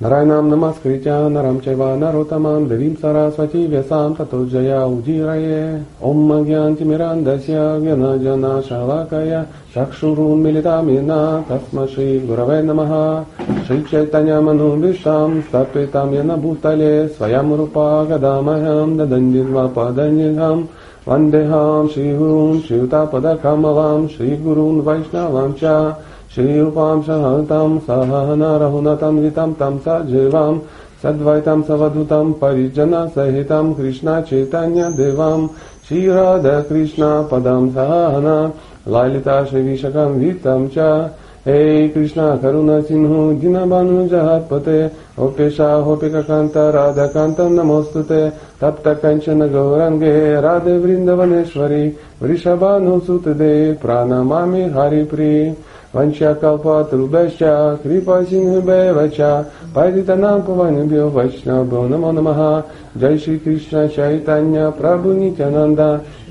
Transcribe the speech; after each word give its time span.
Нарайнам 0.00 0.48
намаскритя 0.48 1.28
нарам 1.28 1.60
чайва 1.60 1.96
наротамам 1.96 2.68
девим 2.68 2.96
сарасвати 3.00 3.66
весам 3.66 4.16
тато 4.16 4.46
джая 4.46 4.86
удирае 4.86 5.84
Ом 6.00 6.16
магьянти 6.16 6.84
мирандасya 6.84 7.78
гьянаджана 7.80 8.62
шалакая 8.62 9.46
Чакшурун 9.74 10.40
милитамина 10.40 11.44
тасмаши 11.48 12.18
гураве 12.26 12.62
намаха 12.62 13.26
Шри 13.66 13.84
Чайтanya 13.90 14.40
Manu 14.40 14.80
Visham 14.80 15.42
Стапитам 15.48 16.14
Яна 16.14 16.38
Бхутале 16.38 17.10
Своям 17.10 17.54
Рупа 17.54 18.06
Гадамахам 18.08 18.96
Дадандидва 18.96 19.68
Паданидхам 19.68 20.68
Вандехам 21.04 21.90
Шри 21.90 22.14
Гурун 22.14 22.62
Шриутапада 22.62 23.36
Камалам 23.36 24.08
Шри 24.08 24.36
Гурун 24.36 24.82
श्रीरूपां 26.34 27.00
सहतां 27.02 27.78
सहना 27.78 28.50
रघुनतं 28.56 29.18
वितं 29.18 29.52
तं 29.52 29.78
सजीवां 29.78 30.54
सद्वैतं 31.02 31.62
सवधुतं 31.62 32.32
परिजनसहितं 32.32 33.72
कृष्णचैतन्यदेवां। 33.74 35.46
श्रीराधकृष्णपदं 35.88 37.68
सहना 37.70 38.36
ललिता 38.88 39.44
श्रीविशकं 39.44 40.18
वित्तं 40.18 40.68
च। 40.68 41.10
हे 41.46 41.88
कृष्ण 41.88 42.36
करुण 42.36 42.80
सिंहु 42.80 43.20
जिनभानुजहत्पते 43.40 44.78
ओपेशा 45.24 45.72
होपिककान्त 45.84 46.56
राधकान्तं 46.76 47.50
नमोऽस्तुते 47.50 48.20
तप्त 48.60 48.88
कञ्चन 49.02 49.46
गौरङ्गे 49.48 50.40
राधे 50.40 50.76
वृन्दवनेश्वरि 50.78 51.84
वृषभानुसुतदे 52.22 53.54
प्रणमामि 53.82 54.62
हरिप्रि 54.76 55.32
वंशकल्पतरुभ्यश्च 55.94 57.42
कृपसिंहभ्येव 57.82 58.98
च 59.16 59.30
पतितनां 59.76 60.38
पवनेभ्यो 60.46 61.08
वैष्णवभ्यो 61.16 61.82
नमो 61.88 62.10
नमः 62.18 62.40
जय 63.00 63.16
श्री 63.22 63.36
कृष्ण 63.44 63.86
चैतन्य 63.96 64.68
प्रभु 64.78 65.12
नित्यानन्द 65.12 65.80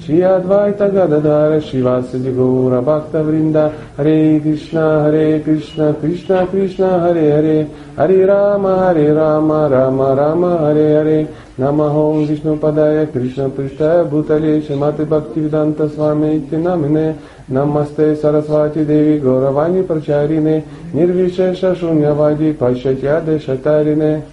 श्री 0.06 0.22
अद्वैत 0.30 0.82
गदाधर 0.94 1.60
शिवासदि 1.68 2.32
गौरभक्तवृन्द 2.36 3.58
हरे 4.00 4.18
कृष्ण 4.46 4.86
हरे 5.06 5.28
कृष्ण 5.46 5.92
कृष्ण 6.02 6.46
कृष्ण 6.52 6.90
हरे 7.04 7.30
हरे 7.32 7.60
हरे 8.00 8.26
राम 8.26 8.68
हरे 8.68 9.08
राम 9.14 9.52
राम 9.76 10.02
राम 10.20 10.46
हरे 10.66 10.88
हरे 10.96 11.22
Намаго 11.60 12.24
Вишнупадая 12.24 13.06
Кришна 13.06 13.50
Пыштая 13.50 14.06
Бутале 14.06 14.62
Шиматы 14.62 15.06
Бхактивиданта 15.06 15.90
Свами 15.90 16.40
Тинамине 16.50 17.18
Намасте 17.50 18.16
Сарасвати 18.16 18.86
Деви 18.86 19.20
Горавани 19.20 19.82
Прачарине 19.84 20.64
Нирвишеша 20.94 21.76
Шуньявади 21.76 22.54
Пашатьяде 22.54 23.40
Шатарине 23.40 24.24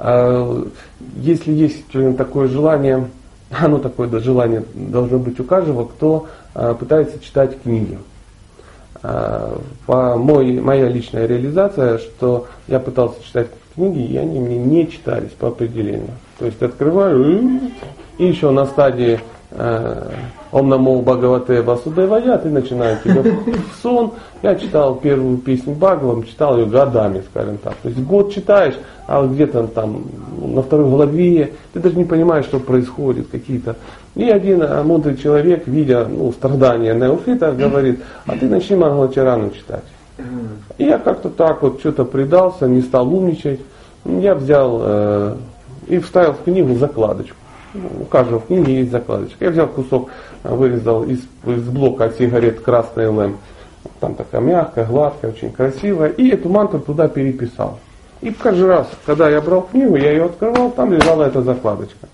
а, 0.00 0.66
Если 1.14 1.52
есть 1.52 1.84
такое 2.16 2.48
желание, 2.48 3.08
оно 3.52 3.78
такое 3.78 4.08
да, 4.08 4.18
желание 4.18 4.64
должно 4.74 5.20
быть 5.20 5.38
у 5.38 5.44
каждого, 5.44 5.84
кто 5.84 6.26
а, 6.54 6.74
пытается 6.74 7.20
читать 7.20 7.62
книги. 7.62 7.96
По 9.00 10.16
мой, 10.16 10.60
моя 10.60 10.88
личная 10.88 11.26
реализация, 11.26 11.98
что 11.98 12.46
я 12.66 12.80
пытался 12.80 13.22
читать 13.24 13.48
книги, 13.74 14.12
и 14.12 14.16
они 14.16 14.40
мне 14.40 14.58
не 14.58 14.90
читались 14.90 15.30
по 15.30 15.48
определению. 15.48 16.10
То 16.38 16.46
есть 16.46 16.60
открываю 16.62 17.60
и 18.18 18.26
еще 18.26 18.50
на 18.50 18.66
стадии 18.66 19.20
э, 19.52 20.10
Ом 20.50 20.68
Намо 20.68 21.00
Бхагавате 21.02 21.60
Васудевая, 21.62 22.38
ты 22.38 22.48
начинаешь 22.48 23.02
тебя 23.02 23.22
сон. 23.82 24.12
Я 24.42 24.54
читал 24.54 24.94
первую 24.96 25.38
песню 25.38 25.74
Бхагавам, 25.74 26.24
читал 26.24 26.58
ее 26.58 26.66
годами, 26.66 27.22
скажем 27.30 27.58
так. 27.58 27.74
То 27.82 27.88
есть 27.88 28.00
год 28.00 28.32
читаешь, 28.32 28.74
а 29.06 29.26
где-то 29.26 29.66
там 29.68 30.04
на 30.40 30.62
второй 30.62 30.88
главе, 30.88 31.52
ты 31.72 31.80
даже 31.80 31.96
не 31.96 32.04
понимаешь, 32.04 32.46
что 32.46 32.60
происходит, 32.60 33.28
какие-то. 33.28 33.76
И 34.14 34.28
один 34.28 34.62
э, 34.62 34.82
мудрый 34.82 35.16
человек, 35.16 35.66
видя 35.66 36.06
ну, 36.06 36.32
страдания 36.32 36.94
Неофита, 36.94 37.52
говорит, 37.52 38.00
а 38.26 38.36
ты 38.36 38.48
начни 38.48 38.76
Мангалачарану 38.76 39.50
читать. 39.50 39.84
И 40.78 40.84
я 40.84 40.98
как-то 40.98 41.28
так 41.28 41.62
вот 41.62 41.80
что-то 41.80 42.04
предался, 42.04 42.66
не 42.66 42.80
стал 42.80 43.12
умничать. 43.12 43.60
Я 44.04 44.34
взял 44.34 44.80
э, 44.82 45.36
и 45.88 45.98
вставил 45.98 46.32
в 46.32 46.42
книгу 46.44 46.74
закладочку. 46.74 47.37
У 47.74 48.04
каждого 48.04 48.40
в 48.40 48.46
книге 48.46 48.78
есть 48.80 48.90
закладочка. 48.90 49.44
Я 49.44 49.50
взял 49.50 49.66
кусок, 49.68 50.10
э, 50.42 50.54
вырезал 50.54 51.04
из, 51.04 51.20
из 51.46 51.68
блока 51.68 52.06
от 52.06 52.16
сигарет 52.16 52.60
красный 52.60 53.08
ЛМ. 53.08 53.36
Там 54.00 54.14
такая 54.14 54.40
мягкая, 54.40 54.86
гладкая, 54.86 55.32
очень 55.32 55.52
красивая. 55.52 56.08
И 56.10 56.28
эту 56.28 56.48
мантру 56.48 56.80
туда 56.80 57.08
переписал. 57.08 57.78
И 58.20 58.30
каждый 58.30 58.66
раз, 58.66 58.88
когда 59.06 59.28
я 59.28 59.40
брал 59.40 59.62
книгу, 59.62 59.96
я 59.96 60.12
ее 60.12 60.24
открывал, 60.24 60.70
там 60.70 60.92
лежала 60.92 61.24
эта 61.24 61.42
закладочка. 61.42 62.08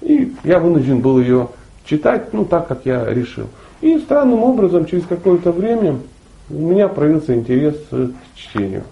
И 0.00 0.34
я 0.44 0.58
вынужден 0.60 1.00
был 1.00 1.18
ее 1.18 1.48
читать, 1.84 2.32
ну 2.32 2.44
так, 2.44 2.68
как 2.68 2.80
я 2.84 3.04
решил. 3.06 3.46
И 3.80 3.98
странным 3.98 4.42
образом, 4.44 4.84
через 4.84 5.06
какое-то 5.06 5.50
время, 5.50 5.96
у 6.50 6.54
меня 6.54 6.88
проявился 6.88 7.34
интерес 7.34 7.76
к 7.90 8.36
чтению. 8.36 8.84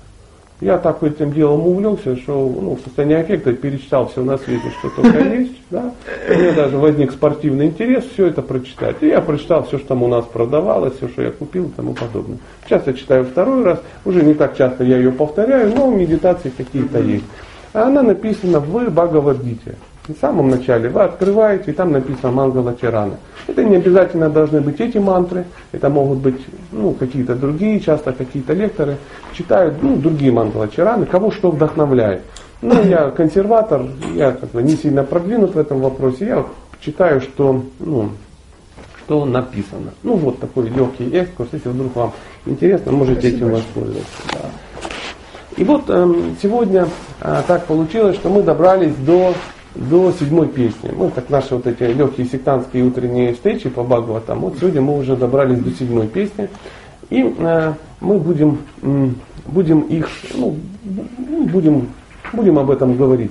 Я 0.61 0.79
так 0.79 1.05
этим 1.05 1.33
делом 1.33 1.67
увлекся, 1.69 2.17
что 2.17 2.33
ну, 2.33 2.75
в 2.75 2.81
состоянии 2.81 3.17
аффекта 3.17 3.53
перечитал 3.53 4.09
все 4.09 4.25
на 4.25 4.37
свете, 4.39 4.71
что 4.79 4.91
только 4.91 5.19
есть. 5.21 5.53
Да? 5.71 5.93
У 6.29 6.33
меня 6.33 6.53
даже 6.53 6.77
возник 6.79 7.13
спортивный 7.13 7.67
интерес 7.67 8.05
все 8.13 8.27
это 8.27 8.43
прочитать. 8.43 8.97
И 9.01 9.07
я 9.07 9.21
прочитал 9.21 9.65
все, 9.65 9.79
что 9.79 9.89
там 9.89 10.03
у 10.03 10.09
нас 10.09 10.25
продавалось, 10.25 10.95
все, 10.97 11.09
что 11.09 11.23
я 11.23 11.31
купил 11.31 11.67
и 11.67 11.71
тому 11.71 11.95
подобное. 11.95 12.39
Сейчас 12.67 12.87
я 12.87 12.93
читаю 12.93 13.25
второй 13.25 13.63
раз, 13.63 13.81
уже 14.05 14.23
не 14.25 14.35
так 14.35 14.57
часто 14.57 14.83
я 14.83 14.97
ее 14.97 15.13
повторяю, 15.13 15.73
но 15.77 15.91
медитации 15.93 16.51
какие-то 16.51 16.99
есть. 16.99 17.25
А 17.73 17.85
она 17.85 18.03
написана 18.03 18.59
в 18.59 18.91
Бхагавадгите. 18.91 19.77
В 20.09 20.19
самом 20.19 20.49
начале 20.49 20.89
вы 20.89 21.03
открываете, 21.03 21.71
и 21.71 21.75
там 21.75 21.93
написано 21.93 22.33
Мангала 22.33 22.75
Чарана. 22.81 23.19
Это 23.47 23.63
не 23.63 23.77
обязательно 23.77 24.31
должны 24.31 24.63
быть 24.63 24.81
эти 24.81 24.97
мантры, 24.97 25.45
это 25.73 25.91
могут 25.91 26.19
быть 26.19 26.41
ну, 26.73 26.93
какие-то 26.93 27.35
другие, 27.35 27.79
часто 27.79 28.15
какие-то 28.15 28.55
лекторы 28.55 28.97
читают 29.35 29.83
ну, 29.83 29.97
другие 29.97 30.33
Мангала 30.33 30.67
Чараны, 30.69 31.05
кого 31.05 31.31
что 31.31 31.51
вдохновляет. 31.51 32.23
Ну, 32.63 32.83
я 32.85 33.11
консерватор, 33.11 33.83
я 34.15 34.33
как 34.33 34.51
бы 34.51 34.63
не 34.63 34.77
сильно 34.77 35.05
продвинут 35.05 35.55
в 35.55 35.59
этом 35.59 35.81
вопросе, 35.81 36.27
я 36.27 36.47
читаю, 36.81 37.21
что, 37.21 37.63
ну, 37.79 38.09
что 39.05 39.27
написано. 39.27 39.93
Ну 40.03 40.15
вот 40.17 40.39
такой 40.39 40.71
легкий 40.71 41.11
экскурс, 41.11 41.51
если 41.53 41.69
вдруг 41.69 41.95
вам 41.95 42.13
интересно, 42.47 42.93
можете 42.93 43.29
Спасибо 43.29 43.37
этим 43.37 43.51
воспользоваться. 43.51 44.23
Да. 44.33 44.41
И 45.59 45.65
вот 45.65 45.83
э, 45.89 46.15
сегодня 46.41 46.89
э, 47.21 47.43
так 47.47 47.67
получилось, 47.67 48.17
что 48.17 48.31
мы 48.31 48.43
добрались 48.43 48.95
до 48.95 49.35
до 49.79 50.13
седьмой 50.13 50.49
песни. 50.49 50.91
Ну, 50.97 51.11
как 51.11 51.31
наши 51.31 51.55
вот 51.55 51.67
эти 51.67 51.85
легкие 51.85 52.27
сектантские 52.27 52.85
утренние 52.85 53.35
встречи 53.35 53.69
по 53.69 53.85
Бхагаватам. 53.85 54.41
Вот 54.41 54.59
сегодня 54.59 54.81
мы 54.81 54.99
уже 54.99 55.17
добрались 55.17 55.61
до 55.61 55.71
седьмой 55.71 56.09
песни. 56.09 56.49
И 57.11 57.35
э, 57.39 57.73
мы 58.01 58.19
будем, 58.19 58.59
э, 58.83 59.09
будем 59.47 59.81
их, 59.83 60.09
ну, 60.35 60.57
будем, 60.85 61.89
будем 62.33 62.59
об 62.59 62.71
этом 62.71 62.97
говорить. 62.97 63.31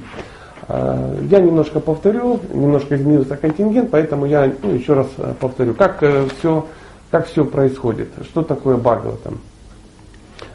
Э, 0.70 1.18
я 1.30 1.42
немножко 1.42 1.80
повторю, 1.82 2.40
немножко 2.54 2.96
изменился 2.96 3.36
контингент, 3.36 3.92
поэтому 3.92 4.26
я 4.26 4.52
ну, 4.64 4.74
еще 4.74 4.94
раз 4.94 5.08
э, 5.18 5.34
повторю, 5.40 5.74
как, 5.74 6.02
э, 6.02 6.28
все, 6.40 6.66
как 7.12 7.28
все 7.28 7.44
происходит, 7.44 8.08
что 8.24 8.42
такое 8.42 8.78
Бхагаватам. 8.78 9.40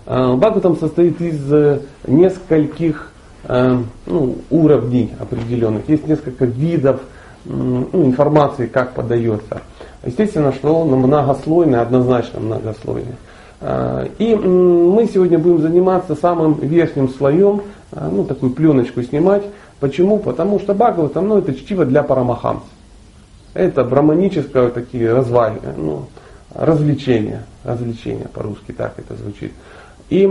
Э, 0.07 0.35
Бхагаватам 0.35 0.79
состоит 0.79 1.21
из 1.21 1.53
э, 1.53 1.81
нескольких 2.07 3.12
ну, 3.49 4.37
уровней 4.51 5.13
определенных, 5.19 5.89
есть 5.89 6.07
несколько 6.07 6.45
видов 6.45 7.01
ну, 7.45 7.89
информации, 7.93 8.67
как 8.67 8.95
подается. 8.95 9.63
Естественно, 10.05 10.53
что 10.53 10.81
он 10.81 10.89
многослойный, 10.89 11.81
однозначно 11.81 12.41
многослойный. 12.41 13.17
Э, 13.61 14.09
и 14.19 14.35
мы 14.35 15.07
сегодня 15.07 15.39
будем 15.39 15.61
заниматься 15.61 16.15
самым 16.15 16.55
верхним 16.55 17.09
слоем, 17.09 17.63
э, 17.93 18.09
ну, 18.11 18.25
такую 18.25 18.53
пленочку 18.53 19.03
снимать. 19.03 19.45
Почему? 19.81 20.19
Потому 20.19 20.59
что 20.59 20.75
Бхагаватам, 20.75 21.29
ну, 21.29 21.39
это 21.39 21.55
чтиво 21.55 21.85
для 21.85 22.03
парамахамс. 22.03 22.63
Это 23.55 23.85
браманическое 23.85 24.71
такие 24.71 25.13
развали, 25.13 25.61
ну, 25.77 26.07
развлечения, 26.55 27.45
развлечения 27.65 28.29
по-русски 28.33 28.73
так 28.73 28.95
это 28.99 29.15
звучит. 29.17 29.53
И 30.11 30.29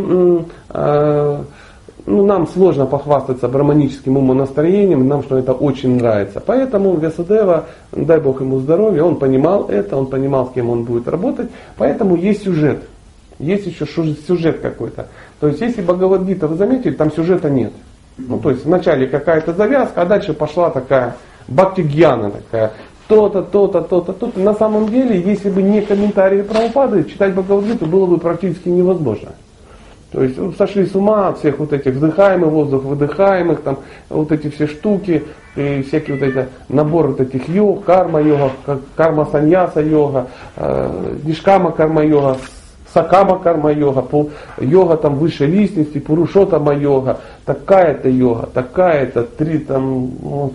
э, 0.69 1.43
ну, 2.05 2.25
нам 2.25 2.47
сложно 2.47 2.85
похвастаться 2.85 3.47
браманическим 3.47 4.17
умонастроением, 4.17 5.07
нам 5.07 5.23
что 5.23 5.37
это 5.37 5.53
очень 5.53 5.97
нравится. 5.97 6.41
Поэтому 6.43 6.95
Весадева, 6.97 7.65
дай 7.91 8.19
Бог 8.19 8.41
ему 8.41 8.59
здоровья, 8.59 9.03
он 9.03 9.17
понимал 9.17 9.67
это, 9.67 9.97
он 9.97 10.07
понимал, 10.07 10.47
с 10.47 10.53
кем 10.53 10.69
он 10.69 10.83
будет 10.83 11.07
работать. 11.07 11.49
Поэтому 11.77 12.15
есть 12.15 12.43
сюжет. 12.43 12.83
Есть 13.39 13.67
еще 13.67 13.85
сюжет 13.85 14.59
какой-то. 14.61 15.07
То 15.39 15.47
есть, 15.47 15.61
если 15.61 15.81
Бхагавадгита, 15.81 16.47
вы 16.47 16.55
заметили, 16.55 16.93
там 16.93 17.11
сюжета 17.11 17.49
нет. 17.49 17.73
Ну, 18.17 18.39
то 18.39 18.51
есть, 18.51 18.65
вначале 18.65 19.07
какая-то 19.07 19.53
завязка, 19.53 20.01
а 20.01 20.05
дальше 20.05 20.33
пошла 20.33 20.69
такая 20.69 21.15
бхактигьяна 21.47 22.31
такая. 22.31 22.71
то-то, 23.07 23.41
то-то, 23.41 23.81
то-то, 23.81 24.13
то-то. 24.13 24.39
На 24.39 24.53
самом 24.53 24.89
деле, 24.89 25.19
если 25.19 25.49
бы 25.49 25.61
не 25.61 25.81
комментарии 25.81 26.43
Прабхупады, 26.43 27.03
читать 27.03 27.33
Бхагавадгиту 27.33 27.85
было 27.85 28.05
бы 28.05 28.17
практически 28.17 28.69
невозможно. 28.69 29.29
То 30.11 30.23
есть 30.23 30.37
ну, 30.37 30.51
сошли 30.51 30.85
с 30.85 30.93
ума 30.93 31.29
от 31.29 31.39
всех 31.39 31.59
вот 31.59 31.71
этих 31.71 31.93
вдыхаемых 31.93 32.49
воздух, 32.49 32.83
выдыхаемых, 32.83 33.61
там 33.61 33.79
вот 34.09 34.31
эти 34.31 34.49
все 34.49 34.67
штуки, 34.67 35.23
и 35.55 35.83
всякие 35.87 36.17
вот 36.17 36.27
эти 36.27 36.47
набор 36.67 37.07
вот 37.07 37.21
этих 37.21 37.47
йог, 37.47 37.85
карма 37.85 38.21
йога, 38.21 38.51
карма 38.95 39.25
саньяса 39.31 39.81
йога, 39.81 40.27
э, 40.57 41.15
нишкама 41.23 41.71
карма 41.71 42.03
йога, 42.03 42.37
сакама 42.93 43.39
карма 43.39 43.71
йога, 43.71 44.97
там 44.97 45.15
выше 45.15 45.45
лестницы, 45.45 46.01
пурушотама 46.01 46.73
йога, 46.73 47.19
такая-то 47.45 48.09
йога, 48.09 48.49
такая-то, 48.53 49.23
три 49.23 49.59
там, 49.59 50.11
ну, 50.21 50.53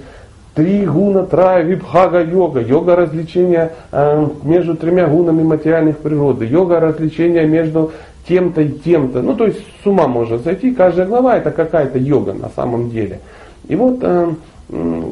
три 0.55 0.87
гуна, 0.87 1.25
трая, 1.25 1.63
випхага 1.63 2.23
йога, 2.23 2.61
йога 2.61 2.97
развлечения 2.97 3.73
э, 3.93 4.27
между 4.43 4.75
тремя 4.75 5.07
гунами 5.07 5.43
материальных 5.43 5.99
природы, 5.99 6.47
йога 6.47 6.81
развлечения 6.81 7.47
между 7.47 7.93
тем-то 8.29 8.61
и 8.61 8.71
тем-то. 8.71 9.23
Ну, 9.23 9.35
то 9.35 9.47
есть 9.47 9.61
с 9.83 9.87
ума 9.87 10.07
можно 10.07 10.39
зайти. 10.39 10.73
Каждая 10.73 11.07
глава 11.07 11.37
это 11.37 11.51
какая-то 11.51 11.99
йога 11.99 12.35
на 12.35 12.49
самом 12.51 12.91
деле. 12.91 13.21
И 13.69 13.77
вот 13.77 13.99
э, 14.03 14.35
э, 14.71 15.03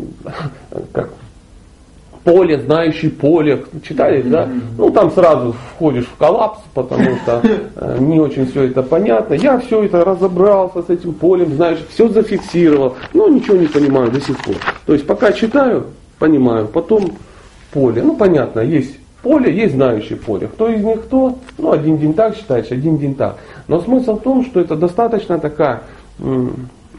как 0.92 1.10
поле, 2.24 2.58
знающий 2.58 3.10
поле, 3.10 3.64
читали, 3.86 4.22
да? 4.22 4.48
Ну, 4.78 4.90
там 4.90 5.10
сразу 5.12 5.54
входишь 5.74 6.06
в 6.06 6.16
коллапс, 6.16 6.60
потому 6.72 7.16
что 7.22 7.42
э, 7.76 7.98
не 8.00 8.18
очень 8.18 8.50
все 8.50 8.64
это 8.64 8.82
понятно. 8.82 9.34
Я 9.34 9.58
все 9.58 9.84
это 9.84 10.04
разобрался 10.04 10.82
с 10.82 10.90
этим 10.90 11.12
полем, 11.12 11.54
знаешь, 11.54 11.78
все 11.90 12.08
зафиксировал, 12.08 12.96
но 13.12 13.28
ничего 13.28 13.56
не 13.56 13.66
понимаю 13.66 14.10
до 14.10 14.20
сих 14.20 14.38
пор. 14.38 14.56
То 14.86 14.94
есть 14.94 15.06
пока 15.06 15.32
читаю, 15.32 15.86
понимаю, 16.18 16.66
потом 16.66 17.12
поле. 17.72 18.02
Ну, 18.02 18.16
понятно, 18.16 18.60
есть 18.60 18.96
поле, 19.24 19.52
есть 19.52 19.74
знающий 19.74 20.14
поле. 20.14 20.46
Кто 20.46 20.68
из 20.68 20.84
них 20.84 21.02
кто? 21.02 21.38
Ну, 21.58 21.72
один 21.72 21.98
день 21.98 22.14
так 22.14 22.36
считаешь, 22.36 22.70
один 22.70 22.98
день 22.98 23.14
так. 23.14 23.38
Но 23.66 23.80
смысл 23.80 24.16
в 24.16 24.20
том, 24.20 24.44
что 24.44 24.60
это 24.60 24.76
достаточно 24.76 25.38
такая 25.40 25.80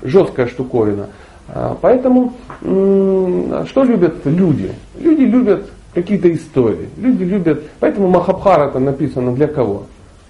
жесткая 0.04 0.48
штуковина. 0.48 1.08
А, 1.48 1.78
поэтому 1.80 2.34
что 2.62 3.84
любят 3.84 4.26
люди? 4.26 4.72
Люди 5.00 5.22
любят 5.22 5.70
какие-то 5.94 6.34
истории. 6.34 6.90
Люди 6.98 7.24
любят. 7.24 7.64
Поэтому 7.80 8.10
Махабхара 8.10 8.68
это 8.70 8.80
написано 8.80 9.34
для 9.34 9.48
кого? 9.48 9.84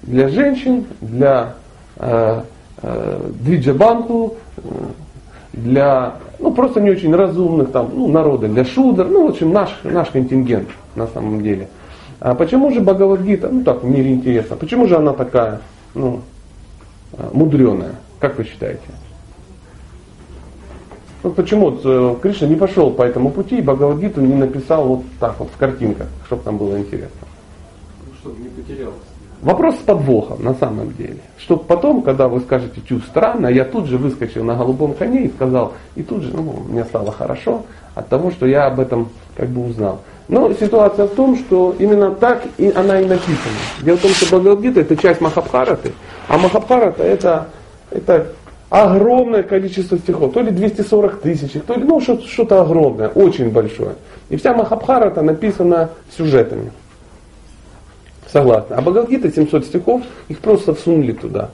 Для 0.04 0.28
женщин, 0.28 0.86
для 1.02 1.56
э, 1.98 2.42
э, 2.84 3.20
Двиджабанку, 3.42 4.36
для 5.54 6.16
ну, 6.40 6.52
просто 6.52 6.82
не 6.82 6.92
очень 6.92 7.16
разумных 7.16 7.72
там, 7.72 7.90
ну, 7.94 8.08
народа, 8.08 8.48
для 8.48 8.66
шудр, 8.66 9.08
ну, 9.08 9.28
в 9.28 9.30
общем, 9.32 9.52
наш, 9.54 9.70
наш 9.84 10.10
контингент 10.10 10.68
на 10.96 11.08
самом 11.08 11.42
деле. 11.42 11.68
А 12.20 12.34
почему 12.34 12.72
же 12.72 12.82
Бхагавадгита, 12.82 13.50
ну 13.50 13.64
так, 13.64 13.84
в 13.84 13.86
мире 13.88 14.14
интересно, 14.14 14.56
почему 14.56 14.88
же 14.88 14.96
она 14.96 15.14
такая, 15.14 15.62
ну, 15.94 16.22
мудреная, 17.34 17.96
как 18.20 18.38
вы 18.38 18.46
считаете? 18.46 18.82
Ну, 21.24 21.32
почему 21.32 21.78
э, 21.84 22.16
Кришна 22.22 22.48
не 22.48 22.56
пошел 22.56 22.92
по 22.92 23.02
этому 23.02 23.32
пути 23.32 23.58
и 23.58 23.62
Бхагавадгиту 23.62 24.22
не 24.22 24.36
написал 24.36 24.88
вот 24.88 25.04
так 25.20 25.40
вот 25.40 25.50
в 25.50 25.58
картинках, 25.58 26.08
чтобы 26.28 26.44
там 26.44 26.58
было 26.58 26.78
интересно? 26.78 27.28
Ну, 28.06 28.14
чтобы 28.22 28.42
не 28.42 28.50
потерялся. 28.50 29.00
Вопрос 29.42 29.76
с 29.76 29.80
подвохом 29.80 30.44
на 30.44 30.54
самом 30.54 30.94
деле. 30.94 31.18
Чтобы 31.38 31.64
потом, 31.66 32.02
когда 32.02 32.28
вы 32.28 32.40
скажете 32.40 32.82
чу 32.88 33.00
странно, 33.00 33.48
я 33.48 33.66
тут 33.66 33.86
же 33.86 33.98
выскочил 33.98 34.44
на 34.44 34.56
голубом 34.56 34.94
коне 34.94 35.26
и 35.26 35.30
сказал, 35.30 35.74
и 35.96 36.04
тут 36.04 36.24
же, 36.24 36.32
ну, 36.34 36.64
мне 36.68 36.84
стало 36.86 37.12
хорошо 37.12 37.64
от 37.96 38.08
того, 38.08 38.32
что 38.32 38.46
я 38.46 38.68
об 38.68 38.80
этом 38.80 39.10
как 39.36 39.50
бы 39.50 39.66
узнал. 39.66 40.02
Но 40.28 40.52
ситуация 40.54 41.06
в 41.06 41.14
том, 41.16 41.38
что 41.38 41.76
именно 41.78 42.12
так 42.12 42.44
и 42.58 42.72
она 42.76 43.00
и 43.00 43.06
написана. 43.06 43.56
Дело 43.82 43.98
в 43.98 44.02
том, 44.02 44.12
что 44.12 44.26
Бхагавадгита 44.26 44.82
это 44.82 44.98
часть 44.98 45.22
Махабхараты, 45.22 45.94
а 46.28 46.38
Махабхарата 46.38 47.04
это, 47.04 47.48
это 47.92 48.28
огромное 48.70 49.44
количество 49.44 49.98
стихов, 49.98 50.34
то 50.34 50.42
ли 50.42 50.52
240 50.52 51.22
тысяч, 51.22 51.52
то 51.66 51.76
ли 51.76 51.84
ну, 51.84 52.02
что-то 52.02 52.62
огромное, 52.62 53.10
очень 53.10 53.52
большое. 53.52 53.96
И 54.30 54.38
вся 54.38 54.54
Махабхарата 54.54 55.22
написана 55.22 55.92
сюжетами. 56.18 56.72
Согласна. 58.32 58.78
А 58.78 58.82
Бхагавдгита 58.82 59.32
700 59.32 59.66
стихов, 59.66 60.02
их 60.28 60.40
просто 60.40 60.74
всунули 60.74 61.12
туда. 61.12 61.52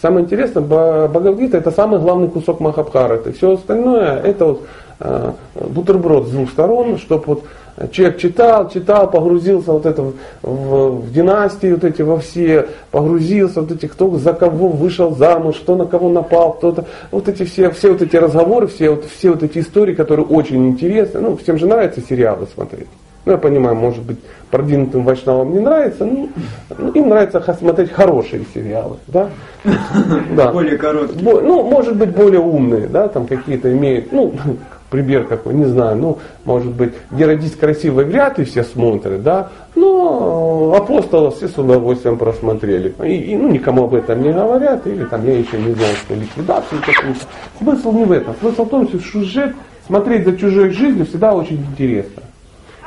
Самое 0.00 0.24
интересное, 0.24 0.62
Бхагавдгита 0.62 1.58
это 1.58 1.70
самый 1.70 2.00
главный 2.00 2.28
кусок 2.28 2.60
Махабхараты. 2.60 3.32
Все 3.32 3.52
остальное 3.52 4.18
это 4.20 4.44
вот 4.46 4.66
э, 5.00 5.32
бутерброд 5.54 6.28
с 6.28 6.30
двух 6.30 6.50
сторон, 6.50 6.98
чтобы 6.98 7.24
вот 7.26 7.44
Человек 7.92 8.18
читал, 8.18 8.68
читал, 8.68 9.10
погрузился 9.10 9.72
вот 9.72 9.86
это 9.86 10.02
в, 10.02 10.14
в, 10.42 11.00
в 11.02 11.12
династии, 11.12 11.72
вот 11.72 11.84
эти 11.84 12.02
во 12.02 12.18
все, 12.18 12.68
погрузился, 12.90 13.60
вот 13.60 13.70
эти, 13.70 13.86
кто 13.86 14.18
за 14.18 14.32
кого 14.32 14.68
вышел 14.68 15.14
замуж, 15.14 15.56
кто 15.62 15.76
на 15.76 15.86
кого 15.86 16.08
напал, 16.08 16.54
кто-то, 16.54 16.86
вот 17.12 17.28
эти 17.28 17.44
все, 17.44 17.70
все 17.70 17.92
вот 17.92 18.02
эти 18.02 18.16
разговоры, 18.16 18.66
все 18.66 18.90
вот, 18.90 19.04
все 19.04 19.30
вот 19.30 19.42
эти 19.42 19.58
истории, 19.58 19.94
которые 19.94 20.26
очень 20.26 20.68
интересны. 20.68 21.20
Ну, 21.20 21.36
всем 21.36 21.58
же 21.58 21.66
нравится 21.66 22.00
сериалы 22.00 22.48
смотреть. 22.52 22.88
Ну, 23.24 23.32
я 23.32 23.38
понимаю, 23.38 23.76
может 23.76 24.02
быть, 24.04 24.18
продвинутым 24.50 25.04
вайшнавам 25.04 25.52
не 25.52 25.60
нравится, 25.60 26.06
ну, 26.06 26.30
ну 26.78 26.90
им 26.92 27.10
нравится 27.10 27.42
смотреть 27.58 27.92
хорошие 27.92 28.44
сериалы, 28.54 28.96
да? 29.06 29.28
да. 30.34 30.50
Более 30.50 30.78
короткие. 30.78 31.22
Бо, 31.22 31.40
ну, 31.40 31.62
может 31.62 31.94
быть, 31.96 32.10
более 32.10 32.40
умные, 32.40 32.86
да, 32.86 33.06
там 33.08 33.26
какие-то 33.26 33.70
имеют, 33.70 34.12
ну, 34.12 34.32
пример 34.90 35.24
какой, 35.24 35.54
не 35.54 35.66
знаю, 35.66 35.96
ну, 35.96 36.18
может 36.44 36.72
быть, 36.72 36.94
где 37.10 37.38
красивой 37.58 38.04
вряд 38.04 38.38
ли 38.38 38.44
все 38.44 38.64
смотрят, 38.64 39.22
да, 39.22 39.50
но 39.74 40.74
апостолов 40.76 41.36
все 41.36 41.48
с 41.48 41.58
удовольствием 41.58 42.16
просмотрели. 42.16 42.94
И, 43.04 43.32
и 43.32 43.36
ну, 43.36 43.48
никому 43.48 43.84
об 43.84 43.94
этом 43.94 44.22
не 44.22 44.32
говорят, 44.32 44.86
или 44.86 45.04
там 45.04 45.26
я 45.26 45.38
еще 45.38 45.58
не 45.58 45.72
знаю, 45.74 45.94
что 45.96 46.14
ликвидацию 46.14 46.80
какую-то. 46.84 47.20
Смысл 47.58 47.92
не 47.92 48.04
в 48.04 48.12
этом. 48.12 48.34
Смысл 48.40 48.64
в 48.64 48.68
том, 48.68 48.88
что 48.88 48.98
сюжет, 49.00 49.54
смотреть 49.86 50.24
за 50.24 50.36
чужой 50.36 50.70
жизнью 50.70 51.06
всегда 51.06 51.34
очень 51.34 51.56
интересно. 51.56 52.22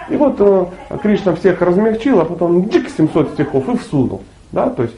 И 0.09 0.15
вот 0.15 0.35
э, 0.39 0.65
Кришна 1.01 1.35
всех 1.35 1.61
размягчил, 1.61 2.19
а 2.19 2.25
потом 2.25 2.65
дик 2.65 2.89
700 2.89 3.33
стихов 3.33 3.69
и 3.69 3.77
всунул. 3.77 4.21
Да, 4.51 4.69
то 4.69 4.83
есть, 4.83 4.95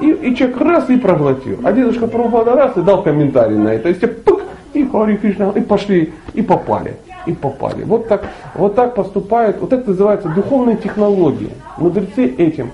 и, 0.00 0.10
и 0.10 0.36
человек 0.36 0.60
раз 0.60 0.90
и 0.90 0.96
проглотил. 0.96 1.60
А 1.64 1.72
дедушка 1.72 2.06
Прабхупада 2.06 2.52
раз 2.52 2.76
и 2.76 2.82
дал 2.82 3.02
комментарий 3.02 3.56
на 3.56 3.68
это. 3.68 3.84
То 3.84 3.88
есть, 3.88 4.24
пык, 4.24 4.42
и 4.72 4.86
Хари 4.86 5.16
Кришна, 5.16 5.50
и 5.50 5.60
пошли, 5.60 6.12
и 6.34 6.42
попали, 6.42 6.96
и 7.26 7.32
попали. 7.32 7.84
Вот 7.84 8.08
так, 8.08 8.24
вот 8.54 8.74
так 8.74 8.94
поступают, 8.94 9.60
вот 9.60 9.72
это 9.72 9.90
называется 9.90 10.28
духовные 10.28 10.76
технологии. 10.76 11.50
Мудрецы 11.78 12.26
этим 12.26 12.70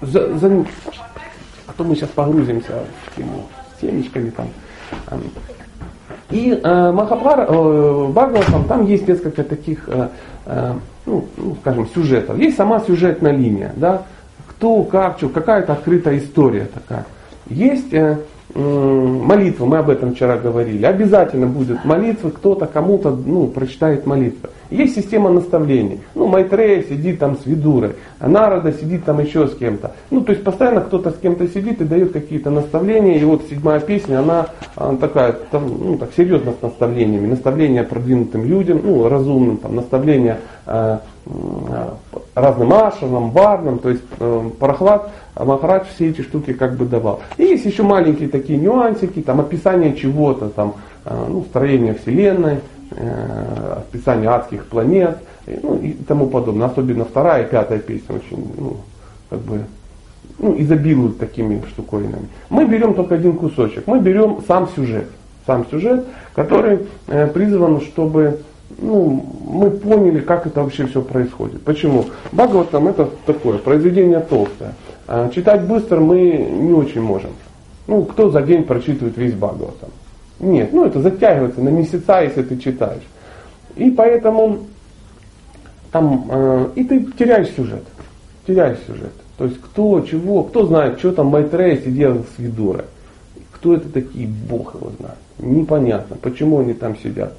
за, 0.00 0.36
за, 0.36 0.64
а 1.66 1.72
то 1.76 1.84
мы 1.84 1.94
сейчас 1.94 2.10
погрузимся 2.10 2.72
в 3.06 3.16
тему 3.16 3.44
с 3.76 3.80
темечками 3.80 4.30
там. 4.30 4.48
И 6.30 6.50
э, 6.62 6.92
Махапара, 6.92 7.46
э, 7.48 8.08
Бхагаватам, 8.08 8.64
там 8.64 8.86
есть 8.86 9.06
несколько 9.06 9.44
таких, 9.44 9.84
э, 9.86 10.08
э, 10.46 10.74
ну, 11.06 11.26
ну, 11.36 11.56
скажем, 11.60 11.86
сюжетов. 11.88 12.38
Есть 12.38 12.56
сама 12.56 12.80
сюжетная 12.80 13.32
линия, 13.32 13.72
да, 13.76 14.02
кто, 14.62 14.84
как, 14.84 15.18
что, 15.18 15.28
какая-то 15.28 15.72
открытая 15.72 16.18
история 16.18 16.68
такая. 16.72 17.04
Есть 17.48 17.92
э, 17.92 18.16
молитва, 18.54 19.66
мы 19.66 19.78
об 19.78 19.90
этом 19.90 20.14
вчера 20.14 20.36
говорили, 20.36 20.86
обязательно 20.86 21.48
будет 21.48 21.84
молитва, 21.84 22.30
кто-то 22.30 22.66
кому-то 22.66 23.10
ну, 23.10 23.48
прочитает 23.48 24.06
молитву. 24.06 24.50
Есть 24.70 24.94
система 24.94 25.30
наставлений. 25.30 25.98
Ну, 26.14 26.28
Майтрея 26.28 26.84
сидит 26.84 27.18
там 27.18 27.36
с 27.38 27.44
Видурой, 27.44 27.96
а 28.20 28.28
Народа 28.28 28.72
сидит 28.72 29.04
там 29.04 29.18
еще 29.18 29.48
с 29.48 29.56
кем-то. 29.56 29.96
Ну, 30.10 30.20
то 30.20 30.30
есть 30.30 30.44
постоянно 30.44 30.80
кто-то 30.82 31.10
с 31.10 31.16
кем-то 31.16 31.48
сидит 31.48 31.80
и 31.80 31.84
дает 31.84 32.12
какие-то 32.12 32.50
наставления. 32.50 33.18
И 33.18 33.24
вот 33.24 33.42
седьмая 33.50 33.80
песня, 33.80 34.20
она, 34.20 34.46
она 34.76 34.96
такая, 34.96 35.32
там, 35.50 35.66
ну, 35.66 35.98
так 35.98 36.10
серьезно 36.16 36.52
с 36.52 36.62
наставлениями. 36.62 37.26
Наставления 37.26 37.82
продвинутым 37.82 38.44
людям, 38.44 38.80
ну, 38.84 39.08
разумным, 39.08 39.56
там, 39.56 39.74
наставления 39.74 40.38
э, 40.66 40.98
э, 41.26 41.88
разным 42.34 42.72
ашинам, 42.72 43.30
варнам, 43.30 43.78
то 43.78 43.90
есть 43.90 44.02
э, 44.18 44.50
Парахлад 44.58 45.10
а 45.34 45.44
Махарадж 45.44 45.86
все 45.94 46.10
эти 46.10 46.20
штуки 46.20 46.52
как 46.52 46.76
бы 46.76 46.84
давал. 46.84 47.20
И 47.38 47.44
есть 47.44 47.64
еще 47.64 47.82
маленькие 47.82 48.28
такие 48.28 48.58
нюансики, 48.58 49.22
там 49.22 49.40
описание 49.40 49.96
чего-то, 49.96 50.50
там, 50.50 50.74
э, 51.04 51.26
ну, 51.28 51.42
строение 51.44 51.94
Вселенной, 51.94 52.58
э, 52.90 53.76
описание 53.78 54.28
адских 54.28 54.66
планет, 54.66 55.18
ну, 55.46 55.76
и 55.76 55.92
тому 55.92 56.26
подобное. 56.26 56.66
Особенно 56.66 57.04
вторая 57.04 57.44
и 57.44 57.50
пятая 57.50 57.78
песня 57.78 58.16
очень, 58.16 58.52
ну, 58.58 58.76
как 59.30 59.40
бы, 59.40 59.64
ну, 60.38 60.54
изобилуют 60.60 61.18
такими 61.18 61.62
штуковинами. 61.70 62.28
Мы 62.50 62.66
берем 62.66 62.92
только 62.92 63.14
один 63.14 63.32
кусочек. 63.34 63.86
Мы 63.86 64.00
берем 64.00 64.40
сам 64.46 64.68
сюжет. 64.76 65.08
Сам 65.46 65.66
сюжет, 65.70 66.04
который 66.34 66.86
э, 67.08 67.26
призван, 67.28 67.80
чтобы 67.80 68.42
ну, 68.78 69.24
мы 69.46 69.70
поняли, 69.70 70.20
как 70.20 70.46
это 70.46 70.62
вообще 70.62 70.86
все 70.86 71.02
происходит. 71.02 71.62
Почему? 71.62 72.06
Бхагаватам 72.32 72.88
это 72.88 73.08
такое, 73.26 73.58
произведение 73.58 74.20
толстое. 74.20 74.74
А 75.06 75.28
читать 75.30 75.66
быстро 75.66 76.00
мы 76.00 76.20
не 76.20 76.72
очень 76.72 77.00
можем. 77.00 77.30
Ну, 77.86 78.04
кто 78.04 78.30
за 78.30 78.42
день 78.42 78.64
прочитывает 78.64 79.16
весь 79.16 79.34
Бхагаватам? 79.34 79.90
Нет, 80.40 80.72
ну 80.72 80.84
это 80.84 81.00
затягивается 81.00 81.60
на 81.60 81.68
месяца, 81.68 82.22
если 82.22 82.42
ты 82.42 82.58
читаешь. 82.58 83.02
И 83.76 83.90
поэтому 83.90 84.58
там, 85.92 86.26
э, 86.28 86.68
и 86.74 86.84
ты 86.84 87.04
теряешь 87.18 87.50
сюжет. 87.50 87.84
Теряешь 88.46 88.78
сюжет. 88.86 89.12
То 89.38 89.44
есть 89.44 89.60
кто, 89.60 90.00
чего, 90.00 90.42
кто 90.44 90.66
знает, 90.66 90.98
что 90.98 91.12
там 91.12 91.26
Майтрея 91.26 91.76
сидел 91.76 92.24
с 92.34 92.38
Видурой. 92.38 92.84
Кто 93.52 93.74
это 93.74 93.88
такие, 93.88 94.26
Бог 94.26 94.74
его 94.74 94.90
знает. 94.98 95.18
Непонятно, 95.38 96.16
почему 96.20 96.60
они 96.60 96.74
там 96.74 96.96
сидят. 96.98 97.34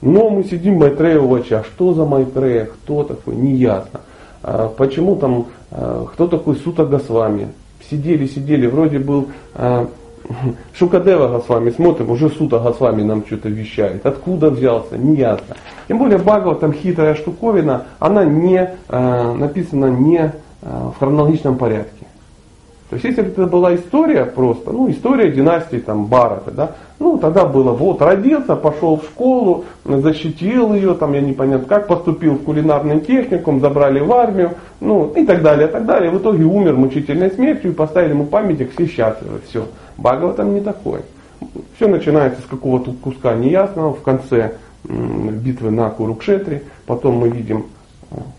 Но 0.00 0.30
мы 0.30 0.44
сидим 0.44 0.78
Майтрея 0.78 1.18
в 1.18 1.32
очах. 1.34 1.66
Что 1.66 1.94
за 1.94 2.04
Майтрея, 2.04 2.66
кто 2.66 3.04
такой, 3.04 3.34
неясно. 3.34 4.00
А, 4.42 4.68
почему 4.68 5.16
там, 5.16 5.46
а, 5.70 6.06
кто 6.12 6.26
такой 6.26 6.56
Сута 6.56 6.84
Госвами. 6.84 7.48
Сидели, 7.90 8.26
сидели, 8.26 8.66
вроде 8.66 8.98
был 8.98 9.28
а, 9.54 9.88
Шукадева 10.74 11.28
Госвами, 11.28 11.70
смотрим, 11.70 12.10
уже 12.10 12.28
Сута 12.30 12.58
Госвами 12.58 13.02
нам 13.02 13.24
что-то 13.26 13.48
вещает. 13.48 14.04
Откуда 14.04 14.50
взялся, 14.50 14.98
неясно. 14.98 15.56
Тем 15.88 15.98
более 15.98 16.18
Бхагава 16.18 16.56
там 16.56 16.72
хитрая 16.72 17.14
штуковина, 17.14 17.84
она 17.98 18.24
не 18.24 18.70
написана 18.88 19.86
не 19.86 20.32
в 20.62 20.94
хронологичном 20.98 21.58
порядке. 21.58 22.06
То 22.88 22.94
есть 22.94 23.04
если 23.04 23.26
это 23.26 23.46
была 23.46 23.74
история 23.74 24.24
просто, 24.24 24.70
ну 24.70 24.88
история 24.88 25.32
династии 25.32 25.78
там 25.78 26.06
Барата, 26.06 26.52
да, 26.52 26.70
ну 27.00 27.18
тогда 27.18 27.44
было, 27.44 27.72
вот 27.72 28.00
родился, 28.00 28.54
пошел 28.54 28.98
в 28.98 29.04
школу, 29.04 29.64
защитил 29.84 30.72
ее, 30.72 30.94
там 30.94 31.12
я 31.12 31.20
не 31.20 31.32
понятно 31.32 31.66
как, 31.66 31.88
поступил 31.88 32.34
в 32.34 32.44
кулинарный 32.44 33.00
техникум, 33.00 33.60
забрали 33.60 33.98
в 33.98 34.12
армию, 34.12 34.52
ну 34.80 35.12
и 35.16 35.26
так 35.26 35.42
далее, 35.42 35.66
и 35.66 35.70
так 35.70 35.84
далее. 35.84 36.12
В 36.12 36.18
итоге 36.18 36.44
умер 36.44 36.74
мучительной 36.74 37.32
смертью 37.32 37.72
и 37.72 37.74
поставили 37.74 38.10
ему 38.10 38.26
памятник, 38.26 38.72
все 38.72 38.86
счастливы, 38.86 39.40
все. 39.48 39.66
Багова 39.96 40.34
там 40.34 40.54
не 40.54 40.60
такой. 40.60 41.00
Все 41.76 41.88
начинается 41.88 42.40
с 42.40 42.44
какого-то 42.44 42.92
куска 42.92 43.34
неясного 43.34 43.94
в 43.94 44.02
конце 44.02 44.52
битвы 44.84 45.72
на 45.72 45.90
Курукшетре, 45.90 46.62
потом 46.86 47.16
мы 47.16 47.30
видим 47.30 47.66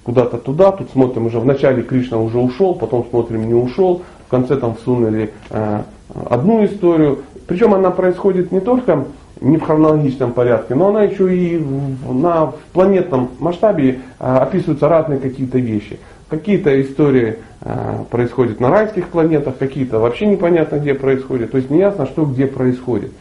куда-то 0.03 0.37
туда, 0.37 0.71
тут 0.71 0.89
смотрим 0.91 1.25
уже 1.25 1.39
в 1.39 1.45
начале 1.45 1.83
Кришна 1.83 2.17
уже 2.17 2.37
ушел, 2.37 2.73
потом 2.73 3.05
смотрим 3.09 3.47
не 3.47 3.53
ушел, 3.53 4.03
в 4.27 4.29
конце 4.29 4.57
там 4.57 4.75
всунули 4.75 5.31
э, 5.49 5.81
одну 6.29 6.65
историю. 6.65 7.19
Причем 7.47 7.73
она 7.73 7.91
происходит 7.91 8.51
не 8.51 8.59
только 8.59 9.05
не 9.39 9.57
в 9.57 9.61
хронологичном 9.61 10.33
порядке, 10.33 10.75
но 10.75 10.89
она 10.89 11.03
еще 11.03 11.33
и 11.33 11.63
на, 12.09 12.47
в 12.47 12.55
планетном 12.73 13.29
масштабе 13.39 13.99
э, 14.19 14.37
описываются 14.37 14.89
разные 14.89 15.19
какие-то 15.19 15.59
вещи. 15.59 15.99
Какие-то 16.29 16.81
истории 16.81 17.37
э, 17.61 18.03
происходят 18.11 18.59
на 18.59 18.69
райских 18.69 19.07
планетах, 19.07 19.57
какие-то 19.57 19.99
вообще 19.99 20.25
непонятно 20.25 20.77
где 20.77 20.93
происходят. 20.93 21.51
То 21.51 21.57
есть 21.57 21.69
неясно, 21.69 22.05
что 22.05 22.25
где 22.25 22.47
происходит. 22.47 23.11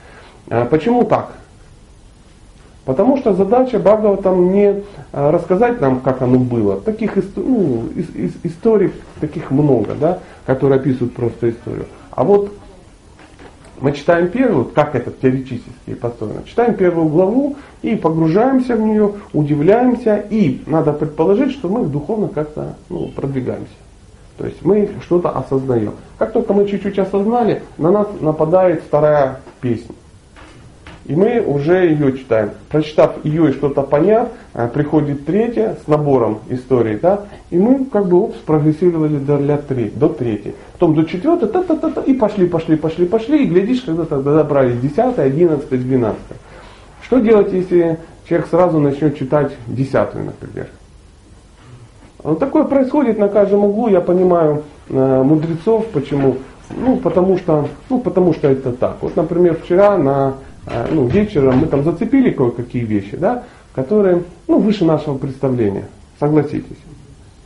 Почему 0.71 1.05
так? 1.05 1.33
Потому 2.87 3.17
что 3.17 3.35
задача 3.35 3.81
Бхагава 3.81 4.17
там 4.17 4.53
не 4.53 4.83
а, 5.13 5.33
рассказать 5.33 5.81
нам, 5.81 6.01
как 6.01 6.23
оно 6.23 6.39
было. 6.39 6.81
Таких 6.81 7.17
ну, 7.35 7.83
историй 8.45 8.93
таких 9.21 9.51
много, 9.51 9.95
да, 10.01 10.21
которые 10.47 10.79
описывают 10.79 11.13
просто 11.13 11.51
историю. 11.51 11.87
А 12.13 12.23
вот 12.23 12.53
мы 13.81 13.91
читаем 13.91 14.29
первую, 14.29 14.67
как 14.67 14.95
это 14.95 15.11
теоретически 15.11 15.95
построено, 16.01 16.45
читаем 16.47 16.75
первую 16.75 17.09
главу 17.09 17.57
и 17.83 17.97
погружаемся 17.97 18.77
в 18.77 18.81
нее, 18.81 19.15
удивляемся, 19.33 20.25
и 20.31 20.63
надо 20.67 20.93
предположить, 20.93 21.53
что 21.53 21.69
мы 21.69 21.87
духовно 21.87 22.29
как-то 22.29 22.77
ну, 22.89 23.09
продвигаемся. 23.09 23.67
То 24.39 24.47
есть 24.47 24.65
мы 24.65 24.91
что-то 25.03 25.31
осознаем. 25.31 25.95
Как 26.19 26.33
только 26.33 26.53
мы 26.53 26.69
чуть-чуть 26.69 27.01
осознали, 27.01 27.63
на 27.79 27.91
нас 27.91 28.07
нападает 28.21 28.83
вторая 28.83 29.41
песня. 29.61 29.95
И 31.09 31.15
мы 31.15 31.41
уже 31.41 31.87
ее 31.87 32.19
читаем. 32.19 32.51
Прочитав 32.69 33.25
ее 33.25 33.51
и 33.51 33.53
что-то 33.53 33.83
поняв, 33.83 34.29
э, 34.55 34.69
приходит 34.69 35.25
третья 35.25 35.77
с 35.85 35.87
набором 35.87 36.41
историй, 36.51 36.99
да, 37.01 37.27
и 37.51 37.59
мы 37.59 37.85
как 37.85 38.07
бы 38.07 38.25
опс, 38.25 38.37
прогрессировали 38.39 39.19
до, 39.19 39.39
для 39.39 39.57
три, 39.57 39.91
до 39.95 40.09
третьей. 40.09 40.57
Потом 40.73 40.95
до 40.97 41.05
четвертой, 41.05 41.49
та 41.49 41.61
-та 41.61 41.81
-та 41.81 41.95
-та, 41.95 42.05
и 42.05 42.15
пошли, 42.15 42.47
пошли, 42.49 42.77
пошли, 42.77 43.07
пошли, 43.07 43.45
и 43.45 43.47
глядишь, 43.47 43.83
когда 43.83 44.05
тогда 44.05 44.35
добрали 44.35 44.77
десятая, 44.83 45.27
одиннадцатая, 45.27 45.79
двенадцатая. 45.79 46.39
Что 47.03 47.21
делать, 47.21 47.53
если 47.53 47.99
человек 48.29 48.49
сразу 48.49 48.81
начнет 48.81 49.17
читать 49.17 49.53
десятую, 49.69 50.25
например? 50.25 50.67
Вот 52.25 52.41
такое 52.41 52.65
происходит 52.65 53.19
на 53.19 53.29
каждом 53.29 53.65
углу, 53.65 53.89
я 53.89 54.01
понимаю 54.01 54.65
э, 54.89 55.23
мудрецов, 55.23 55.87
почему? 55.93 56.39
Ну, 56.71 56.97
потому 56.97 57.39
что, 57.39 57.69
ну, 57.89 58.01
потому 58.01 58.35
что 58.35 58.49
это 58.49 58.73
так. 58.73 58.97
Вот, 59.03 59.15
например, 59.15 59.57
вчера 59.63 59.97
на 59.97 60.35
ну, 60.91 61.07
вечером 61.07 61.59
мы 61.59 61.67
там 61.67 61.85
зацепили 61.85 62.31
кое-какие 62.31 62.85
вещи, 62.85 63.17
да, 63.17 63.45
которые 63.75 64.23
ну, 64.49 64.59
выше 64.59 64.85
нашего 64.85 65.17
представления, 65.17 65.85
согласитесь. 66.19 66.79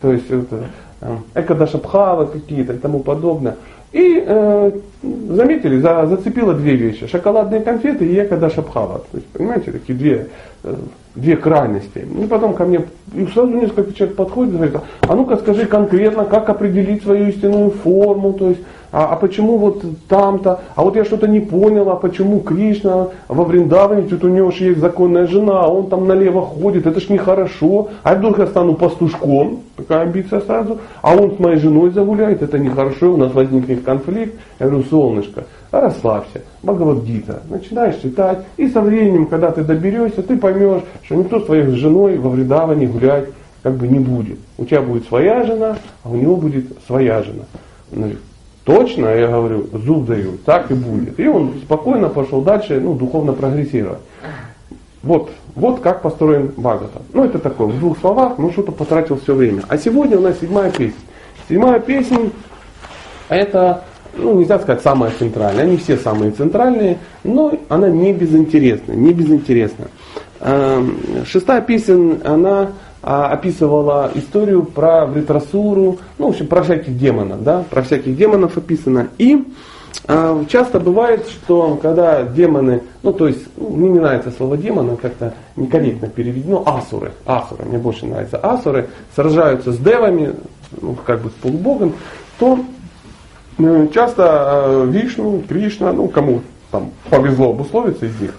То 0.01 0.13
есть 0.13 0.31
это 0.31 0.65
э, 1.01 1.17
экодашабхавы 1.35 2.27
какие-то 2.29 2.73
и 2.73 2.79
тому 2.79 3.01
подобное. 3.01 3.57
И 3.93 4.23
э, 4.25 4.71
заметили, 5.03 5.81
за, 5.81 6.07
зацепило 6.07 6.55
две 6.55 6.77
вещи. 6.77 7.09
Шоколадные 7.09 7.61
конфеты 7.61 8.07
и 8.07 8.23
экодашабхава. 8.23 9.01
То 9.11 9.17
есть, 9.17 9.27
понимаете, 9.27 9.73
такие 9.73 9.99
две, 9.99 10.29
э, 10.63 10.75
две 11.17 11.37
крайности. 11.37 11.99
И 11.99 12.27
потом 12.27 12.55
ко 12.55 12.65
мне 12.65 12.85
и 13.13 13.27
сразу 13.27 13.49
несколько 13.49 13.93
человек 13.93 14.17
подходит 14.17 14.55
и 14.55 14.57
говорит, 14.57 14.77
а 15.01 15.17
ну-ка 15.17 15.37
скажи 15.37 15.67
конкретно, 15.67 16.25
как 16.25 16.49
определить 16.49 17.03
свою 17.03 17.29
истинную 17.29 17.71
форму, 17.71 18.33
то 18.33 18.51
есть 18.51 18.61
а, 18.93 19.13
а 19.13 19.17
почему 19.17 19.59
вот 19.59 19.85
там-то, 20.09 20.61
а 20.75 20.83
вот 20.83 20.97
я 20.97 21.05
что-то 21.05 21.29
не 21.29 21.41
понял, 21.41 21.91
а 21.91 21.97
почему 21.97 22.41
Кришна 22.41 23.09
во 23.29 23.45
Вриндаване, 23.45 24.03
тут 24.03 24.25
у 24.25 24.29
него 24.29 24.51
же 24.51 24.65
есть 24.65 24.81
законная 24.81 25.27
жена, 25.27 25.61
а 25.61 25.69
он 25.69 25.89
там 25.89 26.07
налево 26.07 26.43
ходит, 26.43 26.87
это 26.87 27.01
ж 27.01 27.09
нехорошо, 27.09 27.89
а 28.03 28.15
вдруг 28.15 28.39
я 28.39 28.47
стану 28.47 28.75
пастушком, 28.75 29.61
такая 29.77 30.03
амбиция 30.03 30.41
сразу, 30.41 30.79
а 31.03 31.15
он 31.15 31.37
с 31.37 31.39
моей 31.39 31.57
женой 31.57 31.91
загуляет, 31.91 32.43
это 32.43 32.59
нехорошо, 32.59 33.15
у 33.15 33.17
нас 33.17 33.33
возникнет 33.33 33.83
конфликт, 33.83 34.35
я 34.59 34.67
говорю, 34.67 34.85
солнышко, 34.85 35.45
расслабься, 35.71 36.43
Бхагавадгита, 36.63 37.43
начинаешь 37.49 37.97
читать, 37.97 38.41
и 38.57 38.69
со 38.69 38.81
временем, 38.81 39.27
когда 39.27 39.51
ты 39.51 39.63
доберешься, 39.63 40.23
ты 40.23 40.37
поймешь, 40.37 40.83
что 41.03 41.15
никто 41.15 41.41
с 41.41 41.45
твоей 41.45 41.67
женой 41.77 42.19
во 42.19 42.31
Вриндаване 42.31 42.87
гулять 42.87 43.27
как 43.63 43.75
бы 43.75 43.87
не 43.87 43.99
будет. 43.99 44.39
У 44.59 44.65
тебя 44.65 44.83
будет 44.83 45.07
своя 45.07 45.45
жена, 45.45 45.77
а 46.03 46.11
у 46.11 46.17
него 46.17 46.37
будет 46.37 46.67
своя 46.87 47.23
жена. 47.23 47.45
Точно, 48.71 49.09
я 49.09 49.27
говорю, 49.27 49.67
зуб 49.85 50.07
даю, 50.07 50.39
так 50.45 50.71
и 50.71 50.75
будет. 50.75 51.19
И 51.19 51.27
он 51.27 51.55
спокойно 51.65 52.09
пошел 52.09 52.41
дальше, 52.41 52.79
ну, 52.81 52.95
духовно 52.95 53.33
прогрессировать. 53.33 53.99
Вот, 55.03 55.31
вот 55.57 55.81
как 55.81 56.03
построен 56.03 56.53
Бхагавата. 56.57 57.03
Ну, 57.13 57.25
это 57.25 57.41
такое, 57.41 57.67
в 57.67 57.79
двух 57.81 57.99
словах, 57.99 58.39
ну, 58.39 58.53
что-то 58.53 58.71
потратил 58.71 59.19
все 59.19 59.35
время. 59.35 59.65
А 59.67 59.77
сегодня 59.77 60.19
у 60.19 60.21
нас 60.21 60.39
седьмая 60.39 60.71
песня. 60.71 61.01
Седьмая 61.49 61.81
песня, 61.81 62.31
это, 63.29 63.83
ну, 64.17 64.39
нельзя 64.39 64.61
сказать 64.61 64.83
самая 64.83 65.11
центральная. 65.19 65.65
Они 65.65 65.77
все 65.77 65.97
самые 65.97 66.31
центральные, 66.31 66.99
но 67.25 67.53
она 67.69 67.89
не 67.89 68.13
безинтересная, 68.13 68.95
не 68.95 69.13
безинтересная. 69.13 69.89
Эм, 70.39 70.97
шестая 71.27 71.61
песня, 71.61 72.21
она 72.25 72.61
а, 72.61 72.73
описывала 73.03 74.11
историю 74.15 74.63
про 74.63 75.07
Вритрасуру, 75.07 75.99
ну, 76.19 76.27
в 76.27 76.31
общем, 76.31 76.47
про 76.47 76.63
всяких 76.63 76.97
демонов, 76.99 77.43
да, 77.43 77.65
про 77.71 77.83
всяких 77.83 78.17
демонов 78.17 78.59
описано. 78.59 79.09
И 79.17 79.45
а, 80.07 80.45
часто 80.49 80.81
бывает, 80.81 81.27
что 81.29 81.79
когда 81.81 82.23
демоны, 82.25 82.83
ну, 83.03 83.13
то 83.13 83.27
есть, 83.27 83.41
ну, 83.57 83.71
мне 83.71 83.91
не 83.91 83.99
нравится 84.01 84.31
слово 84.31 84.57
демоны, 84.57 84.97
как-то 84.97 85.35
некорректно 85.57 86.09
переведено, 86.09 86.63
асуры, 86.67 87.13
асуры, 87.25 87.65
мне 87.65 87.79
больше 87.79 88.07
нравится 88.07 88.37
асуры, 88.37 88.89
сражаются 89.15 89.73
с 89.73 89.79
девами, 89.79 90.35
ну, 90.81 90.95
как 91.07 91.23
бы 91.23 91.31
с 91.31 91.33
полубогом, 91.33 91.95
то 92.39 92.61
э, 93.59 93.89
часто 93.95 94.63
э, 94.67 94.87
Вишну, 94.91 95.43
Кришна, 95.49 95.93
ну, 95.93 96.09
кому 96.09 96.43
там 96.71 96.91
повезло 97.09 97.51
обусловиться 97.51 98.07
из 98.07 98.21
них, 98.21 98.35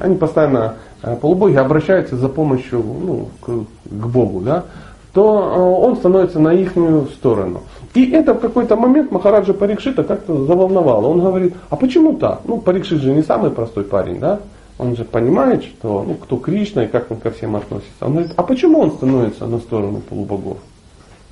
они 0.00 0.16
постоянно 0.16 0.76
Э, 1.06 1.14
полубоги 1.14 1.56
обращаются 1.56 2.16
за 2.16 2.28
помощью 2.28 2.82
ну, 2.82 3.28
к, 3.40 3.66
к 3.90 4.06
Богу, 4.06 4.40
да, 4.40 4.64
то 5.12 5.22
э, 5.24 5.86
он 5.86 5.96
становится 5.96 6.38
на 6.38 6.52
их 6.52 6.72
сторону. 7.14 7.62
И 7.94 8.10
это 8.10 8.34
в 8.34 8.40
какой-то 8.40 8.76
момент 8.76 9.10
Махараджа 9.10 9.54
Парикшита 9.54 10.04
как-то 10.04 10.44
заволновало. 10.44 11.06
Он 11.06 11.20
говорит, 11.20 11.54
а 11.70 11.76
почему 11.76 12.14
так? 12.16 12.42
Ну, 12.44 12.58
Парикшит 12.58 13.00
же 13.00 13.12
не 13.12 13.22
самый 13.22 13.50
простой 13.50 13.84
парень, 13.84 14.20
да? 14.20 14.40
Он 14.78 14.94
же 14.94 15.04
понимает, 15.04 15.64
что 15.64 16.04
ну, 16.06 16.14
кто 16.14 16.36
Кришна 16.36 16.84
и 16.84 16.88
как 16.88 17.10
он 17.10 17.16
ко 17.16 17.30
всем 17.30 17.56
относится. 17.56 18.04
Он 18.04 18.12
говорит, 18.12 18.32
а 18.36 18.42
почему 18.42 18.80
он 18.80 18.92
становится 18.92 19.46
на 19.46 19.58
сторону 19.58 20.02
полубогов? 20.06 20.58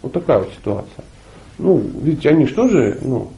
Вот 0.00 0.12
такая 0.12 0.38
вот 0.38 0.49
ситуация. 0.58 1.04
Ну, 1.58 1.82
ведь 2.00 2.25
они 2.25 2.46
что 2.46 2.68
же, 2.68 2.99
ну, 3.02 3.28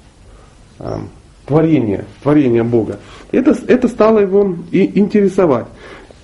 э, 0.79 0.99
творение, 1.47 2.05
творение 2.23 2.63
Бога. 2.63 3.01
Это, 3.33 3.57
это 3.67 3.89
стало 3.89 4.21
его 4.21 4.55
и 4.71 4.99
интересовать. 4.99 5.67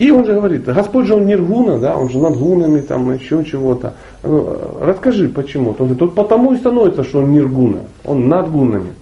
И 0.03 0.11
он 0.11 0.27
же 0.27 0.35
говорит, 0.35 0.65
Господь 0.65 1.07
же 1.07 1.15
он 1.15 1.27
ниргуна, 1.27 1.79
да, 1.79 1.97
он 1.97 2.09
же 2.09 2.19
над 2.19 2.37
гунами, 2.37 2.81
там 2.81 3.13
еще 3.13 3.45
чего-то. 3.45 3.95
Ну, 4.25 4.59
расскажи, 4.81 5.29
почему. 5.29 5.69
Он 5.69 5.77
говорит, 5.77 6.01
вот 6.01 6.15
потому 6.17 6.53
и 6.53 6.57
становится, 6.57 7.05
что 7.05 7.21
он 7.21 7.31
ниргуна, 7.31 7.83
он 8.05 8.29
над 8.29 8.51
гунами. 8.51 8.95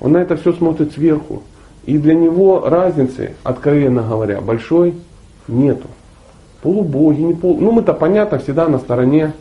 Он 0.00 0.12
на 0.12 0.18
это 0.18 0.36
все 0.36 0.52
смотрит 0.52 0.92
сверху. 0.92 1.42
И 1.86 1.98
для 1.98 2.14
него 2.14 2.68
разницы, 2.68 3.34
откровенно 3.42 4.02
говоря, 4.02 4.40
большой 4.40 4.94
нету. 5.48 5.88
полубоги, 6.62 7.20
не 7.20 7.34
полу... 7.34 7.58
Ну 7.58 7.72
мы-то 7.72 7.92
понятно 7.92 8.38
всегда 8.38 8.68
на 8.68 8.78
стороне 8.78 9.32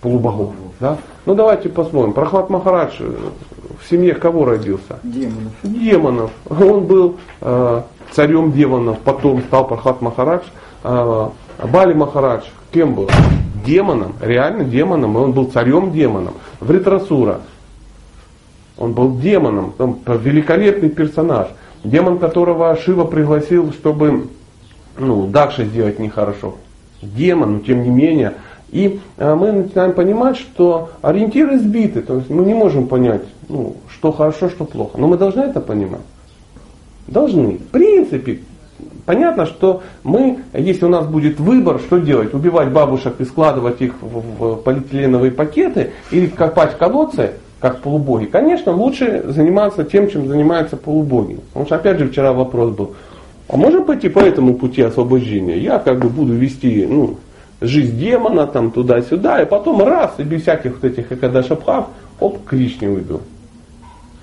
полубогов. 0.00 0.52
Да? 0.78 0.96
Ну 1.26 1.34
давайте 1.34 1.70
посмотрим. 1.70 2.12
Прохлад 2.12 2.50
Махарадж 2.50 3.00
в 3.80 3.88
семье 3.90 4.14
кого 4.14 4.44
родился? 4.44 4.98
Демонов. 5.02 5.52
Демонов. 5.62 6.30
Он 6.48 6.84
был 6.84 7.16
э, 7.40 7.82
царем 8.12 8.52
демонов, 8.52 8.98
потом 9.00 9.42
стал 9.42 9.66
Прохлад 9.66 10.00
Махарадж. 10.02 10.44
Э, 10.82 11.28
Бали 11.70 11.94
Махарадж 11.94 12.44
кем 12.74 12.94
был? 12.94 13.08
Демоном, 13.64 14.14
реально 14.20 14.64
демоном, 14.64 15.16
и 15.16 15.20
он 15.20 15.32
был 15.32 15.46
царем 15.46 15.92
демоном. 15.92 16.34
В 16.60 16.70
Ритрасура 16.70 17.40
он 18.76 18.92
был 18.92 19.16
демоном, 19.16 19.72
он 19.78 19.98
великолепный 20.06 20.90
персонаж. 20.90 21.48
Демон, 21.84 22.18
которого 22.18 22.76
Шива 22.76 23.04
пригласил, 23.04 23.72
чтобы 23.72 24.28
ну, 24.98 25.26
Дакша 25.28 25.64
сделать 25.64 25.98
нехорошо. 25.98 26.56
Демон, 27.00 27.54
но 27.54 27.60
тем 27.60 27.82
не 27.82 27.90
менее, 27.90 28.34
и 28.70 29.00
э, 29.16 29.34
мы 29.34 29.52
начинаем 29.52 29.92
понимать, 29.92 30.36
что 30.36 30.90
ориентиры 31.02 31.58
сбиты, 31.58 32.02
то 32.02 32.16
есть 32.16 32.30
мы 32.30 32.44
не 32.44 32.54
можем 32.54 32.88
понять, 32.88 33.22
ну, 33.48 33.76
что 33.88 34.12
хорошо, 34.12 34.48
что 34.48 34.64
плохо. 34.64 34.98
Но 34.98 35.06
мы 35.06 35.16
должны 35.16 35.42
это 35.42 35.60
понимать. 35.60 36.00
Должны. 37.06 37.58
В 37.58 37.68
принципе, 37.68 38.40
понятно, 39.04 39.46
что 39.46 39.82
мы, 40.02 40.40
если 40.52 40.86
у 40.86 40.88
нас 40.88 41.06
будет 41.06 41.38
выбор, 41.38 41.78
что 41.78 41.98
делать, 41.98 42.34
убивать 42.34 42.70
бабушек 42.70 43.14
и 43.20 43.24
складывать 43.24 43.80
их 43.80 43.94
в, 44.00 44.22
в 44.38 44.56
полиэтиленовые 44.56 45.30
пакеты 45.30 45.92
или 46.10 46.26
копать 46.26 46.76
колодцы, 46.78 47.32
как 47.60 47.80
полубоги, 47.80 48.26
конечно, 48.26 48.72
лучше 48.72 49.24
заниматься 49.28 49.84
тем, 49.84 50.10
чем 50.10 50.28
занимаются 50.28 50.76
полубоги. 50.76 51.38
Потому 51.48 51.66
что, 51.66 51.76
опять 51.76 51.98
же, 51.98 52.08
вчера 52.08 52.32
вопрос 52.32 52.74
был, 52.74 52.94
а 53.48 53.56
можем 53.56 53.84
пойти 53.84 54.08
по 54.08 54.18
этому 54.18 54.54
пути 54.54 54.82
освобождения? 54.82 55.58
Я 55.58 55.78
как 55.78 55.98
бы 55.98 56.08
буду 56.08 56.34
вести, 56.34 56.86
ну, 56.86 57.16
жизнь 57.60 57.98
демона 57.98 58.46
там 58.46 58.70
туда-сюда, 58.70 59.42
и 59.42 59.46
потом 59.46 59.82
раз, 59.82 60.14
и 60.18 60.22
без 60.22 60.42
всяких 60.42 60.74
вот 60.74 60.84
этих 60.84 61.10
экадашабхав, 61.12 61.88
оп, 62.20 62.44
Кришне 62.44 62.88
уйду. 62.88 63.20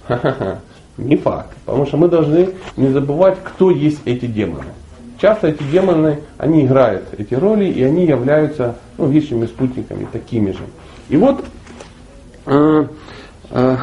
Ха-ха-ха. 0.07 0.59
Не 0.97 1.17
факт. 1.17 1.55
Потому 1.65 1.85
что 1.85 1.97
мы 1.97 2.07
должны 2.07 2.49
не 2.77 2.89
забывать, 2.89 3.37
кто 3.43 3.71
есть 3.71 4.01
эти 4.05 4.25
демоны. 4.25 4.65
Часто 5.19 5.47
эти 5.47 5.63
демоны, 5.63 6.19
они 6.37 6.65
играют 6.65 7.03
эти 7.17 7.33
роли, 7.33 7.65
и 7.65 7.83
они 7.83 8.05
являются 8.05 8.75
ну, 8.97 9.07
вечными 9.07 9.45
спутниками, 9.45 10.07
такими 10.11 10.51
же. 10.51 10.63
И 11.09 11.17
вот 11.17 11.45
э, 12.47 12.85
э, 13.51 13.77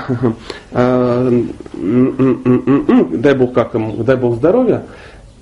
э, 0.72 1.42
дай 3.12 3.34
Бог 3.34 3.52
как 3.54 3.74
ему, 3.74 4.02
дай 4.02 4.16
Бог 4.16 4.36
здоровья, 4.36 4.82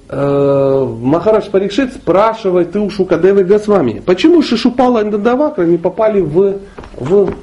Махарадж 0.08 1.50
Парикшит 1.50 1.94
спрашивает 1.94 2.72
ты 2.72 2.78
у 2.78 2.90
Шукадевы 2.90 3.42
Госвами, 3.42 4.00
почему 4.04 4.40
Шишупала 4.42 5.00
и 5.00 5.04
Нандавакра 5.04 5.64
не 5.64 5.78
попали 5.78 6.20
в, 6.20 6.58
в 6.96 7.34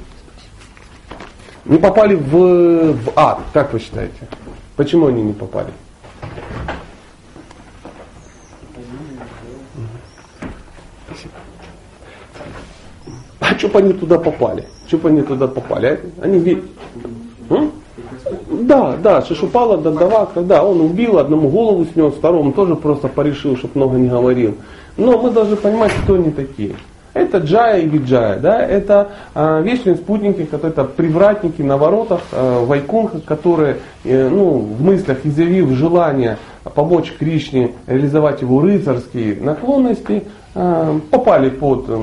не 1.66 1.78
попали 1.78 2.14
в, 2.14 2.92
в 2.92 3.12
ад, 3.16 3.40
как 3.52 3.72
вы 3.72 3.78
считаете? 3.80 4.28
Почему 4.76 5.06
они 5.06 5.22
не 5.22 5.32
попали? 5.32 5.72
А 13.40 13.58
что 13.58 13.68
бы 13.68 13.78
они 13.78 13.92
туда 13.92 14.18
попали? 14.18 14.66
Что 14.86 14.98
бы 14.98 15.08
они 15.10 15.22
туда 15.22 15.48
попали? 15.48 16.00
Они 16.20 16.38
ведь... 16.38 16.64
Да, 18.50 18.96
да, 19.02 19.22
Шишупала 19.22 19.78
Дадава, 19.78 20.28
когда 20.32 20.64
он 20.64 20.80
убил, 20.80 21.18
одному 21.18 21.48
голову 21.48 21.86
снес, 21.92 22.14
второму 22.14 22.52
тоже 22.52 22.76
просто 22.76 23.08
порешил, 23.08 23.56
чтобы 23.56 23.72
много 23.76 23.96
не 23.96 24.08
говорил. 24.08 24.54
Но 24.96 25.18
мы 25.18 25.30
должны 25.30 25.56
понимать, 25.56 25.92
кто 26.04 26.14
они 26.14 26.30
такие. 26.30 26.74
Это 27.14 27.38
Джая 27.38 27.80
и 27.80 27.86
Виджая, 27.86 28.40
да, 28.40 28.60
это 28.60 29.12
э, 29.36 29.62
вечные 29.62 29.94
спутники, 29.94 30.48
это 30.50 30.82
привратники 30.82 31.62
на 31.62 31.76
воротах 31.76 32.20
э, 32.32 32.64
Вайкунха, 32.64 33.20
которые 33.20 33.76
э, 34.02 34.28
ну, 34.28 34.58
в 34.58 34.82
мыслях 34.82 35.18
изъявив 35.24 35.70
желание 35.70 36.38
помочь 36.74 37.14
Кришне 37.16 37.70
реализовать 37.86 38.42
его 38.42 38.60
рыцарские 38.60 39.40
наклонности, 39.40 40.24
э, 40.56 41.00
попали 41.12 41.50
под 41.50 41.84
э, 41.88 42.02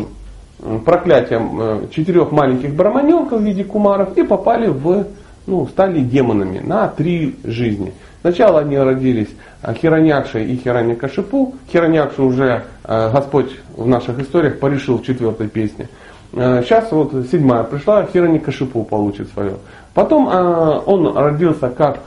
проклятием 0.85 1.59
э, 1.59 1.79
четырех 1.91 2.31
маленьких 2.31 2.73
браманенков 2.73 3.41
в 3.41 3.43
виде 3.43 3.65
кумаров 3.65 4.17
и 4.17 4.23
попали 4.23 4.67
в 4.67 5.07
ну, 5.47 5.67
стали 5.67 6.01
демонами 6.01 6.59
на 6.59 6.87
три 6.87 7.35
жизни. 7.43 7.93
Сначала 8.21 8.59
они 8.59 8.77
родились 8.77 9.29
а, 9.61 9.73
Хираньякши 9.73 10.43
и 10.43 10.55
Хираньякашипу. 10.57 11.55
Хираньякшу 11.71 12.25
уже 12.25 12.63
э, 12.83 13.11
Господь 13.11 13.51
в 13.75 13.87
наших 13.87 14.19
историях 14.19 14.59
порешил 14.59 14.99
в 14.99 15.03
четвертой 15.03 15.47
песне. 15.47 15.89
Сейчас 16.31 16.91
э, 16.91 16.95
вот 16.95 17.13
седьмая 17.31 17.63
пришла, 17.63 18.05
Хираньякашипу 18.05 18.83
получит 18.83 19.29
свое. 19.33 19.55
Потом 19.93 20.29
э, 20.29 20.81
он 20.85 21.17
родился 21.17 21.69
как 21.69 21.99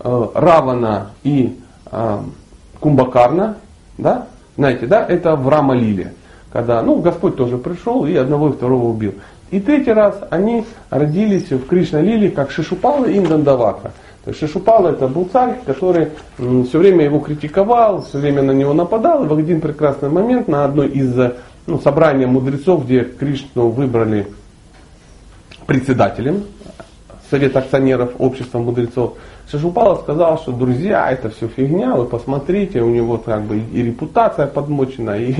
Равана 0.00 1.10
и 1.24 1.58
Кумбакарна, 2.80 3.56
да? 3.98 4.26
Знаете, 4.56 4.86
да, 4.86 5.04
это 5.06 5.36
в 5.36 5.48
Рама-Лиле. 5.48 6.12
Когда, 6.52 6.82
ну, 6.82 6.96
Господь 6.96 7.36
тоже 7.36 7.58
пришел 7.58 8.06
и 8.06 8.14
одного 8.16 8.48
и 8.48 8.52
второго 8.52 8.88
убил. 8.88 9.14
И 9.50 9.60
третий 9.60 9.92
раз 9.92 10.20
они 10.30 10.64
родились 10.90 11.50
в 11.50 11.66
Кришна-лиле, 11.66 12.30
как 12.30 12.50
Шишупала 12.50 13.06
и 13.06 13.18
Индандавака. 13.18 13.92
То 14.24 14.30
есть 14.30 14.40
Шишупала 14.40 14.90
это 14.90 15.08
был 15.08 15.28
царь, 15.32 15.58
который 15.64 16.08
все 16.36 16.78
время 16.78 17.04
его 17.04 17.18
критиковал, 17.20 18.02
все 18.02 18.18
время 18.18 18.42
на 18.42 18.52
него 18.52 18.74
нападал. 18.74 19.24
И 19.24 19.28
в 19.28 19.32
один 19.32 19.60
прекрасный 19.60 20.10
момент 20.10 20.48
на 20.48 20.64
одной 20.64 20.88
из 20.88 21.14
ну, 21.66 21.80
собрания 21.80 22.26
мудрецов, 22.26 22.84
где 22.84 23.04
Кришну 23.04 23.68
выбрали 23.68 24.26
председателем 25.66 26.44
Совет 27.30 27.56
акционеров 27.56 28.12
Общества 28.18 28.58
мудрецов, 28.58 29.18
Шишупала 29.50 29.94
сказал, 29.94 30.36
что 30.36 30.52
друзья, 30.52 31.10
это 31.10 31.30
все 31.30 31.48
фигня, 31.48 31.94
вы 31.94 32.04
посмотрите, 32.04 32.82
у 32.82 32.90
него 32.90 33.16
как 33.16 33.44
бы 33.44 33.58
и 33.58 33.82
репутация 33.82 34.46
подмочена, 34.46 35.18
и, 35.18 35.34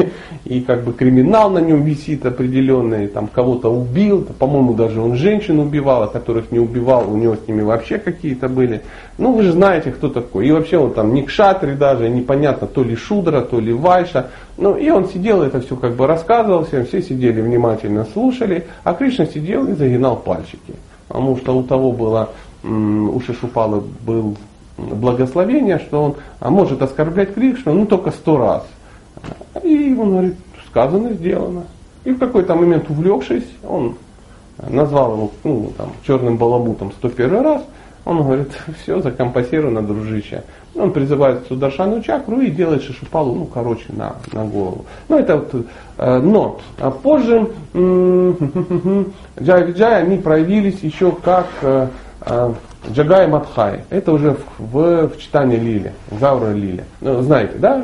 и 0.47 0.63
как 0.63 0.83
бы 0.85 0.95
криминал 0.95 1.51
на 1.51 1.59
нем 1.59 1.83
висит 1.83 2.25
определенный, 2.25 3.09
там 3.09 3.27
кого-то 3.27 3.69
убил, 3.71 4.27
по-моему 4.39 4.73
даже 4.73 5.03
он 5.03 5.17
женщин 5.17 5.59
убивал, 5.59 6.05
а 6.05 6.07
которых 6.07 6.51
не 6.51 6.59
убивал, 6.59 7.13
у 7.13 7.19
него 7.19 7.37
с 7.37 7.47
ними 7.47 7.61
вообще 7.61 7.99
какие-то 7.99 8.49
были. 8.49 8.81
Ну 9.19 9.35
вы 9.35 9.43
же 9.43 9.53
знаете, 9.53 9.91
кто 9.91 10.09
такой. 10.09 10.49
И 10.49 10.53
вообще 10.53 10.79
он 10.79 10.95
там 10.95 11.13
не 11.13 11.23
кшатри 11.25 11.75
даже, 11.75 12.09
непонятно, 12.09 12.67
то 12.67 12.83
ли 12.83 12.97
шудра, 12.97 13.43
то 13.43 13.61
ли 13.61 13.75
вайша. 13.75 14.31
Ну 14.57 14.75
и 14.75 14.89
он 14.89 15.09
сидел, 15.09 15.43
это 15.43 15.61
все 15.61 15.77
как 15.77 15.97
бы 15.97 16.07
рассказывал 16.07 16.65
всем, 16.65 16.87
все 16.87 17.03
сидели 17.03 17.43
внимательно 17.43 18.07
слушали, 18.11 18.69
а 18.85 18.95
Кришна 18.95 19.27
сидел 19.27 19.69
и 19.69 19.75
загинал 19.75 20.17
пальчики. 20.17 20.77
Потому 21.09 21.37
что 21.39 21.57
у 21.57 21.63
того 21.63 21.93
было 21.93 22.31
у 22.63 23.21
Шишупалы 23.21 23.83
был 24.05 24.37
благословение, 24.77 25.79
что 25.79 26.03
он 26.03 26.15
а 26.41 26.51
может 26.51 26.83
оскорблять 26.83 27.35
Кришну, 27.35 27.73
ну 27.73 27.87
только 27.87 28.11
сто 28.11 28.39
раз. 28.39 28.67
И 29.63 29.95
он 29.99 30.11
говорит, 30.11 30.37
сказано, 30.69 31.11
сделано. 31.11 31.65
И 32.05 32.13
в 32.13 32.19
какой-то 32.19 32.55
момент 32.55 32.89
увлекшись, 32.89 33.49
он 33.67 33.97
назвал 34.59 35.13
его 35.13 35.31
ну, 35.45 35.73
там, 35.77 35.93
черным 36.07 36.37
баламутом 36.37 36.93
101 36.93 37.43
раз, 37.43 37.63
он 38.05 38.23
говорит, 38.23 38.49
все, 38.83 39.01
закомпасировано, 39.01 39.83
дружище. 39.83 40.45
Он 40.75 40.93
призывает 40.93 41.47
Сударшану 41.49 42.03
чакру 42.03 42.41
и 42.41 42.51
делает 42.51 42.83
шишупалу, 42.83 43.35
ну, 43.35 43.45
короче, 43.47 43.87
на, 43.89 44.17
на 44.33 44.45
голову. 44.45 44.85
Ну, 45.09 45.19
это 45.19 45.37
вот, 45.37 45.67
э, 45.99 46.19
но 46.21 46.61
а 46.79 46.91
позже 46.91 47.51
Джай 49.43 49.67
Виджай, 49.67 50.03
они 50.03 50.19
проявились 50.19 50.81
еще 50.81 51.13
как 51.13 51.49
э, 51.63 51.89
Джагай 52.91 53.27
Мадхай. 53.27 53.81
Это 53.91 54.13
уже 54.13 54.37
в, 54.59 54.73
в, 54.73 55.09
в 55.09 55.21
читании 55.21 55.57
Лили, 55.57 55.93
Гаура 56.11 56.53
Лили. 56.53 56.85
Ну, 57.01 57.23
знаете, 57.23 57.55
да? 57.59 57.83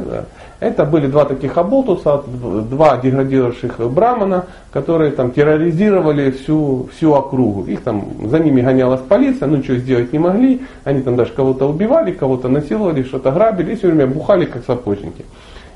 Это 0.60 0.84
были 0.84 1.08
два 1.08 1.24
таких 1.24 1.58
оболтуса, 1.58 2.22
два 2.70 2.96
деградировавших 2.96 3.80
брамана, 3.90 4.46
которые 4.72 5.10
там 5.10 5.30
терроризировали 5.30 6.30
всю, 6.30 6.88
всю 6.94 7.12
округу. 7.12 7.64
Их 7.64 7.82
там, 7.82 8.06
за 8.24 8.38
ними 8.38 8.62
гонялась 8.62 9.00
полиция, 9.00 9.48
ну 9.48 9.56
ничего 9.56 9.76
сделать 9.76 10.12
не 10.12 10.18
могли. 10.18 10.62
Они 10.84 11.02
там 11.02 11.16
даже 11.16 11.32
кого-то 11.32 11.68
убивали, 11.68 12.12
кого-то 12.12 12.48
насиловали, 12.48 13.02
что-то 13.02 13.30
грабили 13.32 13.72
и 13.72 13.76
все 13.76 13.88
время 13.88 14.06
бухали, 14.06 14.46
как 14.46 14.64
сапожники. 14.64 15.24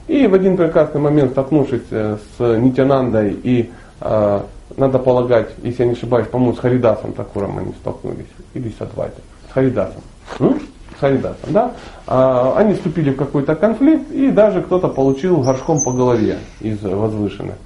И 0.07 0.27
в 0.27 0.33
один 0.33 0.57
прекрасный 0.57 1.01
момент, 1.01 1.33
столкнувшись 1.33 1.83
э, 1.91 2.17
с 2.17 2.57
Нитянандой 2.57 3.37
и 3.43 3.71
э, 4.01 4.41
надо 4.79 4.99
полагать, 4.99 5.51
если 5.63 5.83
я 5.83 5.89
не 5.89 5.95
ошибаюсь, 5.95 6.29
по-моему, 6.29 6.55
с 6.55 6.59
Харидасом 6.59 7.13
Такуром 7.13 7.59
они 7.59 7.73
столкнулись, 7.81 8.27
или 8.55 8.71
с 8.71 8.81
Адвайтой, 8.81 9.23
с 9.51 9.53
Харидасом. 9.53 10.03
М? 10.41 10.61
С 10.97 11.01
Харидасом, 11.01 11.53
да? 11.53 11.73
А, 12.07 12.55
они 12.57 12.75
вступили 12.75 13.11
в 13.11 13.17
какой-то 13.17 13.55
конфликт, 13.55 14.11
и 14.11 14.31
даже 14.31 14.63
кто-то 14.63 14.89
получил 14.89 15.39
горшком 15.43 15.79
по 15.85 15.93
голове 15.93 16.39
из 16.61 16.81
возвышенных. 16.83 17.57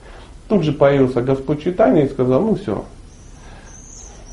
Тут 0.49 0.65
же 0.65 0.73
появился 0.73 1.23
Господь 1.23 1.63
Читания 1.63 2.05
и 2.05 2.09
сказал, 2.09 2.43
ну 2.43 2.55
все, 2.57 2.85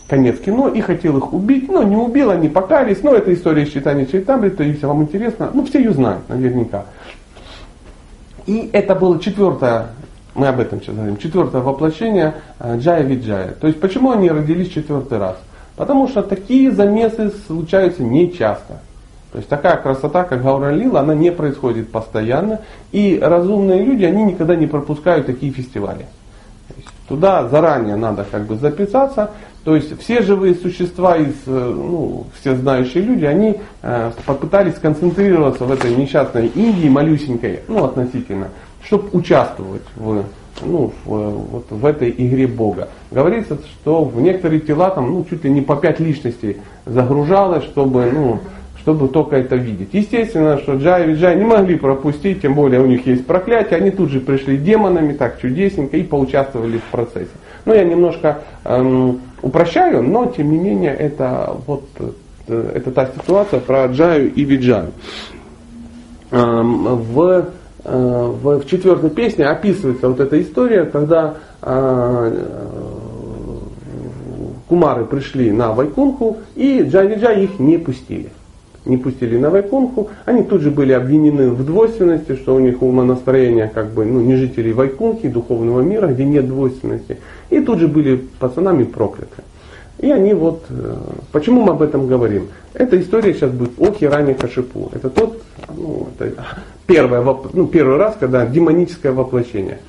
конец 0.09 0.39
кино, 0.39 0.67
и 0.67 0.81
хотел 0.81 1.17
их 1.17 1.33
убить, 1.33 1.69
но 1.69 1.83
не 1.83 1.95
убил, 1.95 2.31
они 2.31 2.49
покались, 2.49 3.03
но 3.03 3.13
это 3.13 3.33
история 3.33 3.63
из 3.63 3.71
читания 3.71 4.05
Чайтамрита, 4.05 4.63
если 4.63 4.85
вам 4.85 5.03
интересно, 5.03 5.51
ну 5.53 5.65
все 5.65 5.79
ее 5.79 5.93
знают 5.93 6.27
наверняка. 6.27 6.85
И 8.47 8.69
это 8.73 8.95
было 8.95 9.19
четвертое, 9.19 9.89
мы 10.39 10.47
об 10.47 10.59
этом 10.59 10.81
сейчас 10.81 10.95
говорим, 10.95 11.17
четвертое 11.17 11.61
воплощение 11.61 12.35
э, 12.59 12.77
Джая 12.79 13.03
Виджая. 13.03 13.51
То 13.51 13.67
есть 13.67 13.79
почему 13.79 14.11
они 14.11 14.29
родились 14.29 14.69
четвертый 14.69 15.17
раз? 15.17 15.35
Потому 15.75 16.07
что 16.07 16.23
такие 16.23 16.71
замесы 16.71 17.31
случаются 17.47 18.03
не 18.03 18.33
часто. 18.33 18.79
То 19.31 19.37
есть 19.37 19.49
такая 19.49 19.77
красота, 19.77 20.23
как 20.23 20.41
Гаура 20.41 20.73
она 20.97 21.13
не 21.13 21.31
происходит 21.31 21.91
постоянно. 21.91 22.61
И 22.91 23.19
разумные 23.21 23.83
люди, 23.83 24.03
они 24.03 24.23
никогда 24.23 24.55
не 24.55 24.65
пропускают 24.65 25.27
такие 25.27 25.51
фестивали. 25.51 26.07
Туда 27.07 27.47
заранее 27.47 27.95
надо 27.95 28.25
как 28.29 28.45
бы 28.45 28.55
записаться. 28.55 29.31
То 29.63 29.75
есть 29.75 29.99
все 30.01 30.21
живые 30.21 30.55
существа, 30.55 31.17
из, 31.17 31.35
э, 31.45 31.73
ну, 31.75 32.25
все 32.39 32.55
знающие 32.55 33.03
люди, 33.03 33.25
они 33.25 33.59
э, 33.81 34.11
попытались 34.25 34.75
сконцентрироваться 34.75 35.65
в 35.65 35.71
этой 35.71 35.93
несчастной 35.95 36.47
Индии, 36.47 36.87
малюсенькой, 36.87 37.59
ну 37.67 37.83
относительно, 37.83 38.47
чтобы 38.83 39.09
участвовать 39.11 39.83
в, 39.95 40.23
ну, 40.61 40.93
в, 41.05 41.09
вот 41.09 41.65
в 41.69 41.85
этой 41.85 42.09
игре 42.09 42.47
Бога. 42.47 42.89
Говорится, 43.11 43.57
что 43.81 44.03
в 44.03 44.19
некоторые 44.21 44.61
тела 44.61 44.89
там 44.89 45.11
ну, 45.11 45.25
чуть 45.29 45.43
ли 45.43 45.49
не 45.49 45.61
по 45.61 45.75
пять 45.75 45.99
личностей 45.99 46.57
загружалось, 46.85 47.63
чтобы 47.63 48.05
ну, 48.11 48.39
чтобы 48.81 49.07
только 49.09 49.37
это 49.37 49.55
видеть. 49.55 49.89
Естественно, 49.91 50.57
что 50.57 50.75
Джай 50.75 51.03
и 51.03 51.07
Виджай 51.09 51.35
не 51.35 51.43
могли 51.43 51.75
пропустить, 51.75 52.41
тем 52.41 52.55
более 52.55 52.81
у 52.81 52.85
них 52.85 53.05
есть 53.05 53.25
проклятие, 53.25 53.77
они 53.77 53.91
тут 53.91 54.09
же 54.09 54.19
пришли 54.19 54.57
демонами, 54.57 55.13
так 55.13 55.39
чудесненько, 55.39 55.97
и 55.97 56.03
поучаствовали 56.03 56.77
в 56.77 56.83
процессе. 56.85 57.29
Ну, 57.65 57.73
я 57.73 57.83
немножко 57.83 58.39
эм, 58.63 59.21
упрощаю, 59.41 60.01
но 60.01 60.27
тем 60.27 60.51
не 60.51 60.57
менее 60.57 60.95
это 60.95 61.55
вот 61.67 61.83
э, 62.47 62.71
это 62.75 62.91
та 62.91 63.07
ситуация 63.07 63.59
про 63.59 63.85
Джаю 63.87 64.33
и 64.33 64.43
Виджаю. 64.43 64.91
Эм, 66.31 66.95
в, 66.95 67.45
в, 67.83 68.59
в 68.59 68.65
четвертой 68.65 69.09
песне 69.09 69.45
описывается 69.45 70.09
вот 70.09 70.19
эта 70.19 70.41
история, 70.41 70.85
когда 70.85 71.35
э, 71.61 72.45
кумары 74.67 75.05
пришли 75.05 75.51
на 75.51 75.73
Вайкунху, 75.73 76.37
и 76.55 76.81
Виджай 76.81 77.43
их 77.43 77.59
не 77.59 77.77
пустили 77.77 78.29
не 78.85 78.97
пустили 78.97 79.37
на 79.37 79.49
Вайкунху, 79.49 80.09
они 80.25 80.43
тут 80.43 80.61
же 80.61 80.71
были 80.71 80.91
обвинены 80.93 81.51
в 81.51 81.65
двойственности, 81.65 82.35
что 82.35 82.55
у 82.55 82.59
них 82.59 82.81
умонастроение 82.81 83.71
как 83.73 83.91
бы 83.91 84.05
ну, 84.05 84.21
не 84.21 84.35
жителей 84.35 84.73
Вайкунхи, 84.73 85.27
духовного 85.27 85.81
мира, 85.81 86.07
где 86.07 86.25
нет 86.25 86.47
двойственности. 86.47 87.19
И 87.49 87.59
тут 87.61 87.79
же 87.79 87.87
были 87.87 88.15
пацанами 88.39 88.83
прокляты. 88.83 89.43
И 89.99 90.09
они 90.11 90.33
вот, 90.33 90.63
э, 90.69 90.95
почему 91.33 91.61
мы 91.61 91.73
об 91.73 91.81
этом 91.81 92.07
говорим? 92.07 92.47
Эта 92.73 92.99
история 92.99 93.33
сейчас 93.33 93.51
будет 93.51 93.71
о 93.77 93.91
Хиране 93.91 94.33
Кашипу. 94.33 94.89
Это 94.93 95.09
тот, 95.09 95.41
ну, 95.75 96.07
это 96.17 96.45
первое, 96.87 97.21
ну, 97.51 97.67
первый 97.67 97.97
раз, 97.97 98.15
когда 98.17 98.45
демоническое 98.45 99.11
воплощение. 99.11 99.79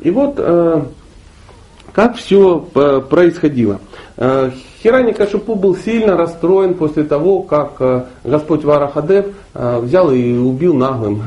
И 0.00 0.10
вот 0.10 0.34
э, 0.38 0.82
как 1.92 2.16
все 2.16 2.66
э, 2.74 3.02
происходило. 3.08 3.80
Хирани 4.82 5.12
Кашипу 5.12 5.56
был 5.56 5.76
сильно 5.76 6.16
расстроен 6.16 6.74
после 6.74 7.04
того, 7.04 7.42
как 7.42 8.06
Господь 8.24 8.64
Варахадев 8.64 9.26
взял 9.52 10.10
и 10.10 10.32
убил 10.38 10.72
наглым 10.72 11.22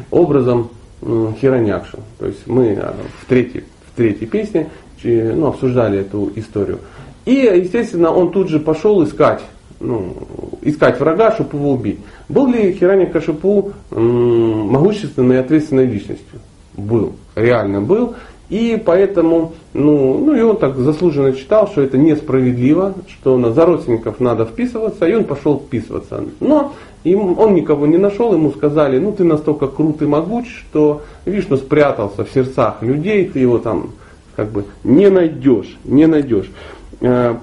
образом 0.10 0.68
Хиранякшу. 1.00 2.00
То 2.18 2.26
есть 2.26 2.46
мы 2.46 2.78
в 3.22 3.26
третьей, 3.26 3.64
в 3.92 3.96
третьей 3.96 4.26
песне 4.26 4.68
ну, 5.02 5.46
обсуждали 5.46 6.00
эту 6.00 6.30
историю. 6.34 6.80
И, 7.24 7.32
естественно, 7.32 8.10
он 8.10 8.32
тут 8.32 8.48
же 8.48 8.58
пошел 8.58 9.02
искать, 9.04 9.40
ну, 9.80 10.14
искать 10.62 11.00
врага, 11.00 11.32
чтобы 11.32 11.58
его 11.58 11.72
убить. 11.72 12.00
Был 12.28 12.46
ли 12.52 12.72
Хирани 12.72 13.06
Кашипу 13.06 13.72
могущественной 13.90 15.36
и 15.36 15.38
ответственной 15.38 15.86
личностью? 15.86 16.40
Был, 16.76 17.12
реально 17.34 17.80
был. 17.80 18.14
И 18.50 18.80
поэтому, 18.84 19.52
ну, 19.72 20.18
ну 20.18 20.36
и 20.36 20.42
он 20.42 20.58
так 20.58 20.76
заслуженно 20.76 21.32
читал, 21.32 21.66
что 21.66 21.80
это 21.80 21.96
несправедливо, 21.96 22.94
что 23.08 23.38
на, 23.38 23.52
за 23.52 23.64
родственников 23.64 24.20
надо 24.20 24.44
вписываться, 24.44 25.06
и 25.06 25.14
он 25.14 25.24
пошел 25.24 25.58
вписываться. 25.58 26.22
Но 26.40 26.74
им, 27.04 27.38
он 27.38 27.54
никого 27.54 27.86
не 27.86 27.96
нашел, 27.96 28.34
ему 28.34 28.50
сказали, 28.50 28.98
ну 28.98 29.12
ты 29.12 29.24
настолько 29.24 29.66
крут 29.66 30.02
и 30.02 30.06
могуч, 30.06 30.46
что 30.46 31.02
Вишну 31.24 31.56
спрятался 31.56 32.24
в 32.24 32.30
сердцах 32.30 32.82
людей, 32.82 33.24
ты 33.26 33.38
его 33.38 33.58
там 33.58 33.90
как 34.36 34.50
бы 34.50 34.64
не 34.82 35.08
найдешь, 35.08 35.76
не 35.84 36.06
найдешь. 36.06 36.50
Э, 37.00 37.34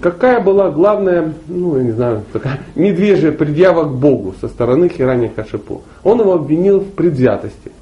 какая 0.00 0.40
была 0.40 0.70
главная, 0.70 1.32
ну 1.48 1.76
я 1.76 1.82
не 1.82 1.92
знаю, 1.92 2.22
такая 2.32 2.60
медвежья 2.74 3.32
предъява 3.32 3.84
к 3.84 3.94
Богу 3.94 4.34
со 4.40 4.48
стороны 4.48 4.88
Хирани 4.88 5.28
Кашипу? 5.28 5.82
Он 6.02 6.20
его 6.20 6.34
обвинил 6.34 6.80
в 6.80 6.90
предвзятости. 6.90 7.72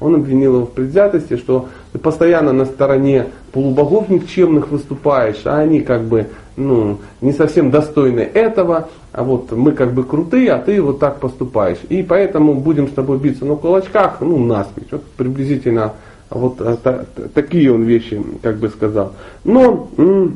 Он 0.00 0.14
обвинил 0.14 0.56
его 0.56 0.66
в 0.66 0.70
предвзятости, 0.70 1.36
что 1.36 1.68
ты 1.92 1.98
постоянно 1.98 2.52
на 2.52 2.66
стороне 2.66 3.26
полубогов 3.52 4.08
никчемных 4.08 4.68
выступаешь, 4.68 5.40
а 5.44 5.58
они 5.58 5.80
как 5.80 6.02
бы 6.02 6.26
ну, 6.56 6.98
не 7.20 7.32
совсем 7.32 7.70
достойны 7.70 8.20
этого, 8.20 8.88
а 9.12 9.24
вот 9.24 9.50
мы 9.52 9.72
как 9.72 9.92
бы 9.92 10.04
крутые, 10.04 10.52
а 10.52 10.58
ты 10.58 10.80
вот 10.80 11.00
так 11.00 11.18
поступаешь. 11.18 11.78
И 11.88 12.02
поэтому 12.02 12.54
будем 12.54 12.88
с 12.88 12.92
тобой 12.92 13.18
биться 13.18 13.44
на 13.44 13.56
кулачках, 13.56 14.20
ну, 14.20 14.38
насмерть. 14.38 14.92
Вот 14.92 15.04
приблизительно 15.16 15.94
вот 16.30 16.60
а, 16.60 16.76
та, 16.76 17.04
такие 17.32 17.72
он 17.72 17.84
вещи 17.84 18.22
как 18.42 18.56
бы 18.58 18.68
сказал. 18.68 19.12
Но 19.44 19.88
э, 19.96 20.28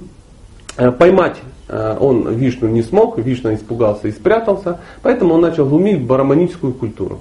поймать 0.76 1.36
э, 1.68 1.96
он 1.98 2.28
Вишну 2.34 2.68
не 2.68 2.82
смог, 2.82 3.18
Вишна 3.18 3.54
испугался 3.54 4.08
и 4.08 4.12
спрятался, 4.12 4.78
поэтому 5.02 5.34
он 5.34 5.40
начал 5.40 5.66
глумить 5.66 6.04
бараманическую 6.04 6.72
культуру. 6.72 7.20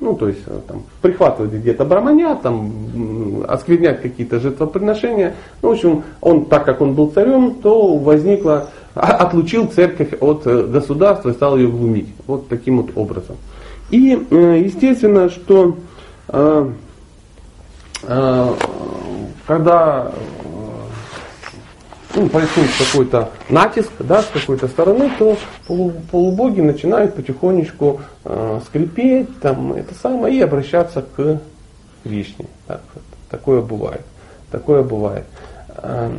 Ну, 0.00 0.14
то 0.14 0.28
есть 0.28 0.40
э, 0.46 0.60
там, 0.66 0.82
прихватывать 1.00 1.52
где-то 1.52 1.84
браманя, 1.84 2.34
там, 2.34 3.42
осквернять 3.48 4.02
какие-то 4.02 4.40
жертвоприношения. 4.40 5.34
Ну, 5.62 5.70
в 5.70 5.72
общем, 5.72 6.02
он, 6.20 6.46
так 6.46 6.64
как 6.64 6.80
он 6.80 6.94
был 6.94 7.10
царем, 7.10 7.54
то 7.54 7.96
возникло, 7.96 8.70
а, 8.94 9.16
отлучил 9.16 9.66
церковь 9.68 10.12
от 10.20 10.46
э, 10.46 10.64
государства 10.64 11.30
и 11.30 11.32
стал 11.32 11.56
ее 11.56 11.68
глумить. 11.68 12.08
Вот 12.26 12.48
таким 12.48 12.82
вот 12.82 12.90
образом. 12.96 13.36
И, 13.90 14.18
э, 14.30 14.62
естественно, 14.64 15.28
что 15.30 15.76
когда 19.46 20.12
ну, 22.14 22.28
происходит 22.28 22.70
какой-то 22.78 23.30
натиск 23.48 23.90
да, 23.98 24.22
с 24.22 24.26
какой-то 24.26 24.68
стороны, 24.68 25.10
то 25.18 25.36
полубоги 25.66 26.60
начинают 26.60 27.14
потихонечку 27.14 28.00
э, 28.24 28.60
скрипеть, 28.66 29.40
там, 29.40 29.72
это 29.72 29.94
самое, 29.94 30.36
и 30.36 30.40
обращаться 30.40 31.02
к 31.02 31.40
Вишне. 32.04 32.46
Так, 32.66 32.82
такое 33.30 33.60
бывает. 33.60 34.02
Такое 34.50 34.82
бывает. 34.82 35.24
Э, 35.76 36.12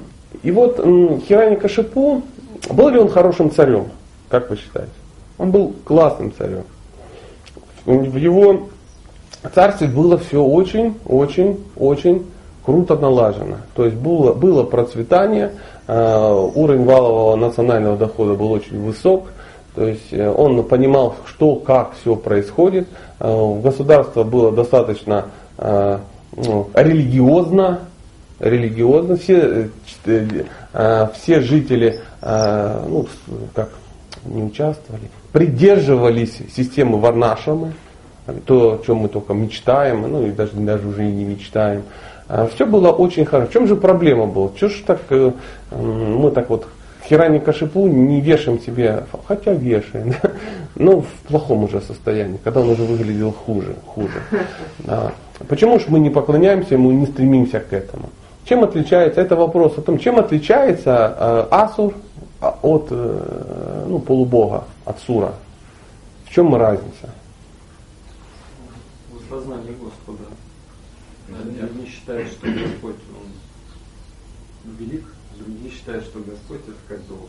и 0.43 0.51
вот 0.51 0.77
Хирани 0.77 1.55
Кашипу, 1.55 2.21
был 2.69 2.89
ли 2.89 2.99
он 2.99 3.09
хорошим 3.09 3.51
царем, 3.51 3.87
как 4.29 4.49
вы 4.49 4.57
считаете? 4.57 4.91
Он 5.37 5.51
был 5.51 5.75
классным 5.83 6.33
царем. 6.37 6.63
В 7.85 8.15
его 8.15 8.69
царстве 9.53 9.87
было 9.87 10.17
все 10.17 10.43
очень, 10.43 10.97
очень, 11.05 11.63
очень 11.75 12.25
круто 12.65 12.95
налажено. 12.95 13.57
То 13.75 13.85
есть 13.85 13.97
было, 13.97 14.33
было 14.33 14.63
процветание, 14.63 15.51
Э, 15.87 16.49
уровень 16.55 16.83
валового 16.83 17.35
национального 17.35 17.95
дохода 17.95 18.33
был 18.33 18.51
очень 18.51 18.81
высок, 18.81 19.27
то 19.75 19.85
есть 19.85 20.11
э, 20.11 20.27
он 20.27 20.63
понимал, 20.63 21.15
что, 21.27 21.57
как 21.57 21.93
все 22.01 22.15
происходит. 22.15 22.87
Э, 23.19 23.59
государство 23.61 24.23
было 24.23 24.51
достаточно 24.51 25.25
ну, 25.57 26.69
религиозно, 26.73 27.79
религиозно. 28.41 29.15
Все, 29.15 29.69
все 31.13 31.39
жители 31.39 32.01
ну, 32.21 33.07
как, 33.53 33.69
не 34.25 34.43
участвовали, 34.43 35.09
придерживались 35.31 36.37
системы 36.53 36.99
Варнашамы, 36.99 37.71
то, 38.45 38.79
о 38.81 38.85
чем 38.85 38.97
мы 38.97 39.07
только 39.07 39.33
мечтаем, 39.33 40.01
ну 40.01 40.25
и 40.25 40.31
даже, 40.31 40.51
даже 40.53 40.87
уже 40.87 41.07
и 41.07 41.11
не 41.11 41.25
мечтаем. 41.25 41.83
А 42.27 42.47
Все 42.47 42.65
было 42.65 42.91
очень 42.91 43.25
хорошо. 43.25 43.49
В 43.49 43.53
чем 43.53 43.67
же 43.67 43.75
проблема 43.75 44.25
была? 44.25 44.49
Чего 44.57 44.69
ж 44.69 44.83
так 44.85 44.99
э, 45.09 45.31
мы 45.71 46.31
так 46.31 46.49
вот 46.49 46.67
Хирани 47.07 47.39
Кашипу 47.39 47.87
не 47.87 48.19
вешаем 48.19 48.59
себе, 48.59 49.03
хотя 49.27 49.53
вешаем, 49.53 50.15
но 50.75 51.01
в 51.01 51.07
плохом 51.27 51.65
уже 51.65 51.81
состоянии, 51.81 52.39
когда 52.43 52.61
он 52.61 52.69
уже 52.69 52.83
выглядел 52.83 53.31
хуже, 53.31 53.75
хуже. 53.85 54.21
Почему 55.47 55.79
же 55.79 55.85
мы 55.89 55.99
не 55.99 56.09
поклоняемся 56.09 56.75
ему, 56.75 56.91
не 56.91 57.05
стремимся 57.05 57.59
к 57.59 57.73
этому? 57.73 58.09
Чем 58.45 58.63
отличается, 58.63 59.21
это 59.21 59.35
вопрос 59.35 59.77
о 59.77 59.81
том, 59.81 59.99
чем 59.99 60.17
отличается 60.19 61.15
э, 61.19 61.45
Асур 61.51 61.93
от 62.41 62.87
э, 62.89 63.85
ну, 63.87 63.99
полубога, 63.99 64.63
от 64.85 64.99
Сура? 64.99 65.33
В 66.25 66.31
чем 66.31 66.55
разница? 66.55 67.09
В 69.35 69.39
сознании 69.39 69.75
Господа. 69.81 70.23
Одни 71.27 71.85
считают, 71.87 72.29
что 72.29 72.47
Господь 72.47 72.95
он 73.11 74.71
велик, 74.79 75.03
другие 75.37 75.71
считают, 75.71 76.05
что 76.05 76.19
Господь 76.19 76.61
это 76.67 76.77
как 76.87 77.05
должен. 77.07 77.27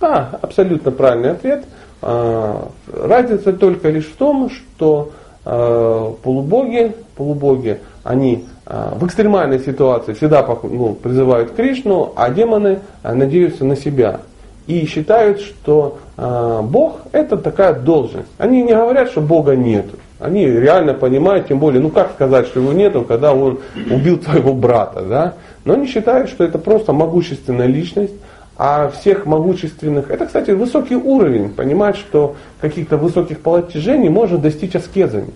Да, 0.00 0.38
абсолютно 0.40 0.90
правильный 0.92 1.32
ответ. 1.32 1.66
А, 2.00 2.70
разница 2.90 3.52
только 3.52 3.90
лишь 3.90 4.06
в 4.06 4.16
том, 4.16 4.48
что 4.48 5.12
э, 5.44 6.12
полубоги, 6.22 6.96
полубоги, 7.16 7.80
они 8.02 8.46
э, 8.64 8.92
в 8.94 9.06
экстремальной 9.06 9.58
ситуации 9.58 10.14
всегда 10.14 10.46
ну, 10.62 10.94
призывают 10.94 11.54
Кришну, 11.54 12.14
а 12.16 12.30
демоны 12.30 12.80
надеются 13.02 13.66
на 13.66 13.76
себя. 13.76 14.20
И 14.66 14.86
считают, 14.86 15.40
что 15.40 15.98
э, 16.16 16.60
Бог 16.62 17.00
это 17.12 17.36
такая 17.36 17.74
должность. 17.74 18.30
Они 18.38 18.62
не 18.62 18.72
говорят, 18.72 19.10
что 19.10 19.20
Бога 19.20 19.54
нет. 19.54 19.86
Они 20.22 20.46
реально 20.46 20.94
понимают, 20.94 21.48
тем 21.48 21.58
более, 21.58 21.82
ну 21.82 21.90
как 21.90 22.12
сказать, 22.12 22.46
что 22.46 22.60
его 22.60 22.72
нету, 22.72 23.02
когда 23.02 23.34
он 23.34 23.58
убил 23.90 24.18
твоего 24.18 24.54
брата, 24.54 25.02
да? 25.02 25.34
Но 25.64 25.74
они 25.74 25.86
считают, 25.86 26.28
что 26.30 26.44
это 26.44 26.58
просто 26.58 26.92
могущественная 26.92 27.66
личность, 27.66 28.14
а 28.56 28.88
всех 28.90 29.26
могущественных, 29.26 30.10
это, 30.10 30.26
кстати, 30.26 30.52
высокий 30.52 30.94
уровень, 30.94 31.50
понимать, 31.50 31.96
что 31.96 32.36
каких-то 32.60 32.96
высоких 32.96 33.40
положений 33.40 34.10
можно 34.10 34.38
достичь 34.38 34.76
аскезами. 34.76 35.30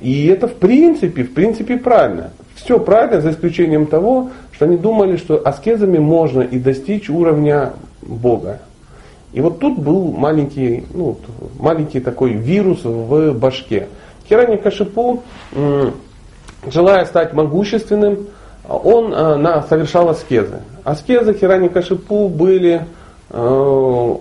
И 0.00 0.26
это 0.26 0.46
в 0.46 0.54
принципе, 0.54 1.24
в 1.24 1.34
принципе 1.34 1.76
правильно. 1.76 2.30
Все 2.54 2.78
правильно, 2.78 3.20
за 3.20 3.32
исключением 3.32 3.86
того, 3.86 4.30
что 4.52 4.66
они 4.66 4.76
думали, 4.76 5.16
что 5.16 5.42
аскезами 5.44 5.98
можно 5.98 6.42
и 6.42 6.58
достичь 6.58 7.10
уровня 7.10 7.72
Бога. 8.02 8.60
И 9.32 9.40
вот 9.40 9.58
тут 9.58 9.78
был 9.78 10.12
маленький, 10.12 10.84
ну, 10.94 11.16
маленький 11.58 12.00
такой 12.00 12.32
вирус 12.32 12.84
в 12.84 13.32
башке. 13.32 13.88
Хирани 14.28 14.56
Кашипу, 14.56 15.22
желая 16.66 17.04
стать 17.06 17.32
могущественным, 17.32 18.26
он 18.68 19.14
э, 19.14 19.36
на, 19.36 19.62
совершал 19.62 20.08
аскезы. 20.10 20.60
Аскезы 20.84 21.34
Хирани 21.34 21.68
Кашипу 21.68 22.28
были 22.28 22.84
э, 23.30 23.38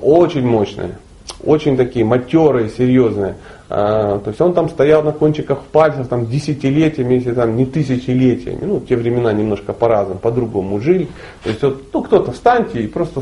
очень 0.01 0.45
мощные, 0.45 0.97
очень 1.43 1.75
такие 1.75 2.05
матерые, 2.05 2.69
серьезные. 2.69 3.35
Э, 3.69 4.19
то 4.23 4.27
есть 4.27 4.39
он 4.39 4.53
там 4.53 4.69
стоял 4.69 5.03
на 5.03 5.11
кончиках 5.11 5.59
пальцев 5.63 6.07
там, 6.07 6.27
десятилетиями, 6.27 7.15
если 7.15 7.33
там 7.33 7.57
не 7.57 7.65
тысячелетиями. 7.65 8.63
Ну, 8.63 8.79
те 8.79 8.95
времена 8.95 9.33
немножко 9.33 9.73
по-разному, 9.73 10.19
по-другому 10.19 10.79
жили. 10.79 11.09
То 11.43 11.49
есть 11.49 11.61
вот, 11.61 11.83
ну, 11.91 12.03
кто-то 12.03 12.31
встаньте 12.31 12.81
и 12.83 12.87
просто, 12.87 13.21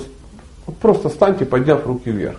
просто 0.82 1.10
встаньте, 1.10 1.46
подняв 1.46 1.86
руки 1.86 2.10
вверх. 2.12 2.38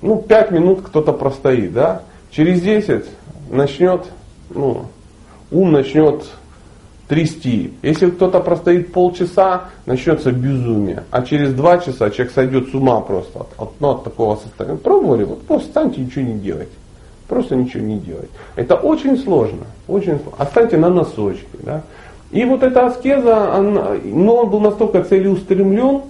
Ну, 0.00 0.16
пять 0.22 0.50
минут 0.50 0.82
кто-то 0.82 1.12
простоит, 1.12 1.72
да? 1.72 2.02
Через 2.30 2.60
десять 2.60 3.06
начнет, 3.50 4.06
ну, 4.50 4.86
ум 5.50 5.72
начнет 5.72 6.24
трясти. 7.08 7.72
Если 7.82 8.10
кто-то 8.10 8.40
простоит 8.40 8.92
полчаса, 8.92 9.64
начнется 9.86 10.30
безумие. 10.30 11.04
А 11.10 11.22
через 11.22 11.54
два 11.54 11.78
часа 11.78 12.10
человек 12.10 12.34
сойдет 12.34 12.68
с 12.68 12.74
ума 12.74 13.00
просто 13.00 13.40
от, 13.40 13.48
от, 13.56 13.72
ну, 13.80 13.90
от 13.90 14.04
такого 14.04 14.36
состояния. 14.36 14.76
Пробовали? 14.76 15.24
Вот 15.24 15.42
просто 15.42 15.68
встаньте 15.68 16.02
ничего 16.02 16.24
не 16.26 16.38
делать. 16.38 16.68
Просто 17.26 17.56
ничего 17.56 17.82
не 17.82 17.98
делать. 17.98 18.30
Это 18.56 18.74
очень 18.74 19.18
сложно. 19.18 19.66
Очень 19.86 20.18
сложно. 20.18 20.32
Останьте 20.38 20.76
на 20.76 20.90
носочке. 20.90 21.46
Да? 21.60 21.82
И 22.30 22.44
вот 22.44 22.62
эта 22.62 22.86
аскеза, 22.86 23.54
она, 23.54 23.96
но 24.04 24.36
он 24.36 24.50
был 24.50 24.60
настолько 24.60 25.02
целеустремлен, 25.02 26.02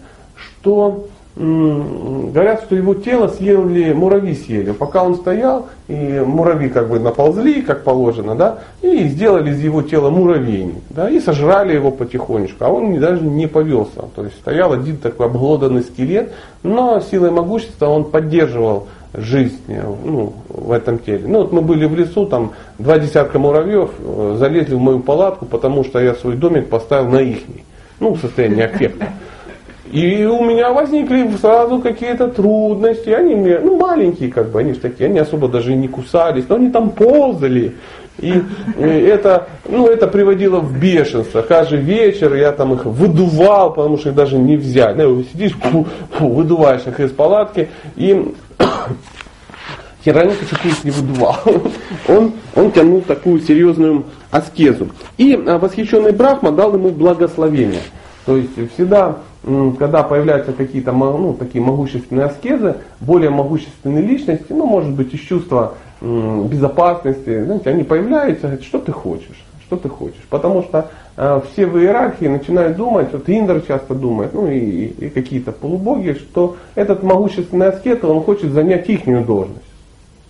что 0.68 0.96
говорят, 1.36 2.64
что 2.64 2.74
его 2.74 2.94
тело 2.94 3.28
съели, 3.28 3.92
муравьи 3.92 4.34
съели. 4.34 4.72
Пока 4.72 5.04
он 5.04 5.14
стоял, 5.14 5.68
и 5.86 6.20
муравьи 6.26 6.68
как 6.68 6.88
бы 6.88 6.98
наползли, 6.98 7.62
как 7.62 7.84
положено, 7.84 8.34
да, 8.34 8.58
и 8.82 9.04
сделали 9.04 9.52
из 9.52 9.60
его 9.60 9.82
тела 9.82 10.10
муравейник, 10.10 10.82
да, 10.90 11.08
и 11.08 11.20
сожрали 11.20 11.74
его 11.74 11.92
потихонечку, 11.92 12.64
а 12.64 12.70
он 12.70 12.98
даже 12.98 13.22
не 13.22 13.46
повелся. 13.46 14.02
То 14.16 14.24
есть 14.24 14.34
стоял 14.34 14.72
один 14.72 14.96
такой 14.96 15.26
обглоданный 15.26 15.82
скелет, 15.82 16.32
но 16.64 17.00
силой 17.00 17.30
могущества 17.30 17.86
он 17.86 18.04
поддерживал 18.04 18.88
жизнь 19.14 19.60
ну, 20.04 20.32
в 20.48 20.72
этом 20.72 20.98
теле. 20.98 21.22
Ну 21.24 21.42
вот 21.42 21.52
мы 21.52 21.60
были 21.60 21.86
в 21.86 21.94
лесу, 21.94 22.26
там 22.26 22.50
два 22.80 22.98
десятка 22.98 23.38
муравьев 23.38 23.90
э, 24.00 24.36
залезли 24.38 24.74
в 24.74 24.80
мою 24.80 24.98
палатку, 24.98 25.46
потому 25.46 25.84
что 25.84 26.00
я 26.00 26.14
свой 26.14 26.34
домик 26.34 26.68
поставил 26.68 27.08
на 27.10 27.20
ихний. 27.20 27.64
Ну, 28.00 28.14
в 28.14 28.20
состоянии 28.20 28.62
аффекта. 28.62 29.08
И 29.92 30.24
у 30.24 30.44
меня 30.44 30.72
возникли 30.72 31.30
сразу 31.40 31.78
какие-то 31.78 32.28
трудности. 32.28 33.10
Они 33.10 33.34
ну, 33.34 33.78
маленькие, 33.78 34.30
как 34.30 34.50
бы, 34.50 34.60
они 34.60 34.74
же 34.74 34.80
такие, 34.80 35.08
они 35.08 35.18
особо 35.18 35.48
даже 35.48 35.74
не 35.74 35.88
кусались, 35.88 36.44
но 36.48 36.56
они 36.56 36.70
там 36.70 36.90
ползали. 36.90 37.74
И, 38.18 38.32
и 38.78 38.82
это, 38.82 39.48
ну, 39.68 39.86
это 39.86 40.08
приводило 40.08 40.58
в 40.58 40.78
бешенство. 40.78 41.40
Каждый 41.42 41.78
вечер 41.78 42.34
я 42.34 42.52
там 42.52 42.74
их 42.74 42.84
выдувал, 42.84 43.72
потому 43.72 43.96
что 43.96 44.10
их 44.10 44.14
даже 44.14 44.36
не 44.36 44.56
взять. 44.56 44.96
Ну, 44.96 45.22
сидишь, 45.22 45.52
фу, 45.52 45.86
фу, 46.12 46.28
выдуваешь 46.28 46.86
их 46.86 46.98
из 47.00 47.10
палатки, 47.12 47.68
и 47.96 48.34
Хероника 50.04 50.44
их 50.64 50.84
не 50.84 50.90
выдувал. 50.90 51.38
Он, 52.08 52.32
он 52.54 52.72
тянул 52.72 53.02
такую 53.02 53.40
серьезную 53.40 54.04
аскезу. 54.30 54.88
И 55.18 55.34
а, 55.34 55.58
восхищенный 55.58 56.12
Брахма 56.12 56.52
дал 56.52 56.72
ему 56.74 56.88
благословение. 56.88 57.82
То 58.24 58.36
есть 58.36 58.50
всегда 58.74 59.18
когда 59.42 60.02
появляются 60.02 60.52
какие-то 60.52 60.92
ну, 60.92 61.34
такие 61.34 61.62
могущественные 61.62 62.26
аскезы, 62.26 62.76
более 63.00 63.30
могущественные 63.30 64.02
личности, 64.02 64.52
ну, 64.52 64.66
может 64.66 64.92
быть, 64.92 65.14
из 65.14 65.20
чувства 65.20 65.74
безопасности, 66.00 67.44
знаете, 67.44 67.70
они 67.70 67.82
появляются, 67.84 68.42
говорят, 68.42 68.64
что 68.64 68.78
ты 68.78 68.92
хочешь, 68.92 69.44
что 69.66 69.76
ты 69.76 69.88
хочешь. 69.88 70.22
Потому 70.30 70.62
что 70.62 70.90
э, 71.16 71.40
все 71.50 71.66
в 71.66 71.78
иерархии 71.78 72.26
начинают 72.26 72.76
думать, 72.76 73.12
вот 73.12 73.28
Индр 73.28 73.62
часто 73.66 73.94
думает, 73.94 74.32
ну 74.32 74.48
и, 74.48 74.86
и 74.86 75.08
какие-то 75.08 75.52
полубоги, 75.52 76.12
что 76.12 76.56
этот 76.74 77.02
могущественный 77.02 77.68
аскет, 77.68 78.04
он 78.04 78.22
хочет 78.22 78.52
занять 78.52 78.88
их 78.88 79.06
должность. 79.26 79.62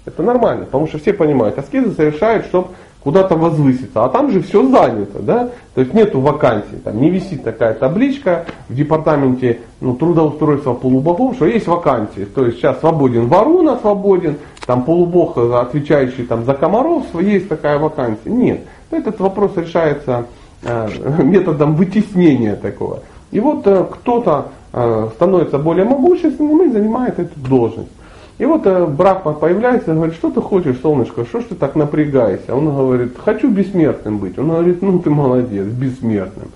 Это 0.06 0.22
нормально, 0.22 0.64
потому 0.64 0.86
что 0.86 0.98
все 0.98 1.12
понимают, 1.12 1.58
аскезы 1.58 1.92
совершают, 1.92 2.46
чтобы 2.46 2.68
куда-то 3.02 3.36
возвыситься, 3.36 4.04
а 4.04 4.08
там 4.08 4.30
же 4.30 4.42
все 4.42 4.66
занято, 4.68 5.20
да, 5.20 5.50
то 5.74 5.80
есть 5.80 5.94
нету 5.94 6.20
вакансий, 6.20 6.76
там 6.82 7.00
не 7.00 7.10
висит 7.10 7.44
такая 7.44 7.74
табличка 7.74 8.44
в 8.68 8.74
департаменте 8.74 9.60
ну, 9.80 9.94
трудоустройства 9.94 10.74
полубогов, 10.74 11.36
что 11.36 11.46
есть 11.46 11.66
вакансии, 11.66 12.24
то 12.24 12.44
есть 12.44 12.58
сейчас 12.58 12.80
свободен 12.80 13.28
Варуна, 13.28 13.78
свободен, 13.78 14.36
там 14.66 14.84
полубог, 14.84 15.38
отвечающий 15.38 16.24
там 16.24 16.44
за 16.44 16.54
комаров, 16.54 17.04
есть 17.20 17.48
такая 17.48 17.78
вакансия. 17.78 18.28
Нет, 18.28 18.60
этот 18.90 19.18
вопрос 19.20 19.52
решается 19.56 20.26
э, 20.62 20.88
методом 21.22 21.74
вытеснения 21.74 22.56
такого. 22.56 23.00
И 23.30 23.40
вот 23.40 23.66
э, 23.66 23.84
кто-то 23.90 24.48
э, 24.72 25.08
становится 25.14 25.58
более 25.58 25.84
могущественным 25.84 26.68
и 26.68 26.72
занимает 26.72 27.18
эту 27.18 27.38
должность. 27.40 27.88
И 28.38 28.44
вот 28.44 28.66
э, 28.66 28.86
Брахма 28.86 29.32
появляется 29.32 29.94
говорит, 29.94 30.14
что 30.14 30.30
ты 30.30 30.40
хочешь, 30.40 30.80
солнышко, 30.80 31.24
что 31.24 31.40
ж 31.40 31.44
ты 31.50 31.54
так 31.56 31.74
напрягаешься? 31.74 32.54
Он 32.54 32.66
говорит, 32.66 33.16
хочу 33.18 33.50
бессмертным 33.50 34.18
быть. 34.18 34.38
Он 34.38 34.48
говорит, 34.48 34.80
ну 34.80 35.00
ты 35.00 35.10
молодец, 35.10 35.66
бессмертным. 35.66 36.50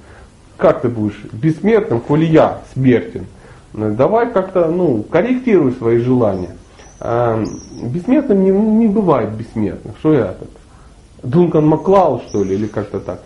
Как 0.56 0.82
ты 0.82 0.88
будешь 0.88 1.20
бессмертным, 1.32 2.00
коли 2.00 2.24
я 2.24 2.60
смертен? 2.72 3.26
«Ну, 3.74 3.94
давай 3.94 4.30
как-то, 4.30 4.68
ну, 4.68 5.02
корректируй 5.02 5.72
свои 5.72 5.98
желания. 5.98 6.50
А, 7.00 7.42
бессмертным 7.82 8.44
не, 8.44 8.50
не 8.50 8.86
бывает 8.86 9.30
бессмертных. 9.30 9.96
Что 9.98 10.12
я 10.12 10.24
так? 10.26 10.48
Дункан 11.22 11.66
Маклау, 11.66 12.20
что 12.28 12.44
ли, 12.44 12.54
или 12.54 12.66
как-то 12.66 13.00
так. 13.00 13.22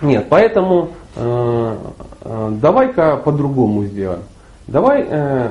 Нет, 0.00 0.26
поэтому 0.30 0.90
э, 1.16 1.76
э, 2.22 2.52
давай-ка 2.62 3.16
по-другому 3.16 3.84
сделаем. 3.84 4.22
Давай 4.68 5.04
э, 5.08 5.50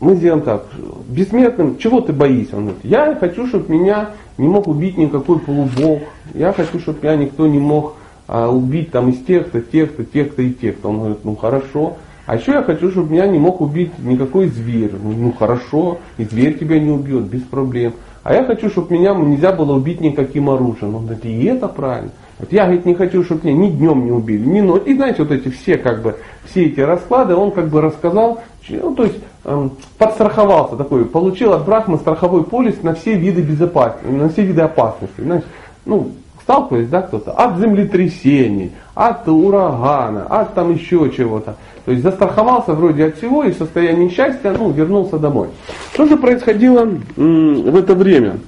мы 0.00 0.14
сделаем 0.14 0.42
так, 0.42 0.66
бессмертным, 1.08 1.78
чего 1.78 2.00
ты 2.00 2.12
боишься? 2.12 2.56
Он 2.56 2.64
говорит, 2.66 2.84
я 2.84 3.16
хочу, 3.16 3.46
чтобы 3.46 3.72
меня 3.72 4.10
не 4.36 4.46
мог 4.46 4.68
убить 4.68 4.96
никакой 4.96 5.40
полубог, 5.40 6.02
я 6.34 6.52
хочу, 6.52 6.78
чтобы 6.78 7.00
меня 7.02 7.16
никто 7.16 7.46
не 7.46 7.58
мог 7.58 7.96
а, 8.28 8.48
убить 8.48 8.90
там 8.92 9.10
из 9.10 9.24
тех-то, 9.24 9.60
тех-то, 9.60 10.04
тех-то 10.04 10.42
и 10.42 10.52
тех-то. 10.52 10.88
Он 10.88 10.98
говорит, 10.98 11.24
ну 11.24 11.34
хорошо. 11.34 11.96
А 12.26 12.36
еще 12.36 12.52
я 12.52 12.62
хочу, 12.62 12.90
чтобы 12.90 13.12
меня 13.12 13.26
не 13.26 13.38
мог 13.38 13.60
убить 13.60 13.98
никакой 13.98 14.48
зверь. 14.48 14.92
Ну, 15.02 15.12
ну 15.12 15.32
хорошо, 15.32 15.98
и 16.18 16.24
зверь 16.24 16.58
тебя 16.58 16.78
не 16.78 16.90
убьет, 16.90 17.24
без 17.24 17.40
проблем. 17.40 17.94
А 18.22 18.34
я 18.34 18.44
хочу, 18.44 18.68
чтобы 18.68 18.94
меня 18.94 19.14
нельзя 19.14 19.50
было 19.50 19.74
убить 19.74 20.02
никаким 20.02 20.50
оружием. 20.50 20.94
Он 20.94 21.06
говорит, 21.06 21.24
и 21.24 21.44
это 21.44 21.68
правильно. 21.68 22.10
Вот 22.38 22.52
я, 22.52 22.64
говорит, 22.64 22.86
не 22.86 22.94
хочу, 22.94 23.24
чтобы 23.24 23.48
меня 23.48 23.66
ни 23.66 23.70
днем 23.70 24.04
не 24.04 24.12
убили, 24.12 24.44
ни 24.44 24.60
ночью. 24.60 24.86
И 24.86 24.94
знаете, 24.94 25.22
вот 25.22 25.32
эти 25.32 25.48
все, 25.48 25.76
как 25.76 26.02
бы, 26.02 26.16
все 26.44 26.66
эти 26.66 26.80
расклады, 26.80 27.34
он 27.34 27.50
как 27.50 27.68
бы 27.68 27.80
рассказал, 27.80 28.40
ну, 28.68 28.94
то 28.94 29.04
есть 29.04 29.16
эм, 29.44 29.72
подстраховался 29.96 30.76
такой, 30.76 31.04
получил 31.04 31.52
от 31.52 31.64
Брахмы 31.64 31.98
страховой 31.98 32.44
полис 32.44 32.82
на 32.82 32.94
все 32.94 33.14
виды 33.14 33.42
безопасности, 33.42 34.06
на 34.06 34.28
все 34.28 34.42
виды 34.42 34.62
опасности. 34.62 35.20
Знаешь, 35.20 35.44
ну, 35.84 36.12
сталкивались, 36.42 36.88
да, 36.88 37.02
кто-то, 37.02 37.32
от 37.32 37.58
землетрясений, 37.58 38.72
от 38.94 39.28
урагана, 39.28 40.24
от 40.24 40.54
там 40.54 40.72
еще 40.72 41.10
чего-то. 41.14 41.56
То 41.84 41.90
есть 41.90 42.02
застраховался 42.02 42.72
вроде 42.72 43.06
от 43.06 43.16
всего 43.16 43.44
и 43.44 43.50
в 43.50 43.56
состоянии 43.56 44.08
счастья, 44.08 44.54
ну, 44.56 44.70
вернулся 44.70 45.18
домой. 45.18 45.48
Что 45.92 46.06
же 46.06 46.16
происходило 46.16 46.88
м, 47.16 47.62
в 47.62 47.76
это 47.76 47.94
время? 47.94 48.38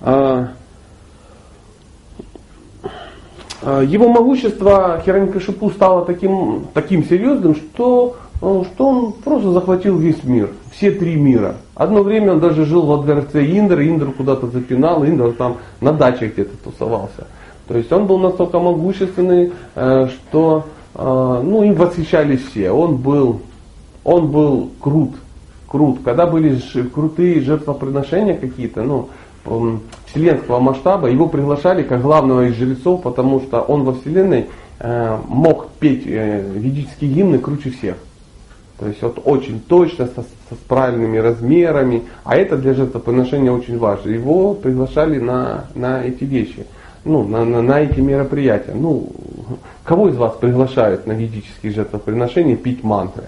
А, 0.00 0.48
его 3.62 4.08
могущество 4.08 5.00
Хиранькашипу 5.04 5.70
стало 5.70 6.04
таким, 6.04 6.66
таким 6.74 7.04
серьезным, 7.04 7.56
что 7.56 8.16
что 8.38 8.88
он 8.88 9.12
просто 9.12 9.50
захватил 9.52 9.98
весь 9.98 10.22
мир, 10.24 10.50
все 10.70 10.90
три 10.90 11.16
мира. 11.16 11.56
Одно 11.74 12.02
время 12.02 12.32
он 12.32 12.40
даже 12.40 12.66
жил 12.66 12.82
во 12.82 13.02
дворце 13.02 13.44
Индры, 13.44 13.86
Индр 13.86 14.12
куда-то 14.12 14.48
запинал, 14.48 15.04
Индр 15.04 15.32
там 15.32 15.56
на 15.80 15.92
даче 15.92 16.28
где-то 16.28 16.56
тусовался. 16.62 17.26
То 17.66 17.76
есть 17.76 17.90
он 17.92 18.06
был 18.06 18.18
настолько 18.18 18.58
могущественный, 18.58 19.52
э, 19.74 20.08
что 20.08 20.66
э, 20.94 21.42
ну, 21.44 21.62
им 21.64 21.74
восхищались 21.74 22.44
все. 22.46 22.70
Он 22.70 22.96
был, 22.96 23.40
он 24.04 24.30
был 24.30 24.70
крут, 24.80 25.12
крут. 25.66 26.00
Когда 26.04 26.26
были 26.26 26.60
крутые 26.94 27.40
жертвоприношения 27.40 28.34
какие-то, 28.34 28.82
ну, 28.82 29.08
вселенского 30.16 30.60
масштаба, 30.60 31.08
его 31.08 31.28
приглашали 31.28 31.82
как 31.82 32.00
главного 32.00 32.46
из 32.46 32.54
жрецов, 32.54 33.02
потому 33.02 33.40
что 33.40 33.60
он 33.60 33.84
во 33.84 33.92
Вселенной 33.92 34.46
э, 34.78 35.18
мог 35.28 35.68
петь 35.78 36.06
ведические 36.06 37.12
гимны 37.12 37.38
круче 37.38 37.70
всех. 37.70 37.96
То 38.78 38.86
есть 38.86 39.02
вот 39.02 39.20
очень 39.24 39.60
точно, 39.60 40.06
со, 40.06 40.22
со, 40.22 40.54
с 40.54 40.58
правильными 40.68 41.18
размерами. 41.18 42.04
А 42.24 42.36
это 42.36 42.56
для 42.56 42.74
жертвоприношения 42.74 43.50
очень 43.50 43.78
важно. 43.78 44.10
Его 44.10 44.54
приглашали 44.54 45.18
на, 45.18 45.66
на 45.74 46.02
эти 46.02 46.24
вещи, 46.24 46.66
ну, 47.04 47.26
на, 47.26 47.44
на, 47.44 47.62
на 47.62 47.80
эти 47.80 48.00
мероприятия. 48.00 48.72
Ну, 48.74 49.10
кого 49.84 50.08
из 50.08 50.16
вас 50.16 50.34
приглашают 50.40 51.06
на 51.06 51.12
ведические 51.12 51.72
жертвоприношения 51.72 52.56
пить 52.56 52.82
мантры? 52.82 53.24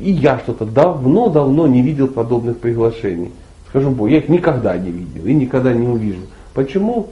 И 0.00 0.10
я 0.10 0.38
что-то 0.38 0.64
давно-давно 0.64 1.66
не 1.68 1.82
видел 1.82 2.08
подобных 2.08 2.58
приглашений. 2.58 3.32
Скажу 3.74 3.90
Богу, 3.90 4.06
я 4.06 4.18
их 4.18 4.28
никогда 4.28 4.78
не 4.78 4.92
видел 4.92 5.26
и 5.26 5.34
никогда 5.34 5.72
не 5.72 5.88
увижу. 5.88 6.20
Почему? 6.54 7.08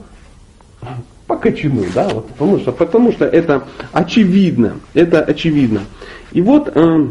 По 1.27 1.35
кочану, 1.35 1.83
да, 1.93 2.07
вот, 2.07 2.27
потому 2.27 2.57
что, 2.59 2.71
потому 2.71 3.11
что 3.11 3.25
это 3.25 3.63
очевидно, 3.91 4.77
это 4.93 5.21
очевидно. 5.21 5.81
И 6.31 6.41
вот, 6.41 6.71
э, 6.73 7.07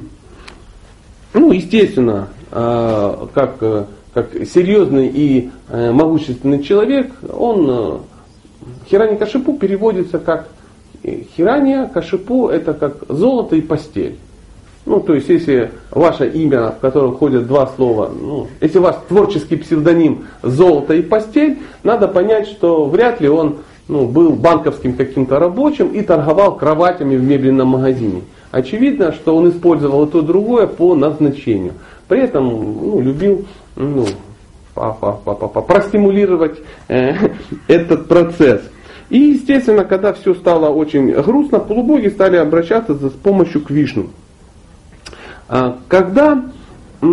ну, 1.35 1.53
естественно, 1.53 2.29
э, 2.51 3.27
как, 3.35 3.57
э, 3.61 3.85
как 4.15 4.31
серьезный 4.47 5.09
и 5.09 5.51
могущественный 5.69 6.63
человек, 6.63 7.13
он, 7.31 8.05
Хирани 8.89 9.19
Кашипу 9.19 9.53
переводится 9.59 10.19
как 10.19 10.49
Хирания 11.37 11.87
Кашипу 11.89 12.49
это 12.49 12.73
как 12.73 13.05
золото 13.07 13.57
и 13.57 13.61
постель. 13.61 14.17
Ну, 14.85 14.99
то 15.01 15.15
есть, 15.15 15.29
если 15.29 15.71
ваше 15.91 16.29
имя, 16.29 16.73
в 16.73 16.81
котором 16.81 17.15
ходят 17.15 17.47
два 17.47 17.69
слова, 17.77 18.11
ну, 18.13 18.49
если 18.61 18.79
у 18.79 18.83
вас 18.83 18.99
творческий 19.09 19.57
псевдоним 19.57 20.27
«золото 20.43 20.95
и 20.95 21.03
постель», 21.03 21.59
надо 21.85 22.09
понять, 22.09 22.49
что 22.49 22.87
вряд 22.87 23.21
ли 23.21 23.29
он 23.29 23.59
ну, 23.87 24.07
был 24.07 24.33
банковским 24.33 24.95
каким-то 24.95 25.39
рабочим 25.39 25.89
и 25.89 26.03
торговал 26.03 26.57
кроватями 26.57 27.17
в 27.17 27.23
мебельном 27.23 27.69
магазине. 27.69 28.23
Очевидно, 28.51 29.13
что 29.13 29.37
он 29.37 29.51
использовал 29.51 30.05
и 30.05 30.11
то 30.11 30.21
другое 30.21 30.67
по 30.67 30.95
назначению. 30.95 31.75
При 32.09 32.21
этом 32.21 32.49
ну, 32.49 33.01
любил 33.01 33.47
ну, 33.77 34.07
простимулировать 34.75 36.59
э, 36.89 37.15
этот 37.69 38.09
процесс. 38.09 38.63
И, 39.11 39.19
естественно, 39.19 39.85
когда 39.85 40.13
все 40.13 40.35
стало 40.35 40.71
очень 40.71 41.13
грустно, 41.13 41.59
полубоги 41.59 42.09
стали 42.09 42.37
обращаться 42.37 42.95
с 42.95 43.13
помощью 43.13 43.63
к 43.63 43.71
Вишну. 43.71 44.09
А, 45.53 45.79
когда 45.87 46.43
у 47.03 47.07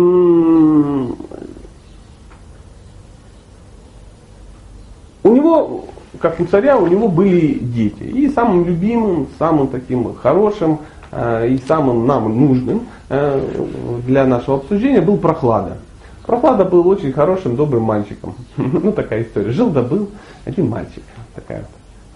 него, 5.24 5.84
как 6.18 6.40
у 6.40 6.46
царя, 6.46 6.78
у 6.78 6.86
него 6.86 7.08
были 7.08 7.58
дети. 7.58 8.02
И 8.02 8.30
самым 8.30 8.64
любимым, 8.64 9.28
самым 9.38 9.68
таким 9.68 10.14
хорошим 10.14 10.80
Э, 11.12 11.48
и 11.48 11.58
самым 11.66 12.06
нам 12.06 12.38
нужным 12.38 12.86
э, 13.08 13.66
для 14.06 14.26
нашего 14.26 14.58
обсуждения 14.58 15.00
был 15.00 15.16
Прохлада. 15.16 15.78
Прохлада 16.24 16.64
был 16.64 16.86
очень 16.86 17.12
хорошим, 17.12 17.56
добрым 17.56 17.82
мальчиком. 17.82 18.34
Ну, 18.56 18.92
такая 18.92 19.22
история. 19.22 19.50
Жил 19.50 19.70
да 19.70 19.82
был 19.82 20.08
один 20.44 20.68
мальчик. 20.68 21.02
Такая 21.34 21.64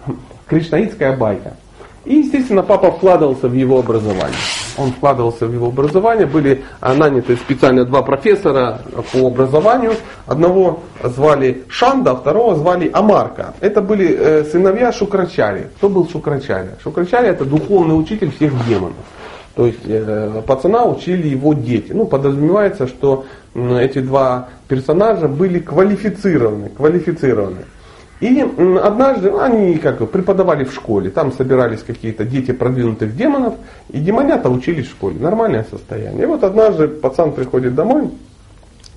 вот 0.05 0.15
кришнаитская 0.47 1.17
байка. 1.17 1.55
И, 2.05 2.17
естественно, 2.17 2.63
папа 2.63 2.91
вкладывался 2.91 3.49
в 3.49 3.53
его 3.53 3.79
образование. 3.79 4.37
Он 4.77 4.91
вкладывался 4.91 5.45
в 5.45 5.53
его 5.53 5.67
образование. 5.67 6.25
Были 6.25 6.63
наняты 6.81 7.35
специально 7.35 7.85
два 7.85 8.01
профессора 8.01 8.81
по 9.11 9.27
образованию. 9.27 9.93
Одного 10.27 10.81
звали 11.03 11.63
Шанда, 11.69 12.11
а 12.11 12.15
второго 12.15 12.55
звали 12.55 12.89
Амарка. 12.93 13.53
Это 13.61 13.81
были 13.81 14.15
э, 14.17 14.43
сыновья 14.45 14.91
Шукрачари. 14.91 15.67
Кто 15.77 15.89
был 15.89 16.09
Шукрачари? 16.09 16.69
Шукрачари 16.83 17.27
это 17.27 17.45
духовный 17.45 17.97
учитель 17.97 18.31
всех 18.31 18.53
демонов. 18.67 18.95
То 19.55 19.67
есть 19.67 19.79
э, 19.85 20.41
пацана 20.45 20.83
учили 20.83 21.29
его 21.29 21.53
дети. 21.53 21.93
Ну, 21.93 22.05
подразумевается, 22.05 22.87
что 22.87 23.25
эти 23.55 23.99
два 23.99 24.49
персонажа 24.67 25.27
были 25.27 25.59
квалифицированы. 25.59 26.69
квалифицированы. 26.69 27.65
И 28.25 28.41
однажды 28.81 29.29
они 29.29 29.77
как 29.77 30.09
преподавали 30.09 30.63
в 30.63 30.73
школе, 30.73 31.11
там 31.11 31.31
собирались 31.31 31.83
какие-то 31.83 32.25
дети 32.25 32.53
продвинутых 32.53 33.15
демонов, 33.15 33.53
и 33.91 33.99
демонята 33.99 34.49
учились 34.49 34.87
в 34.87 34.91
школе, 34.91 35.19
нормальное 35.19 35.63
состояние. 35.69 36.23
И 36.23 36.25
вот 36.25 36.43
однажды 36.43 36.87
пацан 36.87 37.33
приходит 37.33 37.75
домой, 37.75 38.09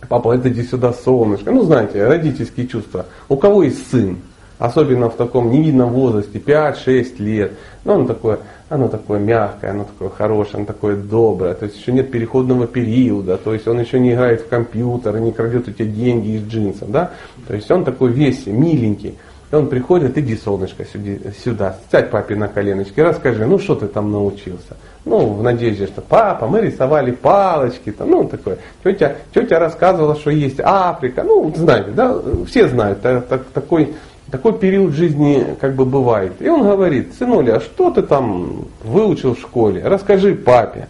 папа, 0.08 0.34
это 0.34 0.48
иди 0.48 0.62
сюда, 0.62 0.94
солнышко. 0.94 1.50
Ну, 1.50 1.62
знаете, 1.64 2.06
родительские 2.06 2.66
чувства. 2.66 3.04
У 3.28 3.36
кого 3.36 3.64
есть 3.64 3.90
сын, 3.90 4.16
особенно 4.58 5.10
в 5.10 5.16
таком 5.16 5.50
невидном 5.50 5.90
возрасте, 5.90 6.38
5-6 6.38 7.18
лет, 7.18 7.52
ну, 7.84 7.92
он 7.92 8.06
такое, 8.06 8.38
оно 8.68 8.88
такое 8.88 9.18
мягкое, 9.18 9.70
оно 9.70 9.85
такое 9.85 10.11
хорошее, 10.11 10.57
оно 10.57 10.66
такое 10.66 10.96
доброе, 10.96 11.54
то 11.54 11.64
есть 11.64 11.78
еще 11.78 11.92
нет 11.92 12.11
переходного 12.11 12.66
периода, 12.66 13.38
то 13.38 13.54
есть 13.54 13.66
он 13.66 13.81
еще 13.81 13.98
не 13.98 14.12
играет 14.12 14.42
в 14.42 14.48
компьютер, 14.48 15.18
не 15.20 15.33
крадет 15.33 15.68
у 15.68 15.72
тебя 15.72 15.87
деньги 15.87 16.37
из 16.37 16.46
джинсов, 16.46 16.90
да, 16.90 17.12
то 17.46 17.54
есть 17.54 17.70
он 17.70 17.85
такой 17.85 18.12
весь 18.12 18.46
миленький. 18.46 19.16
И 19.50 19.54
он 19.54 19.68
приходит, 19.68 20.18
иди, 20.18 20.37
солнышко, 20.37 20.85
сюда, 21.42 21.78
сядь 21.90 22.11
папе 22.11 22.37
на 22.37 22.48
коленочки, 22.48 23.00
расскажи, 23.00 23.46
ну 23.46 23.59
что 23.59 23.76
ты 23.76 23.87
там 23.87 24.12
научился? 24.12 24.76
Ну, 25.07 25.33
в 25.33 25.42
надежде, 25.42 25.87
что 25.87 26.02
папа, 26.02 26.46
мы 26.46 26.61
рисовали 26.61 27.12
палочки, 27.12 27.90
там, 27.90 28.11
ну, 28.11 28.24
такое. 28.28 28.59
Тетя, 28.85 29.16
тетя 29.33 29.59
рассказывала, 29.59 30.16
что 30.16 30.31
есть 30.31 30.61
Африка, 30.61 31.22
ну, 31.22 31.50
знаете, 31.57 31.92
да, 31.92 32.14
все 32.46 32.68
знают, 32.68 33.00
так, 33.00 33.26
так, 33.26 33.44
такой 33.54 33.94
такой 34.30 34.52
период 34.58 34.94
жизни 34.94 35.56
как 35.60 35.74
бы 35.74 35.84
бывает. 35.84 36.40
И 36.40 36.48
он 36.48 36.62
говорит, 36.62 37.14
сынуля, 37.18 37.56
а 37.56 37.60
что 37.60 37.90
ты 37.90 38.02
там 38.02 38.66
выучил 38.82 39.34
в 39.34 39.40
школе? 39.40 39.82
Расскажи 39.84 40.34
папе. 40.34 40.88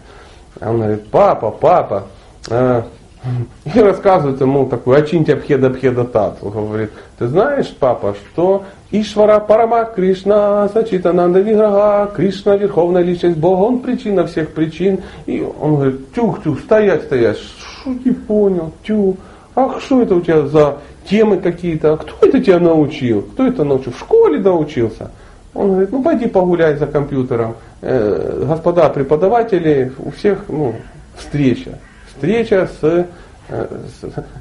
А 0.61 0.71
он 0.71 0.79
говорит, 0.79 1.09
папа, 1.09 1.51
папа. 1.51 2.05
А, 2.51 2.85
и 3.75 3.79
рассказывает 3.81 4.41
ему 4.41 4.67
такой, 4.67 4.99
очиньте 4.99 5.35
обхеда 5.35 5.69
обхеда 5.69 6.05
тат. 6.05 6.39
Он 6.43 6.51
говорит, 6.53 6.91
ты 7.19 7.29
знаешь, 7.29 7.75
папа, 7.79 8.15
что 8.15 8.65
Ишвара 8.91 9.41
Парама 9.41 9.85
Кришна 9.85 10.69
Сачитананда 10.69 11.41
Виграга, 11.41 12.11
Кришна 12.15 12.57
Верховная 12.57 13.03
Личность 13.03 13.39
Бога, 13.39 13.63
он 13.63 13.81
причина 13.81 14.27
всех 14.27 14.53
причин. 14.53 15.01
И 15.27 15.47
он 15.61 15.77
говорит, 15.77 16.13
тюх-тюх, 16.15 16.61
стоять, 16.61 17.05
стоять, 17.05 17.39
что 17.39 17.91
не 17.91 18.13
понял, 18.13 18.73
тюх. 18.83 19.17
Ах, 19.55 19.81
что 19.81 20.03
это 20.03 20.15
у 20.15 20.21
тебя 20.21 20.47
за 20.47 20.79
темы 21.09 21.39
какие-то. 21.39 21.95
А 21.95 21.97
кто 21.97 22.27
это 22.27 22.41
тебя 22.41 22.59
научил? 22.59 23.23
Кто 23.23 23.47
это 23.47 23.65
научил? 23.65 23.93
В 23.93 23.99
школе 23.99 24.39
научился. 24.39 25.11
Он 25.55 25.71
говорит, 25.71 25.93
ну 25.93 26.03
пойди 26.03 26.27
погуляй 26.27 26.77
за 26.77 26.87
компьютером. 26.87 27.57
Э, 27.81 28.45
господа 28.47 28.89
преподаватели, 28.91 29.93
у 29.99 30.11
всех 30.11 30.45
ну, 30.49 30.75
встреча. 31.17 31.79
Встреча 32.09 32.69
с, 32.81 33.07
э, 33.49 33.67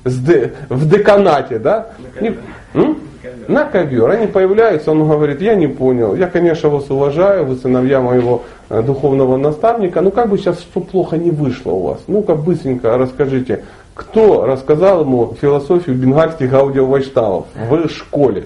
с, 0.05 0.11
с 0.11 0.19
де, 0.19 0.53
в 0.69 0.87
деканате, 0.87 1.59
да? 1.59 1.87
На 1.97 2.09
ковер. 2.19 2.37
Не, 2.73 2.95
на 3.47 3.63
ковер. 3.65 4.09
Они 4.09 4.27
появляются, 4.27 4.91
он 4.91 5.07
говорит, 5.07 5.41
я 5.41 5.55
не 5.55 5.67
понял. 5.67 6.15
Я, 6.15 6.27
конечно, 6.27 6.69
вас 6.69 6.89
уважаю, 6.89 7.45
вы 7.45 7.55
сыновья 7.55 8.01
моего 8.01 8.43
э, 8.69 8.81
духовного 8.81 9.37
наставника. 9.37 10.01
Ну 10.01 10.11
как 10.11 10.29
бы 10.29 10.37
сейчас 10.37 10.59
что 10.59 10.81
плохо 10.81 11.17
не 11.17 11.31
вышло 11.31 11.71
у 11.71 11.87
вас? 11.87 12.01
Ну-ка 12.07 12.35
быстренько 12.35 12.97
расскажите, 12.97 13.63
кто 13.97 14.45
рассказал 14.45 15.01
ему 15.01 15.35
философию 15.41 15.95
бенгальских 15.95 16.53
аудиовайштавов 16.53 17.47
в 17.55 17.89
школе? 17.89 18.45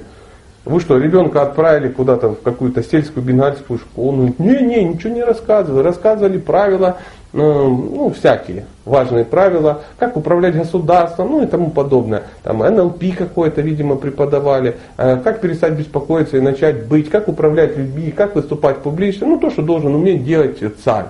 Вы 0.64 0.80
что, 0.80 0.98
ребенка 0.98 1.42
отправили 1.42 1.90
куда-то 1.90 2.30
в 2.30 2.42
какую-то 2.42 2.84
сельскую 2.84 3.26
бенгальскую 3.26 3.80
школу? 3.80 4.10
Он 4.10 4.16
говорит, 4.18 4.40
не-не, 4.40 4.84
ничего 4.86 5.14
не 5.14 5.24
рассказывали. 5.24 5.84
Рассказывали 5.84 6.38
правила, 6.38 6.98
ну, 7.34 7.70
ну, 7.70 8.10
всякие 8.12 8.66
важные 8.86 9.26
правила, 9.26 9.82
как 9.98 10.16
управлять 10.16 10.56
государством, 10.56 11.32
ну 11.32 11.44
и 11.44 11.48
тому 11.48 11.72
подобное. 11.72 12.24
Там 12.44 12.60
НЛП 12.60 13.04
какое-то, 13.18 13.62
видимо, 13.62 13.96
преподавали, 13.96 14.78
э, 14.98 15.18
как 15.18 15.42
перестать 15.42 15.74
беспокоиться 15.74 16.38
и 16.38 16.42
начать 16.42 16.86
быть, 16.86 17.10
как 17.10 17.28
управлять 17.28 17.76
людьми, 17.76 18.12
как 18.12 18.36
выступать 18.36 18.78
публично, 18.78 19.28
ну 19.28 19.40
то, 19.40 19.50
что 19.50 19.64
должен 19.64 19.96
уметь 19.96 20.24
делать 20.24 20.60
царь. 20.84 21.08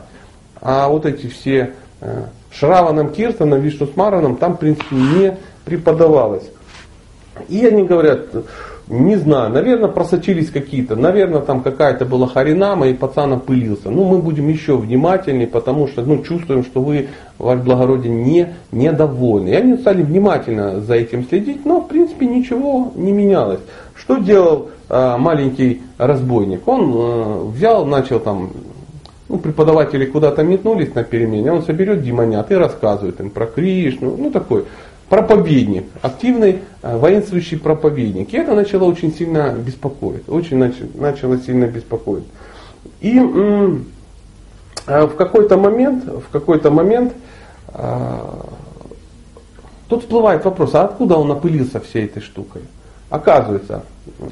А 0.62 0.88
вот 0.88 1.06
эти 1.06 1.28
все 1.28 1.74
э, 2.00 2.24
Шраваном 2.52 3.12
Киртаном, 3.12 3.62
Вишну 3.62 3.88
Смараном 3.88 4.36
там, 4.36 4.56
в 4.56 4.60
принципе, 4.60 4.96
не 4.96 5.38
преподавалось. 5.66 6.50
И 7.48 7.66
они 7.66 7.84
говорят, 7.84 8.28
не 8.92 9.16
знаю, 9.16 9.52
наверное, 9.52 9.88
просочились 9.88 10.50
какие-то, 10.50 10.98
наверное, 10.98 11.40
там 11.40 11.62
какая-то 11.62 12.06
была 12.06 12.28
харинама, 12.28 12.90
и 12.90 12.94
пацан 12.94 13.32
опылился. 13.34 13.90
Ну, 13.90 14.04
мы 14.04 14.18
будем 14.18 14.50
еще 14.50 14.76
внимательнее, 14.76 15.48
потому 15.48 15.88
что, 15.88 16.02
ну, 16.02 16.22
чувствуем, 16.24 16.66
что 16.66 16.82
вы, 16.82 17.08
ваше 17.38 17.62
благородие, 17.62 18.14
не, 18.14 18.54
недовольны. 18.74 19.50
И 19.50 19.54
они 19.54 19.78
стали 19.78 20.04
внимательно 20.04 20.82
за 20.82 20.96
этим 20.96 21.26
следить, 21.26 21.66
но, 21.66 21.80
в 21.80 21.88
принципе, 21.88 22.26
ничего 22.26 22.92
не 22.96 23.14
менялось. 23.14 23.62
Что 23.96 24.18
делал 24.18 24.70
э, 24.90 25.16
маленький 25.18 25.82
разбойник? 25.98 26.68
Он 26.68 26.94
э, 26.94 27.44
взял, 27.56 27.86
начал 27.86 28.20
там 28.20 28.50
ну, 29.32 29.40
преподаватели 29.40 30.06
куда-то 30.06 30.44
метнулись 30.44 30.94
на 30.94 31.04
перемене, 31.04 31.54
он 31.54 31.64
соберет 31.64 32.04
демонят 32.04 32.52
и 32.52 32.56
рассказывает 32.56 33.22
им 33.22 33.30
про 33.30 33.46
Кришну, 33.46 34.18
ну 34.18 34.30
такой 34.30 34.66
проповедник, 35.08 35.86
активный 36.02 36.60
э, 36.82 36.98
воинствующий 36.98 37.58
проповедник. 37.58 38.34
И 38.34 38.38
это 38.38 38.54
начало 38.54 38.84
очень 38.84 39.14
сильно 39.14 39.54
беспокоить, 39.54 40.28
очень 40.28 40.58
начало, 40.58 40.90
начало 40.96 41.38
сильно 41.38 41.66
беспокоить. 41.66 42.26
И 43.00 43.18
э, 43.18 43.78
в 44.86 45.16
какой-то 45.16 45.58
момент, 45.58 46.04
в 46.04 46.30
какой-то 46.30 46.70
момент 46.70 47.14
э, 47.74 48.18
тут 49.88 50.02
всплывает 50.02 50.44
вопрос, 50.44 50.76
а 50.76 50.84
откуда 50.84 51.16
он 51.16 51.32
опылился 51.32 51.80
всей 51.80 52.04
этой 52.04 52.22
штукой? 52.22 52.64
Оказывается, 53.10 53.84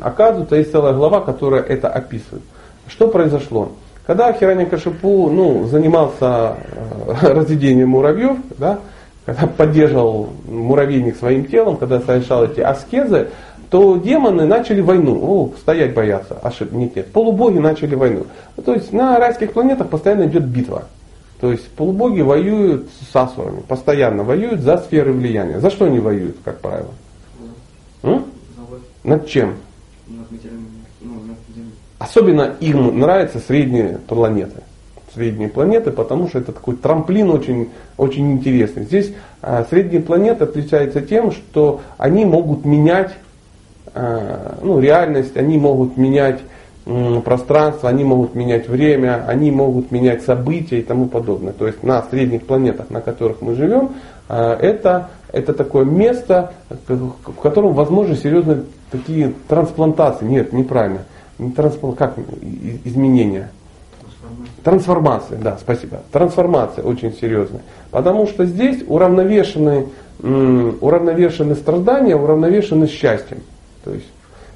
оказывается, 0.02 0.58
есть 0.58 0.74
целая 0.74 0.94
глава, 0.94 1.22
которая 1.22 1.62
это 1.62 1.88
описывает. 1.88 2.44
Что 2.88 3.08
произошло? 3.08 3.72
Когда 4.10 4.34
Хираньякашипу 4.34 5.30
ну, 5.30 5.68
занимался 5.68 6.56
э, 6.66 7.14
разведением 7.32 7.90
муравьев, 7.90 8.38
да, 8.58 8.80
когда 9.24 9.46
поддерживал 9.46 10.30
муравейник 10.48 11.16
своим 11.16 11.46
телом, 11.46 11.78
когда 11.78 12.00
совершал 12.00 12.46
эти 12.46 12.60
аскезы, 12.60 13.28
то 13.70 13.98
демоны 13.98 14.48
начали 14.48 14.82
войну. 14.82 15.20
О, 15.22 15.54
стоять 15.60 15.94
боятся. 15.94 16.40
Ошиб... 16.42 16.72
Нет, 16.72 16.96
нет. 16.96 17.12
Полубоги 17.12 17.60
начали 17.60 17.94
войну. 17.94 18.26
То 18.66 18.74
есть 18.74 18.92
на 18.92 19.20
райских 19.20 19.54
планетах 19.54 19.90
постоянно 19.90 20.24
идет 20.24 20.46
битва. 20.46 20.86
То 21.40 21.52
есть 21.52 21.68
полубоги 21.68 22.22
воюют 22.22 22.88
с 23.12 23.16
асурами, 23.16 23.62
постоянно 23.62 24.24
воюют 24.24 24.62
за 24.62 24.78
сферы 24.80 25.14
влияния. 25.14 25.60
За 25.60 25.70
что 25.70 25.86
они 25.86 26.00
воюют, 26.00 26.38
как 26.44 26.62
правило? 26.62 26.96
М? 28.02 28.26
Над 29.04 29.28
чем? 29.28 29.54
Над 30.08 30.32
материальным 30.32 30.69
Особенно 32.00 32.56
им 32.62 32.98
нравятся 32.98 33.40
средние 33.40 34.00
планеты. 34.08 34.62
Средние 35.14 35.50
планеты, 35.50 35.92
потому 35.92 36.30
что 36.30 36.40
это 36.40 36.54
такой 36.54 36.78
трамплин 36.78 37.30
очень, 37.30 37.70
очень 37.98 38.32
интересный. 38.32 38.84
Здесь 38.84 39.14
а, 39.42 39.66
средние 39.70 40.02
планеты 40.02 40.46
отличаются 40.46 41.02
тем, 41.02 41.32
что 41.32 41.82
они 41.98 42.24
могут 42.24 42.64
менять 42.64 43.12
а, 43.94 44.60
ну, 44.62 44.80
реальность, 44.80 45.36
они 45.36 45.58
могут 45.58 45.98
менять 45.98 46.40
пространство, 47.24 47.90
они 47.90 48.04
могут 48.04 48.34
менять 48.34 48.68
время, 48.68 49.24
они 49.28 49.52
могут 49.52 49.92
менять 49.92 50.24
события 50.24 50.80
и 50.80 50.84
тому 50.84 51.08
подобное. 51.08 51.54
То 51.54 51.68
есть 51.68 51.84
на 51.84 52.02
средних 52.04 52.48
планетах, 52.48 52.90
на 52.90 53.02
которых 53.02 53.42
мы 53.42 53.56
живем, 53.56 53.92
а, 54.30 54.58
это, 54.58 55.10
это 55.34 55.54
такое 55.54 55.84
место, 55.84 56.54
в 56.88 57.42
котором 57.42 57.74
возможны 57.74 58.16
серьезные 58.16 58.64
такие 58.90 59.34
трансплантации. 59.50 60.26
Нет, 60.26 60.54
неправильно 60.54 61.02
не 61.40 61.52
трансформ... 61.52 61.96
как 61.96 62.16
изменения? 62.84 63.50
Трансформация, 64.64 65.38
да, 65.38 65.58
спасибо. 65.60 66.02
Трансформация 66.12 66.84
очень 66.84 67.14
серьезная. 67.14 67.62
Потому 67.92 68.28
что 68.28 68.46
здесь 68.46 68.84
уравновешены, 68.88 69.88
уравновешены 70.22 71.56
страдания, 71.56 72.16
уравновешены 72.16 72.88
счастьем. 72.88 73.40
То 73.84 73.94
есть, 73.94 74.08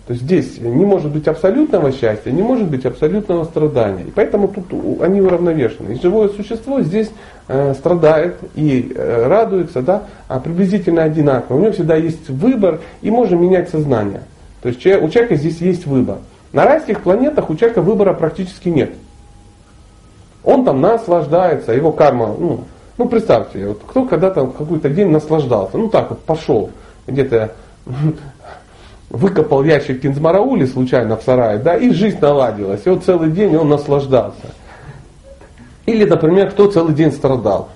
то 0.06 0.14
есть 0.14 0.24
здесь 0.26 0.60
не 0.60 0.86
может 0.86 1.12
быть 1.12 1.28
абсолютного 1.28 1.92
счастья, 1.94 2.32
не 2.32 2.42
может 2.42 2.70
быть 2.70 2.86
абсолютного 2.86 3.46
страдания. 3.46 4.04
И 4.04 4.12
поэтому 4.12 4.50
тут 4.50 5.02
они 5.02 5.22
уравновешены. 5.22 5.94
И 5.94 6.02
живое 6.02 6.28
существо 6.28 6.82
здесь 6.82 7.10
э, 7.48 7.74
страдает 7.74 8.36
и 8.56 8.92
э, 8.94 9.28
радуется, 9.28 9.82
да, 9.82 10.04
а 10.28 10.40
приблизительно 10.40 11.04
одинаково. 11.04 11.56
У 11.56 11.62
него 11.62 11.72
всегда 11.72 11.96
есть 11.96 12.30
выбор 12.30 12.82
и 13.02 13.10
можно 13.10 13.36
менять 13.36 13.70
сознание. 13.70 14.22
То 14.62 14.70
есть 14.70 14.86
у 14.86 15.10
человека 15.10 15.36
здесь 15.36 15.60
есть 15.60 15.86
выбор. 15.86 16.18
На 16.54 16.66
райских 16.66 17.02
планетах 17.02 17.50
у 17.50 17.56
человека 17.56 17.82
выбора 17.82 18.14
практически 18.14 18.70
нет. 18.70 18.94
Он 20.44 20.64
там 20.64 20.82
наслаждается, 20.82 21.74
его 21.74 21.92
карма, 21.92 22.28
ну, 22.28 22.64
ну 22.98 23.10
представьте, 23.10 23.68
вот 23.68 23.82
кто 23.88 24.06
когда-то 24.06 24.46
какой-то 24.46 24.90
день 24.90 25.10
наслаждался, 25.10 25.78
ну 25.78 25.90
так 25.90 26.12
вот 26.12 26.20
пошел, 26.20 26.70
где-то 27.08 27.56
выкопал 29.10 29.64
ящик 29.64 30.02
кинзмараули 30.02 30.66
случайно 30.68 31.18
в 31.18 31.24
сарае, 31.24 31.58
да, 31.58 31.76
и 31.76 31.90
жизнь 31.90 32.20
наладилась, 32.22 32.82
и 32.86 32.90
вот 32.90 33.04
целый 33.04 33.32
день 33.32 33.56
он 33.56 33.70
наслаждался. 33.70 34.54
Или, 35.88 36.06
например, 36.06 36.52
кто 36.52 36.70
целый 36.70 36.94
день 36.94 37.12
страдал 37.12 37.70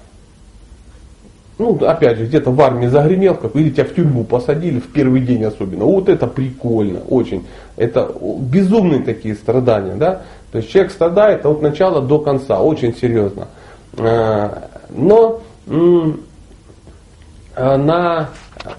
ну, 1.57 1.75
опять 1.85 2.17
же, 2.19 2.25
где-то 2.25 2.51
в 2.51 2.61
армии 2.61 2.87
загремел, 2.87 3.33
как, 3.33 3.55
или 3.55 3.71
тебя 3.71 3.85
в 3.85 3.95
тюрьму 3.95 4.23
посадили 4.23 4.79
в 4.79 4.91
первый 4.91 5.21
день 5.21 5.43
особенно. 5.43 5.85
Вот 5.85 6.07
это 6.07 6.27
прикольно, 6.27 6.99
очень. 7.09 7.47
Это 7.77 8.11
безумные 8.39 9.01
такие 9.01 9.33
страдания, 9.33 9.95
да. 9.95 10.21
То 10.51 10.59
есть 10.59 10.69
человек 10.69 10.91
страдает 10.91 11.45
от 11.45 11.61
начала 11.61 12.01
до 12.01 12.19
конца, 12.19 12.61
очень 12.61 12.95
серьезно. 12.95 13.47
А, 13.97 14.69
но 14.89 15.41
а, 17.55 17.77
на, 17.77 18.29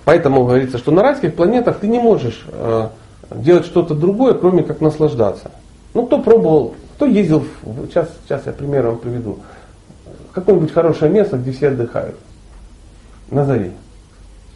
поэтому 0.05 0.45
говорится, 0.45 0.79
что 0.79 0.93
на 0.93 1.03
райских 1.03 1.35
планетах 1.35 1.81
ты 1.81 1.89
не 1.89 1.99
можешь 1.99 2.47
а, 2.53 2.93
делать 3.35 3.67
что-то 3.67 3.95
другое, 3.95 4.35
кроме 4.35 4.63
как 4.63 4.81
наслаждаться. 4.81 5.51
Ну, 5.95 6.07
кто 6.07 6.21
пробовал, 6.21 6.77
кто 6.95 7.07
ездил, 7.07 7.45
сейчас, 7.89 8.09
сейчас 8.25 8.47
я 8.47 8.53
пример 8.53 8.87
вам 8.87 8.99
приведу, 8.99 9.39
какое-нибудь 10.33 10.73
хорошее 10.73 11.11
место, 11.11 11.39
где 11.39 11.51
все 11.51 11.69
отдыхают. 11.69 12.15
Назови. 13.31 13.73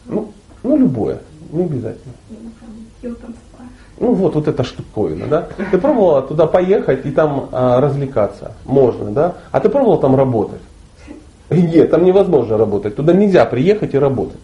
Ну, 0.07 0.33
ну 0.63 0.77
любое, 0.77 1.19
не 1.53 1.65
обязательно. 1.65 2.15
Ну 3.99 4.15
вот, 4.15 4.35
вот 4.35 4.49
эта 4.49 4.65
штуковина, 4.65 5.27
да? 5.27 5.49
Ты 5.71 5.79
пробовала 5.79 6.23
туда 6.23 6.47
поехать 6.47 7.07
и 7.07 7.11
там 7.11 7.49
а, 7.53 7.81
развлекаться? 7.81 8.53
Можно, 8.65 9.11
да? 9.11 9.35
А 9.53 9.61
ты 9.61 9.69
пробовал 9.69 9.99
там 9.99 10.17
работать? 10.17 10.61
Нет, 11.51 11.91
там 11.91 12.05
невозможно 12.05 12.57
работать. 12.57 12.97
Туда 12.97 13.13
нельзя 13.13 13.45
приехать 13.45 13.95
и 13.95 13.99
работать. 13.99 14.41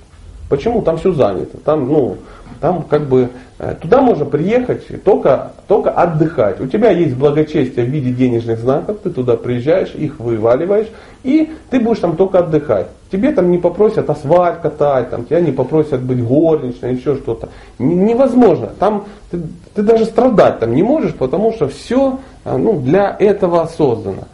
Почему? 0.48 0.82
Там 0.82 0.96
все 0.96 1.12
занято. 1.12 1.58
Там, 1.58 1.88
ну, 1.88 2.18
там 2.60 2.82
как 2.82 3.02
бы 3.02 3.30
э, 3.58 3.74
туда 3.80 4.00
можно 4.00 4.24
приехать 4.24 5.02
только, 5.04 5.52
только 5.66 5.90
отдыхать. 5.90 6.60
У 6.60 6.66
тебя 6.66 6.90
есть 6.90 7.16
благочестие 7.16 7.86
в 7.86 7.88
виде 7.88 8.10
денежных 8.10 8.58
знаков, 8.58 8.98
ты 9.02 9.10
туда 9.10 9.36
приезжаешь, 9.36 9.94
их 9.94 10.18
вываливаешь, 10.18 10.88
и 11.22 11.52
ты 11.70 11.80
будешь 11.80 12.00
там 12.00 12.16
только 12.16 12.40
отдыхать. 12.40 12.88
Тебе 13.10 13.32
там 13.32 13.50
не 13.50 13.58
попросят 13.58 14.10
асфальт 14.10 14.60
катать, 14.60 15.10
там, 15.10 15.24
тебя 15.24 15.40
не 15.40 15.52
попросят 15.52 16.02
быть 16.02 16.22
горничной, 16.22 16.94
еще 16.94 17.16
что-то. 17.16 17.48
Невозможно. 17.78 18.70
Там 18.78 19.04
ты, 19.30 19.40
ты 19.74 19.82
даже 19.82 20.04
страдать 20.04 20.58
там 20.58 20.74
не 20.74 20.82
можешь, 20.82 21.14
потому 21.14 21.52
что 21.52 21.68
все 21.68 22.18
э, 22.44 22.56
ну, 22.56 22.80
для 22.80 23.16
этого 23.18 23.66
создано. 23.66 24.24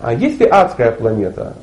А 0.00 0.12
если 0.12 0.44
адская 0.44 0.90
планета, 0.90 1.54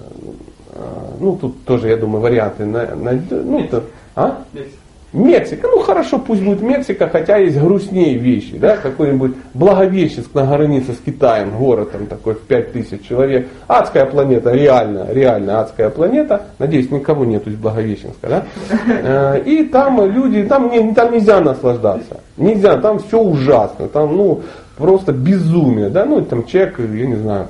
э, 0.73 0.79
ну 1.19 1.35
тут 1.35 1.63
тоже, 1.65 1.89
я 1.89 1.97
думаю, 1.97 2.21
варианты 2.21 2.65
на, 2.65 2.95
на, 2.95 3.11
ну, 3.29 3.67
то, 3.67 3.83
а? 4.15 4.43
Мексика, 4.53 4.80
ну 5.13 5.79
хорошо, 5.79 6.19
пусть 6.19 6.41
будет 6.41 6.61
Мексика, 6.61 7.09
хотя 7.09 7.37
есть 7.37 7.59
грустнее 7.59 8.17
вещи, 8.17 8.57
да, 8.57 8.77
какой-нибудь 8.77 9.33
Благовещенск 9.53 10.33
на 10.33 10.45
границе 10.45 10.93
с 10.93 10.97
Китаем, 11.05 11.57
город 11.57 11.91
там 11.91 12.05
такой 12.05 12.35
в 12.35 12.41
5000 12.41 13.05
человек, 13.05 13.47
адская 13.67 14.05
планета, 14.05 14.51
реально, 14.51 15.07
реально 15.09 15.59
адская 15.59 15.89
планета, 15.89 16.43
надеюсь, 16.59 16.91
никого 16.91 17.25
нету 17.25 17.49
из 17.49 17.57
Благовещенска, 17.57 18.27
да, 18.27 18.45
э, 18.87 19.43
и 19.45 19.65
там 19.65 20.09
люди, 20.09 20.43
там, 20.43 20.69
не, 20.69 20.93
там 20.93 21.11
нельзя 21.11 21.41
наслаждаться, 21.41 22.21
нельзя, 22.37 22.77
там 22.77 22.99
все 22.99 23.19
ужасно, 23.19 23.89
там, 23.89 24.15
ну, 24.15 24.41
просто 24.77 25.11
безумие, 25.11 25.89
да, 25.89 26.05
ну, 26.05 26.21
там 26.21 26.45
человек, 26.45 26.79
я 26.79 27.05
не 27.05 27.15
знаю, 27.15 27.47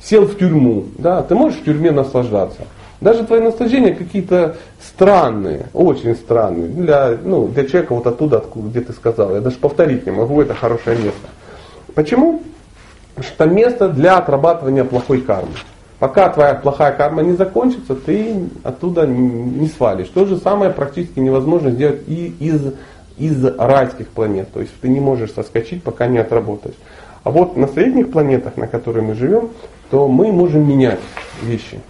сел 0.00 0.26
в 0.26 0.38
тюрьму, 0.38 0.84
да, 0.96 1.22
ты 1.22 1.34
можешь 1.34 1.58
в 1.58 1.64
тюрьме 1.64 1.90
наслаждаться, 1.90 2.62
даже 3.00 3.24
твои 3.24 3.40
наслаждения 3.40 3.94
какие-то 3.94 4.56
странные, 4.82 5.66
очень 5.72 6.14
странные. 6.14 6.68
Для, 6.68 7.18
ну, 7.22 7.48
для 7.48 7.64
человека 7.66 7.94
вот 7.94 8.06
оттуда, 8.06 8.38
откуда, 8.38 8.68
где 8.68 8.80
ты 8.80 8.92
сказал. 8.92 9.34
Я 9.34 9.40
даже 9.40 9.56
повторить 9.56 10.06
не 10.06 10.12
могу, 10.12 10.40
это 10.40 10.54
хорошее 10.54 10.96
место. 10.96 11.28
Почему? 11.94 12.42
Потому 13.14 13.34
что 13.34 13.46
место 13.46 13.88
для 13.88 14.16
отрабатывания 14.16 14.84
плохой 14.84 15.20
кармы. 15.20 15.52
Пока 15.98 16.28
твоя 16.28 16.54
плохая 16.54 16.92
карма 16.92 17.22
не 17.22 17.34
закончится, 17.34 17.94
ты 17.94 18.48
оттуда 18.62 19.06
не 19.06 19.68
свалишь. 19.68 20.08
То 20.08 20.26
же 20.26 20.36
самое 20.38 20.70
практически 20.70 21.18
невозможно 21.20 21.70
сделать 21.70 22.02
и 22.06 22.34
из, 22.40 22.74
из 23.16 23.44
райских 23.56 24.08
планет. 24.08 24.52
То 24.52 24.60
есть 24.60 24.72
ты 24.80 24.88
не 24.88 25.00
можешь 25.00 25.32
соскочить, 25.32 25.82
пока 25.82 26.06
не 26.06 26.18
отработаешь. 26.18 26.76
А 27.22 27.30
вот 27.30 27.56
на 27.56 27.68
средних 27.68 28.10
планетах, 28.10 28.56
на 28.56 28.66
которых 28.66 29.02
мы 29.04 29.14
живем, 29.14 29.50
то 29.90 30.08
мы 30.08 30.30
можем 30.32 30.68
менять 30.68 31.00
вещи. 31.42 31.80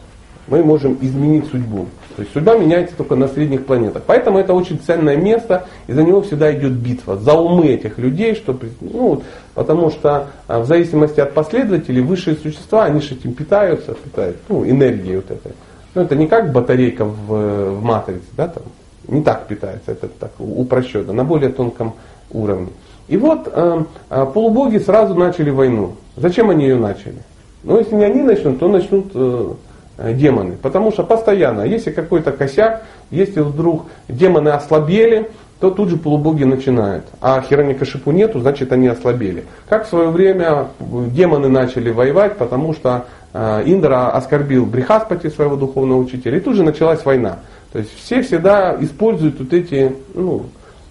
Мы 0.47 0.63
можем 0.63 0.99
изменить 1.01 1.47
судьбу. 1.47 1.87
То 2.17 2.23
есть 2.23 2.33
судьба 2.33 2.57
меняется 2.57 2.97
только 2.97 3.17
на 3.17 3.29
средних 3.29 3.67
планетах. 3.67 4.03
Поэтому 4.07 4.39
это 4.39 4.55
очень 4.55 4.79
ценное 4.79 5.17
место, 5.17 5.67
и 5.87 5.93
за 5.93 6.03
него 6.03 6.23
всегда 6.23 6.55
идет 6.55 6.73
битва. 6.73 7.17
За 7.17 7.35
умы 7.35 7.67
этих 7.67 7.99
людей, 7.99 8.35
что, 8.35 8.57
ну, 8.81 9.23
потому 9.55 9.91
что 9.91 10.29
а, 10.47 10.61
в 10.61 10.67
зависимости 10.67 11.21
от 11.21 11.35
последователей 11.35 12.03
высшие 12.03 12.37
существа, 12.37 12.85
они 12.85 13.01
же 13.01 13.15
этим 13.15 13.35
питаются, 13.35 13.95
питают, 13.95 14.37
ну, 14.49 14.65
энергией 14.65 15.17
вот 15.17 15.31
этой. 15.31 15.53
Ну, 15.95 16.03
это 16.03 16.15
не 16.15 16.27
как 16.27 16.53
батарейка 16.53 17.05
в, 17.05 17.79
в 17.79 17.83
матрице, 17.83 18.27
да, 18.37 18.49
там, 18.49 18.63
не 19.09 19.23
так 19.23 19.47
питается, 19.47 19.93
это 19.93 20.09
так 20.09 20.33
упрощенно, 20.39 21.13
на 21.13 21.25
более 21.25 21.51
тонком 21.51 21.95
уровне. 22.31 22.69
И 23.07 23.17
вот 23.17 23.49
э, 23.53 23.85
э, 24.11 24.27
полубоги 24.33 24.79
сразу 24.79 25.15
начали 25.15 25.51
войну. 25.51 25.93
Зачем 26.17 26.51
они 26.51 26.65
ее 26.65 26.77
начали? 26.77 27.19
Ну, 27.63 27.79
если 27.79 27.95
не 27.95 28.05
они 28.05 28.23
начнут, 28.23 28.59
то 28.59 28.69
начнут 28.69 29.11
э, 29.15 29.15
э, 29.15 29.53
демоны. 29.99 30.57
Потому 30.61 30.93
что 30.93 31.03
постоянно, 31.05 31.63
если 31.63 31.91
какой-то 31.91 32.33
косяк, 32.33 32.83
если 33.11 33.41
вдруг 33.41 33.87
демоны 34.09 34.51
ослабели, 34.51 35.31
то 35.61 35.71
тут 35.71 35.89
же 35.89 35.97
полубоги 35.97 36.45
начинают. 36.45 37.05
А 37.21 37.41
Хираньякашипу 37.41 38.11
нету, 38.11 38.41
значит 38.41 38.73
они 38.73 38.89
ослабели. 38.89 39.45
Как 39.69 39.87
в 39.87 39.89
свое 39.89 40.09
время 40.09 40.69
демоны 40.81 41.49
начали 41.49 41.91
воевать, 41.91 42.37
потому 42.37 42.75
что 42.75 43.07
э, 43.33 43.63
Индра 43.65 44.11
оскорбил 44.11 44.67
Брихаспати, 44.67 45.29
своего 45.29 45.57
духовного 45.57 46.01
учителя, 46.01 46.39
и 46.39 46.41
тут 46.41 46.57
же 46.57 46.65
началась 46.65 47.05
война. 47.05 47.39
То 47.73 47.79
есть 47.79 47.91
все 47.97 48.23
всегда 48.23 48.77
используют 48.81 49.39
вот 49.39 49.53
эти 49.53 49.95
ну, 50.15 50.47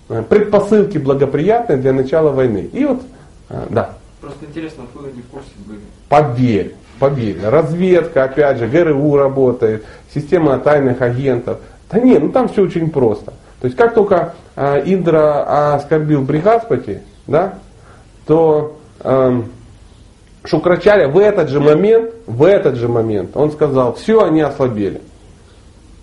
Э, 0.09 0.21
предпосылки 0.21 0.97
благоприятные 0.97 1.77
для 1.77 1.93
начала 1.93 2.31
войны. 2.31 2.69
И 2.73 2.85
вот, 2.85 3.01
э, 3.49 3.65
да. 3.69 3.95
Просто 4.19 4.45
интересно, 4.45 4.83
откуда 4.83 5.09
они 5.09 5.21
в 5.21 5.27
курсе 5.27 5.49
были? 5.65 5.79
Поверь, 6.09 6.75
поверь. 7.03 7.37
Разведка, 7.43 8.23
опять 8.23 8.59
же, 8.59 8.67
ГРУ 8.67 9.17
работает, 9.17 9.83
система 10.15 10.57
тайных 10.57 11.01
агентов. 11.01 11.57
Да 11.91 11.99
нет, 11.99 12.23
ну 12.23 12.29
там 12.29 12.47
все 12.47 12.63
очень 12.63 12.89
просто. 12.89 13.33
То 13.59 13.67
есть 13.67 13.75
как 13.75 13.93
только 13.93 14.33
э, 14.55 14.83
Индра 14.85 15.73
оскорбил 15.75 16.21
Бригаспати, 16.21 17.01
да, 17.27 17.55
то 18.25 18.77
э, 19.01 19.41
Шукрачаря 20.45 21.09
в 21.09 21.19
этот 21.19 21.49
же 21.49 21.59
момент, 21.59 22.11
в 22.25 22.43
этот 22.43 22.75
же 22.75 22.87
момент, 22.87 23.35
он 23.35 23.51
сказал, 23.51 23.95
все, 23.95 24.23
они 24.23 24.39
ослабели. 24.39 25.01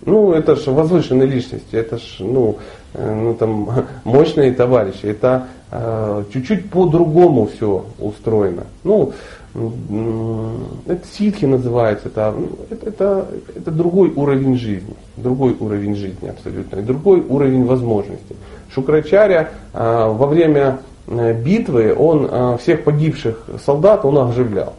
Ну, 0.05 0.33
это 0.33 0.55
же 0.55 0.69
возвышенные 0.69 1.27
личности, 1.27 1.75
это 1.75 1.97
же, 1.97 2.23
ну, 2.23 2.59
Э, 2.93 3.13
ну, 3.13 3.33
там, 3.33 3.69
мощные 4.03 4.51
товарищи. 4.51 5.05
Это 5.05 5.47
э, 5.71 6.23
чуть-чуть 6.33 6.69
по-другому 6.69 7.47
все 7.47 7.85
устроено. 7.99 8.65
Ну, 8.83 9.13
это 9.53 11.01
ситхи 11.11 11.43
называется, 11.43 12.07
это, 12.07 12.33
это, 12.69 12.87
это, 12.87 13.27
это 13.53 13.71
другой 13.71 14.11
уровень 14.15 14.57
жизни, 14.57 14.95
другой 15.17 15.55
уровень 15.59 15.95
жизни 15.95 16.29
абсолютно, 16.29 16.79
и 16.79 16.81
другой 16.81 17.19
уровень 17.21 17.65
возможностей. 17.65 18.37
Шукрачаря 18.73 19.49
э, 19.73 20.07
во 20.07 20.27
время 20.27 20.79
э, 21.07 21.33
битвы 21.33 21.93
он 21.93 22.29
э, 22.31 22.57
всех 22.61 22.85
погибших 22.85 23.45
солдат 23.65 24.05
он 24.05 24.17
оживлял. 24.19 24.73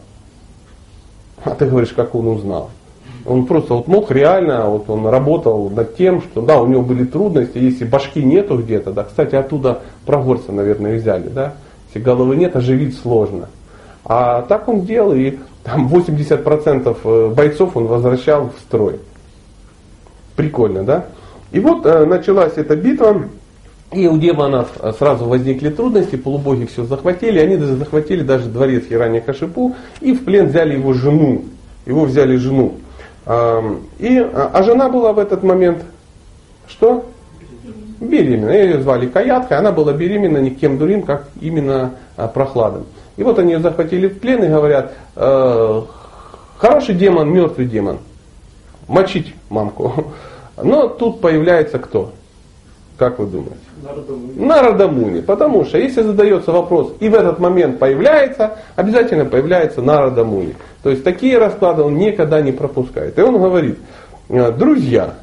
А 1.43 1.51
ты 1.51 1.67
говоришь, 1.67 1.93
как 1.93 2.15
он 2.15 2.27
узнал? 2.27 2.71
Он 3.25 3.45
просто 3.45 3.75
вот 3.75 3.87
мог 3.87 4.09
реально, 4.09 4.67
вот 4.67 4.89
он 4.89 5.05
работал 5.05 5.69
над 5.69 5.95
тем, 5.95 6.21
что 6.21 6.41
да, 6.41 6.59
у 6.59 6.67
него 6.67 6.81
были 6.81 7.05
трудности, 7.05 7.57
если 7.59 7.85
башки 7.85 8.23
нету 8.23 8.57
где-то, 8.57 8.91
да, 8.91 9.03
кстати, 9.03 9.35
оттуда 9.35 9.81
прогорца, 10.05 10.51
наверное, 10.51 10.97
взяли, 10.97 11.29
да, 11.29 11.53
если 11.87 11.99
головы 11.99 12.35
нет, 12.35 12.55
оживить 12.55 12.97
сложно. 12.97 13.49
А 14.05 14.41
так 14.43 14.67
он 14.67 14.81
делал, 14.81 15.13
и 15.13 15.37
там 15.63 15.87
80% 15.87 16.97
э, 17.03 17.33
бойцов 17.33 17.77
он 17.77 17.85
возвращал 17.85 18.49
в 18.49 18.59
строй. 18.59 18.99
Прикольно, 20.35 20.83
да? 20.83 21.05
И 21.51 21.59
вот 21.59 21.85
э, 21.85 22.05
началась 22.05 22.53
эта 22.57 22.75
битва, 22.75 23.23
и 23.91 24.07
у 24.07 24.17
демонов 24.17 24.69
э, 24.79 24.91
сразу 24.97 25.25
возникли 25.25 25.69
трудности, 25.69 26.15
полубоги 26.15 26.65
все 26.65 26.83
захватили, 26.83 27.39
они 27.39 27.57
даже 27.57 27.75
захватили 27.75 28.23
даже 28.23 28.49
дворец 28.49 28.85
Хирани 28.87 29.19
Кашипу 29.19 29.75
и 30.01 30.13
в 30.13 30.25
плен 30.25 30.47
взяли 30.47 30.73
его 30.73 30.93
жену. 30.93 31.45
Его 31.85 32.05
взяли 32.05 32.37
жену. 32.37 32.75
И, 33.25 33.29
а, 33.29 34.51
а 34.53 34.63
жена 34.63 34.89
была 34.89 35.11
в 35.13 35.19
этот 35.19 35.43
момент 35.43 35.83
что? 36.67 37.05
Беременна. 37.99 38.51
Ее 38.51 38.81
звали 38.81 39.07
Каятка, 39.07 39.59
она 39.59 39.71
была 39.71 39.93
беременна 39.93 40.37
никем 40.37 40.77
другим, 40.77 41.03
как 41.03 41.27
именно 41.39 41.91
а, 42.17 42.27
прохладом. 42.27 42.85
И 43.17 43.23
вот 43.23 43.39
они 43.39 43.53
ее 43.53 43.59
захватили 43.59 44.07
в 44.07 44.19
плен 44.19 44.43
и 44.43 44.47
говорят, 44.47 44.93
э, 45.15 45.81
хороший 46.57 46.95
демон, 46.95 47.31
мертвый 47.31 47.67
демон, 47.67 47.99
мочить 48.87 49.35
мамку. 49.49 50.13
Но 50.61 50.87
тут 50.87 51.21
появляется 51.21 51.79
кто? 51.79 52.11
Как 52.97 53.19
вы 53.19 53.25
думаете? 53.25 53.57
Народомуни. 54.35 55.21
Потому 55.21 55.65
что 55.65 55.77
если 55.77 56.01
задается 56.01 56.51
вопрос 56.51 56.93
и 56.99 57.09
в 57.09 57.15
этот 57.15 57.39
момент 57.39 57.79
появляется, 57.79 58.57
обязательно 58.75 59.25
появляется 59.25 59.81
Народомуни. 59.81 60.55
То 60.83 60.89
есть 60.89 61.03
такие 61.03 61.37
расклады 61.37 61.81
он 61.81 61.97
никогда 61.97 62.41
не 62.41 62.51
пропускает. 62.51 63.17
И 63.17 63.21
он 63.21 63.39
говорит, 63.39 63.77
«Э, 64.29 64.51
друзья, 64.51 65.15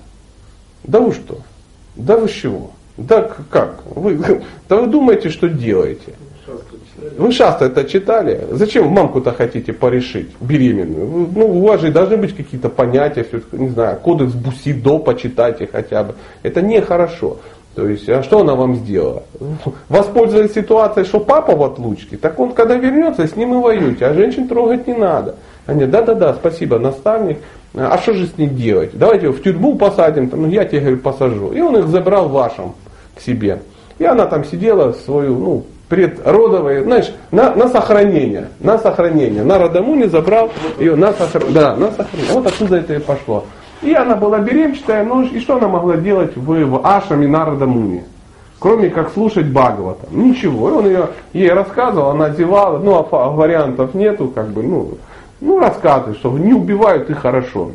да 0.85 1.01
вы 1.01 1.13
что? 1.13 1.39
Да 1.97 2.17
вы 2.17 2.29
чего? 2.29 2.71
Да 2.97 3.31
как? 3.51 3.83
Вы, 3.87 4.43
да 4.69 4.77
вы 4.77 4.87
думаете, 4.87 5.31
что 5.31 5.49
делаете? 5.49 6.15
Вы 7.17 7.33
шаста 7.33 7.67
это 7.67 7.85
читали? 7.85 8.47
Зачем 8.51 8.89
мамку-то 8.89 9.33
хотите 9.33 9.73
порешить, 9.73 10.29
беременную? 10.41 11.29
Ну, 11.35 11.47
у 11.47 11.67
вас 11.67 11.81
же 11.81 11.91
должны 11.91 12.17
быть 12.17 12.37
какие-то 12.37 12.69
понятия, 12.69 13.25
все, 13.25 13.41
не 13.53 13.69
знаю, 13.71 13.99
кодекс 13.99 14.33
Бусидо 14.33 14.99
почитайте 14.99 15.69
хотя 15.71 16.05
бы. 16.05 16.15
Это 16.43 16.63
нехорошо. 16.63 17.39
То 17.75 17.87
есть, 17.89 18.09
а 18.09 18.23
что 18.23 18.41
она 18.41 18.55
вам 18.55 18.77
сделала? 18.77 19.23
Воспользовались 19.89 20.53
ситуацией, 20.53 21.07
что 21.07 21.21
папа 21.21 21.55
в 21.55 21.63
отлучке, 21.63 22.17
так 22.17 22.39
он, 22.39 22.53
когда 22.53 22.75
вернется, 22.75 23.27
с 23.27 23.37
ним 23.37 23.55
и 23.55 23.63
воюете, 23.63 24.07
а 24.07 24.15
женщин 24.15 24.49
трогать 24.49 24.87
не 24.87 24.95
надо. 24.95 25.37
Они, 25.67 25.87
да-да-да, 25.87 26.35
спасибо, 26.35 26.79
наставник. 26.79 27.39
А 27.75 27.97
что 27.99 28.15
же 28.15 28.27
с 28.27 28.37
ней 28.37 28.49
делать? 28.49 28.91
Давайте 28.95 29.27
его 29.27 29.35
в 29.35 29.43
тюрьму 29.43 29.77
посадим, 29.77 30.29
ну 30.33 30.49
я 30.49 30.65
тебе 30.65 30.81
говорю, 30.81 30.99
посажу. 30.99 31.53
И 31.53 31.61
он 31.61 31.77
их 31.77 31.87
забрал 31.87 32.29
вашим 32.29 32.75
к 33.15 33.21
себе. 33.21 33.61
И 33.99 34.05
она 34.05 34.27
там 34.27 34.45
сидела 34.45 34.93
свою, 34.93 35.39
ну, 35.39 35.65
предродовые, 35.91 36.85
знаешь, 36.85 37.13
на, 37.33 37.53
на 37.55 37.69
сохранение, 37.69 38.49
на 38.61 38.79
сохранение. 38.79 39.43
На 39.43 39.59
Радамуне 39.59 40.09
забрал 40.09 40.51
ее 40.79 40.95
на 40.95 41.13
сохранение. 41.13 41.53
Да, 41.53 41.77
на 41.77 41.91
сохранение. 41.91 42.33
Вот 42.33 42.47
оттуда 42.47 42.77
это 42.77 42.95
и 42.95 42.99
пошло. 43.01 43.45
И 43.83 43.93
она 43.93 44.15
была 44.15 44.39
беременная, 44.39 45.05
ну 45.05 45.23
и 45.23 45.41
что 45.41 45.57
она 45.57 45.67
могла 45.67 45.97
делать 45.97 46.37
в, 46.37 46.47
в 46.47 46.87
Ашаме 46.87 47.27
Нарада 47.27 47.67
Муни? 47.67 48.05
Кроме 48.61 48.89
как 48.91 49.11
слушать 49.13 49.47
Бхагавата. 49.47 50.07
Ничего. 50.11 50.69
И 50.69 50.73
он 50.73 50.87
ее, 50.87 51.09
ей 51.33 51.51
рассказывал, 51.51 52.11
она 52.11 52.27
одевала, 52.27 52.79
ну 52.79 52.95
а 53.11 53.31
вариантов 53.31 53.95
нету, 53.95 54.29
как 54.29 54.49
бы, 54.49 54.63
ну, 54.63 54.93
ну 55.41 55.59
рассказывай, 55.59 56.15
что 56.15 56.31
не 56.39 56.53
убивают 56.53 57.11
и 57.11 57.15
хорошо. 57.15 57.73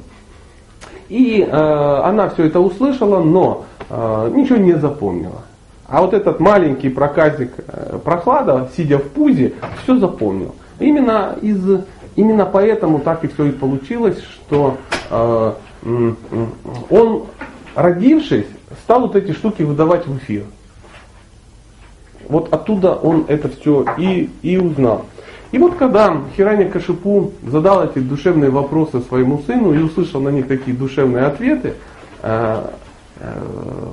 И 1.09 1.41
э, 1.41 2.01
она 2.03 2.29
все 2.29 2.45
это 2.45 2.61
услышала, 2.61 3.21
но 3.21 3.65
э, 3.89 4.31
ничего 4.33 4.57
не 4.57 4.73
запомнила. 4.73 5.41
А 5.87 6.01
вот 6.01 6.13
этот 6.13 6.39
маленький 6.39 6.89
проказик 6.89 7.51
э, 7.67 7.99
прохлада, 8.03 8.69
сидя 8.75 8.97
в 8.97 9.03
пузе, 9.09 9.53
все 9.83 9.97
запомнил. 9.97 10.55
Именно, 10.79 11.37
из, 11.41 11.81
именно 12.15 12.45
поэтому 12.45 12.99
так 12.99 13.23
и 13.23 13.27
все 13.27 13.45
и 13.45 13.51
получилось, 13.51 14.19
что 14.19 14.77
э, 15.11 15.53
он, 16.89 17.25
родившись, 17.75 18.47
стал 18.83 19.01
вот 19.01 19.15
эти 19.15 19.31
штуки 19.31 19.61
выдавать 19.61 20.07
в 20.07 20.17
эфир. 20.17 20.43
Вот 22.27 22.51
оттуда 22.51 22.95
он 22.95 23.25
это 23.27 23.49
все 23.49 23.85
и, 23.97 24.31
и 24.41 24.57
узнал. 24.57 25.05
И 25.51 25.59
вот 25.59 25.75
когда 25.75 26.17
Хираня 26.35 26.67
Кашипу 26.67 27.31
задал 27.43 27.85
эти 27.85 27.99
душевные 27.99 28.49
вопросы 28.49 29.01
своему 29.01 29.43
сыну 29.45 29.73
и 29.73 29.77
услышал 29.77 30.19
на 30.19 30.29
них 30.29 30.47
такие 30.47 30.75
душевные 30.75 31.25
ответы, 31.25 31.75
э, 32.23 32.67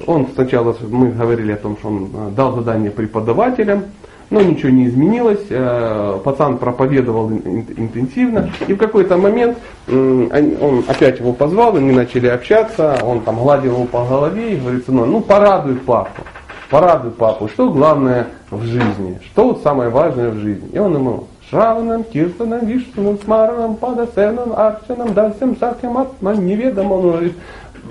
он 0.06 0.28
сначала, 0.34 0.74
мы 0.88 1.10
говорили 1.10 1.52
о 1.52 1.56
том, 1.56 1.76
что 1.76 1.88
он 1.88 2.10
э, 2.12 2.30
дал 2.36 2.54
задание 2.54 2.90
преподавателям, 2.90 3.84
но 4.30 4.40
ничего 4.40 4.70
не 4.70 4.88
изменилось, 4.88 5.44
э, 5.48 6.18
пацан 6.24 6.58
проповедовал 6.58 7.30
интенсивно, 7.30 8.50
и 8.66 8.74
в 8.74 8.78
какой-то 8.78 9.16
момент 9.16 9.58
он 9.88 10.84
опять 10.88 11.20
его 11.20 11.32
позвал, 11.32 11.76
они 11.76 11.92
начали 11.92 12.26
общаться, 12.28 12.98
он 13.02 13.20
там 13.20 13.36
гладил 13.36 13.74
его 13.74 13.84
по 13.84 14.04
голове 14.04 14.54
и 14.54 14.56
говорит, 14.56 14.86
сынок, 14.86 15.06
ну 15.06 15.20
порадуй 15.20 15.76
папу, 15.76 16.22
порадуй 16.70 17.12
папу, 17.12 17.48
что 17.48 17.70
главное 17.70 18.28
в 18.50 18.62
жизни, 18.64 19.20
что 19.26 19.60
самое 19.62 19.90
важное 19.90 20.30
в 20.30 20.36
жизни. 20.36 20.68
И 20.72 20.78
он 20.78 20.94
ему, 20.94 21.26
Шраванам, 21.52 22.04
Киртанам, 22.04 22.64
Вишнам, 22.64 23.18
Смаранам, 23.22 23.76
Падасенам, 23.76 24.54
Арчанам, 24.56 25.12
Дасям, 25.12 25.54
Сакям, 25.58 25.98
Атман, 25.98 26.46
неведомо, 26.46 26.94
он 26.94 27.02
говорит, 27.02 27.34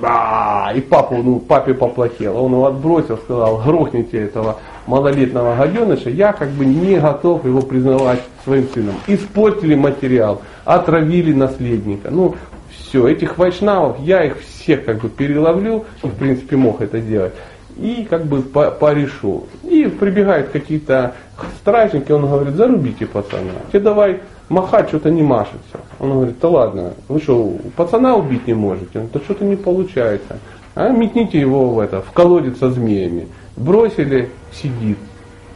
да, 0.02 0.72
и 0.76 0.82
папу, 0.82 1.18
ну, 1.18 1.39
папе 1.39 1.74
поплохело. 1.74 2.39
Он 2.39 2.54
его 2.54 2.66
отбросил, 2.66 3.18
сказал, 3.18 3.58
грохните 3.58 4.18
этого 4.18 4.58
малолетнего 4.88 5.56
гаденыша, 5.56 6.10
я 6.10 6.34
как 6.34 6.49
бы 6.49 6.66
не 6.66 6.99
готов 6.99 7.45
его 7.45 7.62
признавать 7.62 8.22
своим 8.43 8.68
сыном. 8.74 8.95
Испортили 9.08 9.76
материал, 9.76 10.41
отравили 10.66 11.34
наследника. 11.34 12.10
Ну, 12.10 12.36
все, 12.72 13.08
этих 13.08 13.38
вайшнавов, 13.38 13.99
я 13.99 14.26
их 14.26 14.39
всех 14.39 14.86
как 14.86 14.99
бы 14.99 15.10
переловлю, 15.10 15.86
в 16.02 16.12
принципе 16.12 16.58
мог 16.58 16.82
это 16.82 16.99
делать, 16.99 17.34
и 17.78 18.06
как 18.10 18.26
бы 18.26 18.41
порешу. 18.41 19.45
И 19.64 19.86
прибегают 19.86 20.49
какие-то 20.49 21.14
стражники, 21.60 22.12
он 22.12 22.28
говорит, 22.28 22.56
зарубите 22.56 23.06
пацана, 23.06 23.54
тебе 23.72 23.80
давай 23.82 24.22
махать 24.52 24.89
что-то 24.89 25.10
не 25.10 25.24
машется. 25.24 25.80
Он 25.99 26.12
говорит, 26.12 26.36
да 26.39 26.49
ладно, 26.49 26.93
вы 27.08 27.20
что, 27.22 27.54
пацана 27.76 28.16
убить 28.16 28.47
не 28.47 28.54
можете? 28.54 28.99
Он, 28.99 29.10
да 29.12 29.20
что-то 29.22 29.45
не 29.45 29.56
получается. 29.56 30.39
А 30.76 30.89
метните 30.89 31.39
его 31.39 31.70
в 31.70 31.80
это, 31.80 32.02
в 32.02 32.12
колодец 32.12 32.60
со 32.60 32.70
змеями. 32.70 33.28
Бросили, 33.56 34.30
сидит. 34.52 34.97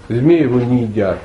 Змеи 0.07 0.43
его 0.43 0.59
не 0.59 0.83
едят. 0.83 1.17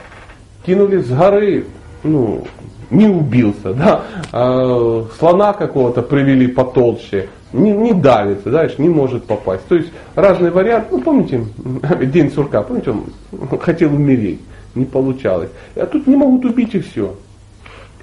Кинули 0.66 1.00
с 1.00 1.08
горы, 1.08 1.66
ну, 2.02 2.44
не 2.90 3.06
убился, 3.06 3.72
да, 3.74 4.02
а, 4.32 5.06
слона 5.18 5.52
какого-то 5.52 6.02
привели 6.02 6.48
потолще, 6.48 7.28
не, 7.52 7.70
не 7.70 7.92
давится, 7.92 8.50
знаешь, 8.50 8.78
не 8.78 8.88
может 8.88 9.24
попасть. 9.24 9.66
То 9.68 9.76
есть 9.76 9.90
разный 10.14 10.50
вариант, 10.50 10.88
ну 10.90 11.00
помните, 11.00 11.44
день 12.02 12.32
сурка, 12.32 12.62
помните, 12.62 12.90
он 12.90 13.58
хотел 13.60 13.94
умереть, 13.94 14.40
не 14.74 14.84
получалось. 14.84 15.50
А 15.76 15.86
тут 15.86 16.06
не 16.06 16.16
могут 16.16 16.44
убить 16.44 16.74
и 16.74 16.80
все. 16.80 17.14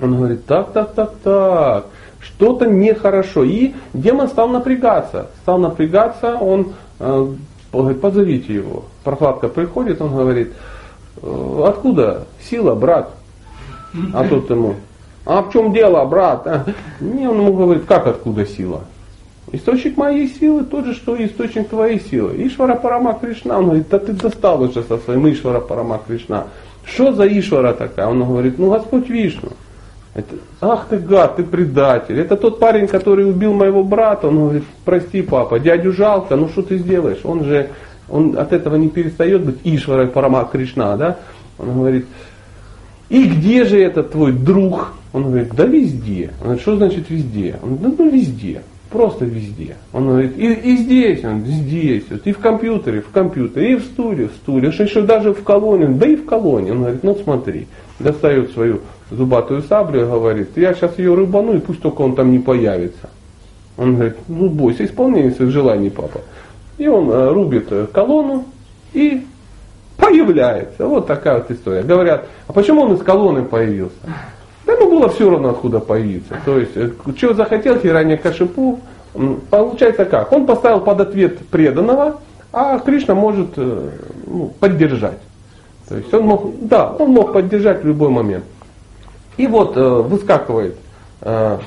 Он 0.02 0.18
говорит, 0.18 0.45
так, 0.45 0.72
так, 0.74 0.93
так, 0.93 1.14
так, 1.24 1.86
что-то 2.20 2.68
нехорошо. 2.68 3.43
И 3.43 3.74
демон 3.93 4.28
стал 4.28 4.50
напрягаться. 4.50 5.28
Стал 5.41 5.58
напрягаться, 5.60 6.36
он 6.36 6.74
э, 7.00 7.34
говорит, 7.74 8.02
позовите 8.02 8.54
его. 8.54 8.86
Прохладка 9.04 9.48
приходит, 9.48 10.02
он 10.02 10.16
говорит, 10.16 10.54
«Э, 11.22 11.64
откуда 11.68 12.26
сила, 12.41 12.76
брат? 12.76 13.12
А 14.14 14.28
тот 14.28 14.50
ему, 14.50 14.76
а 15.26 15.41
в 15.41 15.52
чем 15.52 15.74
дело, 15.74 16.06
брат? 16.06 16.68
Не, 17.00 17.28
он 17.28 17.39
ему 17.39 17.54
говорит, 17.54 17.86
как 17.86 18.08
откуда 18.08 18.45
сила? 18.45 18.82
Источник 19.52 19.98
моей 19.98 20.28
силы 20.28 20.64
тот 20.64 20.86
же, 20.86 20.93
что 20.93 21.16
и 21.16 21.26
источник 21.26 21.70
твоей 21.70 22.00
силы. 22.00 22.36
Ишвара 22.45 22.76
Парама 22.76 23.14
Кришна. 23.14 23.58
Он 23.58 23.66
говорит, 23.66 23.88
да 23.89 24.00
ты 24.00 24.14
достал 24.14 24.62
уже 24.62 24.84
со 24.84 24.98
своим 24.98 25.30
Ишвара 25.30 25.60
Парама 25.60 26.02
Кришна. 26.06 26.48
Что 26.84 27.14
за 27.14 27.28
Ишвара 27.28 27.74
такая? 27.74 28.08
Он 28.08 28.24
говорит, 28.24 28.58
ну 28.58 28.72
Господь 28.72 29.10
Вишну. 29.10 29.50
Это, 30.18 30.36
ах 30.61 30.88
ты 30.89 30.97
гад, 30.97 31.36
ты 31.36 31.43
предатель. 31.43 32.20
Это 32.20 32.36
тот 32.36 32.59
парень, 32.59 32.88
который 32.88 33.30
убил 33.30 33.53
моего 33.53 33.84
брата. 33.84 34.28
Он 34.28 34.39
говорит, 34.39 34.63
прости, 34.84 35.22
папа, 35.22 35.59
дядю 35.59 35.93
жалко, 35.93 36.36
ну 36.36 36.49
что 36.49 36.63
ты 36.63 36.80
сделаешь? 36.80 37.20
Он 37.24 37.43
же 37.43 37.70
он 38.09 38.38
от 38.38 38.53
этого 38.53 38.76
не 38.78 38.89
перестает 38.89 39.43
быть 39.43 39.57
Ишвара 39.63 40.07
Парама 40.07 40.47
Кришна, 40.51 40.97
да? 40.97 41.18
Он 41.59 41.74
говорит, 41.74 42.05
и 43.09 43.26
где 43.26 43.65
же 43.65 43.80
этот 43.80 44.11
твой 44.11 44.32
друг? 44.32 44.93
Он 45.13 45.24
говорит, 45.24 45.53
да 45.53 45.65
везде. 45.65 46.32
Он 46.39 46.45
говорит, 46.45 46.61
что 46.61 46.78
значит 46.78 47.09
везде? 47.09 47.59
Он 47.61 47.76
говорит, 47.76 47.99
ну 47.99 48.09
везде. 48.09 48.61
Просто 48.89 49.26
везде. 49.26 49.76
Он 49.91 50.07
говорит, 50.07 50.38
и, 50.38 50.51
и 50.51 50.78
здесь 50.78 51.24
он, 51.26 51.45
здесь, 51.45 52.05
вот, 52.09 52.26
и 52.26 52.32
в 52.32 52.39
компьютере, 52.39 53.01
в 53.01 53.09
компьютере, 53.09 53.74
и 53.74 53.76
в 53.76 53.84
стуле, 53.84 54.30
в 54.30 54.32
стуле, 54.32 54.70
еще 54.70 55.01
даже 55.01 55.34
в 55.34 55.43
колонии, 55.43 55.88
да 55.88 56.07
и 56.07 56.15
в 56.15 56.26
колонии. 56.26 56.72
Он 56.72 56.80
говорит, 56.80 57.03
ну 57.03 57.18
смотри, 57.22 57.68
достает 57.99 58.51
свою 58.51 58.80
зубатую 59.10 59.62
саблю 59.64 60.01
и 60.01 60.05
говорит, 60.05 60.49
я 60.58 60.74
сейчас 60.74 60.97
ее 60.97 61.16
рыбану, 61.16 61.55
и 61.55 61.60
пусть 61.60 61.82
только 61.82 62.01
он 62.01 62.16
там 62.16 62.32
не 62.32 62.39
появится. 62.39 63.10
Он 63.78 63.95
говорит, 63.95 64.18
ну 64.28 64.49
бойся 64.49 64.86
исполнения 64.86 65.32
своих 65.32 65.51
желаний, 65.51 65.89
папа. 65.89 66.22
И 66.78 66.88
он 66.88 67.10
э, 67.10 67.32
рубит 67.32 67.68
э, 67.72 67.88
колонну 67.91 68.45
и 68.93 69.26
появляется. 69.97 70.86
Вот 70.88 71.08
такая 71.08 71.38
вот 71.38 71.51
история. 71.51 71.84
Говорят, 71.84 72.28
а 72.47 72.53
почему 72.53 72.82
он 72.82 72.93
из 72.93 73.01
колонны 73.01 73.43
появился? 73.43 73.95
Да 74.66 74.74
ему 74.74 74.89
было 74.89 75.10
все 75.10 75.30
равно, 75.30 75.49
откуда 75.49 75.80
появиться. 75.80 76.38
То 76.43 76.60
есть, 76.60 76.76
э, 76.76 76.91
что 77.16 77.34
захотел 77.34 77.80
Хиранья 77.80 78.18
Кашипу, 78.18 78.80
получается 79.49 80.05
как? 80.05 80.32
Он 80.32 80.45
поставил 80.45 80.82
под 80.82 81.01
ответ 81.01 81.39
преданного, 81.47 82.20
а 82.51 82.80
Кришна 82.80 83.16
может 83.16 83.58
ну, 83.58 84.53
поддержать. 84.60 85.20
То 85.88 85.95
есть 85.97 86.14
он 86.14 86.24
мог, 86.24 86.68
да, 86.68 86.91
он 86.91 87.12
мог 87.12 87.34
поддержать 87.34 87.84
в 87.84 87.88
любой 87.88 88.10
момент. 88.10 88.43
И 89.38 89.48
вот 89.48 89.78
э, 89.78 89.82
выскакивает, 89.82 90.76
э, 91.22 91.58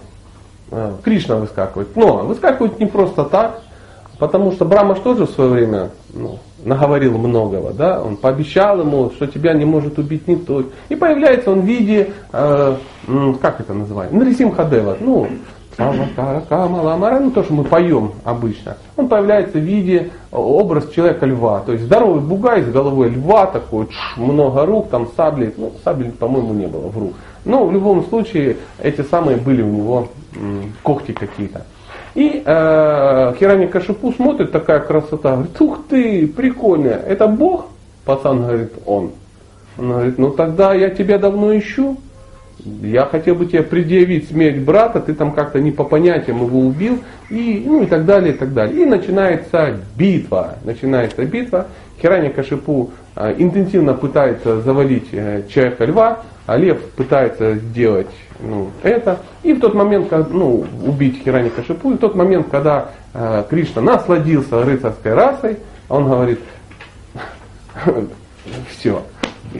э, 0.71 0.93
Кришна 1.03 1.37
выскакивает. 1.37 1.97
Но 1.97 2.18
выскакивает 2.18 2.79
не 2.81 2.87
просто 2.87 3.25
так, 3.25 3.62
потому 4.18 4.53
что 4.53 4.64
Брама 4.64 4.95
тоже 4.97 5.27
в 5.27 5.31
свое 5.31 5.51
время 5.51 5.91
ну, 6.12 6.39
наговорил 6.64 7.16
многого, 7.18 7.73
да, 7.73 8.03
он 8.03 8.16
пообещал 8.16 8.81
ему, 8.81 9.11
что 9.11 9.27
тебя 9.27 9.55
не 9.55 9.64
может 9.64 9.99
убить 9.99 10.29
никто. 10.29 10.64
И 10.89 10.97
появляется 10.97 11.51
он 11.51 11.62
в 11.62 11.64
виде, 11.64 12.12
э, 12.33 12.77
как 13.41 13.61
это 13.61 13.73
называется, 13.73 14.16
Нарисим 14.16 14.53
Хадева, 14.53 14.97
ну, 15.01 15.29
Камаламара, 16.49 17.21
ну 17.21 17.31
то, 17.31 17.43
что 17.43 17.55
мы 17.55 17.64
поем 17.64 18.12
обычно, 18.25 18.77
он 18.97 19.09
появляется 19.09 19.59
в 19.59 19.62
виде 19.62 20.11
образ 20.31 20.91
человека-льва. 20.91 21.61
То 21.61 21.73
есть 21.73 21.85
здоровый 21.85 22.21
бугай 22.21 22.62
с 22.62 22.66
головой 22.66 23.09
льва, 23.09 23.47
такой, 23.47 23.89
много 24.16 24.66
рук, 24.66 24.91
там 24.91 25.09
сабли, 25.16 25.55
ну 25.57 25.73
сабли, 25.83 26.11
по-моему, 26.11 26.53
не 26.53 26.66
было, 26.66 26.89
вру. 26.89 27.14
Но 27.51 27.66
в 27.66 27.72
любом 27.72 28.05
случае 28.07 28.59
эти 28.80 29.03
самые 29.03 29.36
были 29.36 29.61
у 29.61 29.66
него 29.66 30.09
когти 30.84 31.11
какие-то. 31.11 31.66
И 32.14 32.42
э, 32.44 33.34
Хирани 33.38 33.66
Кашипу 33.66 34.12
смотрит, 34.12 34.53
такая 34.53 34.78
красота, 34.78 35.32
говорит, 35.32 35.61
ух 35.61 35.80
ты, 35.88 36.28
прикольно, 36.28 36.90
это 36.90 37.26
Бог? 37.26 37.66
Пацан 38.05 38.42
говорит, 38.42 38.72
он. 38.86 39.11
Он 39.78 39.90
говорит, 39.90 40.18
ну 40.18 40.30
тогда 40.30 40.74
я 40.74 40.90
тебя 40.90 41.18
давно 41.18 41.57
ищу. 41.59 41.96
Я 42.82 43.06
хотел 43.06 43.34
бы 43.34 43.46
тебе 43.46 43.62
предъявить 43.62 44.28
смерть 44.28 44.58
брата, 44.58 45.00
ты 45.00 45.14
там 45.14 45.32
как-то 45.32 45.61
не 45.61 45.70
по 45.70 45.84
понятиям 45.84 46.44
его 46.44 46.61
убил, 46.61 47.00
и, 47.28 47.62
ну 47.66 47.82
и 47.82 47.86
так 47.86 48.04
далее, 48.04 48.34
и 48.34 48.36
так 48.36 48.52
далее. 48.52 48.82
И 48.82 48.84
начинается 48.84 49.76
битва. 49.96 50.56
Начинается 50.64 51.24
битва. 51.24 51.66
Хирани 52.00 52.28
Кашипу 52.28 52.90
э, 53.16 53.34
интенсивно 53.38 53.94
пытается 53.94 54.61
завалить 54.61 55.08
э, 55.12 55.42
человека 55.48 55.84
льва, 55.84 56.22
а 56.46 56.56
лев 56.56 56.82
пытается 56.96 57.56
сделать 57.56 58.11
ну, 58.42 58.70
это. 58.82 59.20
И 59.42 59.52
в 59.52 59.61
тот 59.61 59.74
момент, 59.74 60.08
когда, 60.08 60.28
ну, 60.30 60.64
убить 60.84 61.22
Хирани 61.22 61.50
Кашипу, 61.50 61.92
и 61.92 61.94
в 61.94 61.98
тот 61.98 62.14
момент, 62.14 62.48
когда 62.50 62.90
э, 63.12 63.44
Кришна 63.48 63.82
насладился 63.82 64.64
рыцарской 64.64 65.14
расой, 65.14 65.58
он 65.88 66.08
говорит, 66.08 66.40
все, 68.68 69.02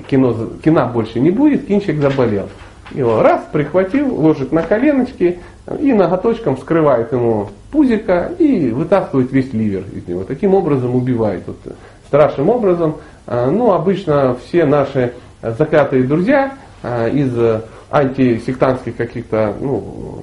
кино, 0.09 0.35
кино 0.63 0.91
больше 0.93 1.21
не 1.21 1.31
будет, 1.31 1.67
кинчик 1.67 2.01
заболел. 2.01 2.49
Его 2.93 3.23
раз 3.23 3.43
прихватил, 3.53 4.15
ложит 4.15 4.53
на 4.53 4.63
коленочки 4.63 5.39
и 5.79 5.93
ноготочком 5.93 6.57
вскрывает 6.57 7.13
ему 7.13 7.49
пузика 7.71 8.33
и 8.39 8.71
вытаскивает 8.71 9.33
весь 9.33 9.53
ливер 9.53 9.85
из 9.95 10.09
него. 10.09 10.25
Таким 10.25 10.55
образом 10.55 10.95
убивает. 10.95 11.43
Вот, 11.47 11.59
страшным 12.07 12.49
образом. 12.49 12.97
Э, 13.27 13.51
ну, 13.51 13.73
обычно 13.73 14.37
все 14.45 14.65
наши 14.65 15.13
заклятые 15.43 16.03
друзья, 16.03 16.53
Э, 16.83 17.11
из 17.11 17.37
антисектантских 17.91 18.97
каких-то 18.97 19.55
ну, 19.61 20.20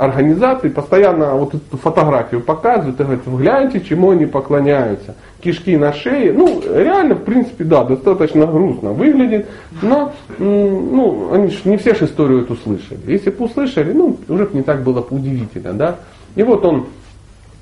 организаций 0.00 0.70
постоянно 0.70 1.34
вот 1.34 1.54
эту 1.54 1.76
фотографию 1.76 2.40
показывают 2.40 2.98
и 2.98 3.02
говорят, 3.02 3.26
гляньте, 3.26 3.80
чему 3.80 4.10
они 4.10 4.24
поклоняются. 4.24 5.14
Кишки 5.42 5.76
на 5.76 5.92
шее. 5.92 6.32
Ну, 6.32 6.62
реально, 6.66 7.14
в 7.14 7.22
принципе, 7.24 7.64
да, 7.64 7.84
достаточно 7.84 8.46
грустно 8.46 8.92
выглядит, 8.92 9.46
но 9.82 10.12
ну, 10.38 11.32
они 11.32 11.54
не 11.64 11.76
все 11.76 11.94
же 11.94 12.06
историю 12.06 12.42
эту 12.42 12.56
слышали. 12.56 12.98
Если 13.06 13.30
бы 13.30 13.44
услышали, 13.44 13.92
ну, 13.92 14.16
уже 14.28 14.46
бы 14.46 14.56
не 14.56 14.62
так 14.62 14.82
было 14.82 15.02
бы 15.02 15.16
удивительно, 15.16 15.74
да. 15.74 15.96
И 16.34 16.42
вот 16.42 16.64
он 16.64 16.86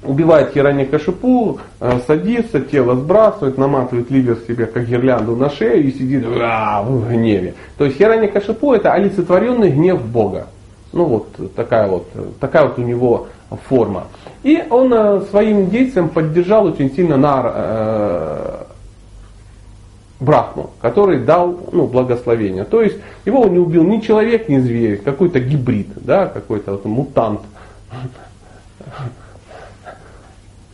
убивает 0.04 0.52
Хирани 0.52 0.84
Кашипу, 0.84 1.58
э, 1.80 1.98
садится, 2.06 2.60
тело 2.60 2.94
сбрасывает, 2.94 3.58
наматывает 3.58 4.12
ливер 4.12 4.38
себе 4.46 4.66
как 4.66 4.86
гирлянду 4.86 5.34
на 5.34 5.50
шею 5.50 5.84
и 5.84 5.90
сидит 5.90 6.24
в 6.24 7.10
гневе. 7.10 7.54
То 7.78 7.84
есть 7.84 7.98
Хирани 7.98 8.28
Кашипу 8.28 8.74
это 8.74 8.92
олицетворенный 8.92 9.70
гнев 9.70 10.00
Бога. 10.04 10.46
Ну 10.92 11.04
вот 11.04 11.54
такая 11.54 11.86
вот, 11.88 12.08
такая 12.40 12.68
вот 12.68 12.78
у 12.78 12.82
него 12.82 13.28
форма. 13.68 14.04
И 14.42 14.62
он 14.70 14.92
э, 14.92 15.22
своим 15.30 15.70
действием 15.70 16.08
поддержал 16.08 16.66
очень 16.66 16.90
сильно 16.94 17.16
Нар 17.16 17.52
э, 17.54 18.64
Брахму, 20.20 20.70
который 20.80 21.20
дал 21.20 21.58
ну, 21.72 21.86
благословение. 21.86 22.64
То 22.64 22.82
есть 22.82 22.96
его 23.24 23.46
не 23.46 23.58
убил 23.58 23.84
ни 23.84 24.00
человек, 24.00 24.48
ни 24.48 24.58
зверь, 24.58 24.98
какой-то 24.98 25.40
гибрид, 25.40 25.88
да, 25.96 26.26
какой-то 26.26 26.72
вот 26.72 26.84
мутант 26.84 27.40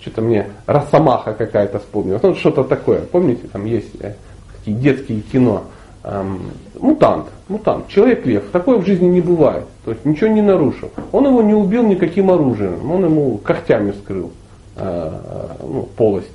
что-то 0.05 0.21
мне 0.21 0.49
Росомаха 0.67 1.33
какая-то 1.33 1.79
вспомнилась. 1.79 2.23
Ну, 2.23 2.35
что-то 2.35 2.65
такое. 2.65 3.01
Помните, 3.01 3.49
там 3.51 3.65
есть 3.65 3.89
э, 4.01 4.15
такие 4.59 4.77
детские 4.77 5.23
кино. 5.23 5.65
Эм, 6.03 6.51
мутант, 6.79 7.27
мутант, 7.49 7.89
человек-лев. 7.89 8.45
Такое 8.53 8.79
в 8.79 8.87
жизни 8.87 9.07
не 9.07 9.21
бывает. 9.21 9.65
То 9.85 9.93
есть 9.93 10.05
ничего 10.05 10.29
не 10.29 10.43
нарушил. 10.43 10.91
Он 11.13 11.27
его 11.27 11.43
не 11.43 11.55
убил 11.55 11.83
никаким 11.85 12.31
оружием. 12.31 12.91
Он 12.91 13.05
ему 13.05 13.39
когтями 13.39 13.93
вскрыл 13.93 14.31
э, 14.77 14.81
э 14.81 15.65
ну, 15.67 15.89
полость. 15.97 16.31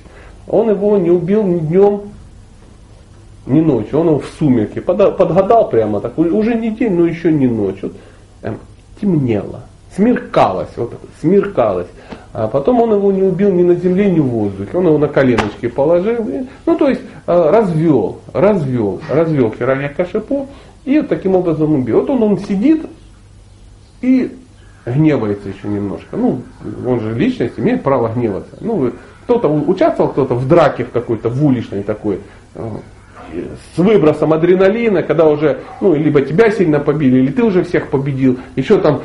Он 0.47 0.69
его 0.69 0.97
не 0.97 1.11
убил 1.11 1.43
ни 1.43 1.59
днем, 1.59 2.01
ни 3.45 3.61
ночью. 3.61 3.99
Он 3.99 4.07
его 4.07 4.19
в 4.19 4.27
сумерке 4.37 4.81
подгадал 4.81 5.69
прямо 5.69 5.99
так. 5.99 6.17
Уже 6.17 6.55
не 6.55 6.71
день, 6.71 6.93
но 6.93 7.05
еще 7.05 7.31
не 7.31 7.47
ночь. 7.47 7.81
Вот, 7.81 7.93
эм, 8.41 8.57
темнело. 8.99 9.61
Смеркалось, 9.95 10.69
вот 10.75 10.93
смеркалось. 11.21 11.87
А 12.31 12.47
потом 12.47 12.81
он 12.81 12.93
его 12.93 13.11
не 13.11 13.23
убил 13.23 13.51
ни 13.51 13.63
на 13.63 13.73
земле, 13.75 14.09
ни 14.09 14.19
в 14.19 14.27
воздухе. 14.27 14.77
Он 14.77 14.85
его 14.85 14.97
на 14.97 15.07
коленочки 15.07 15.67
положил. 15.67 16.27
И, 16.29 16.45
ну, 16.65 16.77
то 16.77 16.89
есть 16.89 17.01
а, 17.25 17.51
развел, 17.51 18.19
развел, 18.33 19.01
развел 19.09 19.51
Хираня 19.57 19.89
Кашипу 19.89 20.47
и 20.85 21.01
таким 21.01 21.35
образом 21.35 21.73
убил. 21.73 22.01
Вот 22.01 22.09
он, 22.11 22.21
он 22.21 22.37
сидит 22.37 22.85
и 24.01 24.31
гневается 24.85 25.49
еще 25.49 25.67
немножко. 25.67 26.17
Ну, 26.17 26.41
он 26.85 26.99
же 26.99 27.13
личность, 27.15 27.57
имеет 27.57 27.83
право 27.83 28.09
гневаться. 28.09 28.55
Ну, 28.61 28.91
кто-то 29.23 29.47
участвовал 29.47 30.11
кто-то 30.11 30.35
в 30.35 30.47
драке 30.47 30.85
в 30.85 30.91
какой-то, 30.91 31.29
в 31.29 31.45
уличной 31.45 31.83
такой, 31.83 32.19
с 33.75 33.77
выбросом 33.77 34.33
адреналина, 34.33 35.03
когда 35.03 35.27
уже, 35.27 35.59
ну, 35.81 35.93
либо 35.95 36.21
тебя 36.21 36.51
сильно 36.51 36.79
побили, 36.79 37.19
или 37.19 37.31
ты 37.31 37.43
уже 37.43 37.63
всех 37.63 37.89
победил, 37.89 38.37
еще 38.55 38.77
там 38.79 39.01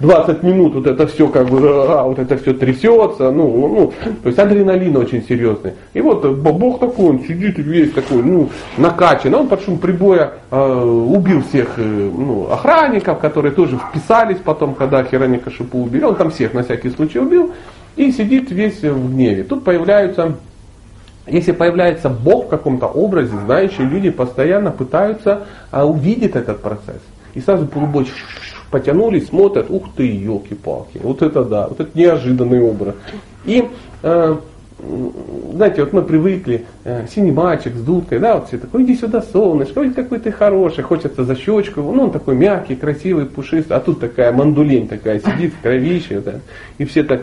20 0.00 0.42
минут 0.42 0.74
вот 0.74 0.86
это 0.86 1.06
все 1.06 1.28
как 1.28 1.48
бы, 1.48 1.58
а, 1.62 2.02
вот 2.04 2.18
это 2.18 2.36
все 2.36 2.52
трясется, 2.52 3.30
ну, 3.30 3.68
ну, 3.68 3.92
то 4.22 4.28
есть 4.28 4.38
адреналин 4.38 4.96
очень 4.96 5.22
серьезный. 5.22 5.72
И 5.92 6.00
вот 6.00 6.24
Бог 6.24 6.80
такой, 6.80 7.10
он 7.10 7.20
сидит 7.20 7.58
весь 7.58 7.92
такой, 7.92 8.22
ну, 8.22 8.50
накачан, 8.76 9.34
он 9.34 9.48
под 9.48 9.62
шум 9.62 9.78
прибоя 9.78 10.32
э, 10.50 10.82
убил 10.84 11.42
всех 11.42 11.74
э, 11.78 11.82
ну, 11.82 12.48
охранников, 12.50 13.18
которые 13.18 13.52
тоже 13.52 13.78
вписались 13.78 14.38
потом, 14.44 14.74
когда 14.74 15.04
Хероника 15.04 15.50
Шипу 15.50 15.78
убили, 15.78 16.04
он 16.04 16.16
там 16.16 16.30
всех 16.30 16.54
на 16.54 16.62
всякий 16.62 16.90
случай 16.90 17.18
убил, 17.18 17.52
и 17.96 18.10
сидит 18.10 18.50
весь 18.50 18.82
в 18.82 19.12
гневе. 19.12 19.44
Тут 19.44 19.64
появляются 19.64 20.34
если 21.26 21.52
появляется 21.52 22.08
Бог 22.08 22.46
в 22.46 22.48
каком-то 22.48 22.86
образе, 22.86 23.32
знающие 23.44 23.86
люди 23.86 24.10
постоянно 24.10 24.70
пытаются 24.70 25.46
а, 25.70 25.86
увидеть 25.86 26.36
этот 26.36 26.60
процесс. 26.60 27.00
И 27.34 27.40
сразу 27.40 27.66
полубой 27.66 28.06
потянулись, 28.70 29.28
смотрят, 29.28 29.66
ух 29.70 29.88
ты, 29.96 30.04
елки-палки, 30.04 30.98
вот 31.02 31.22
это 31.22 31.44
да, 31.44 31.68
вот 31.68 31.80
это 31.80 31.96
неожиданный 31.96 32.60
образ. 32.60 32.94
И 33.44 33.68
э, 34.02 34.36
знаете, 35.52 35.84
вот 35.84 35.92
мы 35.92 36.02
привыкли, 36.02 36.66
э, 36.84 37.06
синий 37.08 37.30
мальчик 37.30 37.74
с 37.74 37.80
дудкой, 37.80 38.18
да, 38.18 38.34
вот 38.34 38.48
все 38.48 38.58
такой, 38.58 38.82
иди 38.82 38.96
сюда, 38.96 39.22
солнышко, 39.22 39.78
ой, 39.78 39.90
какой 39.90 40.18
ты 40.18 40.32
хороший, 40.32 40.82
хочется 40.82 41.24
за 41.24 41.36
щечку, 41.36 41.80
ну, 41.82 42.04
он 42.04 42.10
такой 42.10 42.34
мягкий, 42.34 42.74
красивый, 42.74 43.26
пушистый, 43.26 43.76
а 43.76 43.80
тут 43.80 44.00
такая 44.00 44.32
мандулень 44.32 44.88
такая 44.88 45.20
сидит 45.20 45.54
в 45.54 45.62
кровище, 45.62 46.20
да, 46.20 46.34
и 46.78 46.84
все 46.84 47.04
так, 47.04 47.22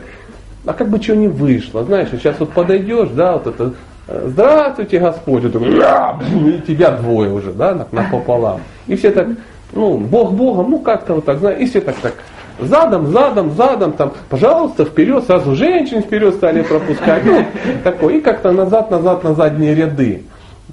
а 0.65 0.73
как 0.73 0.89
бы 0.89 1.01
что 1.01 1.15
не 1.15 1.27
вышло, 1.27 1.83
знаешь, 1.83 2.09
сейчас 2.11 2.39
вот 2.39 2.51
подойдешь, 2.51 3.09
да, 3.09 3.33
вот 3.33 3.47
это 3.47 3.73
здравствуйте, 4.07 4.99
Господь, 4.99 5.43
и 5.45 5.49
тебя 5.49 6.91
двое 6.91 7.31
уже, 7.31 7.51
да, 7.51 7.87
напополам. 7.91 8.61
И 8.87 8.95
все 8.95 9.11
так, 9.11 9.27
ну, 9.73 9.97
Бог 9.97 10.33
Богом, 10.33 10.71
ну 10.71 10.79
как-то 10.79 11.15
вот 11.15 11.25
так, 11.25 11.39
знаешь, 11.39 11.61
и 11.61 11.65
все 11.65 11.81
так, 11.81 11.95
так, 11.95 12.13
задом, 12.59 13.07
задом, 13.07 13.51
задом, 13.51 13.93
там, 13.93 14.13
пожалуйста, 14.29 14.85
вперед, 14.85 15.23
сразу 15.25 15.55
женщин 15.55 16.01
вперед 16.01 16.35
стали 16.35 16.61
пропускать, 16.61 17.23
ну, 17.25 17.45
такой, 17.83 18.17
и 18.17 18.21
как-то 18.21 18.51
назад, 18.51 18.91
назад, 18.91 19.23
на 19.23 19.33
задние 19.33 19.75
ряды. 19.75 20.23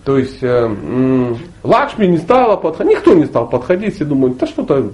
То 0.04 0.18
есть 0.18 0.38
э, 0.42 1.34
Лакшми 1.62 2.06
не 2.06 2.18
стала 2.18 2.56
подходить, 2.56 2.96
никто 2.96 3.14
не 3.14 3.26
стал 3.26 3.48
подходить, 3.48 3.94
все 3.94 4.04
думают, 4.04 4.38
да 4.38 4.46
что-то, 4.46 4.90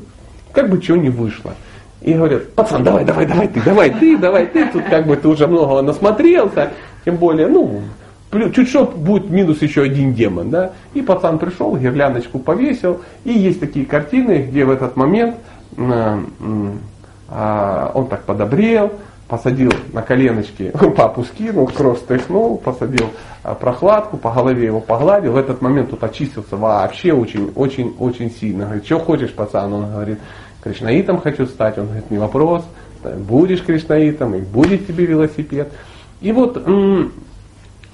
как 0.53 0.71
бы 0.71 0.81
чего 0.81 0.97
не 0.97 1.11
вышло. 1.11 1.55
И 2.01 2.13
говорят, 2.13 2.53
пацан, 2.53 2.85
давай, 2.85 3.05
давай, 3.05 3.27
давай 3.27 3.49
ты, 3.49 3.63
давай 3.63 3.91
ты, 3.91 4.17
давай 4.19 4.47
ты, 4.47 4.67
тут 4.67 4.85
как 4.85 5.07
бы 5.07 5.17
ты 5.17 5.29
уже 5.29 5.47
многого 5.47 5.83
насмотрелся, 5.83 6.71
тем 7.05 7.17
более, 7.17 7.47
ну, 7.47 7.81
чуть 8.55 8.69
что 8.69 8.85
будет 8.85 9.31
минус 9.31 9.63
еще 9.63 9.83
один 9.83 10.15
демон, 10.15 10.51
да, 10.51 10.73
и 10.95 11.03
пацан 11.03 11.39
пришел, 11.39 11.77
гирляндочку 11.77 12.39
повесил, 12.39 13.01
и 13.25 13.33
есть 13.33 13.61
такие 13.61 13.87
картины, 13.87 14.47
где 14.49 14.65
в 14.65 14.71
этот 14.71 14.97
момент 14.97 15.37
э, 15.77 16.19
э, 17.31 17.91
он 17.95 18.09
так 18.09 18.25
подобрел, 18.25 18.93
посадил 19.29 19.73
на 19.93 20.03
коленочки, 20.03 20.73
папу 20.97 21.25
скинул, 21.25 21.67
кровь 21.67 21.99
стряхнул, 21.99 22.59
посадил 22.59 23.07
э, 23.43 23.55
прохладку, 23.59 24.17
по 24.17 24.31
голове 24.31 24.67
его 24.67 24.81
погладил, 24.81 25.33
в 25.33 25.37
этот 25.37 25.63
момент 25.63 25.91
тут 25.91 26.03
очистился 26.05 26.57
вообще 26.57 27.13
очень, 27.13 27.53
очень, 27.55 27.95
очень 27.99 28.31
сильно. 28.31 28.65
Говорит, 28.65 28.87
что 28.87 28.99
хочешь, 28.99 29.33
пацан? 29.33 29.73
Он 29.73 29.91
говорит, 29.91 30.19
кришнаитом 30.63 31.21
хочу 31.21 31.47
стать. 31.47 31.79
Он 31.79 31.87
говорит, 31.87 32.11
не 32.11 32.19
вопрос, 32.19 32.65
будешь 33.05 33.63
кришнаитом, 33.63 34.35
и 34.35 34.41
будет 34.41 34.87
тебе 34.87 35.07
велосипед. 35.07 35.73
И 36.21 36.33
вот 36.33 36.57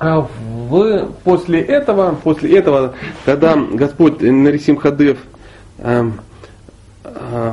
а 0.01 0.27
в, 0.71 1.13
после 1.25 1.61
этого, 1.61 2.17
после 2.25 2.57
этого, 2.57 2.95
когда 3.27 3.55
Господь 3.55 4.23
Нарисим 4.23 4.79
Хадев 4.79 5.19
э, 5.77 6.11
э, 7.05 7.53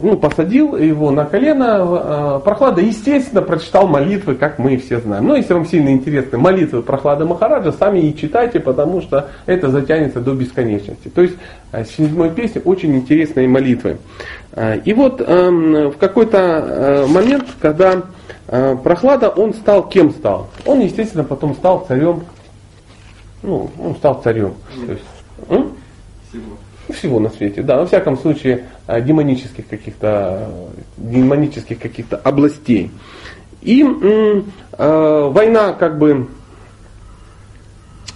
ну, 0.00 0.16
посадил 0.16 0.74
его 0.74 1.10
на 1.10 1.26
колено, 1.26 2.38
э, 2.38 2.40
Прохлада, 2.42 2.80
естественно, 2.80 3.42
прочитал 3.42 3.88
молитвы, 3.88 4.36
как 4.36 4.58
мы 4.58 4.78
все 4.78 5.00
знаем. 5.00 5.26
Но 5.26 5.36
если 5.36 5.52
вам 5.52 5.66
сильно 5.66 5.90
интересны 5.90 6.38
молитвы 6.38 6.80
Прохлада 6.80 7.26
Махараджа, 7.26 7.72
сами 7.72 7.98
и 7.98 8.16
читайте, 8.16 8.58
потому 8.58 9.02
что 9.02 9.28
это 9.44 9.68
затянется 9.68 10.20
до 10.20 10.32
бесконечности. 10.32 11.08
То 11.08 11.20
есть, 11.20 11.36
э, 11.72 11.84
седьмой 11.84 12.30
песни 12.30 12.62
очень 12.64 12.96
интересные 12.96 13.48
молитвы. 13.48 13.98
Э, 14.52 14.78
и 14.78 14.94
вот 14.94 15.20
эм, 15.20 15.90
в 15.90 15.98
какой-то 15.98 17.06
момент, 17.10 17.44
когда 17.60 17.96
Э, 17.96 18.00
прохлада, 18.46 19.28
он 19.28 19.54
стал 19.54 19.88
кем 19.88 20.10
стал? 20.12 20.48
Он, 20.66 20.80
естественно, 20.80 21.24
потом 21.24 21.54
стал 21.54 21.84
царем. 21.86 22.24
Ну, 23.42 23.70
он 23.78 23.96
стал 23.96 24.20
царем. 24.22 24.54
То 24.86 24.92
есть, 24.92 25.04
м? 25.48 25.72
Всего. 26.28 26.56
Всего 26.92 27.20
на 27.20 27.30
свете, 27.30 27.62
да. 27.62 27.78
Во 27.78 27.86
всяком 27.86 28.18
случае, 28.18 28.64
э, 28.86 29.00
демонических 29.00 29.68
каких-то 29.68 30.48
демонических 30.96 31.78
каких-то 31.78 32.16
областей. 32.16 32.90
И 33.60 33.84
э, 33.84 34.42
война 35.32 35.72
как 35.72 35.98
бы 35.98 36.28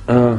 э, 0.09 0.39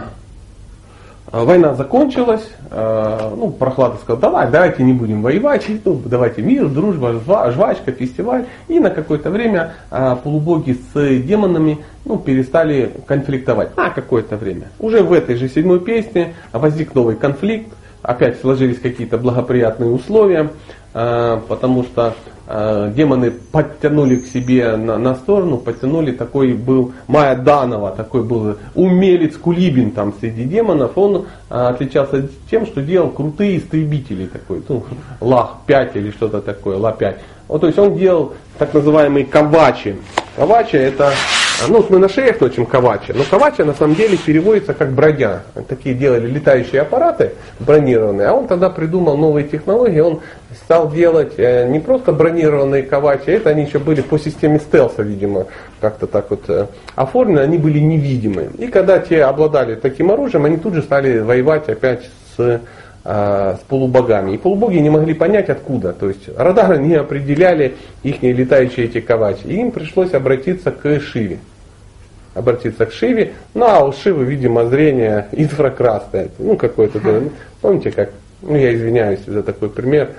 война 1.32 1.74
закончилась, 1.76 2.48
а, 2.72 3.34
ну, 3.36 3.50
Прохлада 3.52 3.98
сказал, 3.98 4.18
давай, 4.18 4.50
давайте 4.50 4.84
не 4.84 4.94
будем 4.94 5.22
воевать, 5.22 5.66
ну, 5.86 6.02
давайте 6.06 6.42
мир, 6.42 6.68
дружба, 6.68 7.20
жвачка, 7.52 7.92
фестиваль. 7.92 8.46
И 8.68 8.80
на 8.80 8.90
какое-то 8.90 9.30
время 9.30 9.74
а, 9.90 10.16
полубоги 10.16 10.78
с 10.94 11.24
демонами 11.24 11.80
ну, 12.06 12.18
перестали 12.18 12.92
конфликтовать. 13.06 13.76
На 13.76 13.90
какое-то 13.90 14.38
время. 14.38 14.70
Уже 14.80 15.04
в 15.04 15.14
этой 15.14 15.36
же 15.36 15.50
седьмой 15.50 15.80
песне 15.80 16.34
возник 16.52 16.96
новый 16.96 17.16
конфликт, 17.16 17.74
опять 18.02 18.40
сложились 18.40 18.80
какие-то 18.80 19.18
благоприятные 19.18 19.90
условия, 19.90 20.50
потому 20.94 21.84
что 21.84 22.14
Э, 22.14 22.37
демоны 22.48 23.32
подтянули 23.32 24.16
к 24.18 24.28
себе 24.28 24.78
на, 24.78 24.98
на 24.98 25.16
сторону, 25.16 25.58
подтянули, 25.58 26.12
такой 26.12 26.54
был 26.54 26.94
Майя 27.08 27.36
Данова, 27.36 27.92
такой 27.92 28.24
был 28.24 28.56
умелец 28.74 29.36
Кулибин 29.36 29.92
там 29.92 30.14
среди 30.20 30.46
демонов, 30.46 30.98
он 30.98 31.28
а, 31.50 31.70
отличался 31.70 32.30
тем, 32.50 32.66
что 32.66 32.82
делал 32.82 33.10
крутые 33.10 33.58
истребители, 33.58 34.28
такой, 34.28 34.64
ну, 34.70 34.86
Лах-5 35.20 35.92
или 35.96 36.12
что-то 36.12 36.42
такое, 36.42 36.78
Ла-5. 36.78 37.18
Вот, 37.50 37.62
то 37.62 37.68
есть 37.68 37.80
он 37.80 37.98
делал 37.98 38.34
так 38.58 38.74
называемые 38.74 39.26
кавачи. 39.26 39.98
Кавачи 40.36 40.78
это 40.78 41.12
ну, 41.68 41.78
вот 41.78 41.90
мы 41.90 41.98
на 41.98 42.08
шеях 42.08 42.40
носим 42.40 42.66
кавача, 42.66 43.14
но 43.14 43.24
кавача 43.24 43.66
на 43.66 43.74
самом 43.74 43.96
деле 43.96 44.18
переводится 44.18 44.74
как 44.74 44.92
броня. 44.92 45.42
Такие 45.68 45.96
делали 45.96 46.28
летающие 46.28 46.82
аппараты 46.82 47.34
бронированные, 47.60 48.28
а 48.28 48.34
он 48.34 48.48
тогда 48.48 48.70
придумал 48.70 49.18
новые 49.18 49.48
технологии, 49.48 50.00
он 50.00 50.22
стал 50.64 50.92
делать 50.92 51.34
э, 51.38 51.68
не 51.68 51.80
просто 51.80 52.12
бронированные 52.12 52.84
кавачи, 52.84 53.32
это 53.32 53.50
они 53.50 53.64
еще 53.64 53.80
были 53.80 54.02
по 54.02 54.20
системе 54.20 54.60
стелса, 54.60 55.02
видимо, 55.02 55.48
как-то 55.82 56.06
так 56.06 56.30
вот 56.30 56.44
э, 56.48 56.68
оформлены, 56.96 57.40
они 57.40 57.58
были 57.58 57.80
невидимы. 57.80 58.50
И 58.58 58.68
когда 58.68 59.00
те 59.00 59.24
обладали 59.24 59.76
таким 59.76 60.12
оружием, 60.12 60.46
они 60.46 60.58
тут 60.58 60.76
же 60.76 60.84
стали 60.84 61.20
воевать 61.20 61.70
опять 61.70 62.10
с 62.38 62.62
с 63.08 63.60
полубогами. 63.70 64.34
И 64.34 64.38
полубоги 64.38 64.78
не 64.80 64.90
могли 64.90 65.14
понять 65.14 65.48
откуда. 65.48 65.94
То 65.94 66.10
есть 66.10 66.28
радары 66.36 66.78
не 66.84 66.96
определяли 66.96 67.76
их 68.04 68.22
летающие 68.22 68.88
эти 68.88 69.00
кавачи. 69.00 69.46
И 69.46 69.56
им 69.56 69.72
пришлось 69.72 70.14
обратиться 70.14 70.72
к 70.72 71.00
Шиве. 71.00 71.40
Обратиться 72.34 72.86
к 72.86 72.92
Шиве. 72.92 73.32
Ну 73.54 73.66
а 73.66 73.86
у 73.86 73.94
Шивы, 73.94 74.26
видимо, 74.26 74.66
зрение 74.66 75.28
инфракрасное. 75.32 76.30
Ну 76.38 76.58
какое-то. 76.58 77.00
Помните, 77.62 77.92
как, 77.92 78.12
ну 78.42 78.58
я 78.58 78.76
извиняюсь 78.76 79.22
за 79.26 79.42
такой 79.42 79.70
пример, 79.70 80.10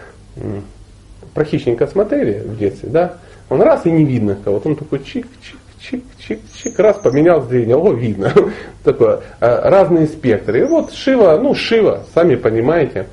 про 1.34 1.45
хищника 1.45 1.86
смотрели 1.86 2.41
в 2.41 2.59
детстве, 2.59 2.89
да? 2.89 3.14
Он 3.51 3.62
раз 3.62 3.86
и 3.86 3.91
не 3.91 4.05
видно 4.05 4.36
кого-то, 4.43 4.68
он 4.68 4.76
такой 4.76 4.99
чик-чик, 4.99 5.57
чик-чик-чик, 5.80 6.80
раз 6.80 6.98
поменял 6.98 7.42
зрение, 7.42 7.76
о, 7.76 7.92
видно. 7.92 8.32
Такое, 8.84 9.20
а, 9.40 9.70
разные 9.70 10.06
спектры. 10.06 10.60
И 10.60 10.64
вот 10.64 10.92
Шива, 10.92 11.38
ну, 11.38 11.54
Шива, 11.54 12.04
сами 12.14 12.34
понимаете, 12.34 13.06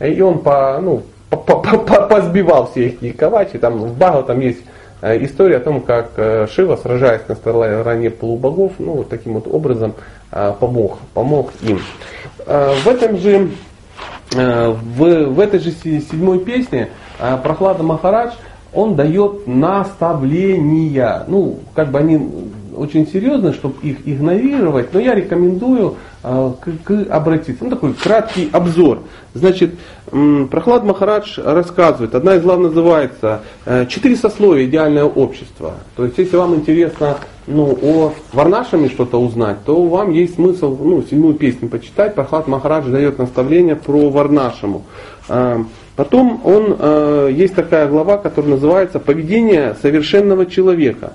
и 0.00 0.20
он 0.20 0.40
по, 0.40 0.78
ну, 0.80 1.02
позбивал 1.30 2.70
все 2.70 2.88
их 2.88 3.16
ковачи. 3.16 3.58
Там 3.58 3.78
в 3.78 3.96
Багу 3.96 4.22
там 4.22 4.40
есть 4.40 4.62
э, 5.00 5.24
история 5.24 5.56
о 5.56 5.60
том, 5.60 5.80
как 5.80 6.12
э, 6.16 6.46
Шива, 6.50 6.76
сражаясь 6.76 7.22
на 7.28 7.34
стороне 7.34 8.10
полубогов, 8.10 8.72
ну, 8.78 8.94
вот 8.94 9.08
таким 9.08 9.34
вот 9.34 9.46
образом 9.46 9.94
э, 10.30 10.52
помог, 10.58 10.98
помог 11.14 11.52
им. 11.62 11.80
В 12.44 12.88
этом 12.88 13.18
же 13.18 13.50
э, 14.34 14.68
в, 14.68 15.24
в 15.26 15.40
этой 15.40 15.60
же 15.60 15.70
седьмой 15.70 16.40
песне 16.40 16.88
э, 17.20 17.38
Прохлада 17.42 17.82
Махарадж, 17.82 18.32
он 18.74 18.96
дает 18.96 19.46
наставления. 19.46 21.24
Ну, 21.28 21.58
как 21.74 21.90
бы 21.90 21.98
они 21.98 22.28
очень 22.74 23.06
серьезно, 23.06 23.52
чтобы 23.52 23.74
их 23.82 23.98
игнорировать, 24.06 24.92
но 24.92 25.00
я 25.00 25.14
рекомендую 25.14 25.96
э, 26.22 26.52
к, 26.60 26.84
к 26.84 27.06
обратиться. 27.10 27.64
Ну, 27.64 27.70
такой 27.70 27.92
краткий 27.94 28.48
обзор. 28.50 29.00
Значит, 29.34 29.74
э, 30.10 30.46
Прохлад 30.50 30.84
Махарадж 30.84 31.38
рассказывает, 31.38 32.14
одна 32.14 32.36
из 32.36 32.42
глав 32.42 32.60
называется 32.60 33.42
э, 33.66 33.86
«Четыре 33.86 34.16
сословия 34.16 34.64
идеального 34.64 35.08
общества». 35.08 35.74
То 35.96 36.04
есть, 36.04 36.18
если 36.18 36.36
вам 36.36 36.54
интересно 36.54 37.18
ну, 37.46 37.78
о 37.82 38.12
Варнашами 38.32 38.88
что-то 38.88 39.20
узнать, 39.20 39.64
то 39.64 39.82
вам 39.84 40.10
есть 40.10 40.36
смысл 40.36 40.76
ну, 40.80 41.02
седьмую 41.02 41.34
песню 41.34 41.68
почитать. 41.68 42.14
Прохлад 42.14 42.48
Махарадж 42.48 42.88
дает 42.88 43.18
наставление 43.18 43.76
про 43.76 44.08
Варнашему. 44.10 44.84
Э, 45.92 45.96
потом 45.96 46.40
он, 46.44 46.76
э, 46.78 47.30
есть 47.32 47.54
такая 47.54 47.88
глава, 47.88 48.18
которая 48.18 48.52
называется 48.52 48.98
«Поведение 48.98 49.74
совершенного 49.80 50.46
человека». 50.46 51.14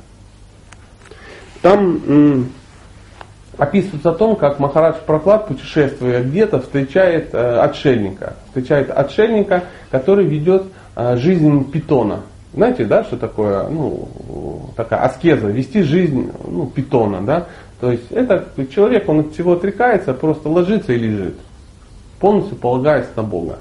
Там 1.61 2.01
м, 2.07 2.49
описывается 3.57 4.11
о 4.11 4.13
том, 4.13 4.35
как 4.35 4.59
Махарадж 4.59 4.97
Прохлад, 5.05 5.47
путешествуя 5.47 6.23
где-то, 6.23 6.61
встречает 6.61 7.33
э, 7.33 7.59
отшельника. 7.59 8.35
Встречает 8.47 8.91
отшельника, 8.91 9.63
который 9.89 10.25
ведет 10.25 10.63
э, 10.95 11.17
жизнь 11.17 11.69
питона. 11.71 12.21
Знаете, 12.53 12.85
да, 12.85 13.03
что 13.03 13.17
такое, 13.17 13.67
ну, 13.67 14.07
такая 14.75 15.01
аскеза, 15.01 15.47
вести 15.47 15.81
жизнь, 15.81 16.31
ну, 16.47 16.65
питона, 16.67 17.21
да. 17.21 17.47
То 17.79 17.91
есть 17.91 18.11
это 18.11 18.47
человек, 18.73 19.07
он 19.09 19.19
от 19.19 19.33
всего 19.33 19.53
отрекается, 19.53 20.13
просто 20.13 20.49
ложится 20.49 20.93
и 20.93 20.97
лежит, 20.97 21.35
полностью 22.19 22.57
полагаясь 22.57 23.07
на 23.15 23.23
Бога. 23.23 23.59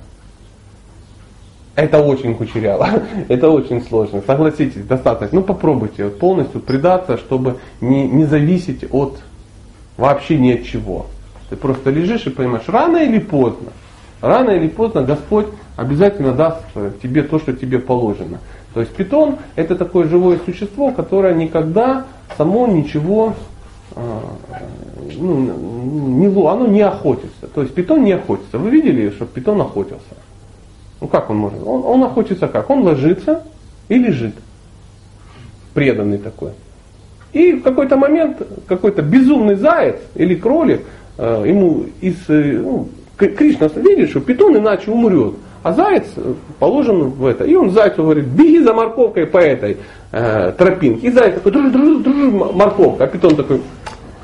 Это 1.77 2.01
очень 2.01 2.35
кучеряво, 2.35 2.89
это 3.29 3.51
очень 3.51 3.83
сложно. 3.83 4.23
Согласитесь, 4.27 4.83
достаточно. 4.85 5.41
Ну 5.41 5.45
попробуйте 5.45 6.05
вот, 6.05 6.19
полностью 6.19 6.61
предаться, 6.61 7.19
чтобы 7.19 7.59
не, 7.83 8.09
не 8.09 8.25
зависеть 8.25 8.87
от 8.91 9.19
вообще 9.99 10.39
ни 10.39 10.53
от 10.53 10.65
чего. 10.65 11.07
Ты 11.51 11.57
просто 11.57 11.91
лежишь 11.91 12.27
и 12.27 12.31
понимаешь, 12.31 12.65
рано 12.67 12.97
или 12.97 13.19
поздно, 13.19 13.73
рано 14.23 14.51
или 14.51 14.69
поздно 14.69 15.03
Господь 15.03 15.47
обязательно 15.77 16.33
даст 16.33 16.65
тебе 17.03 17.23
то, 17.23 17.39
что 17.39 17.53
тебе 17.53 17.79
положено. 17.79 18.39
То 18.73 18.81
есть 18.81 18.95
питон 18.95 19.37
это 19.55 19.77
такое 19.77 20.09
живое 20.09 20.39
существо, 20.45 20.91
которое 20.91 21.35
никогда 21.35 22.07
само 22.39 22.67
ничего 22.67 23.35
а, 23.95 24.23
ну, 25.19 25.37
не, 25.41 26.27
оно 26.27 26.67
не 26.67 26.81
охотится. 26.81 27.47
То 27.55 27.63
есть 27.63 27.75
питон 27.75 28.05
не 28.05 28.13
охотится. 28.13 28.59
Вы 28.59 28.71
видели, 28.71 29.11
что 29.11 29.27
питон 29.27 29.61
охотился? 29.61 30.17
Ну 31.01 31.09
как 31.09 31.31
он 31.31 31.37
может? 31.37 31.61
Он, 31.65 31.85
он 31.85 32.05
охотится 32.05 32.49
как? 32.49 32.71
Он 32.71 32.83
ложится 32.83 33.43
и 33.89 33.99
лежит. 33.99 34.35
Преданный 35.75 36.19
такой. 36.19 36.53
И 37.33 37.53
в 37.53 37.63
какой-то 37.63 37.97
момент 37.97 38.41
какой-то 38.67 39.03
безумный 39.03 39.57
заяц 39.57 39.97
или 40.15 40.35
кролик 40.35 40.83
э, 41.19 41.45
ему 41.47 41.85
из 42.01 42.17
э, 42.29 42.61
ну, 42.63 42.89
Кришна 43.17 43.69
видит, 43.77 44.11
что 44.11 44.21
питон 44.21 44.57
иначе 44.57 44.91
умрет. 44.91 45.35
А 45.63 45.73
заяц 45.73 46.05
э, 46.17 46.35
положен 46.59 47.11
в 47.11 47.27
это. 47.27 47.45
И 47.45 47.55
он 47.55 47.71
зайцу 47.71 48.03
говорит, 48.03 48.27
беги 48.27 48.61
за 48.61 48.73
морковкой 48.73 49.27
по 49.27 49.39
этой 49.39 49.79
э, 50.13 50.53
тропинке. 50.57 51.09
И 51.09 51.11
заяц 51.11 51.35
такой, 51.35 51.53
дружи, 51.53 51.71
дружи, 51.71 51.99
дружи, 51.99 52.31
морковка. 52.31 53.05
А 53.05 53.07
питон 53.07 53.35
такой, 53.35 53.61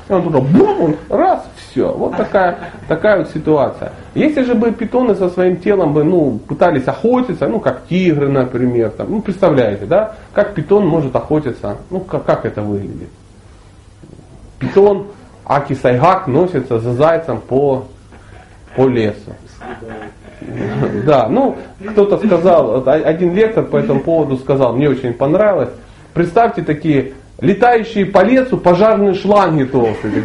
и 0.07 0.13
он 0.13 0.23
туда, 0.23 0.39
бум, 0.39 0.97
раз, 1.09 1.45
все. 1.55 1.91
Вот 1.91 2.17
такая, 2.17 2.57
такая 2.87 3.19
вот 3.19 3.29
ситуация. 3.29 3.93
Если 4.15 4.43
же 4.43 4.53
бы 4.53 4.71
питоны 4.71 5.15
со 5.15 5.29
своим 5.29 5.57
телом 5.57 5.93
бы, 5.93 6.03
ну, 6.03 6.39
пытались 6.39 6.87
охотиться, 6.87 7.47
ну, 7.47 7.59
как 7.59 7.87
тигры, 7.87 8.27
например, 8.27 8.89
там, 8.91 9.07
ну, 9.09 9.21
представляете, 9.21 9.85
да, 9.85 10.15
как 10.33 10.53
питон 10.53 10.85
может 10.85 11.15
охотиться, 11.15 11.77
ну, 11.89 12.01
как, 12.01 12.25
как 12.25 12.45
это 12.45 12.61
выглядит? 12.61 13.09
Питон, 14.59 15.07
Аки 15.45 15.73
Сайгак 15.73 16.27
носится 16.27 16.79
за 16.79 16.93
зайцем 16.93 17.39
по, 17.39 17.85
по 18.75 18.87
лесу. 18.87 19.33
Да, 21.05 21.29
ну, 21.29 21.57
кто-то 21.91 22.17
сказал, 22.17 22.85
один 22.85 23.33
лектор 23.33 23.63
по 23.63 23.77
этому 23.77 24.01
поводу 24.01 24.37
сказал, 24.37 24.73
мне 24.75 24.89
очень 24.89 25.13
понравилось. 25.13 25.69
Представьте 26.13 26.61
такие 26.61 27.13
летающие 27.43 28.05
по 28.05 28.23
лесу 28.23 28.57
пожарные 28.57 29.13
шланги 29.13 29.65
толстые, 29.65 30.23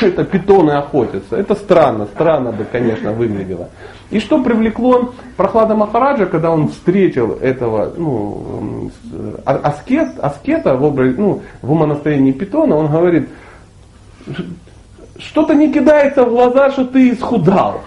это 0.00 0.24
питоны 0.24 0.70
охотятся. 0.70 1.36
Это 1.36 1.54
странно, 1.54 2.06
странно 2.06 2.50
бы, 2.50 2.64
конечно, 2.64 3.12
выглядело. 3.12 3.68
И 4.10 4.18
что 4.20 4.42
привлекло 4.42 5.12
Прохлада 5.36 5.74
Махараджа, 5.74 6.24
когда 6.26 6.50
он 6.50 6.68
встретил 6.68 7.32
этого 7.34 7.92
ну, 7.94 8.90
а, 9.44 9.54
аскет, 9.56 10.18
аскета 10.18 10.76
в, 10.76 10.82
образе, 10.82 11.14
ну, 11.18 11.42
в 11.60 11.72
умонастроении 11.72 12.32
питона, 12.32 12.74
он 12.74 12.88
говорит, 12.88 13.28
что-то 15.18 15.54
не 15.54 15.70
кидается 15.70 16.24
в 16.24 16.30
глаза, 16.30 16.70
что 16.70 16.86
ты 16.86 17.10
исхудал. 17.10 17.82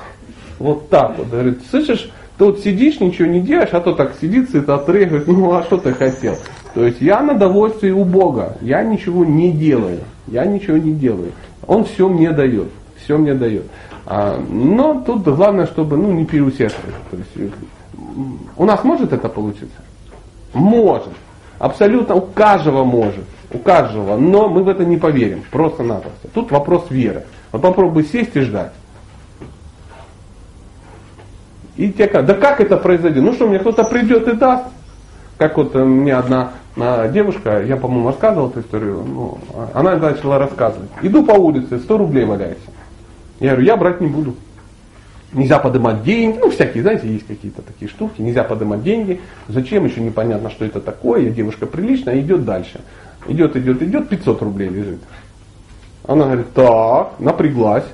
Вот 0.60 0.90
так 0.90 1.18
вот. 1.18 1.28
Говорит, 1.30 1.60
слышишь, 1.72 2.12
ты 2.38 2.46
вот 2.46 2.60
сидишь, 2.60 3.00
ничего 3.00 3.28
не 3.28 3.42
делаешь, 3.42 3.70
а 3.72 3.82
то 3.82 3.94
так 3.94 4.14
сидит, 4.22 4.52
цитатры, 4.52 5.06
говорит, 5.06 5.28
ну 5.28 5.52
а 5.54 5.64
что 5.64 5.78
ты 5.78 5.92
хотел? 5.92 6.38
То 6.74 6.86
есть 6.86 7.02
я 7.02 7.22
на 7.22 7.36
довольствие 7.36 7.94
у 7.94 8.04
Бога, 8.04 8.58
я 8.62 8.84
ничего 8.84 9.24
не 9.24 9.52
делаю, 9.52 10.00
я 10.28 10.46
ничего 10.46 10.78
не 10.78 10.94
делаю. 10.94 11.32
Он 11.68 11.86
все 11.86 12.10
мне 12.10 12.32
дает, 12.32 12.70
все 13.04 13.18
мне 13.18 13.34
дает. 13.34 13.66
А, 14.06 14.38
но 14.50 15.02
тут 15.06 15.24
главное, 15.24 15.68
чтобы 15.68 15.98
ну, 15.98 16.12
не 16.12 16.26
переусердствовать. 16.26 16.96
То 17.12 17.18
есть, 17.18 17.54
у 18.58 18.66
нас 18.66 18.84
может 18.84 19.14
это 19.14 19.30
получиться? 19.30 19.82
Может. 20.54 21.14
Абсолютно 21.60 22.16
у 22.16 22.22
каждого 22.22 22.84
может. 22.84 23.24
У 23.52 23.60
каждого. 23.60 24.18
Но 24.18 24.50
мы 24.50 24.64
в 24.64 24.70
это 24.70 24.84
не 24.84 24.98
поверим. 24.98 25.44
Просто-напросто. 25.52 26.28
Тут 26.34 26.52
вопрос 26.52 26.88
веры. 26.90 27.24
Вот 27.52 27.62
попробуй 27.62 28.04
сесть 28.06 28.36
и 28.36 28.42
ждать. 28.42 28.74
И 31.78 31.92
как, 31.92 32.26
да 32.26 32.34
как 32.34 32.60
это 32.60 32.78
произойдет? 32.78 33.24
Ну 33.24 33.34
что, 33.34 33.48
мне 33.48 33.60
кто-то 33.60 33.84
придет 33.84 34.28
и 34.28 34.34
даст. 34.34 34.66
Как 35.38 35.58
вот 35.58 35.76
э, 35.76 35.84
мне 35.84 36.16
одна 36.16 36.52
девушка, 36.76 37.64
я, 37.64 37.78
по-моему, 37.78 38.08
рассказывал 38.08 38.50
эту 38.50 38.62
историю, 38.62 39.04
ну, 39.04 39.38
она 39.74 39.96
начала 39.96 40.40
рассказывать. 40.40 40.90
Иду 41.02 41.24
по 41.24 41.34
улице, 41.34 41.80
100 41.80 41.98
рублей 41.98 42.26
валяется. 42.26 42.70
Я 43.40 43.52
говорю, 43.52 43.66
я 43.66 43.78
брать 43.78 44.02
не 44.02 44.08
буду. 44.08 44.36
Нельзя 45.34 45.58
поднимать 45.58 46.04
деньги, 46.04 46.38
ну 46.38 46.52
всякие, 46.52 46.84
знаете, 46.84 47.08
есть 47.08 47.26
какие-то 47.26 47.64
такие 47.64 47.90
штуки, 47.90 48.22
нельзя 48.22 48.44
поднимать 48.44 48.84
деньги. 48.84 49.20
Зачем, 49.48 49.86
еще 49.86 50.00
непонятно, 50.00 50.52
что 50.52 50.64
это 50.64 50.80
такое, 50.80 51.30
девушка 51.30 51.66
приличная, 51.66 52.20
идет 52.20 52.46
дальше. 52.46 52.82
Идет, 53.28 53.56
идет, 53.56 53.82
идет, 53.82 54.10
500 54.10 54.42
рублей 54.44 54.70
лежит. 54.70 55.00
Она 56.06 56.26
говорит, 56.26 56.54
так, 56.54 57.14
напряглась, 57.20 57.86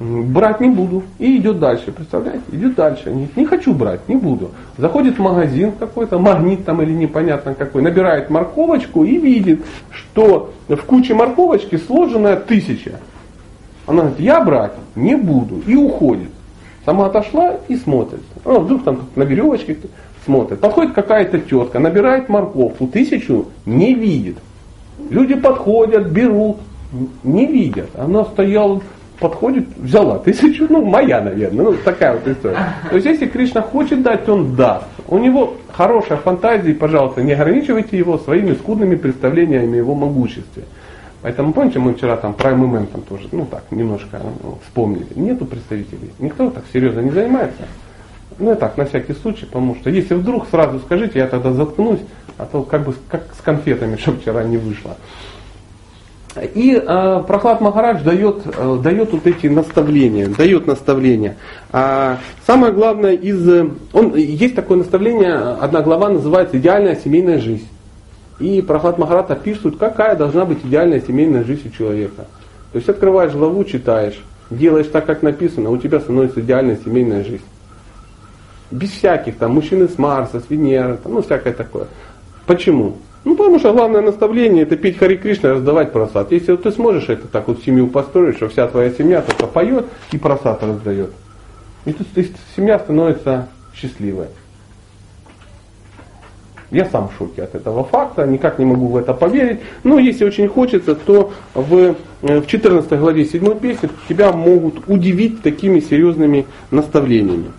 брать 0.00 0.60
не 0.60 0.68
буду. 0.68 1.02
И 1.18 1.36
идет 1.36 1.58
дальше, 1.58 1.92
представляете? 1.92 2.42
Идет 2.52 2.74
дальше. 2.74 3.10
Не, 3.10 3.28
не 3.36 3.46
хочу 3.46 3.74
брать, 3.74 4.08
не 4.08 4.16
буду. 4.16 4.50
Заходит 4.78 5.16
в 5.16 5.20
магазин 5.20 5.72
какой-то, 5.72 6.18
магнит 6.18 6.64
там 6.64 6.82
или 6.82 6.92
непонятно 6.92 7.54
какой, 7.54 7.82
набирает 7.82 8.30
морковочку 8.30 9.04
и 9.04 9.16
видит, 9.18 9.64
что 9.90 10.52
в 10.68 10.76
куче 10.76 11.14
морковочки 11.14 11.76
сложенная 11.76 12.36
тысяча. 12.36 13.00
Она 13.86 14.02
говорит, 14.02 14.20
я 14.20 14.40
брать 14.42 14.72
не 14.94 15.14
буду. 15.14 15.62
И 15.66 15.74
уходит. 15.74 16.30
Сама 16.84 17.06
отошла 17.06 17.56
и 17.68 17.76
смотрит. 17.76 18.22
А 18.44 18.58
вдруг 18.58 18.84
там 18.84 19.00
на 19.16 19.22
веревочке 19.22 19.76
смотрит. 20.24 20.60
Подходит 20.60 20.92
какая-то 20.92 21.38
тетка, 21.38 21.78
набирает 21.78 22.28
морковку, 22.28 22.86
тысячу 22.86 23.46
не 23.64 23.94
видит. 23.94 24.36
Люди 25.10 25.34
подходят, 25.34 26.06
берут, 26.10 26.58
не 27.22 27.46
видят. 27.46 27.90
Она 27.96 28.24
стояла 28.24 28.80
подходит, 29.18 29.66
взяла 29.76 30.18
тысячу, 30.18 30.66
ну 30.68 30.84
моя, 30.84 31.20
наверное, 31.20 31.64
ну 31.64 31.74
такая 31.84 32.14
вот 32.14 32.26
история. 32.26 32.74
То 32.88 32.96
есть 32.96 33.06
если 33.06 33.26
Кришна 33.26 33.62
хочет 33.62 34.02
дать, 34.02 34.28
он 34.28 34.54
даст. 34.54 34.86
У 35.08 35.18
него 35.18 35.54
хорошая 35.72 36.18
фантазия, 36.18 36.70
и, 36.70 36.74
пожалуйста, 36.74 37.22
не 37.22 37.32
ограничивайте 37.32 37.98
его 37.98 38.18
своими 38.18 38.54
скудными 38.54 38.96
представлениями 38.96 39.74
о 39.74 39.76
его 39.76 39.94
могуществе. 39.94 40.64
Поэтому 41.22 41.54
помните, 41.54 41.78
мы 41.78 41.94
вчера 41.94 42.16
там 42.16 42.34
про 42.34 42.54
МММ 42.54 42.86
там 42.88 43.00
тоже, 43.02 43.28
ну 43.32 43.46
так, 43.46 43.64
немножко 43.70 44.20
ну, 44.42 44.58
вспомнили. 44.66 45.06
Нету 45.14 45.46
представителей. 45.46 46.10
Никто 46.18 46.50
так 46.50 46.64
серьезно 46.72 47.00
не 47.00 47.10
занимается. 47.10 47.62
Ну 48.38 48.52
и 48.52 48.56
так, 48.56 48.76
на 48.76 48.84
всякий 48.84 49.14
случай, 49.14 49.46
потому 49.46 49.74
что 49.76 49.90
если 49.90 50.14
вдруг 50.14 50.46
сразу 50.50 50.80
скажите, 50.80 51.20
я 51.20 51.26
тогда 51.26 51.52
заткнусь, 51.52 52.00
а 52.36 52.46
то 52.46 52.62
как 52.62 52.84
бы 52.84 52.94
как 53.08 53.22
с 53.38 53.40
конфетами, 53.40 53.96
что 53.96 54.12
вчера 54.12 54.42
не 54.44 54.58
вышло. 54.58 54.96
И 56.54 56.74
э, 56.74 57.22
Прохлад 57.26 57.60
Махарадж 57.60 58.02
дает, 58.02 58.42
э, 58.44 58.78
дает 58.82 59.12
вот 59.12 59.26
эти 59.26 59.46
наставления, 59.46 60.28
дает 60.28 60.66
наставления. 60.66 61.36
А 61.70 62.18
самое 62.46 62.72
главное 62.72 63.12
из, 63.12 63.48
он, 63.92 64.14
есть 64.16 64.56
такое 64.56 64.78
наставление, 64.78 65.34
одна 65.34 65.80
глава 65.80 66.08
называется 66.08 66.58
«Идеальная 66.58 66.96
семейная 66.96 67.38
жизнь». 67.38 67.68
И 68.40 68.60
Прохлад 68.62 68.98
Махарадж 68.98 69.30
описывает, 69.30 69.76
какая 69.78 70.16
должна 70.16 70.44
быть 70.44 70.58
идеальная 70.64 71.00
семейная 71.00 71.44
жизнь 71.44 71.68
у 71.68 71.70
человека. 71.70 72.26
То 72.72 72.78
есть 72.78 72.88
открываешь 72.88 73.32
главу, 73.32 73.62
читаешь, 73.62 74.20
делаешь 74.50 74.88
так, 74.88 75.06
как 75.06 75.22
написано, 75.22 75.70
у 75.70 75.76
тебя 75.78 76.00
становится 76.00 76.40
идеальная 76.40 76.78
семейная 76.84 77.22
жизнь. 77.22 77.44
Без 78.72 78.90
всяких 78.90 79.36
там 79.36 79.52
мужчины 79.52 79.86
с 79.86 79.98
Марса, 79.98 80.40
с 80.40 80.50
Венеры, 80.50 80.98
там, 81.00 81.14
ну 81.14 81.22
всякое 81.22 81.52
такое. 81.52 81.86
Почему? 82.44 82.96
Ну, 83.24 83.36
потому 83.36 83.58
что 83.58 83.72
главное 83.72 84.02
наставление 84.02 84.64
это 84.64 84.76
петь 84.76 84.98
Хари 84.98 85.16
Кришна 85.16 85.50
и 85.50 85.52
раздавать 85.52 85.92
просад. 85.92 86.30
Если 86.30 86.52
вот 86.52 86.62
ты 86.62 86.72
сможешь 86.72 87.08
это 87.08 87.26
так 87.26 87.48
вот 87.48 87.62
семью 87.64 87.88
построить, 87.88 88.36
что 88.36 88.48
вся 88.48 88.68
твоя 88.68 88.90
семья 88.90 89.22
только 89.22 89.46
поет 89.46 89.86
и 90.12 90.18
просад 90.18 90.62
раздает. 90.62 91.10
И 91.86 91.92
тут 91.92 92.06
семья 92.54 92.78
становится 92.78 93.48
счастливой. 93.74 94.26
Я 96.70 96.86
сам 96.86 97.08
в 97.08 97.16
шоке 97.16 97.44
от 97.44 97.54
этого 97.54 97.84
факта, 97.84 98.26
никак 98.26 98.58
не 98.58 98.64
могу 98.64 98.88
в 98.88 98.96
это 98.96 99.14
поверить. 99.14 99.60
Но 99.84 99.98
если 99.98 100.24
очень 100.24 100.48
хочется, 100.48 100.94
то 100.94 101.32
в, 101.54 101.94
э, 102.22 102.40
в 102.40 102.46
14 102.46 102.98
главе 102.98 103.24
7 103.24 103.58
песни 103.58 103.88
тебя 104.08 104.32
могут 104.32 104.88
удивить 104.88 105.40
такими 105.42 105.80
серьезными 105.80 106.46
наставлениями. 106.70 107.52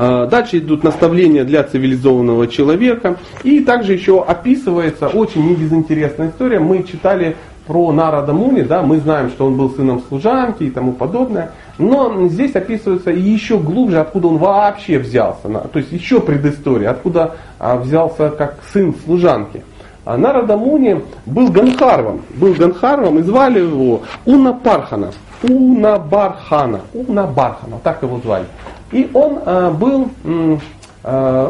А, 0.00 0.26
дальше 0.26 0.58
идут 0.58 0.84
наставления 0.84 1.42
для 1.42 1.64
цивилизованного 1.64 2.46
человека. 2.46 3.16
И 3.42 3.64
также 3.64 3.94
еще 3.94 4.22
описывается 4.22 5.08
очень 5.08 5.44
небезынтересная 5.50 6.30
история. 6.30 6.60
Мы 6.60 6.84
читали 6.84 7.34
про 7.66 7.90
Нарада 7.90 8.32
Муни, 8.32 8.62
да, 8.62 8.82
мы 8.82 9.00
знаем, 9.00 9.28
что 9.30 9.46
он 9.46 9.56
был 9.56 9.70
сыном 9.70 10.00
служанки 10.08 10.62
и 10.62 10.70
тому 10.70 10.92
подобное. 10.92 11.50
Но 11.78 12.28
здесь 12.28 12.54
описывается 12.54 13.10
еще 13.10 13.58
глубже, 13.58 13.98
откуда 13.98 14.28
он 14.28 14.38
вообще 14.38 15.00
взялся. 15.00 15.48
То 15.48 15.78
есть 15.80 15.90
еще 15.90 16.20
предыстория, 16.20 16.90
откуда 16.90 17.34
а, 17.58 17.76
взялся 17.76 18.30
как 18.30 18.58
сын 18.72 18.94
служанки. 19.04 19.64
А 20.04 20.16
Нарада 20.16 20.56
Муни 20.56 21.02
был 21.26 21.50
Ганхарвом, 21.50 22.22
был 22.36 22.54
Ганхарвом 22.54 23.18
и 23.18 23.22
звали 23.22 23.58
его 23.58 24.02
Уна 24.26 24.52
Пархана. 24.52 25.10
Уна 25.42 25.98
Бархана, 25.98 26.82
Уна 26.94 27.26
Бархана, 27.26 27.78
так 27.82 28.02
его 28.02 28.18
звали. 28.18 28.46
И 28.90 29.10
он 29.12 29.40
э, 29.44 29.70
был, 29.70 30.10
э, 30.24 30.58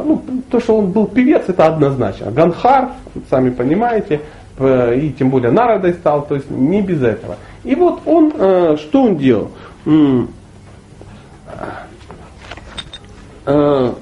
ну, 0.04 0.22
то, 0.50 0.60
что 0.60 0.78
он 0.78 0.90
был 0.90 1.06
певец, 1.06 1.44
это 1.48 1.66
однозначно. 1.66 2.30
Ганхар, 2.30 2.90
сами 3.30 3.50
понимаете, 3.50 4.20
и 4.60 5.14
тем 5.16 5.30
более 5.30 5.52
народой 5.52 5.94
стал, 5.94 6.26
то 6.26 6.34
есть 6.34 6.50
не 6.50 6.82
без 6.82 7.02
этого. 7.02 7.36
И 7.62 7.74
вот 7.74 8.00
он, 8.06 8.32
э, 8.36 8.76
что 8.78 9.04
он 9.04 9.16
делал? 9.16 9.50
Э, 13.46 13.92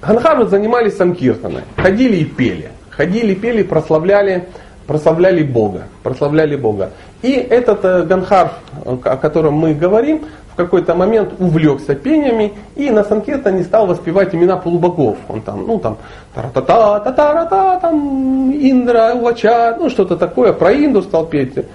Ганхары 0.00 0.46
занимались 0.46 0.96
самкиртаной, 0.96 1.62
ходили 1.76 2.16
и 2.16 2.24
пели. 2.24 2.70
Ходили, 2.90 3.34
пели, 3.34 3.62
прославляли, 3.62 4.48
прославляли 4.88 5.42
Бога. 5.42 5.82
Прославляли 6.02 6.56
Бога. 6.56 6.90
И 7.22 7.32
этот 7.32 7.84
э, 7.84 8.02
Ганхар, 8.04 8.52
о 8.84 9.16
котором 9.16 9.54
мы 9.54 9.74
говорим, 9.74 10.22
в 10.52 10.56
какой-то 10.56 10.94
момент 10.94 11.34
увлекся 11.38 11.94
пениями 11.94 12.54
и 12.74 12.90
на 12.90 13.04
Санкиртане 13.04 13.64
стал 13.64 13.86
воспевать 13.86 14.34
имена 14.34 14.56
полубогов. 14.56 15.18
Он 15.28 15.42
там, 15.42 15.66
ну 15.66 15.78
там, 15.78 15.98
та-та-та, 16.34 17.00
та-та-та, 17.00 17.80
там, 17.80 18.50
Индра, 18.50 19.12
Увача, 19.14 19.76
ну 19.78 19.90
что-то 19.90 20.16
такое, 20.16 20.52
про 20.54 20.72
Инду 20.72 21.02
стал 21.02 21.26
петь. 21.26 21.66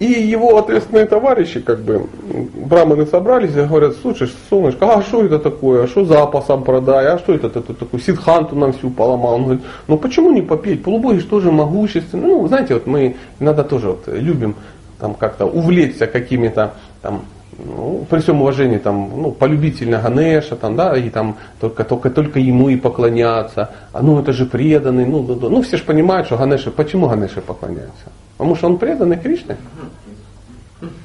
И 0.00 0.06
его 0.06 0.56
ответственные 0.56 1.04
товарищи, 1.04 1.60
как 1.60 1.80
бы, 1.80 2.06
браманы 2.54 3.04
собрались 3.04 3.54
и 3.54 3.60
говорят, 3.60 3.96
слушай, 4.00 4.30
солнышко, 4.48 4.94
а 4.94 5.02
что 5.02 5.22
это 5.22 5.38
такое, 5.38 5.84
а 5.84 5.86
что 5.86 6.06
запасом 6.06 6.64
продай, 6.64 7.06
а 7.06 7.18
что 7.18 7.34
это, 7.34 7.48
это 7.48 7.74
такое, 7.74 8.00
Сидханту 8.00 8.56
нам 8.56 8.72
всю 8.72 8.88
поломал. 8.88 9.34
Он 9.34 9.44
говорит, 9.44 9.62
ну 9.88 9.98
почему 9.98 10.32
не 10.32 10.40
попеть, 10.40 10.82
полубоги 10.82 11.18
же 11.18 11.26
тоже 11.26 11.52
могущественны. 11.52 12.28
Ну, 12.28 12.48
знаете, 12.48 12.72
вот 12.74 12.86
мы 12.86 13.16
иногда 13.40 13.62
тоже 13.62 13.88
вот 13.88 14.04
любим 14.06 14.56
там 14.98 15.12
как-то 15.12 15.44
увлечься 15.44 16.06
какими-то 16.06 16.72
там 17.02 17.26
ну, 17.64 18.06
при 18.08 18.20
всем 18.20 18.40
уважении, 18.40 18.78
там, 18.78 19.10
ну, 19.22 19.32
полюбительно 19.32 20.00
Ганеша, 20.00 20.56
там, 20.56 20.76
да, 20.76 20.96
и 20.96 21.10
там 21.10 21.36
только, 21.60 21.84
только, 21.84 22.10
только 22.10 22.38
ему 22.38 22.68
и 22.68 22.76
поклоняться, 22.76 23.70
а 23.92 24.02
ну 24.02 24.20
это 24.20 24.32
же 24.32 24.46
преданный, 24.46 25.06
ну, 25.06 25.22
ну, 25.22 25.48
ну 25.48 25.62
все 25.62 25.76
же 25.76 25.84
понимают, 25.84 26.26
что 26.26 26.36
Ганеша, 26.36 26.70
почему 26.70 27.08
Ганеша 27.08 27.40
поклоняются? 27.40 28.10
Потому 28.36 28.56
что 28.56 28.66
он 28.66 28.78
преданный 28.78 29.18
Кришне. 29.18 29.56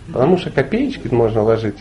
Потому 0.08 0.38
что 0.38 0.52
копеечки 0.52 1.08
можно 1.14 1.44
ложить 1.44 1.78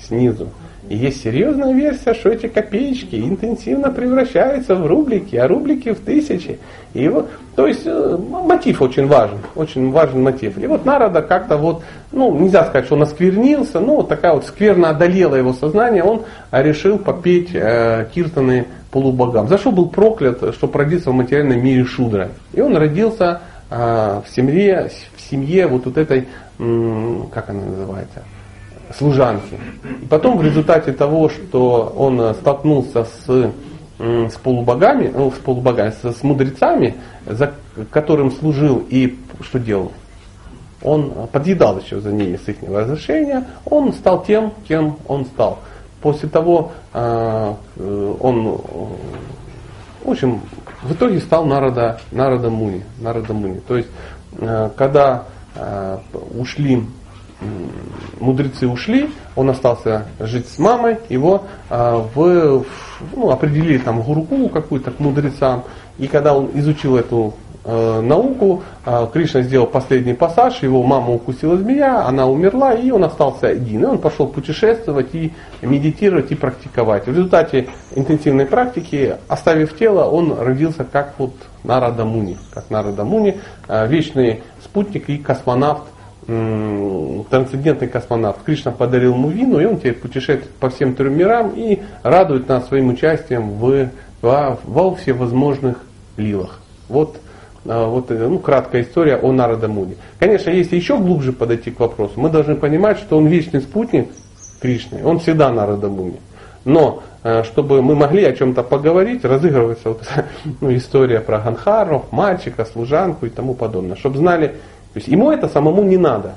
снизу. 0.00 0.48
И 0.88 0.96
есть 0.96 1.22
серьезная 1.22 1.72
версия, 1.72 2.12
что 2.12 2.30
эти 2.30 2.48
копеечки 2.48 3.14
интенсивно 3.14 3.90
превращаются 3.90 4.74
в 4.74 4.86
рублики, 4.86 5.36
а 5.36 5.46
рублики 5.46 5.92
в 5.92 6.00
тысячи. 6.00 6.58
И 6.92 7.08
вот, 7.08 7.30
то 7.54 7.66
есть 7.66 7.82
э, 7.84 8.18
мотив 8.18 8.82
очень 8.82 9.06
важен, 9.06 9.38
очень 9.54 9.92
важен 9.92 10.22
мотив. 10.22 10.58
И 10.58 10.66
вот 10.66 10.84
Народа 10.84 11.22
как-то 11.22 11.56
вот, 11.56 11.82
ну 12.10 12.36
нельзя 12.36 12.64
сказать, 12.64 12.86
что 12.86 12.96
он 12.96 13.02
осквернился, 13.02 13.78
но 13.78 13.96
вот 13.96 14.08
такая 14.08 14.34
вот 14.34 14.44
скверно 14.44 14.90
одолела 14.90 15.36
его 15.36 15.52
сознание, 15.52 16.02
он 16.02 16.22
решил 16.50 16.98
попеть 16.98 17.50
э, 17.54 18.08
киртаны 18.12 18.66
полубогам. 18.90 19.48
За 19.48 19.58
что 19.58 19.70
был 19.70 19.88
проклят, 19.88 20.54
что 20.54 20.70
родиться 20.72 21.10
в 21.10 21.14
материальном 21.14 21.64
мире 21.64 21.84
шудра. 21.84 22.28
И 22.52 22.60
он 22.60 22.76
родился 22.76 23.40
а, 23.70 24.20
в 24.20 24.28
семье, 24.28 24.90
в 25.16 25.20
семье 25.30 25.66
вот, 25.66 25.86
вот 25.86 25.96
этой, 25.96 26.28
как 26.58 27.48
она 27.48 27.64
называется, 27.64 28.22
служанки. 28.96 29.58
И 30.02 30.06
потом 30.06 30.38
в 30.38 30.42
результате 30.42 30.92
того, 30.92 31.28
что 31.28 31.92
он 31.96 32.34
столкнулся 32.34 33.04
с, 33.04 33.52
с 33.98 34.36
полубогами, 34.36 35.12
ну, 35.14 35.30
с 35.30 35.38
полубогами, 35.38 35.92
с, 36.02 36.22
мудрецами, 36.22 36.96
за 37.26 37.52
которым 37.90 38.30
служил 38.32 38.84
и 38.88 39.18
что 39.40 39.58
делал? 39.58 39.92
Он 40.82 41.28
подъедал 41.30 41.78
еще 41.78 42.00
за 42.00 42.10
ними 42.10 42.36
с 42.36 42.48
их 42.48 42.56
разрешения, 42.68 43.46
он 43.64 43.92
стал 43.92 44.24
тем, 44.24 44.52
кем 44.66 44.96
он 45.06 45.24
стал. 45.26 45.60
После 46.00 46.28
того 46.28 46.72
а, 46.92 47.56
э, 47.76 48.14
он, 48.20 48.58
в 50.04 50.10
общем, 50.10 50.40
в 50.82 50.92
итоге 50.92 51.20
стал 51.20 51.44
народа, 51.44 52.00
народа 52.10 52.50
Муни. 52.50 52.82
Народа 52.98 53.32
Муни. 53.32 53.60
То 53.68 53.76
есть, 53.76 53.88
э, 54.38 54.70
когда 54.76 55.24
э, 55.54 55.98
ушли, 56.36 56.84
мудрецы 58.20 58.68
ушли, 58.68 59.10
он 59.36 59.50
остался 59.50 60.06
жить 60.20 60.48
с 60.48 60.58
мамой, 60.58 60.98
его 61.08 61.44
э, 61.70 62.02
в, 62.14 62.64
ну, 63.14 63.30
определили 63.30 63.78
там 63.78 64.02
гуруку 64.02 64.48
какую-то 64.48 64.90
к 64.90 65.00
мудрецам, 65.00 65.64
и 65.98 66.06
когда 66.06 66.34
он 66.34 66.50
изучил 66.54 66.96
эту 66.96 67.34
э, 67.64 68.00
науку, 68.00 68.62
э, 68.84 69.06
Кришна 69.12 69.42
сделал 69.42 69.66
последний 69.66 70.14
пассаж, 70.14 70.62
его 70.62 70.82
мама 70.82 71.12
укусила 71.12 71.56
змея, 71.56 72.06
она 72.06 72.26
умерла, 72.26 72.72
и 72.72 72.90
он 72.90 73.04
остался 73.04 73.48
один. 73.48 73.82
И 73.82 73.86
он 73.86 73.98
пошел 73.98 74.26
путешествовать 74.26 75.14
и 75.14 75.32
медитировать 75.60 76.32
и 76.32 76.34
практиковать. 76.34 77.06
В 77.06 77.08
результате 77.08 77.68
интенсивной 77.94 78.46
практики, 78.46 79.16
оставив 79.28 79.76
тело, 79.76 80.04
он 80.04 80.36
родился 80.38 80.84
как 80.84 81.14
вот 81.18 81.34
Нарада 81.64 82.04
Муни, 82.04 82.38
как 82.52 82.70
Нарада 82.70 83.04
Муни, 83.04 83.38
э, 83.68 83.86
вечный 83.86 84.42
спутник 84.64 85.08
и 85.08 85.18
космонавт, 85.18 85.82
трансцендентный 86.26 87.88
космонавт. 87.88 88.42
Кришна 88.44 88.70
подарил 88.70 89.14
ему 89.14 89.28
вину, 89.28 89.58
и 89.58 89.64
он 89.64 89.78
теперь 89.78 89.94
путешествует 89.94 90.50
по 90.60 90.70
всем 90.70 90.94
трем 90.94 91.16
мирам 91.16 91.52
и 91.54 91.80
радует 92.02 92.48
нас 92.48 92.68
своим 92.68 92.90
участием 92.90 93.50
в, 93.50 93.88
во, 94.20 94.58
во 94.64 94.94
всевозможных 94.94 95.78
лилах. 96.16 96.60
Вот 96.88 97.16
а, 97.64 97.86
вот 97.86 98.10
э, 98.10 98.28
ну, 98.28 98.38
краткая 98.38 98.82
история 98.82 99.16
о 99.16 99.32
Нарада 99.32 99.68
Муни. 99.68 99.96
Конечно, 100.18 100.50
если 100.50 100.76
еще 100.76 100.98
глубже 100.98 101.32
подойти 101.32 101.70
к 101.70 101.78
вопросу, 101.78 102.14
мы 102.16 102.28
должны 102.28 102.56
понимать, 102.56 102.98
что 102.98 103.16
он 103.16 103.26
вечный 103.26 103.60
спутник 103.60 104.08
Кришны, 104.60 105.04
он 105.04 105.20
всегда 105.20 105.50
Нарада 105.50 105.88
Муни. 105.88 106.20
Но 106.64 107.02
э, 107.22 107.44
чтобы 107.44 107.82
мы 107.82 107.94
могли 107.94 108.24
о 108.24 108.32
чем-то 108.32 108.64
поговорить, 108.64 109.24
разыгрывается 109.24 109.90
вот 109.90 110.02
ну, 110.60 110.74
история 110.74 111.20
про 111.20 111.38
Ганхаров, 111.38 112.10
мальчика, 112.10 112.64
служанку 112.64 113.26
и 113.26 113.30
тому 113.30 113.54
подобное. 113.54 113.96
Чтобы 113.96 114.18
знали, 114.18 114.56
то 114.92 114.98
есть 114.98 115.08
ему 115.08 115.30
это 115.30 115.48
самому 115.48 115.82
не 115.82 115.96
надо. 115.96 116.34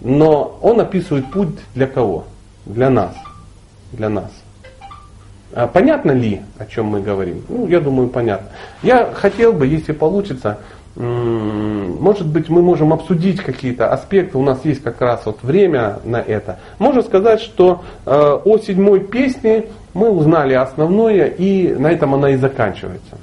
Но 0.00 0.58
он 0.62 0.80
описывает 0.80 1.30
путь 1.30 1.58
для 1.74 1.86
кого? 1.86 2.24
Для 2.64 2.90
нас. 2.90 3.14
Для 3.92 4.08
нас. 4.08 4.30
А 5.52 5.66
понятно 5.66 6.12
ли, 6.12 6.40
о 6.58 6.66
чем 6.66 6.86
мы 6.86 7.00
говорим? 7.00 7.44
Ну, 7.48 7.66
я 7.66 7.80
думаю, 7.80 8.08
понятно. 8.08 8.48
Я 8.82 9.12
хотел 9.12 9.52
бы, 9.52 9.66
если 9.66 9.92
получится, 9.92 10.58
может 10.96 12.26
быть, 12.26 12.48
мы 12.48 12.62
можем 12.62 12.92
обсудить 12.92 13.42
какие-то 13.42 13.92
аспекты, 13.92 14.38
у 14.38 14.42
нас 14.42 14.64
есть 14.64 14.82
как 14.82 15.00
раз 15.02 15.26
вот 15.26 15.42
время 15.42 15.98
на 16.04 16.16
это. 16.16 16.58
Можно 16.78 17.02
сказать, 17.02 17.40
что 17.42 17.82
э, 18.06 18.10
о 18.10 18.58
седьмой 18.58 19.00
песне 19.00 19.66
мы 19.92 20.08
узнали 20.08 20.54
основное, 20.54 21.26
и 21.26 21.74
на 21.74 21.90
этом 21.90 22.14
она 22.14 22.30
и 22.30 22.36
заканчивается. 22.36 23.18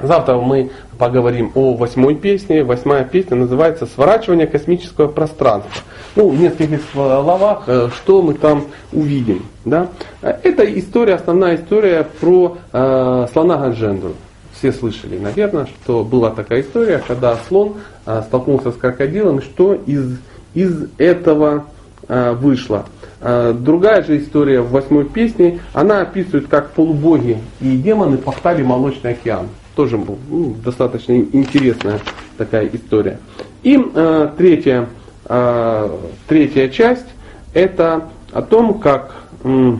Завтра 0.00 0.36
мы 0.36 0.70
поговорим 0.98 1.52
о 1.54 1.74
восьмой 1.74 2.14
песне. 2.14 2.64
Восьмая 2.64 3.04
песня 3.04 3.36
называется 3.36 3.86
«Сворачивание 3.86 4.46
космического 4.46 5.08
пространства». 5.08 5.72
Ну, 6.16 6.28
в 6.28 6.40
нескольких 6.40 6.80
словах, 6.92 7.64
э, 7.66 7.88
что 7.94 8.22
мы 8.22 8.34
там 8.34 8.64
увидим. 8.92 9.44
Да? 9.64 9.88
Это 10.22 10.64
история, 10.78 11.14
основная 11.14 11.56
история 11.56 12.06
про 12.20 12.58
э, 12.72 13.26
слона 13.32 13.58
Ганджендру. 13.58 14.14
Все 14.58 14.72
слышали, 14.72 15.18
наверное, 15.18 15.66
что 15.66 16.02
была 16.02 16.30
такая 16.30 16.62
история, 16.62 17.02
когда 17.06 17.36
слон 17.48 17.74
э, 18.06 18.22
столкнулся 18.26 18.72
с 18.72 18.76
крокодилом, 18.76 19.42
что 19.42 19.74
из 19.74 20.18
из 20.56 20.88
этого 20.96 21.66
э, 22.08 22.32
вышло. 22.32 22.86
Э, 23.20 23.54
другая 23.56 24.02
же 24.02 24.18
история 24.18 24.62
в 24.62 24.70
восьмой 24.70 25.04
песне, 25.04 25.60
она 25.74 26.00
описывает, 26.00 26.48
как 26.48 26.70
полубоги 26.70 27.38
и 27.60 27.76
демоны 27.76 28.16
пахтали 28.16 28.62
молочный 28.62 29.12
океан. 29.12 29.48
Тоже 29.76 29.98
ну, 29.98 30.56
достаточно 30.64 31.16
интересная 31.18 32.00
такая 32.38 32.68
история. 32.72 33.20
И 33.62 33.78
э, 33.78 34.28
третья, 34.38 34.88
э, 35.26 35.90
третья 36.26 36.68
часть 36.70 37.06
это 37.52 38.08
о 38.32 38.40
том, 38.40 38.80
как 38.80 39.14
э, 39.44 39.76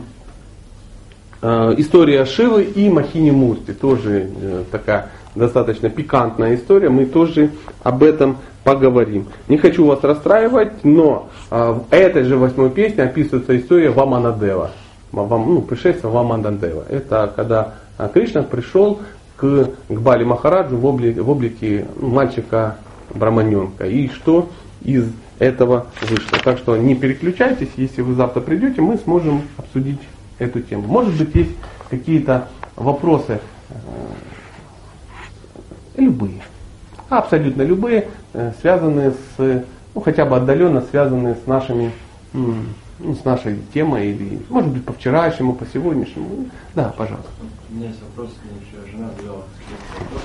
история 1.78 2.26
Шивы 2.26 2.64
и 2.64 2.90
Махини 2.90 3.30
Мурти. 3.30 3.72
Тоже 3.72 4.28
э, 4.38 4.64
такая 4.70 5.08
достаточно 5.34 5.88
пикантная 5.88 6.56
история. 6.56 6.90
Мы 6.90 7.06
тоже 7.06 7.50
об 7.82 8.02
этом 8.02 8.36
поговорим. 8.64 9.28
Не 9.48 9.56
хочу 9.56 9.86
вас 9.86 10.02
расстраивать, 10.02 10.84
но 10.84 11.30
э, 11.50 11.72
в 11.72 11.84
этой 11.90 12.24
же 12.24 12.36
восьмой 12.36 12.68
песне 12.68 13.04
описывается 13.04 13.56
история 13.56 13.88
Ваманадева. 13.88 14.72
Вам, 15.12 15.54
ну, 15.54 15.62
пришествие 15.62 16.12
Ваманадева. 16.12 16.84
Это 16.90 17.32
когда 17.34 17.74
э, 17.96 18.08
Кришна 18.12 18.42
пришел 18.42 19.00
к, 19.36 19.70
к 19.88 20.00
Бали 20.00 20.24
Махараджу 20.24 20.76
в 20.76 20.84
облике, 20.86 21.20
в 21.20 21.30
облике 21.30 21.86
мальчика 22.00 22.76
Браманенка. 23.14 23.86
И 23.86 24.08
что 24.08 24.48
из 24.82 25.10
этого 25.38 25.86
вышло. 26.02 26.38
Так 26.42 26.58
что 26.58 26.76
не 26.76 26.94
переключайтесь, 26.94 27.68
если 27.76 28.02
вы 28.02 28.14
завтра 28.14 28.40
придете, 28.40 28.80
мы 28.80 28.96
сможем 28.98 29.42
обсудить 29.56 30.00
эту 30.38 30.60
тему. 30.60 30.86
Может 30.86 31.16
быть, 31.16 31.34
есть 31.34 31.52
какие-то 31.90 32.48
вопросы, 32.76 33.40
э, 33.68 33.74
любые, 35.96 36.42
абсолютно 37.08 37.62
любые, 37.62 38.08
э, 38.32 38.52
связанные 38.60 39.12
с, 39.12 39.64
ну 39.94 40.00
хотя 40.00 40.24
бы 40.24 40.36
отдаленно 40.36 40.82
связанные 40.82 41.36
с 41.36 41.46
нашими, 41.46 41.92
ну, 42.98 43.14
с 43.14 43.24
нашей 43.24 43.58
темой 43.72 44.10
или, 44.10 44.40
может 44.48 44.70
быть, 44.70 44.84
по 44.84 44.92
вчерашнему, 44.92 45.54
по 45.54 45.66
сегодняшнему. 45.66 46.48
Да, 46.74 46.92
пожалуйста. 46.96 47.30
У 47.70 47.74
меня 47.74 47.88
есть 47.88 48.02
вопрос, 48.02 48.30
мне 48.44 48.60
еще 48.66 48.90
жена 48.90 49.10
задала 49.16 49.44
вопрос, 49.98 50.22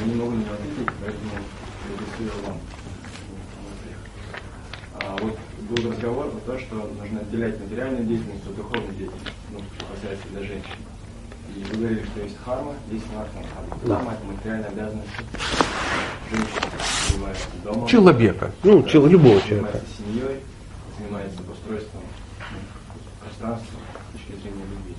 я 0.00 0.06
не 0.06 0.14
могу 0.14 0.30
на 0.32 0.40
него 0.40 0.54
ответить, 0.54 0.94
поэтому 1.00 1.30
я 2.20 2.48
вам. 2.48 2.58
А 4.98 5.16
вот 5.22 5.38
был 5.68 5.90
разговор 5.90 6.30
про 6.30 6.52
то, 6.52 6.58
что 6.58 6.74
нужно 6.74 7.20
отделять 7.20 7.60
материальную 7.60 8.04
деятельность 8.04 8.46
от 8.46 8.56
духовной 8.56 8.94
деятельности, 8.96 9.32
ну, 9.52 9.60
касается 9.94 10.28
для 10.30 10.40
женщин. 10.40 10.76
И 11.54 11.64
вы 11.64 11.78
говорили, 11.78 12.04
что 12.04 12.20
есть 12.20 12.36
харма, 12.44 12.74
есть 12.90 13.04
нархама. 13.12 13.46
Харма 13.86 14.12
это 14.12 14.24
материальная 14.26 14.68
обязанность 14.68 15.08
женщины, 16.30 16.60
занимается 17.08 17.46
домом. 17.64 17.86
Человека, 17.88 18.52
ну, 18.62 18.82
да, 18.82 19.08
любого 19.08 19.40
человека. 19.42 19.80
Занимается 19.80 19.86
семьей, 19.98 20.40
занимается 20.98 21.40
устройством 21.50 22.02
пространства 23.20 23.78
с 24.08 24.12
точки 24.12 24.40
зрения 24.40 24.64
любви. 24.64 24.94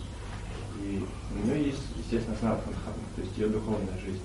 И 0.81 1.05
у 1.33 1.45
нее 1.45 1.67
есть, 1.67 1.81
естественно, 1.97 2.37
снархан 2.37 2.73
харма, 2.85 3.03
то 3.15 3.21
есть 3.21 3.37
ее 3.37 3.47
духовная 3.47 3.97
жизнь. 4.03 4.21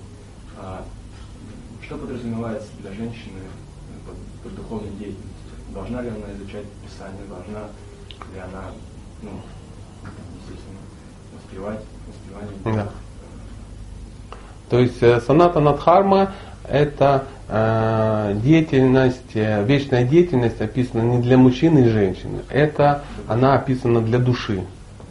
А 0.57 0.85
что 1.81 1.97
подразумевается 1.97 2.69
для 2.79 2.93
женщины 2.93 3.39
под, 4.05 4.15
под 4.43 4.55
духовной 4.55 4.91
деятельностью? 4.91 5.33
должна 5.73 6.01
ли 6.01 6.09
она 6.09 6.31
изучать 6.33 6.65
Писание, 6.85 7.21
должна 7.27 7.67
ли 8.33 8.39
она, 8.39 8.63
ну, 9.21 9.31
естественно, 10.39 10.79
воспевать, 11.33 11.79
воспевание. 12.07 12.85
Да. 12.85 12.89
То 14.69 14.79
есть 14.79 15.01
э, 15.01 15.19
саната 15.21 15.59
Надхарма 15.59 16.33
это 16.67 17.25
э, 17.49 18.35
деятельность, 18.43 19.35
э, 19.35 19.63
вечная 19.65 20.03
деятельность 20.03 20.61
описана 20.61 21.01
не 21.01 21.21
для 21.21 21.37
мужчины 21.37 21.79
и 21.79 21.89
женщины, 21.89 22.39
это 22.49 23.03
она 23.27 23.55
описана 23.55 24.01
для 24.01 24.19
души, 24.19 24.63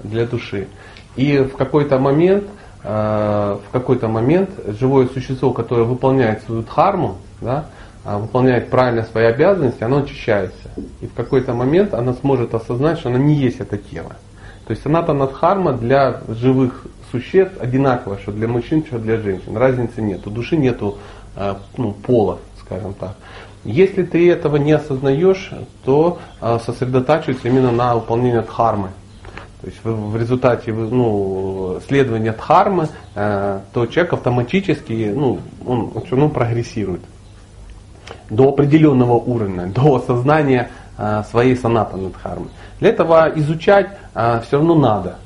для 0.02 0.26
души. 0.26 0.68
И 1.16 1.38
в 1.38 1.56
какой-то 1.56 1.98
момент, 1.98 2.44
э, 2.84 2.88
в 2.88 3.72
какой-то 3.72 4.08
момент 4.08 4.50
живое 4.78 5.06
существо, 5.08 5.52
которое 5.52 5.84
выполняет 5.84 6.42
свою 6.44 6.62
дхарму, 6.62 7.18
да, 7.40 7.66
а, 8.04 8.18
выполняет 8.18 8.68
правильно 8.68 9.04
свои 9.04 9.26
обязанности, 9.26 9.84
оно 9.84 9.98
очищается. 9.98 10.70
И 11.00 11.06
в 11.06 11.14
какой-то 11.14 11.54
момент 11.54 11.94
она 11.94 12.14
сможет 12.14 12.52
осознать, 12.52 12.98
что 12.98 13.10
она 13.10 13.18
не 13.18 13.34
есть 13.34 13.60
это 13.60 13.78
тело. 13.78 14.16
То 14.66 14.72
есть 14.72 14.84
аната 14.86 15.12
надхарма 15.12 15.72
для 15.72 16.20
живых 16.28 16.86
существ 17.12 17.54
одинаково, 17.60 18.18
что 18.18 18.32
для 18.32 18.48
мужчин, 18.48 18.84
что 18.84 18.98
для 18.98 19.18
женщин. 19.18 19.56
Разницы 19.56 20.02
нет. 20.02 20.26
У 20.26 20.30
души 20.30 20.56
нету 20.56 20.98
ну, 21.76 21.92
пола, 21.92 22.38
скажем 22.60 22.94
так. 22.94 23.16
Если 23.64 24.02
ты 24.02 24.30
этого 24.30 24.56
не 24.56 24.72
осознаешь, 24.72 25.52
то 25.84 26.18
а, 26.40 26.58
сосредотачивайся 26.58 27.48
именно 27.48 27.70
на 27.70 27.94
выполнении 27.94 28.40
дхармы. 28.40 28.88
То 29.60 29.66
есть 29.68 29.78
в, 29.84 30.16
результате 30.16 30.72
ну, 30.72 31.78
следования 31.86 32.32
дхармы, 32.32 32.88
то 33.14 33.86
человек 33.86 34.12
автоматически 34.14 35.12
ну, 35.14 35.38
он, 35.64 35.92
он 35.94 36.02
равно 36.10 36.28
прогрессирует 36.30 37.02
до 38.28 38.48
определенного 38.48 39.12
уровня, 39.12 39.66
до 39.66 39.94
осознания 39.94 40.68
своей 41.30 41.56
санатаны 41.56 42.10
дхармы. 42.10 42.48
Для 42.80 42.88
этого 42.88 43.30
изучать 43.36 43.90
все 44.12 44.56
равно 44.56 44.74
надо. 44.74 45.18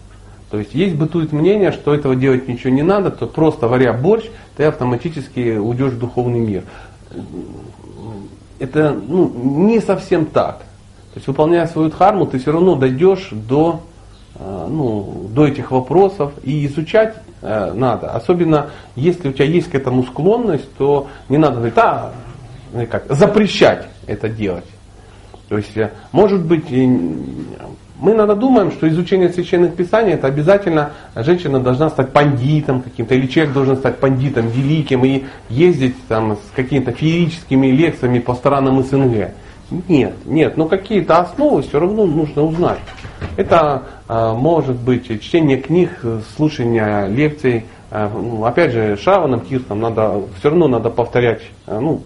То 0.51 0.59
есть 0.59 0.75
есть 0.75 0.95
бытует 0.95 1.33
мнение, 1.33 1.73
что 1.73 1.95
этого 1.95 2.15
делать 2.15 2.47
ничего 2.47 2.73
не 2.73 2.83
надо, 2.83 3.11
то 3.11 3.27
просто 3.27 3.67
варя 3.67 3.93
борщ, 3.93 4.25
ты 4.57 4.65
автоматически 4.65 5.57
уйдешь 5.57 5.93
в 5.93 5.99
духовный 5.99 6.39
мир. 6.39 6.63
Это 8.59 8.93
ну, 8.93 9.29
не 9.29 9.81
совсем 9.81 10.27
так. 10.27 10.59
То 10.59 11.19
есть 11.19 11.27
выполняя 11.27 11.67
свою 11.67 11.91
дхарму, 11.91 12.27
ты 12.27 12.39
все 12.39 12.53
равно 12.53 12.77
дойдешь 12.77 13.29
до, 13.33 13.81
а, 14.37 14.69
ну, 14.69 15.29
до 15.31 15.47
этих 15.47 15.71
вопросов 15.71 16.33
и 16.43 16.67
изучать 16.67 17.15
надо. 17.43 18.11
Особенно 18.13 18.71
если 18.97 19.29
у 19.29 19.33
тебя 19.33 19.45
есть 19.45 19.71
к 19.71 19.75
этому 19.75 20.05
склонность, 20.05 20.69
то 20.79 21.07
не 21.29 21.39
надо 21.39 21.57
говорить, 21.57 21.77
а 21.77 22.13
ну, 22.73 22.87
как, 22.87 23.05
запрещать 23.09 23.87
это 24.07 24.29
делать. 24.29 24.65
То 25.49 25.57
есть, 25.57 25.77
э, 25.77 25.93
может 26.13 26.45
быть, 26.45 26.67
мы 27.99 28.13
иногда 28.13 28.35
думаем, 28.35 28.71
что 28.73 28.89
изучение 28.89 29.31
священных 29.31 29.75
писаний 29.75 30.13
это 30.13 30.27
обязательно 30.27 30.93
женщина 31.15 31.61
должна 31.61 31.89
стать 31.89 32.13
пандитом 32.13 32.83
каким-то, 32.83 33.15
или 33.15 33.27
человек 33.27 33.55
должен 33.55 33.77
стать 33.77 33.99
пандитом 33.99 34.49
великим 34.49 35.05
и 35.05 35.25
ездить 35.49 35.97
там 36.09 36.37
с 36.37 36.55
какими-то 36.55 36.93
феерическими 36.93 37.69
лекциями 37.69 38.19
по 38.19 38.35
странам 38.35 38.83
СНГ. 38.83 39.31
Нет, 39.89 40.15
нет, 40.27 40.57
но 40.57 40.67
какие-то 40.67 41.19
основы 41.19 41.63
все 41.63 41.81
равно 41.81 42.07
нужно 42.07 42.43
узнать. 42.43 42.79
Это 43.37 43.83
а, 44.07 44.35
может 44.35 44.77
быть 44.77 45.09
чтение 45.21 45.57
книг, 45.57 45.91
слушание 46.37 47.09
лекций. 47.09 47.65
А, 47.91 48.09
ну, 48.13 48.45
опять 48.45 48.73
же, 48.73 48.97
Шаваном, 48.97 49.41
Киртом 49.41 49.81
надо, 49.81 50.23
все 50.39 50.51
равно 50.51 50.69
надо 50.69 50.91
повторять 50.91 51.43
а, 51.67 51.81
ну, 51.81 52.03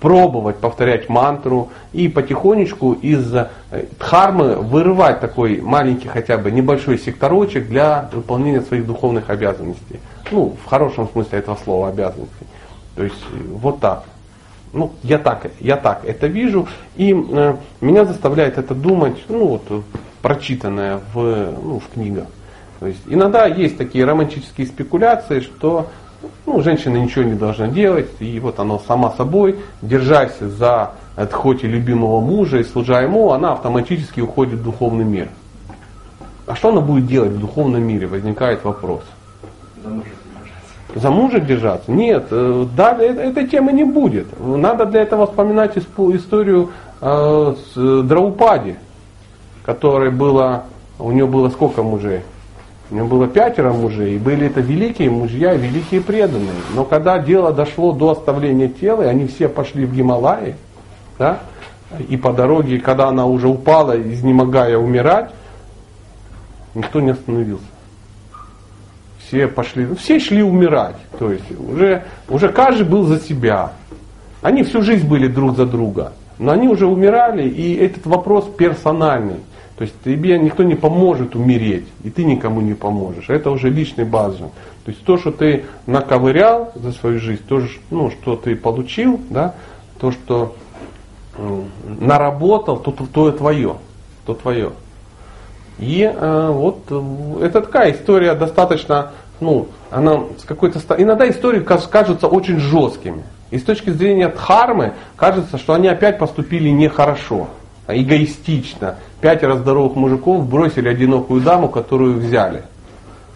пробовать 0.00 0.58
повторять 0.58 1.08
мантру 1.08 1.70
и 1.92 2.08
потихонечку 2.08 2.92
из 2.92 3.34
э, 3.34 3.48
дхармы 3.98 4.56
вырывать 4.56 5.20
такой 5.20 5.60
маленький 5.60 6.08
хотя 6.08 6.38
бы 6.38 6.50
небольшой 6.50 6.98
секторочек 6.98 7.68
для 7.68 8.08
выполнения 8.12 8.60
своих 8.60 8.86
духовных 8.86 9.28
обязанностей. 9.30 9.98
Ну, 10.30 10.56
в 10.64 10.68
хорошем 10.68 11.08
смысле 11.08 11.40
этого 11.40 11.58
слова 11.62 11.88
обязанностей. 11.88 12.46
То 12.94 13.04
есть 13.04 13.22
э, 13.32 13.36
вот 13.54 13.80
так. 13.80 14.04
Ну, 14.72 14.92
я 15.02 15.18
так, 15.18 15.46
я 15.60 15.76
так 15.76 16.04
это 16.04 16.26
вижу, 16.26 16.68
и 16.96 17.12
э, 17.12 17.56
меня 17.80 18.04
заставляет 18.04 18.58
это 18.58 18.74
думать, 18.74 19.16
ну, 19.28 19.46
вот, 19.46 19.84
прочитанное 20.22 21.00
в, 21.12 21.54
ну, 21.62 21.80
в 21.80 21.92
книгах. 21.92 22.26
То 22.78 22.86
есть 22.86 23.00
иногда 23.06 23.46
есть 23.46 23.76
такие 23.76 24.04
романтические 24.04 24.66
спекуляции, 24.66 25.40
что 25.40 25.88
ну, 26.46 26.62
женщина 26.62 26.96
ничего 26.96 27.24
не 27.24 27.34
должна 27.34 27.68
делать, 27.68 28.10
и 28.20 28.40
вот 28.40 28.58
она 28.58 28.78
сама 28.80 29.10
собой, 29.12 29.56
держась 29.82 30.38
за 30.38 30.92
хоть 31.32 31.64
и 31.64 31.66
любимого 31.66 32.20
мужа 32.20 32.58
и 32.58 32.64
служа 32.64 33.00
ему, 33.00 33.32
она 33.32 33.52
автоматически 33.52 34.20
уходит 34.20 34.60
в 34.60 34.62
духовный 34.62 35.04
мир. 35.04 35.28
А 36.46 36.54
что 36.54 36.70
она 36.70 36.80
будет 36.80 37.06
делать 37.06 37.32
в 37.32 37.40
духовном 37.40 37.82
мире? 37.82 38.06
Возникает 38.06 38.64
вопрос. 38.64 39.02
За 39.82 39.90
мужа 39.90 40.08
держаться. 40.08 41.00
За 41.00 41.10
мужа 41.10 41.40
держаться? 41.40 41.90
Нет, 41.90 42.26
э, 42.30 42.66
да, 42.76 42.96
э, 42.98 43.04
этой 43.04 43.46
темы 43.46 43.72
не 43.72 43.84
будет. 43.84 44.26
Надо 44.40 44.86
для 44.86 45.02
этого 45.02 45.26
вспоминать 45.26 45.76
историю 45.76 46.70
э, 47.00 47.54
с 47.74 48.02
Драупади, 48.02 48.76
которой 49.64 50.10
было, 50.10 50.64
у 50.98 51.12
нее 51.12 51.26
было 51.26 51.50
сколько 51.50 51.82
мужей? 51.82 52.22
У 52.90 52.94
него 52.94 53.06
было 53.06 53.28
пятеро 53.28 53.72
мужей, 53.72 54.16
и 54.16 54.18
были 54.18 54.46
это 54.46 54.60
великие 54.60 55.10
мужья, 55.10 55.54
великие 55.54 56.00
преданные. 56.00 56.48
Но 56.74 56.84
когда 56.84 57.18
дело 57.18 57.52
дошло 57.52 57.92
до 57.92 58.12
оставления 58.12 58.68
тела, 58.68 59.02
и 59.02 59.06
они 59.06 59.26
все 59.26 59.48
пошли 59.48 59.84
в 59.84 59.94
Гималаи, 59.94 60.56
да, 61.18 61.40
и 62.08 62.16
по 62.16 62.32
дороге, 62.32 62.78
когда 62.78 63.08
она 63.08 63.26
уже 63.26 63.48
упала, 63.48 64.00
изнемогая 64.00 64.78
умирать, 64.78 65.30
никто 66.74 67.00
не 67.00 67.10
остановился. 67.10 67.64
Все 69.26 69.48
пошли, 69.48 69.84
ну, 69.84 69.96
все 69.96 70.18
шли 70.18 70.42
умирать. 70.42 70.96
То 71.18 71.30
есть 71.30 71.44
уже, 71.58 72.04
уже 72.30 72.48
каждый 72.48 72.86
был 72.86 73.04
за 73.04 73.20
себя. 73.20 73.72
Они 74.40 74.62
всю 74.62 74.80
жизнь 74.80 75.06
были 75.06 75.28
друг 75.28 75.56
за 75.56 75.66
друга. 75.66 76.12
Но 76.38 76.52
они 76.52 76.68
уже 76.68 76.86
умирали, 76.86 77.46
и 77.46 77.74
этот 77.74 78.06
вопрос 78.06 78.48
персональный. 78.56 79.40
То 79.78 79.84
есть 79.84 79.94
тебе 80.04 80.36
никто 80.38 80.64
не 80.64 80.74
поможет 80.74 81.36
умереть, 81.36 81.86
и 82.02 82.10
ты 82.10 82.24
никому 82.24 82.60
не 82.60 82.74
поможешь. 82.74 83.30
Это 83.30 83.50
уже 83.50 83.70
личный 83.70 84.04
базовый. 84.04 84.50
То 84.84 84.90
есть 84.90 85.04
то, 85.04 85.16
что 85.18 85.30
ты 85.30 85.66
наковырял 85.86 86.72
за 86.74 86.90
свою 86.90 87.20
жизнь, 87.20 87.42
то, 87.48 87.62
ну, 87.90 88.10
что 88.10 88.34
ты 88.34 88.56
получил, 88.56 89.20
да, 89.30 89.54
то, 90.00 90.10
что 90.10 90.56
наработал, 92.00 92.78
то, 92.78 92.90
то, 92.90 93.06
то 93.06 93.30
твое. 93.30 93.76
То 94.26 94.34
твое. 94.34 94.72
И 95.78 96.02
э, 96.02 96.50
вот 96.52 96.80
э, 96.90 97.44
это 97.44 97.60
такая 97.60 97.92
история 97.92 98.34
достаточно, 98.34 99.12
ну, 99.38 99.68
она 99.90 100.24
с 100.38 100.42
какой-то 100.42 100.80
иногда 101.00 101.30
истории 101.30 101.60
кажутся 101.60 102.26
очень 102.26 102.58
жесткими. 102.58 103.22
И 103.52 103.58
с 103.58 103.62
точки 103.62 103.90
зрения 103.90 104.28
дхармы 104.28 104.94
кажется, 105.16 105.56
что 105.56 105.74
они 105.74 105.86
опять 105.86 106.18
поступили 106.18 106.68
нехорошо, 106.68 107.48
эгоистично. 107.88 108.96
Пятеро 109.20 109.56
здоровых 109.56 109.96
мужиков 109.96 110.46
бросили 110.46 110.88
одинокую 110.88 111.40
даму, 111.40 111.68
которую 111.68 112.18
взяли. 112.18 112.64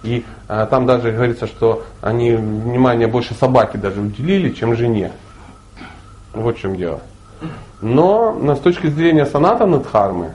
И 0.03 0.25
а, 0.49 0.67
там 0.67 0.87
даже 0.87 1.13
говорится, 1.13 1.47
что 1.47 1.85
они 2.01 2.33
внимание 2.33 3.07
больше 3.07 3.35
собаке 3.35 3.79
даже 3.79 4.01
уделили, 4.01 4.51
чем 4.51 4.77
жене. 4.77 5.13
Вот 6.35 6.57
в 6.57 6.61
чем 6.61 6.77
дело. 6.77 7.01
Но, 7.81 8.33
но 8.33 8.55
с 8.55 8.61
точки 8.61 8.89
зрения 8.89 9.27
саната 9.27 9.67
Надхармы, 9.67 10.33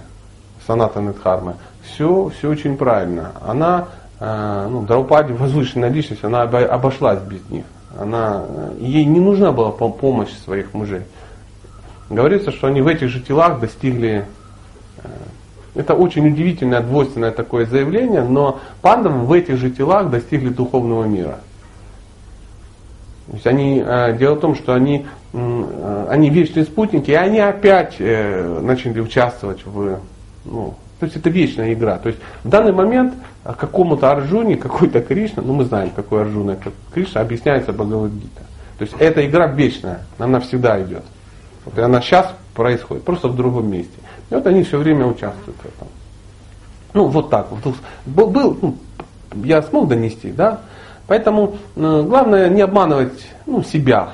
саната 0.66 1.00
Надхармы, 1.00 1.56
все, 1.84 2.30
все 2.38 2.50
очень 2.50 2.78
правильно. 2.78 3.32
Она, 3.46 3.88
э, 4.20 4.68
ну, 4.70 4.82
Драупади, 4.82 5.32
возвышенная 5.32 5.90
личность, 5.90 6.24
она 6.24 6.42
обошлась 6.42 7.20
без 7.20 7.48
них. 7.50 7.66
Она, 7.98 8.44
ей 8.80 9.06
не 9.06 9.20
нужна 9.20 9.52
была 9.52 9.72
помощь 9.72 10.32
своих 10.44 10.74
мужей. 10.74 11.04
Говорится, 12.10 12.52
что 12.52 12.68
они 12.68 12.82
в 12.82 12.88
этих 12.88 13.10
же 13.10 13.20
телах 13.20 13.60
достигли 13.60 14.26
э, 15.04 15.08
это 15.76 15.94
очень 15.94 16.28
удивительное, 16.28 16.82
двойственное 16.82 17.32
такое 17.32 17.66
заявление, 17.66 18.24
но 18.24 18.60
пандавы 18.82 19.26
в 19.26 19.32
этих 19.34 19.58
же 19.58 19.70
телах 19.70 20.10
достигли 20.10 20.50
духовного 20.50 21.04
мира. 21.04 21.40
То 23.28 23.34
есть 23.34 23.48
они, 23.48 23.84
э, 23.86 24.18
дело 24.18 24.36
в 24.36 24.40
том, 24.40 24.56
что 24.56 24.74
они, 24.74 25.06
они 25.34 26.30
вечные 26.30 26.64
спутники, 26.64 27.12
и 27.12 27.14
они 27.14 27.40
опять 27.40 28.00
начали 28.00 29.02
участвовать 29.02 29.66
в, 29.66 30.00
ну, 30.46 30.74
то 31.00 31.06
есть 31.06 31.16
это 31.16 31.30
вечная 31.30 31.74
игра. 31.74 31.98
То 32.00 32.10
есть 32.10 32.20
в 32.44 32.50
данный 32.50 32.72
момент 32.72 33.14
какому-то 33.44 34.12
Арджуне, 34.12 34.58
какой-то 34.58 35.02
Кришна, 35.02 35.44
ну 35.46 35.54
мы 35.54 35.66
знаем, 35.66 35.92
какой 35.96 36.22
Арджуна, 36.22 36.56
как 36.56 36.74
Кришна, 36.94 37.22
объясняется 37.22 37.72
Бхагавадгита. 37.72 38.42
То 38.80 38.84
есть 38.84 38.96
эта 38.98 39.26
игра 39.26 39.48
вечная, 39.48 40.02
она 40.18 40.40
всегда 40.40 40.82
идет. 40.82 41.04
Вот, 41.68 41.78
и 41.78 41.82
она 41.82 42.00
сейчас 42.00 42.34
происходит, 42.54 43.04
просто 43.04 43.28
в 43.28 43.36
другом 43.36 43.70
месте. 43.70 43.98
И 44.30 44.34
вот 44.34 44.48
они 44.48 44.64
все 44.64 44.78
время 44.78 45.06
участвуют 45.06 45.58
в 45.60 45.66
этом. 45.66 45.88
Ну 46.94 47.08
вот 47.08 47.30
так. 47.30 47.50
Был, 48.06 48.28
был 48.28 48.58
ну, 48.62 48.78
я 49.44 49.62
смог 49.62 49.90
донести, 49.90 50.32
да? 50.32 50.62
Поэтому 51.08 51.58
э, 51.76 52.04
главное 52.08 52.48
не 52.48 52.62
обманывать 52.62 53.28
ну, 53.46 53.64
себя. 53.64 54.12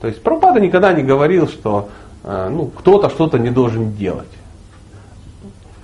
То 0.00 0.06
есть 0.06 0.22
Прабхупада 0.22 0.60
никогда 0.60 0.92
не 0.92 1.02
говорил, 1.02 1.48
что 1.48 1.88
э, 2.22 2.48
ну, 2.48 2.66
кто-то 2.66 3.10
что-то 3.10 3.40
не 3.40 3.50
должен 3.50 3.92
делать. 3.94 4.30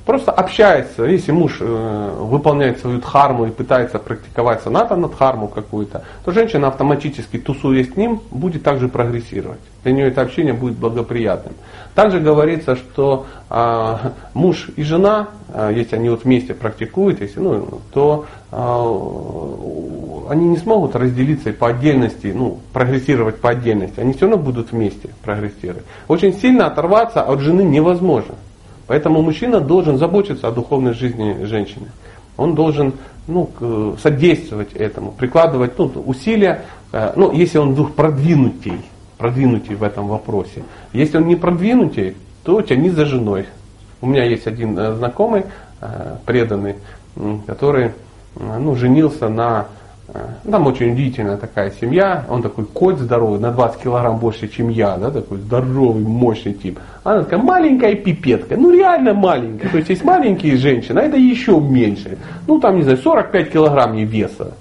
Просто 0.05 0.33
общается, 0.33 1.05
если 1.05 1.33
муж 1.33 1.59
э, 1.61 2.17
выполняет 2.21 2.79
свою 2.79 2.99
дхарму 2.99 3.47
и 3.47 3.51
пытается 3.51 3.99
практиковать 3.99 4.63
саната 4.63 4.97
над 4.97 5.13
дхарму 5.13 5.49
какую-то, 5.49 6.05
то 6.25 6.33
женщина 6.33 6.69
автоматически, 6.69 7.39
тусуясь 7.39 7.91
с 7.91 7.97
ним, 7.97 8.21
будет 8.31 8.63
также 8.63 8.89
прогрессировать. 8.89 9.61
Для 9.83 9.93
нее 9.93 10.09
это 10.09 10.21
общение 10.21 10.53
будет 10.53 10.77
благоприятным. 10.77 11.55
Также 11.95 12.21
говорится, 12.21 12.77
что 12.77 13.25
э, 13.49 13.97
муж 14.35 14.69
и 14.77 14.83
жена, 14.83 15.29
э, 15.49 15.73
если 15.75 15.97
они 15.97 16.11
вот 16.11 16.25
вместе 16.25 16.53
практикуют, 16.53 17.23
если, 17.23 17.41
ну, 17.41 17.81
то 17.91 18.27
э, 18.53 20.31
они 20.33 20.49
не 20.49 20.59
смогут 20.59 20.97
разделиться 20.97 21.53
по 21.55 21.69
отдельности, 21.69 22.31
ну, 22.35 22.59
прогрессировать 22.75 23.41
по 23.41 23.51
отдельности. 23.51 24.01
Они 24.01 24.13
все 24.13 24.27
равно 24.27 24.37
будут 24.37 24.73
вместе 24.73 25.09
прогрессировать. 25.23 25.85
Очень 26.09 26.35
сильно 26.35 26.67
оторваться 26.67 27.23
от 27.23 27.41
жены 27.41 27.63
невозможно. 27.63 28.35
Поэтому 28.86 29.23
мужчина 29.23 29.61
должен 29.61 29.98
заботиться 29.98 30.48
о 30.48 30.51
духовной 30.51 30.93
жизни 30.93 31.44
женщины. 31.44 31.86
Он 32.36 32.55
должен 32.55 32.94
ну, 33.27 33.97
содействовать 34.02 34.73
этому, 34.74 35.12
прикладывать 35.12 35.78
ну, 35.78 35.90
усилия, 36.05 36.62
э, 36.93 37.12
ну, 37.16 37.32
если 37.32 37.59
он 37.59 37.73
вдруг 37.73 37.94
продвинутей, 37.94 38.81
продвинутей 39.16 39.77
в 39.77 39.82
этом 39.82 40.09
вопросе. 40.09 40.65
Если 40.93 41.16
он 41.16 41.27
не 41.27 41.36
продвинутей, 41.36 42.16
то 42.43 42.61
тяни 42.61 42.90
за 42.90 43.06
женой. 43.06 43.47
У 44.01 44.06
меня 44.06 44.24
есть 44.24 44.47
один 44.47 44.78
э, 44.78 44.94
знакомый, 44.97 45.44
э, 45.81 46.16
преданный, 46.27 46.77
который 47.47 47.93
ну, 48.36 48.74
женился 48.74 49.28
на 49.28 49.69
там 50.51 50.67
очень 50.67 50.93
удивительная 50.93 51.37
такая 51.37 51.73
семья, 51.81 52.25
он 52.29 52.43
такой 52.43 52.67
кот 52.67 52.99
здоровый, 52.99 53.41
на 53.41 53.51
20 53.51 53.81
килограмм 53.81 54.19
больше, 54.19 54.49
чем 54.49 54.69
я, 54.69 54.97
да, 54.97 55.11
такой 55.11 55.39
здоровый, 55.39 56.03
мощный 56.03 56.53
тип. 56.53 56.79
Она 57.03 57.23
такая 57.23 57.41
маленькая 57.41 57.95
пипетка, 57.95 58.57
ну 58.57 58.71
реально 58.71 59.15
маленькая. 59.15 59.69
То 59.69 59.79
есть 59.79 59.89
есть 59.89 60.05
маленькие 60.05 60.57
женщины, 60.57 60.99
а 60.99 61.03
это 61.03 61.17
еще 61.17 61.59
меньше. 61.59 62.19
Ну 62.47 62.61
там, 62.61 62.77
не 62.77 62.83
знаю, 62.83 62.99
45 62.99 63.51
килограмм 63.51 63.95
ей 63.95 64.05
веса. 64.05 64.55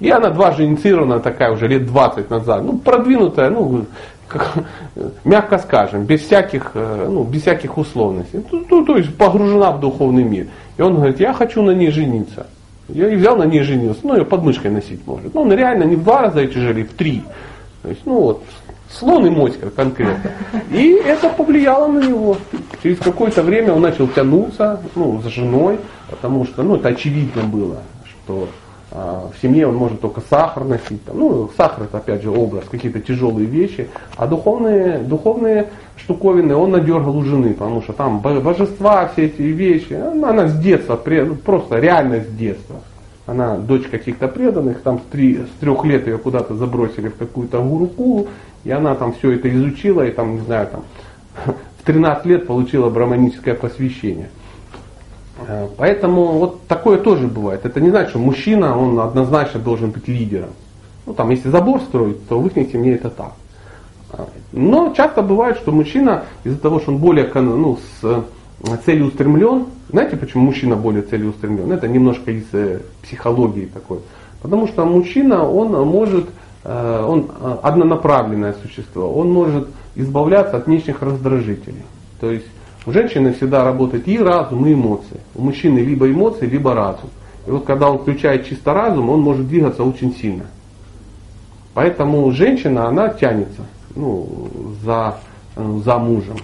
И 0.00 0.10
она 0.10 0.30
дважды 0.30 0.64
инициирована 0.64 1.20
такая 1.20 1.52
уже 1.52 1.66
лет 1.66 1.86
20 1.86 2.30
назад. 2.30 2.62
Ну, 2.64 2.78
продвинутая, 2.78 3.50
ну, 3.50 3.86
как, 4.28 4.58
мягко 5.24 5.58
скажем, 5.58 6.04
без 6.04 6.20
всяких, 6.20 6.72
э, 6.74 7.06
ну, 7.08 7.24
без 7.24 7.42
всяких 7.42 7.76
условностей. 7.78 8.44
Ну, 8.50 8.84
то 8.84 8.96
есть 8.96 9.16
погружена 9.16 9.72
в 9.72 9.80
духовный 9.80 10.22
мир. 10.22 10.46
И 10.76 10.82
он 10.82 10.94
говорит, 10.94 11.18
я 11.18 11.32
хочу 11.32 11.62
на 11.62 11.72
ней 11.72 11.90
жениться. 11.90 12.46
Я 12.88 13.08
и 13.10 13.16
взял 13.16 13.36
на 13.36 13.44
ней 13.44 13.62
женился. 13.62 14.00
Ну, 14.02 14.16
ее 14.16 14.24
под 14.24 14.42
мышкой 14.42 14.70
носить 14.70 15.06
может. 15.06 15.34
Ну, 15.34 15.42
он 15.42 15.52
реально 15.52 15.84
не 15.84 15.96
в 15.96 16.04
два 16.04 16.22
раза 16.22 16.46
тяжелее, 16.46 16.84
в 16.84 16.94
три. 16.94 17.22
То 17.82 17.90
есть, 17.90 18.00
ну 18.06 18.20
вот, 18.20 18.42
слон 18.90 19.26
и 19.26 19.30
моська 19.30 19.70
конкретно. 19.70 20.30
И 20.70 21.00
это 21.04 21.28
повлияло 21.28 21.86
на 21.86 22.00
него. 22.00 22.38
Через 22.82 22.98
какое-то 22.98 23.42
время 23.42 23.74
он 23.74 23.82
начал 23.82 24.08
тянуться 24.08 24.80
ну, 24.94 25.20
за 25.20 25.30
женой, 25.30 25.78
потому 26.10 26.46
что 26.46 26.62
ну, 26.62 26.76
это 26.76 26.88
очевидно 26.88 27.42
было, 27.42 27.82
что 28.04 28.48
а, 28.48 28.67
в 28.90 29.32
семье 29.42 29.66
он 29.66 29.76
может 29.76 30.00
только 30.00 30.22
сахар 30.30 30.64
носить. 30.64 31.04
Там, 31.04 31.18
ну, 31.18 31.50
сахар 31.56 31.84
это 31.84 31.98
опять 31.98 32.22
же 32.22 32.30
образ, 32.30 32.64
какие-то 32.70 33.00
тяжелые 33.00 33.46
вещи. 33.46 33.88
А 34.16 34.26
духовные, 34.26 34.98
духовные 34.98 35.68
штуковины 35.96 36.54
он 36.54 36.70
надергал 36.70 37.16
у 37.16 37.22
жены, 37.22 37.52
потому 37.52 37.82
что 37.82 37.92
там 37.92 38.20
божества, 38.20 39.08
все 39.08 39.26
эти 39.26 39.42
вещи, 39.42 39.92
она 39.92 40.48
с 40.48 40.58
детства, 40.58 40.98
ну, 41.04 41.34
просто 41.34 41.78
реально 41.78 42.20
с 42.20 42.28
детства. 42.28 42.76
Она 43.26 43.58
дочь 43.58 43.86
каких-то 43.88 44.26
преданных, 44.26 44.80
там 44.80 45.00
с, 45.00 45.12
три, 45.12 45.36
с 45.36 45.60
трех 45.60 45.84
лет 45.84 46.06
ее 46.06 46.16
куда-то 46.16 46.54
забросили 46.54 47.08
в 47.08 47.16
какую-то 47.16 47.60
гурукулу, 47.60 48.28
и 48.64 48.70
она 48.70 48.94
там 48.94 49.12
все 49.12 49.32
это 49.32 49.54
изучила, 49.54 50.00
и 50.06 50.10
там, 50.10 50.36
не 50.36 50.40
знаю, 50.40 50.68
там 50.68 50.84
в 51.78 51.84
13 51.84 52.24
лет 52.24 52.46
получила 52.46 52.88
браманическое 52.88 53.54
посвящение. 53.54 54.30
Э, 55.46 55.68
поэтому 55.76 56.38
вот 56.38 56.66
такое 56.66 56.98
тоже 56.98 57.26
бывает. 57.26 57.64
Это 57.64 57.80
не 57.80 57.90
значит, 57.90 58.10
что 58.10 58.18
мужчина, 58.18 58.76
он 58.76 58.98
однозначно 58.98 59.60
должен 59.60 59.90
быть 59.90 60.08
лидером. 60.08 60.50
Ну 61.06 61.14
там, 61.14 61.30
если 61.30 61.48
забор 61.48 61.80
строить, 61.80 62.28
то 62.28 62.40
в 62.40 62.46
их 62.46 62.70
семье 62.70 62.96
это 62.96 63.10
так. 63.10 63.32
Э, 64.12 64.24
но 64.52 64.92
часто 64.96 65.22
бывает, 65.22 65.58
что 65.58 65.72
мужчина 65.72 66.24
из-за 66.44 66.58
того, 66.58 66.80
что 66.80 66.92
он 66.92 66.98
более 66.98 67.30
ну, 67.34 67.76
с 67.76 68.04
э, 68.04 68.22
целеустремлен, 68.84 69.66
знаете, 69.90 70.16
почему 70.16 70.44
мужчина 70.44 70.76
более 70.76 71.02
целеустремлен? 71.02 71.70
Это 71.72 71.88
немножко 71.88 72.32
из 72.32 72.46
психологии 73.02 73.66
такой. 73.66 73.98
Потому 74.42 74.66
что 74.68 74.84
мужчина, 74.84 75.48
он 75.48 75.72
может, 75.88 76.26
он 76.64 77.30
однонаправленное 77.62 78.54
существо, 78.62 79.12
он 79.12 79.32
может 79.32 79.68
избавляться 79.96 80.58
от 80.58 80.66
внешних 80.66 81.02
раздражителей. 81.02 81.82
То 82.20 82.30
есть 82.30 82.46
у 82.88 82.92
женщины 82.92 83.34
всегда 83.34 83.64
работает 83.64 84.08
и 84.08 84.18
разум, 84.18 84.66
и 84.66 84.72
эмоции. 84.72 85.20
У 85.34 85.42
мужчины 85.42 85.80
либо 85.80 86.10
эмоции, 86.10 86.46
либо 86.46 86.74
разум. 86.74 87.10
И 87.46 87.50
вот 87.50 87.66
когда 87.66 87.90
он 87.90 87.98
включает 87.98 88.46
чисто 88.46 88.72
разум, 88.72 89.10
он 89.10 89.20
может 89.20 89.46
двигаться 89.46 89.84
очень 89.84 90.14
сильно. 90.16 90.46
Поэтому 91.74 92.30
женщина, 92.32 92.88
она 92.88 93.10
тянется 93.10 93.66
ну, 93.94 94.26
за, 94.82 95.18
за 95.54 95.98
мужем. 95.98 96.38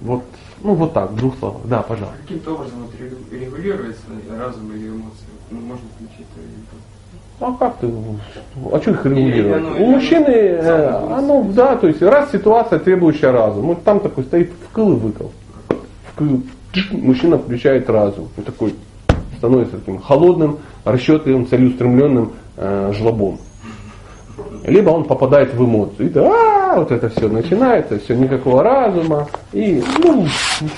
Вот, 0.00 0.22
ну 0.62 0.74
вот 0.74 0.92
так, 0.92 1.10
в 1.10 1.16
двух 1.16 1.36
словах. 1.38 1.62
Да, 1.64 1.82
пожалуйста. 1.82 2.18
Каким-то 2.22 2.54
образом 2.54 2.78
вот 2.82 3.32
регулируется 3.32 4.02
разум 4.38 4.72
или 4.74 4.90
эмоции? 4.90 5.26
Ну, 5.50 5.58
можно 5.58 5.84
включить 5.96 6.26
а 7.40 7.52
как 7.58 7.78
ты? 7.78 7.90
А 8.72 8.80
что 8.80 8.92
их 8.92 9.04
регулировать? 9.04 9.80
У 9.80 9.86
мужчины, 9.86 10.28
э, 10.28 10.88
оно, 11.18 11.42
да, 11.52 11.74
то 11.74 11.88
есть 11.88 12.00
раз 12.00 12.30
ситуация, 12.30 12.78
требующая 12.78 13.32
разума, 13.32 13.68
вот 13.74 13.82
там 13.82 13.98
такой 13.98 14.22
стоит 14.22 14.52
вкл 14.70 14.92
и 14.92 14.94
выкл 14.94 15.24
мужчина 16.92 17.38
включает 17.38 17.88
разум. 17.88 18.28
И 18.36 18.42
такой 18.42 18.74
становится 19.38 19.78
таким 19.78 19.98
холодным, 19.98 20.58
расчетливым, 20.84 21.46
целеустремленным 21.46 22.32
э, 22.56 22.92
жлобом. 22.96 23.38
либо 24.64 24.90
он 24.90 25.04
попадает 25.04 25.54
в 25.54 25.64
эмоцию. 25.64 26.10
И 26.10 26.18
а, 26.18 26.76
вот 26.76 26.90
это 26.90 27.08
все 27.08 27.28
начинается, 27.28 27.98
все 27.98 28.14
никакого 28.14 28.62
разума. 28.62 29.28
И 29.52 29.82
ну, 30.02 30.26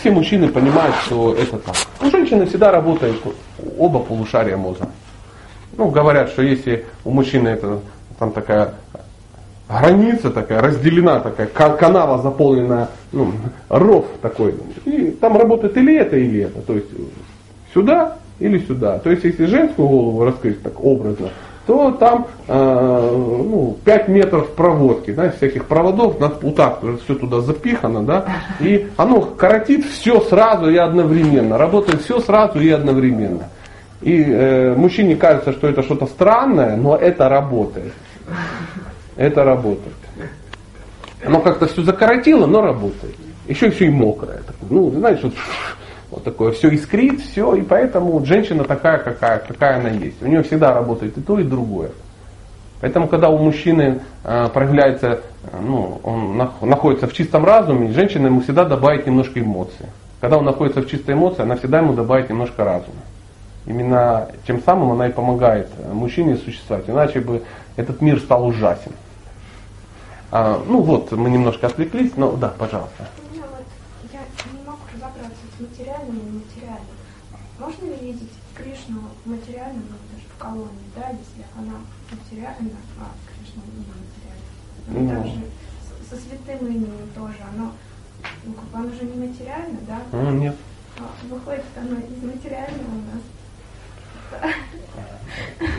все 0.00 0.10
мужчины 0.10 0.48
понимают, 0.48 0.94
что 1.06 1.34
это 1.34 1.58
так. 1.58 1.76
У 2.02 2.10
женщины 2.10 2.46
всегда 2.46 2.70
работает 2.70 3.16
оба 3.78 4.00
полушария 4.00 4.56
мозга. 4.56 4.88
Ну, 5.76 5.90
говорят, 5.90 6.30
что 6.30 6.42
если 6.42 6.86
у 7.04 7.10
мужчины 7.10 7.48
это 7.48 7.80
там 8.18 8.32
такая 8.32 8.74
граница 9.68 10.30
такая, 10.30 10.62
разделена 10.62 11.20
такая, 11.20 11.46
канава 11.46 12.22
заполнена, 12.22 12.88
ну, 13.12 13.32
ров 13.68 14.06
такой. 14.22 14.54
И 14.84 15.10
там 15.20 15.36
работает 15.36 15.76
или 15.76 15.96
это, 15.96 16.16
или 16.16 16.40
это. 16.44 16.60
То 16.62 16.74
есть 16.74 16.88
сюда 17.72 18.16
или 18.38 18.58
сюда. 18.58 18.98
То 18.98 19.10
есть 19.10 19.24
если 19.24 19.46
женскую 19.46 19.88
голову 19.88 20.24
раскрыть 20.24 20.62
так 20.62 20.82
образно, 20.82 21.28
то 21.66 21.90
там 21.90 22.28
э, 22.46 23.10
ну, 23.12 23.76
5 23.84 24.08
метров 24.08 24.50
проводки, 24.50 25.10
да, 25.10 25.30
всяких 25.30 25.64
проводов, 25.64 26.16
вот 26.20 26.56
так 26.56 26.80
все 27.04 27.14
туда 27.16 27.40
запихано, 27.40 28.04
да, 28.04 28.24
и 28.60 28.86
оно 28.96 29.20
коротит 29.20 29.84
все 29.84 30.20
сразу 30.20 30.70
и 30.70 30.76
одновременно, 30.76 31.58
работает 31.58 32.02
все 32.02 32.20
сразу 32.20 32.60
и 32.60 32.70
одновременно. 32.70 33.48
И 34.00 34.22
э, 34.22 34.74
мужчине 34.76 35.16
кажется, 35.16 35.52
что 35.52 35.68
это 35.68 35.82
что-то 35.82 36.06
странное, 36.06 36.76
но 36.76 36.94
это 36.94 37.28
работает. 37.28 37.92
Это 39.16 39.44
работает. 39.44 39.96
Оно 41.24 41.40
как-то 41.40 41.66
все 41.66 41.82
закоротило, 41.82 42.46
но 42.46 42.60
работает. 42.60 43.16
Еще 43.48 43.70
все 43.70 43.86
и 43.86 43.90
мокрое. 43.90 44.42
Ну, 44.68 44.90
знаешь, 44.90 45.20
вот, 45.22 45.34
вот 46.10 46.24
такое 46.24 46.52
все 46.52 46.68
искрит, 46.68 47.20
все, 47.20 47.54
и 47.54 47.62
поэтому 47.62 48.24
женщина 48.24 48.64
такая, 48.64 48.98
какая, 48.98 49.38
какая 49.38 49.78
она 49.78 49.88
есть. 49.90 50.22
У 50.22 50.26
нее 50.26 50.42
всегда 50.42 50.74
работает 50.74 51.16
и 51.16 51.20
то, 51.20 51.38
и 51.38 51.44
другое. 51.44 51.90
Поэтому, 52.80 53.08
когда 53.08 53.30
у 53.30 53.38
мужчины 53.38 54.00
э, 54.22 54.48
проявляется, 54.52 55.20
ну, 55.62 56.00
он 56.02 56.36
находится 56.60 57.06
в 57.06 57.14
чистом 57.14 57.44
разуме, 57.44 57.92
женщина 57.92 58.26
ему 58.26 58.42
всегда 58.42 58.64
добавит 58.64 59.06
немножко 59.06 59.40
эмоций. 59.40 59.86
Когда 60.20 60.38
он 60.38 60.44
находится 60.44 60.82
в 60.82 60.88
чистой 60.88 61.14
эмоции, 61.14 61.42
она 61.42 61.56
всегда 61.56 61.78
ему 61.78 61.94
добавит 61.94 62.28
немножко 62.28 62.64
разума. 62.64 63.00
Именно 63.66 64.28
тем 64.46 64.62
самым 64.62 64.92
она 64.92 65.08
и 65.08 65.12
помогает 65.12 65.68
мужчине 65.92 66.36
существовать. 66.36 66.84
Иначе 66.88 67.20
бы 67.20 67.42
этот 67.76 68.00
мир 68.00 68.20
стал 68.20 68.46
ужасен. 68.46 68.92
А, 70.30 70.62
ну 70.66 70.80
вот, 70.80 71.12
мы 71.12 71.30
немножко 71.30 71.66
отвлеклись, 71.68 72.12
но 72.16 72.32
да, 72.32 72.48
пожалуйста. 72.48 73.06
Вот, 73.34 73.64
я 74.12 74.20
не 74.52 74.66
могу 74.66 74.80
разобраться 74.92 75.42
с 75.56 75.60
материальным 75.60 76.18
и 76.18 76.24
нематериальным. 76.24 76.96
Можно 77.58 77.84
ли 77.86 77.96
видеть 78.00 78.32
Кришну 78.54 79.02
материальным, 79.24 79.84
ну, 79.88 79.96
даже 80.12 80.26
в 80.28 80.38
колонии, 80.38 80.90
да, 80.94 81.08
если 81.10 81.44
она 81.56 81.76
материальна, 82.10 82.76
а 83.00 83.12
Кришна 83.28 83.62
не 83.72 83.84
материальна. 83.86 84.46
Ну, 84.88 85.08
даже 85.08 85.42
со 86.08 86.16
святым 86.16 86.66
именем 86.66 87.08
тоже, 87.14 87.38
оно, 87.54 87.72
ну, 88.44 88.52
как 88.52 88.64
бы 88.64 88.78
оно 88.78 88.90
же 88.90 89.04
не 89.04 89.26
материально, 89.28 89.78
да? 89.86 89.98
Ну, 90.12 90.30
нет. 90.30 90.56
А, 90.98 91.02
выходит 91.28 91.64
оно 91.76 91.96
из 91.96 92.22
материального 92.22 92.90
у 92.90 93.02
нас. 93.14 93.22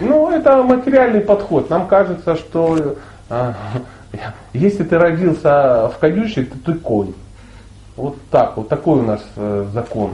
Ну, 0.02 0.30
это 0.30 0.64
материальный 0.64 1.22
подход. 1.22 1.69
Нам 1.69 1.88
кажется, 1.88 2.36
что 2.36 2.98
а, 3.30 3.56
если 4.53 4.84
ты 4.84 4.97
родился 4.97 5.91
в 5.93 5.97
конюшне, 5.99 6.45
то 6.45 6.57
ты 6.65 6.73
конь. 6.77 7.13
Вот 7.95 8.17
так, 8.29 8.57
вот 8.57 8.69
такой 8.69 8.99
у 8.99 9.03
нас 9.03 9.21
э, 9.35 9.65
закон. 9.73 10.11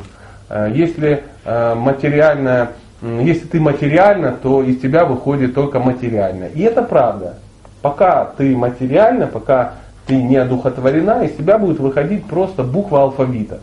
Э, 0.50 0.72
если 0.74 1.24
э, 1.44 1.76
материально, 1.76 2.70
если 3.02 3.46
ты 3.46 3.60
материально, 3.60 4.32
то 4.32 4.64
из 4.64 4.80
тебя 4.80 5.06
выходит 5.06 5.54
только 5.54 5.80
материально. 5.80 6.46
И 6.46 6.62
это 6.62 6.82
правда. 6.82 7.36
Пока 7.82 8.26
ты 8.38 8.56
материально, 8.56 9.28
пока 9.28 9.74
ты 10.06 10.22
не 10.22 10.38
одухотворена, 10.38 11.26
из 11.26 11.36
тебя 11.36 11.58
будет 11.58 11.80
выходить 11.80 12.26
просто 12.26 12.64
буква 12.64 13.04
алфавита. 13.04 13.60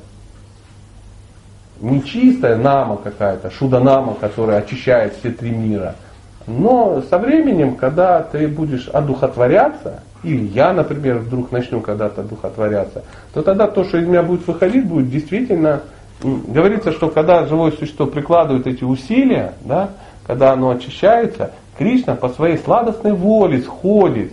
Не 1.80 2.02
чистая 2.04 2.56
нама 2.56 2.98
какая-то, 2.98 3.50
шуда-нама, 3.50 4.14
которая 4.20 4.58
очищает 4.58 5.14
все 5.14 5.30
три 5.30 5.50
мира. 5.50 5.94
Но 6.46 7.02
со 7.08 7.16
временем, 7.18 7.76
когда 7.76 8.22
ты 8.22 8.48
будешь 8.48 8.88
одухотворяться, 8.88 10.02
или 10.22 10.46
я, 10.46 10.72
например, 10.72 11.18
вдруг 11.18 11.52
начну 11.52 11.80
когда-то 11.80 12.22
духотворяться, 12.22 13.04
то 13.32 13.42
тогда 13.42 13.66
то, 13.66 13.84
что 13.84 13.98
из 13.98 14.06
меня 14.06 14.22
будет 14.22 14.46
выходить, 14.46 14.86
будет 14.86 15.10
действительно... 15.10 15.82
Говорится, 16.22 16.92
что 16.92 17.08
когда 17.08 17.46
живое 17.46 17.70
существо 17.70 18.04
прикладывает 18.04 18.66
эти 18.66 18.84
усилия, 18.84 19.54
да, 19.62 19.90
когда 20.26 20.52
оно 20.52 20.68
очищается, 20.68 21.52
Кришна 21.78 22.14
по 22.14 22.28
своей 22.28 22.58
сладостной 22.58 23.14
воле 23.14 23.62
сходит. 23.62 24.32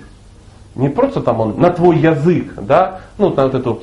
Не 0.75 0.89
просто 0.89 1.21
там 1.21 1.39
он 1.39 1.57
на 1.57 1.69
твой 1.69 1.97
язык, 1.97 2.55
да, 2.61 2.99
ну 3.17 3.33
на 3.33 3.45
вот 3.45 3.55
эту 3.55 3.81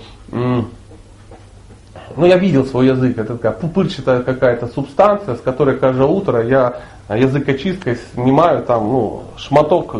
ну, 2.16 2.26
я 2.26 2.36
видел 2.36 2.64
свой 2.64 2.86
язык, 2.86 3.18
это 3.18 3.34
такая 3.34 3.52
пупырчатая 3.52 4.22
какая-то 4.22 4.66
субстанция, 4.68 5.36
с 5.36 5.40
которой 5.40 5.76
каждое 5.76 6.06
утро 6.06 6.42
я 6.46 6.80
языкочисткой 7.08 7.98
снимаю 8.14 8.62
там, 8.62 8.88
ну, 8.88 9.22
шматок 9.36 9.94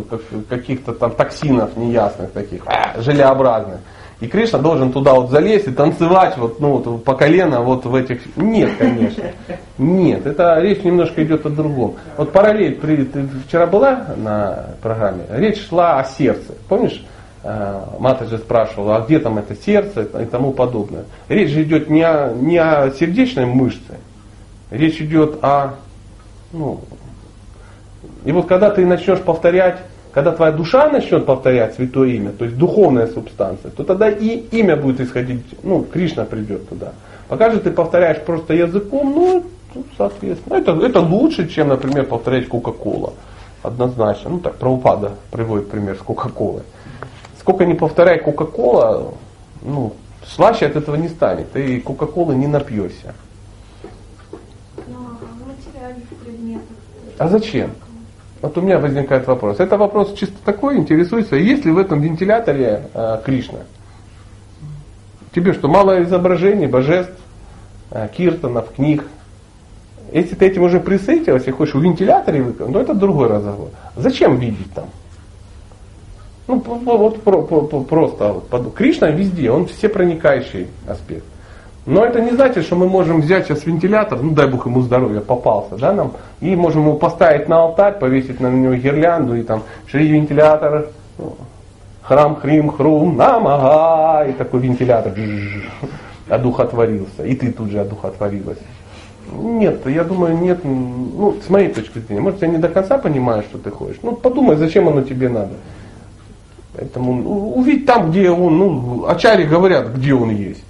каких-то 0.48 0.92
там 0.92 1.10
токсинов 1.12 1.76
неясных 1.76 2.32
таких, 2.32 2.62
а, 2.66 3.00
желеобразных. 3.00 3.80
И 4.20 4.26
Кришна 4.26 4.58
должен 4.58 4.92
туда 4.92 5.14
вот 5.14 5.30
залезть 5.30 5.66
и 5.66 5.72
танцевать 5.72 6.38
вот, 6.38 6.60
ну, 6.60 6.78
вот 6.78 7.04
по 7.04 7.14
колено 7.14 7.60
вот 7.60 7.84
в 7.84 7.94
этих... 7.94 8.36
Нет, 8.36 8.70
конечно. 8.78 9.24
Нет, 9.76 10.24
это 10.24 10.60
речь 10.60 10.82
немножко 10.84 11.22
идет 11.24 11.44
о 11.44 11.50
другом. 11.50 11.96
Вот 12.16 12.32
параллель, 12.32 12.76
при, 12.76 13.04
ты 13.04 13.28
вчера 13.46 13.66
была 13.66 14.06
на 14.16 14.66
программе, 14.80 15.24
речь 15.30 15.66
шла 15.68 15.98
о 15.98 16.04
сердце. 16.04 16.54
Помнишь, 16.68 17.04
Э, 17.46 17.82
Мата 17.98 18.24
же 18.24 18.38
спрашивала, 18.38 18.96
а 18.96 19.00
где 19.02 19.18
там 19.18 19.36
это 19.36 19.54
сердце 19.54 20.08
и 20.18 20.24
тому 20.24 20.52
подобное. 20.52 21.04
Речь 21.28 21.50
же 21.50 21.62
идет 21.62 21.90
не 21.90 22.00
о, 22.00 22.32
не 22.32 22.56
о 22.56 22.90
сердечной 22.90 23.44
мышце, 23.44 23.98
речь 24.70 24.98
идет 25.02 25.44
о... 25.44 25.74
Ну, 26.54 26.80
и 28.24 28.32
вот 28.32 28.46
когда 28.46 28.70
ты 28.70 28.86
начнешь 28.86 29.18
повторять, 29.18 29.76
когда 30.12 30.32
твоя 30.32 30.52
душа 30.52 30.88
начнет 30.88 31.26
повторять 31.26 31.74
святое 31.74 32.12
имя, 32.12 32.30
то 32.30 32.46
есть 32.46 32.56
духовная 32.56 33.08
субстанция, 33.08 33.70
то 33.70 33.84
тогда 33.84 34.08
и 34.08 34.36
имя 34.52 34.76
будет 34.76 35.00
исходить, 35.00 35.44
ну, 35.62 35.82
Кришна 35.84 36.24
придет 36.24 36.66
туда. 36.70 36.92
Пока 37.28 37.50
же 37.50 37.60
ты 37.60 37.70
повторяешь 37.70 38.22
просто 38.22 38.54
языком, 38.54 39.12
ну, 39.14 39.44
соответственно, 39.98 40.54
это, 40.54 40.72
это 40.82 41.00
лучше, 41.00 41.46
чем, 41.46 41.68
например, 41.68 42.06
повторять 42.06 42.48
Кока-Кола. 42.48 43.12
Однозначно. 43.62 44.30
Ну 44.30 44.38
так, 44.38 44.56
Правопада 44.56 45.12
приводит 45.30 45.68
пример 45.68 45.96
с 45.96 46.00
Кока-Колой 46.00 46.62
сколько 47.44 47.66
не 47.66 47.74
повторяй 47.74 48.20
Кока-Кола, 48.20 49.12
ну, 49.60 49.92
слаще 50.26 50.64
от 50.64 50.76
этого 50.76 50.96
не 50.96 51.08
станет. 51.08 51.52
Ты 51.52 51.78
Кока-Колы 51.78 52.34
не 52.34 52.46
напьешься. 52.46 53.14
А 57.18 57.28
зачем? 57.28 57.72
Вот 58.40 58.56
у 58.56 58.62
меня 58.62 58.78
возникает 58.78 59.26
вопрос. 59.26 59.60
Это 59.60 59.76
вопрос 59.76 60.14
чисто 60.14 60.36
такой, 60.42 60.78
интересуется, 60.78 61.36
есть 61.36 61.66
ли 61.66 61.70
в 61.70 61.78
этом 61.78 62.00
вентиляторе 62.00 62.88
э, 62.94 63.20
Кришна? 63.24 63.60
Тебе 65.34 65.52
что, 65.52 65.68
мало 65.68 66.02
изображений, 66.02 66.66
божеств, 66.66 67.12
э, 67.90 68.08
киртанов, 68.16 68.72
книг? 68.74 69.04
Если 70.12 70.34
ты 70.34 70.46
этим 70.46 70.62
уже 70.62 70.80
присытилась 70.80 71.46
и 71.46 71.50
хочешь 71.50 71.74
в 71.74 71.82
вентиляторе 71.82 72.42
выконать, 72.42 72.72
ну 72.72 72.80
это 72.80 72.94
другой 72.94 73.28
разговор. 73.28 73.68
Зачем 73.96 74.38
видеть 74.38 74.72
там? 74.74 74.86
Ну, 76.46 76.62
вот 76.64 77.22
просто. 77.88 78.32
Вот, 78.50 78.74
Кришна 78.74 79.10
везде, 79.10 79.50
он 79.50 79.66
все 79.66 79.88
проникающий 79.88 80.68
аспект. 80.86 81.24
Но 81.86 82.04
это 82.04 82.20
не 82.20 82.30
значит, 82.30 82.64
что 82.64 82.76
мы 82.76 82.88
можем 82.88 83.20
взять 83.20 83.46
сейчас 83.46 83.66
вентилятор, 83.66 84.18
ну 84.22 84.30
дай 84.30 84.46
Бог 84.46 84.64
ему 84.66 84.80
здоровья, 84.80 85.20
попался, 85.20 85.76
да, 85.76 85.92
нам, 85.92 86.12
и 86.40 86.56
можем 86.56 86.82
его 86.82 86.94
поставить 86.94 87.46
на 87.46 87.60
алтарь, 87.60 87.98
повесить 87.98 88.40
на 88.40 88.46
него 88.50 88.74
гирлянду, 88.74 89.36
и 89.36 89.42
там 89.42 89.64
шри 89.86 90.08
вентилятор, 90.08 90.86
ну, 91.18 91.36
храм 92.00 92.36
хрим 92.36 92.70
хрум 92.70 93.16
намага, 93.18 94.26
и 94.26 94.32
такой 94.32 94.60
вентилятор 94.60 95.12
одухотворился, 96.30 97.22
и 97.26 97.34
ты 97.34 97.52
тут 97.52 97.70
же 97.70 97.80
одухотворилась. 97.80 98.58
Нет, 99.30 99.86
я 99.86 100.04
думаю, 100.04 100.38
нет, 100.38 100.60
ну, 100.64 101.36
с 101.46 101.50
моей 101.50 101.68
точки 101.68 101.98
зрения, 101.98 102.22
может, 102.22 102.40
я 102.40 102.48
не 102.48 102.56
до 102.58 102.68
конца 102.68 102.96
понимаю, 102.96 103.42
что 103.42 103.58
ты 103.58 103.70
хочешь. 103.70 103.98
Ну, 104.02 104.12
подумай, 104.16 104.56
зачем 104.56 104.88
оно 104.88 105.02
тебе 105.02 105.28
надо. 105.28 105.52
Поэтому 106.76 107.14
ну, 107.14 107.54
увидеть 107.54 107.86
там, 107.86 108.10
где 108.10 108.30
он, 108.30 108.58
ну, 108.58 109.06
ачари 109.06 109.44
говорят, 109.44 109.94
где 109.94 110.12
он 110.14 110.30
есть. 110.30 110.64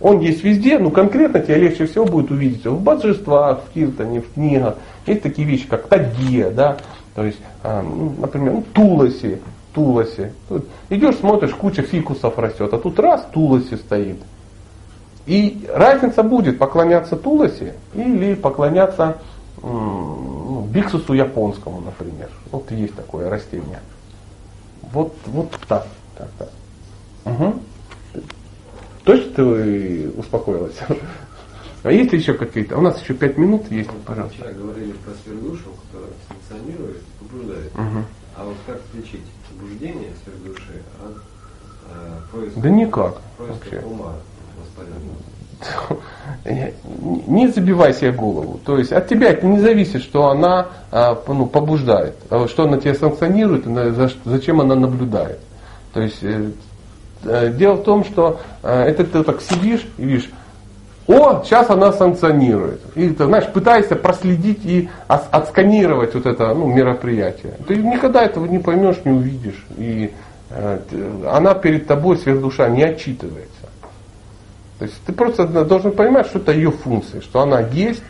Он 0.00 0.20
есть 0.20 0.44
везде, 0.44 0.78
но 0.78 0.90
конкретно 0.90 1.40
тебе 1.40 1.56
легче 1.56 1.86
всего 1.86 2.04
будет 2.04 2.30
увидеть 2.30 2.66
в 2.66 2.80
божествах, 2.80 3.60
в 3.64 3.72
киртане, 3.72 4.20
в 4.20 4.32
книгах. 4.32 4.76
Есть 5.06 5.22
такие 5.22 5.46
вещи, 5.46 5.66
как 5.66 5.88
тагия, 5.88 6.50
да, 6.50 6.76
то 7.14 7.24
есть, 7.24 7.38
а, 7.62 7.82
ну, 7.82 8.12
например, 8.18 8.52
ну, 8.54 8.64
туласи, 8.74 9.38
туласи. 9.72 10.32
Тут 10.48 10.66
идешь, 10.90 11.16
смотришь, 11.16 11.54
куча 11.54 11.82
фикусов 11.82 12.38
растет, 12.38 12.72
а 12.74 12.78
тут 12.78 12.98
раз 12.98 13.26
туласи 13.32 13.76
стоит. 13.76 14.18
И 15.26 15.66
разница 15.72 16.22
будет 16.22 16.58
поклоняться 16.58 17.16
туласи 17.16 17.72
или 17.94 18.34
поклоняться 18.34 19.16
м- 19.62 20.66
биксусу 20.68 21.14
японскому, 21.14 21.80
например. 21.80 22.28
Вот 22.52 22.70
есть 22.70 22.94
такое 22.94 23.30
растение. 23.30 23.80
Вот, 24.92 25.14
вот 25.26 25.50
так. 25.68 25.86
так, 26.16 26.28
так. 26.38 26.48
Угу. 27.24 27.60
Точно 29.04 29.32
ты 29.32 30.10
успокоилась? 30.16 30.76
А 31.82 31.92
есть 31.92 32.12
еще 32.12 32.34
какие-то? 32.34 32.78
У 32.78 32.80
нас 32.80 33.00
еще 33.00 33.14
пять 33.14 33.38
минут 33.38 33.70
есть, 33.70 33.90
пожалуйста. 34.04 34.36
Вчера 34.38 34.52
говорили 34.52 34.92
про 34.92 35.12
сверхдушу, 35.22 35.70
которая 35.86 36.12
функционирует, 36.28 37.02
побуждает. 37.20 37.72
Угу. 37.74 38.04
А 38.36 38.44
вот 38.44 38.56
как 38.66 38.76
отличить 38.90 39.22
побуждение 39.48 40.10
сверхдуши 40.24 40.82
от 41.04 41.16
э, 41.88 42.20
поиска, 42.32 42.60
Да 42.60 42.70
никак 42.70 43.20
поиска 43.38 43.52
вообще. 43.54 43.78
ума 43.86 44.14
воспаленного? 44.58 45.16
Не 47.26 47.48
забивай 47.48 47.94
себе 47.94 48.12
голову. 48.12 48.60
То 48.64 48.78
есть 48.78 48.92
от 48.92 49.08
тебя 49.08 49.30
это 49.30 49.46
не 49.46 49.60
зависит, 49.60 50.02
что 50.02 50.28
она 50.28 50.66
а, 50.92 51.18
ну, 51.26 51.46
побуждает, 51.46 52.14
а 52.30 52.46
что 52.48 52.64
она 52.64 52.78
тебя 52.78 52.94
санкционирует, 52.94 53.64
зачем 54.24 54.60
она 54.60 54.74
наблюдает. 54.74 55.40
То 55.92 56.02
есть 56.02 56.18
э, 56.22 56.50
э, 57.24 57.52
дело 57.52 57.76
в 57.76 57.82
том, 57.82 58.04
что 58.04 58.40
э, 58.62 58.82
это 58.82 59.04
ты 59.04 59.22
так 59.22 59.40
сидишь 59.40 59.86
и 59.96 60.04
видишь, 60.04 60.30
о, 61.08 61.42
сейчас 61.44 61.70
она 61.70 61.92
санкционирует. 61.92 62.82
И 62.96 63.08
ты, 63.10 63.24
знаешь, 63.24 63.46
пытаешься 63.52 63.96
проследить 63.96 64.60
и 64.64 64.90
отсканировать 65.06 66.14
вот 66.14 66.26
это 66.26 66.52
ну, 66.52 66.66
мероприятие. 66.66 67.54
Ты 67.66 67.76
никогда 67.76 68.24
этого 68.24 68.44
не 68.46 68.58
поймешь, 68.58 68.96
не 69.04 69.12
увидишь. 69.12 69.64
И 69.78 70.12
она 71.26 71.54
перед 71.54 71.86
тобой, 71.86 72.18
сверхдуша, 72.18 72.68
не 72.68 72.82
отчитывается. 72.82 73.55
То 74.78 74.84
есть 74.84 75.00
ты 75.06 75.12
просто 75.12 75.46
должен 75.46 75.92
понимать, 75.92 76.26
что 76.26 76.38
это 76.38 76.52
ее 76.52 76.70
функция, 76.70 77.20
что 77.20 77.40
она 77.40 77.60
есть. 77.60 78.02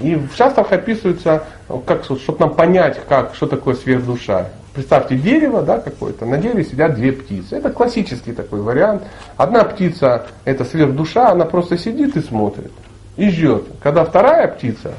И 0.00 0.16
в 0.16 0.34
шастрах 0.34 0.72
описывается, 0.72 1.44
как, 1.86 2.04
чтобы 2.04 2.40
нам 2.40 2.54
понять, 2.54 3.00
как, 3.08 3.34
что 3.34 3.46
такое 3.46 3.74
сверхдуша. 3.74 4.48
Представьте 4.74 5.16
дерево 5.16 5.62
да, 5.62 5.78
какое-то, 5.78 6.26
на 6.26 6.36
дереве 6.36 6.64
сидят 6.64 6.96
две 6.96 7.12
птицы. 7.12 7.56
Это 7.56 7.70
классический 7.70 8.32
такой 8.32 8.60
вариант. 8.60 9.04
Одна 9.36 9.62
птица, 9.62 10.26
это 10.44 10.64
сверхдуша, 10.64 11.28
она 11.28 11.44
просто 11.44 11.78
сидит 11.78 12.16
и 12.16 12.20
смотрит, 12.20 12.72
и 13.16 13.30
ждет. 13.30 13.66
Когда 13.80 14.04
вторая 14.04 14.48
птица, 14.48 14.94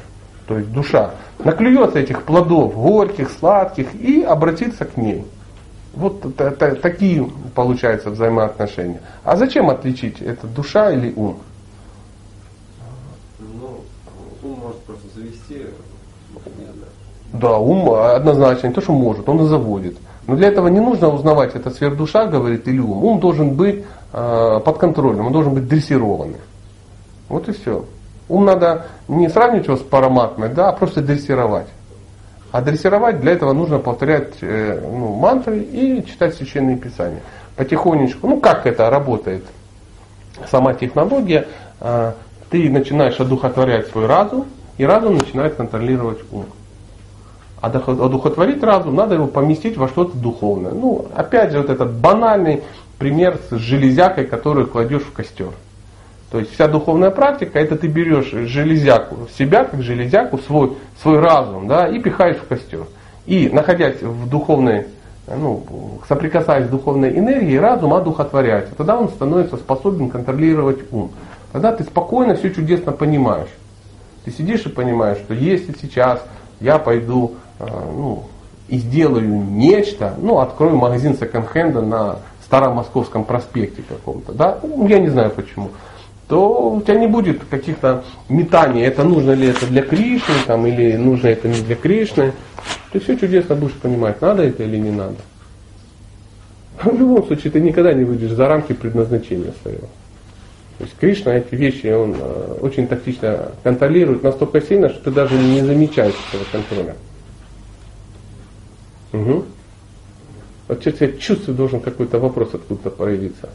то 0.46 0.56
есть 0.56 0.72
душа, 0.72 1.10
наклюется 1.40 1.98
этих 1.98 2.22
плодов, 2.22 2.74
горьких, 2.74 3.30
сладких, 3.30 3.94
и 3.94 4.22
обратится 4.22 4.86
к 4.86 4.96
ней. 4.96 5.26
Вот 5.96 6.36
та- 6.36 6.50
та- 6.50 6.74
такие 6.74 7.26
получаются 7.54 8.10
взаимоотношения. 8.10 9.00
А 9.24 9.36
зачем 9.36 9.70
отличить, 9.70 10.20
это 10.20 10.46
душа 10.46 10.92
или 10.92 11.12
ум? 11.16 11.38
Ну, 13.38 13.80
ум 14.42 14.58
может 14.62 14.78
просто 14.80 15.06
завести, 15.14 15.54
знаю. 15.54 16.92
Да, 17.32 17.58
ум 17.58 17.90
однозначно, 17.90 18.68
не 18.68 18.74
то, 18.74 18.82
что 18.82 18.92
может, 18.92 19.26
он 19.28 19.40
и 19.44 19.48
заводит. 19.48 19.96
Но 20.26 20.36
для 20.36 20.48
этого 20.48 20.68
не 20.68 20.80
нужно 20.80 21.08
узнавать, 21.08 21.54
это 21.54 21.70
сверхдуша 21.70 22.26
говорит 22.26 22.68
или 22.68 22.78
ум. 22.78 23.02
Ум 23.02 23.20
должен 23.20 23.54
быть 23.54 23.84
э, 24.12 24.60
под 24.64 24.78
контролем, 24.78 25.26
он 25.26 25.32
должен 25.32 25.54
быть 25.54 25.66
дрессированный. 25.66 26.40
Вот 27.28 27.48
и 27.48 27.52
все. 27.52 27.86
Ум 28.28 28.44
надо 28.44 28.86
не 29.08 29.28
сравнивать 29.30 29.66
его 29.66 29.76
с 29.76 29.80
параматмой, 29.80 30.50
да, 30.50 30.68
а 30.68 30.72
просто 30.72 31.00
дрессировать. 31.00 31.68
А 32.56 32.62
для 32.62 33.32
этого 33.32 33.52
нужно 33.52 33.78
повторять 33.78 34.32
э, 34.40 34.80
ну, 34.82 35.14
мантры 35.14 35.58
и 35.58 36.02
читать 36.06 36.36
священные 36.36 36.78
писания. 36.78 37.20
Потихонечку. 37.54 38.26
Ну 38.26 38.40
как 38.40 38.66
это 38.66 38.88
работает? 38.88 39.44
Сама 40.50 40.72
технология. 40.72 41.48
э, 41.80 42.12
ты 42.48 42.70
начинаешь 42.70 43.20
одухотворять 43.20 43.88
свой 43.88 44.06
разум, 44.06 44.46
и 44.78 44.86
разум 44.86 45.18
начинает 45.18 45.56
контролировать 45.56 46.20
ум. 46.32 46.46
А 47.60 47.66
одухотворить 47.66 48.62
разум, 48.62 48.94
надо 48.94 49.16
его 49.16 49.26
поместить 49.26 49.76
во 49.76 49.88
что-то 49.88 50.16
духовное. 50.16 50.72
Ну, 50.72 51.08
опять 51.14 51.52
же, 51.52 51.58
вот 51.58 51.68
этот 51.68 51.92
банальный 51.92 52.62
пример 52.96 53.38
с 53.50 53.54
железякой, 53.54 54.24
которую 54.24 54.66
кладешь 54.66 55.02
в 55.02 55.12
костер. 55.12 55.50
То 56.30 56.40
есть 56.40 56.52
вся 56.54 56.66
духовная 56.66 57.10
практика, 57.10 57.58
это 57.58 57.76
ты 57.76 57.86
берешь 57.86 58.30
железяку, 58.30 59.28
себя 59.38 59.64
как 59.64 59.82
железяку, 59.82 60.38
свой, 60.38 60.76
свой 61.00 61.20
разум, 61.20 61.68
да, 61.68 61.86
и 61.86 62.00
пихаешь 62.00 62.38
в 62.38 62.48
костер. 62.48 62.86
И 63.26 63.48
находясь 63.48 64.02
в 64.02 64.28
духовной, 64.28 64.86
ну, 65.28 65.64
соприкасаясь 66.08 66.66
с 66.66 66.68
духовной 66.68 67.16
энергией, 67.16 67.58
разум 67.58 67.94
одухотворяется. 67.94 68.74
Тогда 68.74 68.98
он 68.98 69.08
становится 69.08 69.56
способен 69.56 70.10
контролировать 70.10 70.80
ум. 70.90 71.12
Тогда 71.52 71.72
ты 71.72 71.84
спокойно 71.84 72.34
все 72.34 72.52
чудесно 72.52 72.92
понимаешь. 72.92 73.48
Ты 74.24 74.32
сидишь 74.32 74.66
и 74.66 74.68
понимаешь, 74.68 75.18
что 75.18 75.32
если 75.32 75.74
сейчас 75.80 76.20
я 76.60 76.78
пойду 76.78 77.34
э, 77.60 77.66
ну, 77.68 78.24
и 78.68 78.78
сделаю 78.78 79.28
нечто, 79.28 80.14
ну, 80.18 80.40
открою 80.40 80.76
магазин 80.76 81.16
секонд-хенда 81.16 81.82
на 81.82 82.16
Старом 82.44 82.76
Московском 82.76 83.24
проспекте 83.24 83.82
каком-то, 83.88 84.32
да, 84.32 84.58
я 84.88 84.98
не 84.98 85.08
знаю 85.08 85.30
почему, 85.30 85.70
то 86.28 86.70
у 86.72 86.80
тебя 86.80 86.96
не 86.96 87.06
будет 87.06 87.44
каких-то 87.44 88.04
метаний, 88.28 88.82
это 88.82 89.04
нужно 89.04 89.32
ли 89.32 89.48
это 89.48 89.66
для 89.66 89.82
Кришны, 89.82 90.34
там, 90.46 90.66
или 90.66 90.96
нужно 90.96 91.28
это 91.28 91.48
не 91.48 91.60
для 91.60 91.76
Кришны. 91.76 92.32
Ты 92.92 93.00
все 93.00 93.16
чудесно 93.16 93.54
будешь 93.54 93.74
понимать, 93.74 94.20
надо 94.20 94.42
это 94.42 94.64
или 94.64 94.76
не 94.76 94.90
надо. 94.90 95.16
В 96.82 96.98
любом 96.98 97.24
случае, 97.26 97.52
ты 97.52 97.60
никогда 97.60 97.92
не 97.92 98.04
выйдешь 98.04 98.32
за 98.32 98.48
рамки 98.48 98.72
предназначения 98.72 99.52
своего. 99.62 99.88
То 100.78 100.84
есть 100.84 100.96
Кришна 100.98 101.36
эти 101.36 101.54
вещи 101.54 101.86
он 101.86 102.14
э, 102.18 102.58
очень 102.60 102.86
тактично 102.86 103.52
контролирует 103.62 104.22
настолько 104.22 104.60
сильно, 104.60 104.90
что 104.90 105.04
ты 105.04 105.10
даже 105.10 105.34
не 105.34 105.62
замечаешь 105.62 106.14
этого 106.28 106.44
контроля. 106.52 106.96
Угу. 109.12 109.44
Вот 110.68 110.82
сейчас 110.82 111.00
я 111.00 111.12
чувствую, 111.12 111.56
должен 111.56 111.80
какой-то 111.80 112.18
вопрос 112.18 112.50
откуда-то 112.52 112.90
проявиться. 112.90 113.48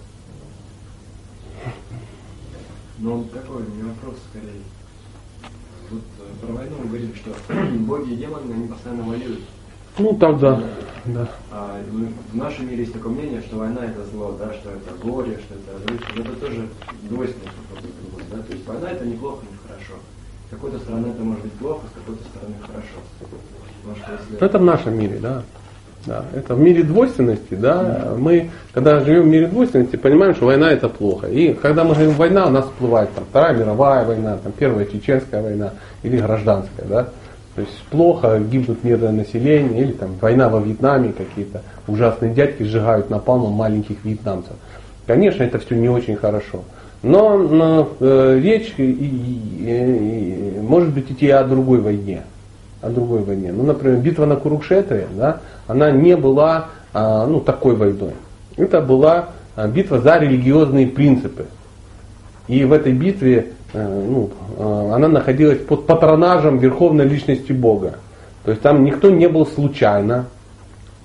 Но 3.02 3.16
он 3.16 3.26
такой, 3.26 3.64
у 3.64 3.70
меня 3.70 3.86
вопрос 3.86 4.16
скорее. 4.30 4.62
Тут 5.90 6.04
э, 6.20 6.46
про 6.46 6.54
войну 6.54 6.76
мы 6.84 6.88
говорим, 6.88 7.14
что 7.16 7.32
боги 7.80 8.14
и 8.14 8.16
демоны, 8.16 8.54
они 8.54 8.68
постоянно 8.68 9.04
воюют. 9.04 9.40
Ну 9.98 10.14
так 10.18 10.40
да. 10.40 10.64
да. 11.06 11.28
А 11.52 11.82
ну, 11.92 12.08
в 12.32 12.36
нашем 12.36 12.70
мире 12.70 12.82
есть 12.82 12.94
такое 12.94 13.12
мнение, 13.12 13.42
что 13.42 13.58
война 13.58 13.86
это 13.86 14.06
зло, 14.06 14.36
да, 14.40 14.54
что 14.54 14.70
это 14.70 14.94
горе, 15.04 15.40
что 15.40 15.56
это 15.56 15.74
разрушение. 15.74 16.26
Это 16.26 16.36
тоже 16.40 16.70
двойственность 17.10 17.58
да. 18.32 18.38
То 18.38 18.54
есть 18.54 18.68
война 18.68 18.92
это 18.92 19.06
неплохо, 19.06 19.44
не 19.50 19.58
хорошо. 19.68 19.94
С 20.48 20.52
какой-то 20.52 20.80
стороны 20.80 21.08
это 21.08 21.24
может 21.24 21.44
быть 21.44 21.54
плохо, 21.54 21.82
с 21.88 22.00
какой-то 22.00 22.24
стороны 22.30 22.56
хорошо. 22.62 23.00
Может, 23.86 24.04
если... 24.08 24.40
Ну, 24.40 24.46
Это 24.46 24.60
в 24.60 24.64
нашем 24.64 24.98
мире, 24.98 25.20
да. 25.20 25.44
Да, 26.06 26.26
это 26.36 26.56
в 26.56 26.60
мире 26.60 26.82
двойственности, 26.82 27.54
да, 27.54 28.14
мы, 28.18 28.50
когда 28.74 29.02
живем 29.02 29.24
в 29.24 29.28
мире 29.28 29.48
двойственности, 29.48 29.98
понимаем, 29.98 30.34
что 30.34 30.48
война 30.48 30.72
это 30.72 30.90
плохо. 30.90 31.28
И 31.28 31.54
когда 31.54 31.84
мы 31.84 31.94
говорим 31.94 32.14
война, 32.14 32.48
у 32.48 32.50
нас 32.50 32.66
всплывает 32.66 33.12
там 33.14 33.24
Вторая 33.30 33.54
мировая 33.56 34.04
война, 34.04 34.38
там 34.44 34.52
Первая 34.52 34.86
Чеченская 34.86 35.44
война 35.44 35.74
или 36.02 36.18
гражданская, 36.18 36.88
да. 36.88 37.04
То 37.54 37.62
есть 37.62 37.84
плохо, 37.92 38.40
гибнут 38.40 38.84
мирное 38.84 39.12
население, 39.12 39.82
или 39.84 39.92
там 39.92 40.12
война 40.20 40.50
во 40.50 40.60
Вьетнаме, 40.60 41.14
какие-то 41.16 41.62
ужасные 41.88 42.34
дядьки 42.34 42.64
сжигают 42.64 43.12
напалмом 43.12 43.52
маленьких 43.52 43.98
вьетнамцев. 44.04 44.54
Конечно, 45.06 45.44
это 45.44 45.60
все 45.60 45.76
не 45.76 45.90
очень 45.90 46.16
хорошо. 46.16 46.64
Но, 47.04 47.38
но, 47.38 47.90
э, 48.00 48.40
речь 48.42 48.74
и, 48.78 48.84
и- 48.92 50.56
и- 50.56 50.60
может 50.62 50.90
быть 50.94 51.12
идти 51.12 51.30
о 51.30 51.44
другой 51.44 51.80
войне 51.80 52.24
о 52.82 52.90
другой 52.90 53.22
войне. 53.22 53.52
Ну, 53.52 53.64
например, 53.64 54.00
битва 54.00 54.26
на 54.26 54.36
Курукшетре, 54.36 55.08
да, 55.16 55.40
она 55.72 55.90
не 55.92 56.16
была 56.16 56.68
а, 56.94 57.26
ну, 57.26 57.40
такой 57.40 57.76
войной. 57.76 58.14
Это 58.58 58.82
была 58.82 59.30
а, 59.56 59.68
битва 59.68 60.00
за 60.00 60.18
религиозные 60.18 60.88
принципы. 60.88 61.46
И 62.48 62.66
в 62.66 62.74
этой 62.74 62.92
битве 62.92 63.54
э, 63.72 64.04
ну, 64.10 64.30
э, 64.58 64.92
она 64.94 65.08
находилась 65.08 65.60
под 65.60 65.86
патронажем 65.86 66.58
верховной 66.58 67.06
личности 67.06 67.54
Бога. 67.54 67.96
То 68.44 68.52
есть 68.52 68.62
там 68.62 68.84
никто 68.84 69.10
не 69.10 69.30
был 69.30 69.46
случайно, 69.46 70.26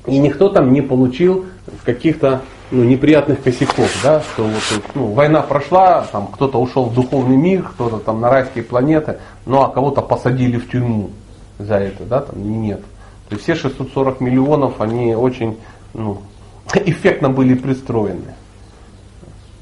и 0.07 0.19
никто 0.19 0.49
там 0.49 0.73
не 0.73 0.81
получил 0.81 1.45
каких-то 1.85 2.41
ну, 2.73 2.83
неприятных 2.83 3.43
косяков, 3.43 3.91
да, 4.03 4.23
что 4.23 4.45
вот, 4.45 4.83
ну, 4.95 5.07
война 5.13 5.43
прошла, 5.43 6.05
там 6.11 6.27
кто-то 6.29 6.59
ушел 6.59 6.87
в 6.87 6.95
духовный 6.95 7.37
мир, 7.37 7.63
кто-то 7.63 7.99
там 7.99 8.21
на 8.21 8.31
райские 8.31 8.65
планеты, 8.65 9.19
ну 9.45 9.61
а 9.61 9.69
кого-то 9.69 10.03
посадили 10.03 10.57
в 10.57 10.69
тюрьму 10.69 11.11
за 11.59 11.77
это, 11.77 12.05
да, 12.05 12.23
там 12.23 12.63
нет. 12.63 12.81
То 13.29 13.35
есть 13.35 13.43
все 13.43 13.55
640 13.55 14.21
миллионов, 14.21 14.81
они 14.81 15.15
очень 15.15 15.59
ну, 15.95 16.23
эффектно 16.75 17.31
были 17.31 17.55
пристроены. 17.55 18.35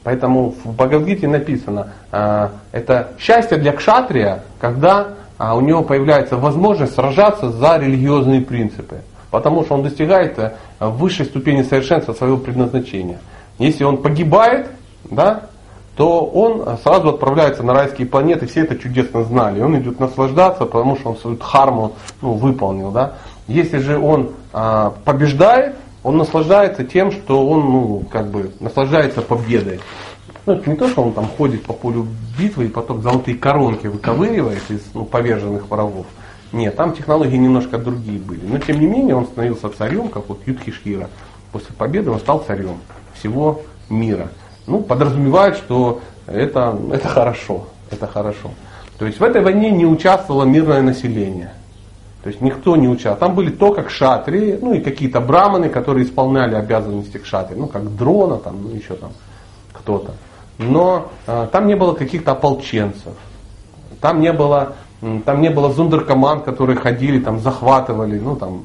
Поэтому 0.02 0.54
в 0.64 0.72
Бхагавдгите 0.74 1.26
написано, 1.26 1.92
а, 2.12 2.50
это 2.72 3.12
счастье 3.18 3.56
для 3.56 3.72
кшатрия, 3.72 4.42
когда 4.60 5.14
а, 5.38 5.56
у 5.56 5.62
него 5.62 5.82
появляется 5.82 6.36
возможность 6.36 6.94
сражаться 6.94 7.50
за 7.50 7.78
религиозные 7.78 8.42
принципы. 8.42 9.00
Потому 9.30 9.64
что 9.64 9.74
он 9.74 9.82
достигает 9.82 10.38
а, 10.38 10.90
высшей 10.90 11.24
ступени 11.24 11.62
совершенства 11.62 12.12
своего 12.12 12.36
предназначения. 12.36 13.18
Если 13.58 13.82
он 13.82 13.96
погибает, 13.96 14.66
да, 15.04 15.44
то 15.96 16.24
он 16.26 16.76
сразу 16.82 17.10
отправляется 17.10 17.62
на 17.62 17.72
райские 17.72 18.06
планеты, 18.06 18.46
все 18.46 18.62
это 18.64 18.76
чудесно 18.76 19.24
знали. 19.24 19.62
Он 19.62 19.78
идет 19.78 20.00
наслаждаться, 20.00 20.66
потому 20.66 20.96
что 20.96 21.10
он 21.10 21.16
свою 21.16 21.36
дхарму 21.36 21.92
ну, 22.20 22.32
выполнил. 22.32 22.90
Да. 22.90 23.14
Если 23.46 23.78
же 23.78 23.98
он 23.98 24.30
а, 24.52 24.94
побеждает, 25.04 25.76
Он 26.04 26.18
наслаждается 26.18 26.84
тем, 26.84 27.10
что 27.10 27.48
он, 27.48 27.60
ну, 27.60 28.04
как 28.10 28.28
бы, 28.28 28.50
наслаждается 28.60 29.22
победой. 29.22 29.80
Ну, 30.44 30.52
это 30.52 30.68
не 30.68 30.76
то, 30.76 30.86
что 30.88 31.02
он 31.02 31.14
там 31.14 31.26
ходит 31.26 31.62
по 31.64 31.72
полю 31.72 32.06
битвы 32.38 32.66
и 32.66 32.68
потом 32.68 33.00
золотые 33.00 33.38
коронки 33.38 33.86
выковыривает 33.86 34.62
из 34.68 34.82
ну, 34.92 35.06
поверженных 35.06 35.70
врагов. 35.70 36.04
Нет, 36.52 36.76
там 36.76 36.92
технологии 36.92 37.36
немножко 37.36 37.78
другие 37.78 38.18
были. 38.18 38.40
Но 38.46 38.58
тем 38.58 38.80
не 38.80 38.86
менее 38.86 39.16
он 39.16 39.24
становился 39.24 39.70
царем, 39.70 40.08
как 40.08 40.28
вот 40.28 40.40
Юдхишхира. 40.46 41.08
После 41.52 41.74
победы 41.74 42.10
он 42.10 42.20
стал 42.20 42.44
царем 42.46 42.76
всего 43.14 43.62
мира. 43.88 44.28
Ну, 44.66 44.80
подразумевает, 44.80 45.56
что 45.56 46.00
это, 46.26 46.78
это 46.92 47.08
хорошо. 47.08 47.66
Это 47.90 48.06
хорошо. 48.06 48.50
То 48.98 49.06
есть 49.06 49.18
в 49.18 49.24
этой 49.24 49.42
войне 49.42 49.70
не 49.70 49.86
участвовало 49.86 50.44
мирное 50.44 50.82
население. 50.82 51.52
То 52.24 52.30
есть 52.30 52.40
никто 52.40 52.74
не 52.74 52.88
участвовал. 52.88 53.18
Там 53.18 53.34
были 53.34 53.50
только 53.50 53.82
кшатрии, 53.82 54.58
ну 54.58 54.72
и 54.72 54.80
какие-то 54.80 55.20
браманы, 55.20 55.68
которые 55.68 56.06
исполняли 56.06 56.54
обязанности 56.54 57.18
кшатри, 57.18 57.54
ну 57.54 57.66
как 57.66 57.94
дрона, 57.94 58.38
там, 58.38 58.62
ну 58.62 58.70
еще 58.74 58.94
там 58.94 59.12
кто-то. 59.74 60.12
Но 60.56 61.10
э, 61.26 61.48
там 61.52 61.66
не 61.66 61.76
было 61.76 61.92
каких-то 61.92 62.32
ополченцев. 62.32 63.12
Там 64.00 64.20
не 64.20 64.32
было, 64.32 64.72
там 65.26 65.42
не 65.42 65.50
было 65.50 65.70
зундеркоманд, 65.70 66.44
которые 66.44 66.78
ходили, 66.78 67.18
там 67.18 67.40
захватывали, 67.40 68.18
ну 68.18 68.36
там 68.36 68.64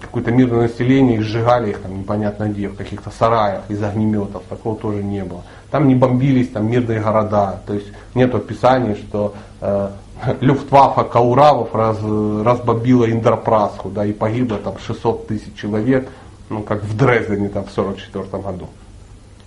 какое-то 0.00 0.32
мирное 0.32 0.62
население 0.62 1.18
и 1.18 1.20
сжигали 1.20 1.70
их 1.70 1.82
там 1.82 2.00
непонятно 2.00 2.48
где, 2.48 2.66
в 2.66 2.74
каких-то 2.74 3.10
сараях 3.10 3.62
из 3.68 3.80
огнеметов, 3.80 4.42
такого 4.48 4.76
тоже 4.76 5.04
не 5.04 5.22
было. 5.22 5.42
Там 5.70 5.86
не 5.86 5.94
бомбились 5.94 6.48
там 6.48 6.68
мирные 6.68 7.00
города, 7.00 7.60
то 7.64 7.74
есть 7.74 7.86
нет 8.16 8.34
описаний, 8.34 8.96
что 8.96 9.34
э, 9.60 9.90
Люфтваффе 10.40 11.04
Кауравов 11.04 11.74
раз, 11.74 11.98
разбомбила 12.00 13.10
Индропрасху, 13.10 13.90
да, 13.90 14.04
и 14.04 14.12
погибло 14.12 14.58
там 14.58 14.78
600 14.78 15.26
тысяч 15.26 15.54
человек, 15.56 16.08
ну, 16.48 16.62
как 16.62 16.82
в 16.82 16.96
Дрездене 16.96 17.48
там 17.48 17.64
в 17.64 17.78
1944 17.78 18.42
году. 18.42 18.68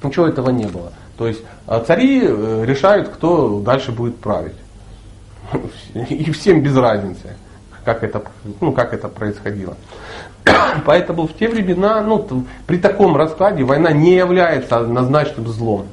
Ничего 0.03 0.27
этого 0.27 0.49
не 0.49 0.65
было. 0.65 0.91
То 1.17 1.27
есть 1.27 1.41
э, 1.67 1.83
цари 1.85 2.21
э, 2.23 2.63
решают, 2.65 3.09
кто 3.09 3.59
дальше 3.59 3.91
будет 3.91 4.17
править. 4.17 4.55
И 5.93 6.31
всем 6.31 6.61
без 6.61 6.75
разницы, 6.75 7.35
как 7.83 8.03
это, 8.03 8.23
ну, 8.59 8.71
как 8.71 8.93
это 8.93 9.07
происходило. 9.07 9.77
Поэтому 10.85 11.27
в 11.27 11.33
те 11.37 11.47
времена, 11.47 12.01
ну, 12.01 12.45
при 12.67 12.77
таком 12.77 13.15
раскладе 13.15 13.63
война 13.63 13.91
не 13.91 14.15
является 14.15 14.77
однозначным 14.77 15.47
злом. 15.47 15.87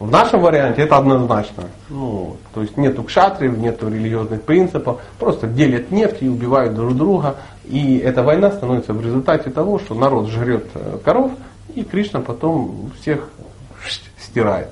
В 0.00 0.10
нашем 0.10 0.40
варианте 0.40 0.80
это 0.80 0.96
однозначно. 0.96 1.64
Ну, 1.90 2.38
то 2.54 2.62
есть 2.62 2.78
нету 2.78 3.04
кшатриев, 3.04 3.58
нету 3.58 3.90
религиозных 3.90 4.40
принципов, 4.40 5.02
просто 5.18 5.46
делят 5.46 5.90
нефть 5.90 6.22
и 6.22 6.28
убивают 6.28 6.74
друг 6.74 6.96
друга. 6.96 7.36
И 7.64 7.98
эта 7.98 8.22
война 8.22 8.50
становится 8.50 8.94
в 8.94 9.04
результате 9.04 9.50
того, 9.50 9.78
что 9.78 9.94
народ 9.94 10.28
жрет 10.28 10.68
э, 10.74 10.98
коров, 11.04 11.32
и 11.74 11.84
Кришна 11.84 12.20
потом 12.20 12.90
всех 12.98 13.28
стирает. 14.18 14.70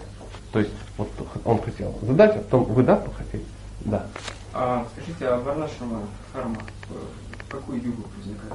То 0.51 0.61
есть 0.61 0.73
вот 0.97 1.11
он 1.45 1.61
хотел 1.61 1.95
задать, 2.01 2.35
а 2.35 2.39
потом 2.39 2.65
вы 2.65 2.83
да 2.83 3.03
хотели? 3.19 3.45
Да. 3.81 4.07
А, 4.55 4.87
скажите, 4.95 5.27
а 5.27 5.39
Варнашрама 5.41 6.01
Харма 6.33 6.57
в 6.89 7.51
какую 7.51 7.83
югу 7.83 8.03
возникает? 8.17 8.55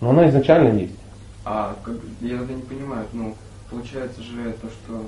Ну 0.00 0.08
она 0.08 0.30
изначально 0.30 0.78
есть. 0.78 0.94
А 1.44 1.76
как, 1.84 1.96
я 2.22 2.38
тогда 2.38 2.54
не 2.54 2.62
понимаю, 2.62 3.06
ну 3.12 3.36
получается 3.68 4.22
же 4.22 4.54
то, 4.62 4.68
что 4.68 5.02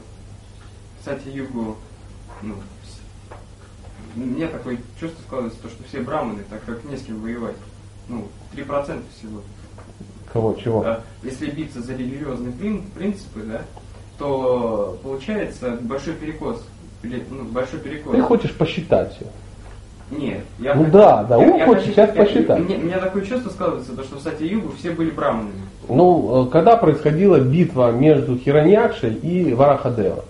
кстати, 1.06 1.28
югу, 1.28 1.76
ну, 2.42 2.54
меня 4.16 4.48
такое 4.48 4.78
чувство 4.98 5.22
складывается, 5.22 5.62
то, 5.62 5.68
что 5.68 5.84
все 5.84 6.00
браманы, 6.00 6.42
так 6.50 6.64
как 6.64 6.82
не 6.82 6.96
с 6.96 7.02
кем 7.02 7.20
воевать. 7.20 7.54
Ну, 8.08 8.26
3% 8.52 9.02
всего. 9.16 9.40
Кого, 10.32 10.54
чего? 10.54 10.82
Да. 10.82 11.02
Если 11.22 11.46
биться 11.46 11.80
за 11.80 11.92
религиозные 11.92 12.52
принципы, 12.96 13.40
да, 13.44 13.62
то 14.18 14.98
получается 15.04 15.78
большой 15.80 16.14
перекос. 16.14 16.66
Ну, 17.04 17.44
большой 17.44 17.78
перекос. 17.78 18.12
Ты 18.12 18.22
хочешь 18.22 18.54
посчитать 18.54 19.14
все. 19.14 19.26
Нет, 20.10 20.42
я 20.58 20.74
ну 20.74 20.84
хочу, 20.86 20.92
да, 20.92 21.22
да, 21.22 21.38
он 21.38 21.64
хочет 21.66 21.86
сейчас 21.86 22.14
я, 22.16 22.24
посчитать. 22.24 22.60
У 22.60 22.64
меня 22.64 22.98
такое 22.98 23.24
чувство 23.24 23.50
складывается, 23.50 23.94
то, 23.94 24.02
что 24.02 24.16
в 24.16 24.20
Сати 24.22 24.46
Югу 24.46 24.72
все 24.76 24.90
были 24.90 25.10
браманами. 25.10 25.62
Ну, 25.88 26.46
э, 26.46 26.50
когда 26.50 26.76
происходила 26.76 27.38
битва 27.38 27.92
между 27.92 28.36
Хираньякшей 28.36 29.14
и 29.14 29.54
Варахадева? 29.54 30.24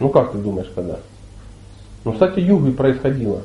Ну 0.00 0.08
как 0.08 0.32
ты 0.32 0.38
думаешь, 0.38 0.70
когда? 0.74 0.96
Ну, 2.04 2.12
кстати, 2.12 2.40
югой 2.40 2.72
происходило. 2.72 3.40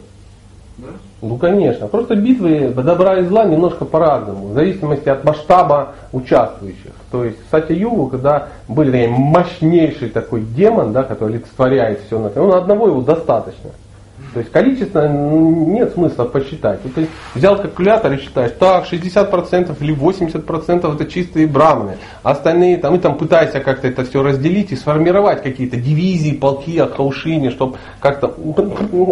Да? 0.78 0.88
Ну, 1.22 1.38
конечно. 1.38 1.88
Просто 1.88 2.16
битвы 2.16 2.70
добра 2.70 3.20
и 3.20 3.26
зла 3.26 3.46
немножко 3.46 3.86
по-разному, 3.86 4.48
в 4.48 4.54
зависимости 4.54 5.10
от 5.10 5.24
масштаба 5.24 5.96
участвующих. 6.14 6.92
То 7.12 7.26
есть, 7.26 7.38
кстати, 7.44 7.74
Югу, 7.74 8.08
когда 8.08 8.50
были 8.68 9.08
мощнейший 9.08 10.10
такой 10.10 10.42
демон, 10.42 10.94
да, 10.94 11.04
который 11.04 11.36
олицетворяет 11.36 12.02
все, 12.06 12.18
ну, 12.20 12.54
одного 12.54 12.88
его 12.88 13.02
достаточно. 13.02 13.72
То 14.34 14.40
есть 14.40 14.52
количество 14.52 15.08
нет 15.08 15.94
смысла 15.94 16.26
посчитать. 16.26 16.80
ты 16.94 17.08
взял 17.34 17.58
калькулятор 17.58 18.14
и 18.14 18.18
считаешь, 18.18 18.52
так, 18.60 18.86
60% 18.86 19.76
или 19.80 19.96
80% 19.96 20.96
это 20.96 21.06
чистые 21.06 21.48
браманы. 21.48 21.98
Остальные 22.22 22.78
там, 22.78 22.96
и 22.96 23.00
там 23.00 23.18
пытайся 23.18 23.60
как-то 23.60 23.88
это 23.88 24.04
все 24.06 24.22
разделить 24.22 24.72
и 24.72 24.76
сформировать 24.76 25.42
какие-то 25.42 25.78
дивизии, 25.78 26.34
полки, 26.34 26.78
ахаушини, 26.78 27.50
чтобы 27.50 27.78
как-то 28.00 28.34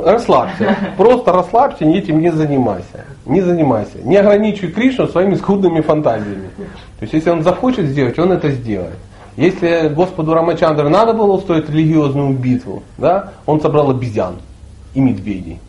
расслабься. 0.06 0.76
Просто 0.98 1.32
расслабься, 1.32 1.86
этим 1.86 2.20
не 2.20 2.32
занимайся. 2.32 3.06
Не 3.26 3.42
занимайся. 3.42 3.98
Не 4.04 4.18
ограничивай 4.18 4.72
Кришну 4.72 5.08
своими 5.08 5.36
скудными 5.36 5.82
фантазиями. 5.82 6.50
То 6.58 7.04
есть 7.04 7.14
если 7.14 7.32
он 7.32 7.42
захочет 7.42 7.86
сделать, 7.86 8.20
он 8.20 8.32
это 8.32 8.52
сделает. 8.52 8.98
Если 9.36 9.90
Господу 9.90 10.34
Рамачандру 10.34 10.90
надо 10.90 11.14
было 11.14 11.34
устроить 11.34 11.70
религиозную 11.70 12.34
битву, 12.34 12.84
да, 12.98 13.34
он 13.46 13.62
собрал 13.62 13.92
обезьян 13.92 14.36
и 14.98 15.00
медведей. 15.00 15.60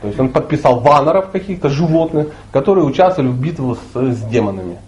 То 0.00 0.06
есть 0.06 0.20
он 0.20 0.28
подписал 0.28 0.78
ваноров 0.78 1.30
каких-то 1.30 1.68
животных, 1.68 2.28
которые 2.52 2.84
участвовали 2.84 3.30
в 3.30 3.40
битве 3.40 3.74
с, 3.74 4.14
с 4.14 4.22
демонами. 4.22 4.78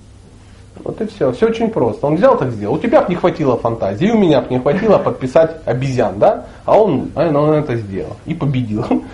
Вот 0.85 1.01
и 1.01 1.07
все. 1.07 1.33
Все 1.33 1.49
очень 1.49 1.71
просто. 1.71 2.07
Он 2.07 2.15
взял 2.15 2.39
так 2.39 2.53
сделал. 2.53 2.77
У 2.77 2.79
тебя 2.79 3.03
бы 3.03 3.09
не 3.09 3.17
хватило 3.17 3.59
фантазии, 3.59 4.09
у 4.11 4.19
меня 4.19 4.41
бы 4.41 4.49
не 4.51 4.61
хватило 4.61 4.99
подписать 4.99 5.57
обезьян, 5.67 6.21
да? 6.21 6.47
А 6.65 6.79
он, 6.79 7.11
а 7.17 7.29
он 7.29 7.51
это 7.55 7.77
сделал 7.77 8.17
и 8.27 8.35
победил. 8.35 8.85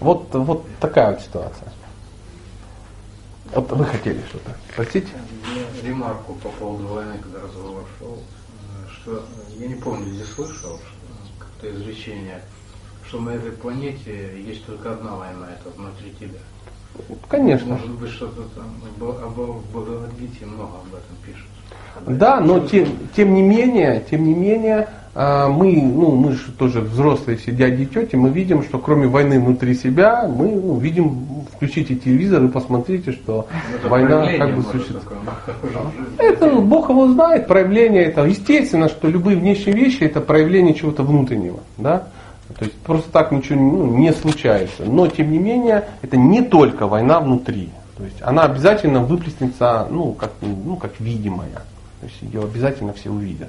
Вот, 0.00 0.28
вот 0.32 0.64
такая 0.80 1.10
вот 1.10 1.20
ситуация. 1.20 1.68
Вот 3.54 3.70
вы 3.70 3.84
хотели 3.84 4.18
что-то. 4.30 4.56
Простите? 4.74 5.08
Ремарку 5.84 6.32
по 6.42 6.48
поводу 6.48 6.86
войны, 6.86 7.16
когда 7.22 7.40
разговор 7.40 7.84
шел, 7.98 8.18
что 8.88 9.22
я 9.58 9.68
не 9.68 9.74
помню, 9.74 10.06
где 10.06 10.24
слышал, 10.24 10.80
как-то 11.38 11.70
изречение 11.70 12.40
что 13.10 13.20
на 13.20 13.30
этой 13.30 13.50
планете 13.50 14.40
есть 14.46 14.64
только 14.66 14.92
одна 14.92 15.10
война, 15.16 15.48
это 15.50 15.76
внутри 15.76 16.12
тебя. 16.20 16.38
Конечно. 17.28 17.74
Может 17.74 17.90
быть, 17.90 18.10
что-то 18.10 18.42
там 18.54 18.66
об 19.00 19.36
Бхагавадгите 19.72 20.46
много 20.46 20.76
об 20.76 20.94
этом 20.94 21.16
пишут. 21.26 21.48
Да, 22.06 22.40
но 22.40 22.60
тем, 22.60 22.86
тем 23.16 23.34
не 23.34 23.42
менее, 23.42 24.04
тем 24.08 24.24
не 24.24 24.34
менее, 24.34 24.88
а, 25.14 25.48
мы, 25.48 25.72
ну, 25.72 26.14
мы 26.14 26.32
же 26.32 26.52
тоже 26.52 26.80
взрослые 26.80 27.36
все 27.36 27.50
дяди 27.50 27.82
и 27.82 27.86
тети, 27.86 28.14
мы 28.14 28.30
видим, 28.30 28.62
что 28.62 28.78
кроме 28.78 29.08
войны 29.08 29.40
внутри 29.40 29.74
себя, 29.74 30.28
мы 30.28 30.50
ну, 30.50 30.78
видим, 30.78 31.26
включите 31.52 31.96
телевизор 31.96 32.44
и 32.44 32.48
посмотрите, 32.48 33.10
что 33.10 33.48
ну, 33.50 33.76
это 33.76 33.88
война 33.88 34.32
как 34.38 34.54
бы 34.54 34.62
существует. 34.62 35.02
Это 36.18 36.48
Бог 36.54 36.90
его 36.90 37.08
знает, 37.08 37.48
проявление 37.48 38.04
это. 38.04 38.24
Естественно, 38.24 38.88
что 38.88 39.08
любые 39.08 39.36
внешние 39.36 39.74
вещи 39.74 40.04
это 40.04 40.20
проявление 40.20 40.74
чего-то 40.74 41.02
внутреннего. 41.02 41.58
Да? 41.76 42.08
То 42.60 42.66
есть 42.66 42.76
просто 42.80 43.10
так 43.10 43.32
ничего 43.32 43.58
ну, 43.58 43.96
не 43.96 44.12
случается. 44.12 44.84
Но 44.84 45.06
тем 45.06 45.32
не 45.32 45.38
менее, 45.38 45.86
это 46.02 46.18
не 46.18 46.42
только 46.42 46.86
война 46.86 47.18
внутри. 47.18 47.70
То 47.96 48.04
есть 48.04 48.18
она 48.20 48.42
обязательно 48.42 49.00
выплеснется, 49.00 49.88
ну, 49.90 50.12
как, 50.12 50.30
ну, 50.42 50.76
как 50.76 51.00
видимая. 51.00 51.62
То 52.00 52.06
есть 52.06 52.20
ее 52.20 52.42
обязательно 52.42 52.92
все 52.92 53.08
увидят. 53.08 53.48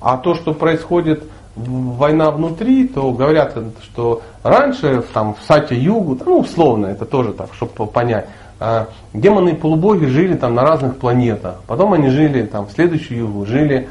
А 0.00 0.16
то, 0.16 0.34
что 0.34 0.54
происходит 0.54 1.24
война 1.56 2.30
внутри, 2.30 2.88
то 2.88 3.12
говорят, 3.12 3.54
что 3.82 4.22
раньше 4.42 5.04
там, 5.12 5.34
в 5.34 5.42
Сате 5.46 5.76
Югу, 5.76 6.18
ну 6.24 6.38
условно, 6.38 6.86
это 6.86 7.04
тоже 7.04 7.34
так, 7.34 7.52
чтобы 7.52 7.86
понять, 7.86 8.28
а, 8.60 8.88
демоны 9.12 9.50
и 9.50 9.54
полубоги 9.54 10.06
жили 10.06 10.36
там 10.36 10.54
на 10.54 10.62
разных 10.62 10.96
планетах. 10.96 11.56
Потом 11.66 11.92
они 11.92 12.08
жили 12.08 12.44
там 12.44 12.66
в 12.66 12.72
следующую 12.72 13.20
югу, 13.20 13.44
жили 13.44 13.90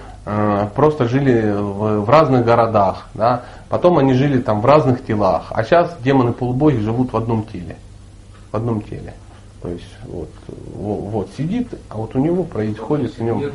просто 0.76 1.08
жили 1.08 1.52
в, 1.52 2.02
в 2.02 2.10
разных 2.10 2.46
городах. 2.46 3.08
Да? 3.14 3.44
Потом 3.70 3.98
они 3.98 4.14
жили 4.14 4.40
там 4.40 4.62
в 4.62 4.66
разных 4.66 5.06
телах, 5.06 5.48
а 5.52 5.64
сейчас 5.64 5.96
демоны 6.04 6.34
полубоги 6.34 6.78
живут 6.78 7.14
в 7.14 7.18
одном 7.18 7.44
теле. 7.44 7.78
В 8.52 8.56
одном 8.56 8.82
теле. 8.82 9.14
То 9.62 9.70
есть 9.70 9.86
вот, 10.06 10.30
вот 10.74 11.30
сидит, 11.38 11.68
а 11.90 11.98
вот 11.98 12.16
у 12.16 12.20
него 12.20 12.44
происходит 12.44 13.18
в 13.18 13.22
нем. 13.22 13.52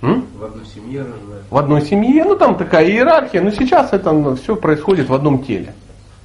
В 0.00 0.44
одной 0.44 0.66
семье 0.66 1.00
рождает. 1.00 1.44
В 1.50 1.56
одной 1.56 1.82
семье, 1.82 2.24
ну 2.24 2.36
там 2.36 2.56
такая 2.56 2.86
иерархия, 2.86 3.42
но 3.42 3.50
сейчас 3.50 3.92
это 3.92 4.12
ну, 4.12 4.36
все 4.36 4.56
происходит 4.56 5.08
в 5.08 5.14
одном 5.14 5.42
теле. 5.42 5.74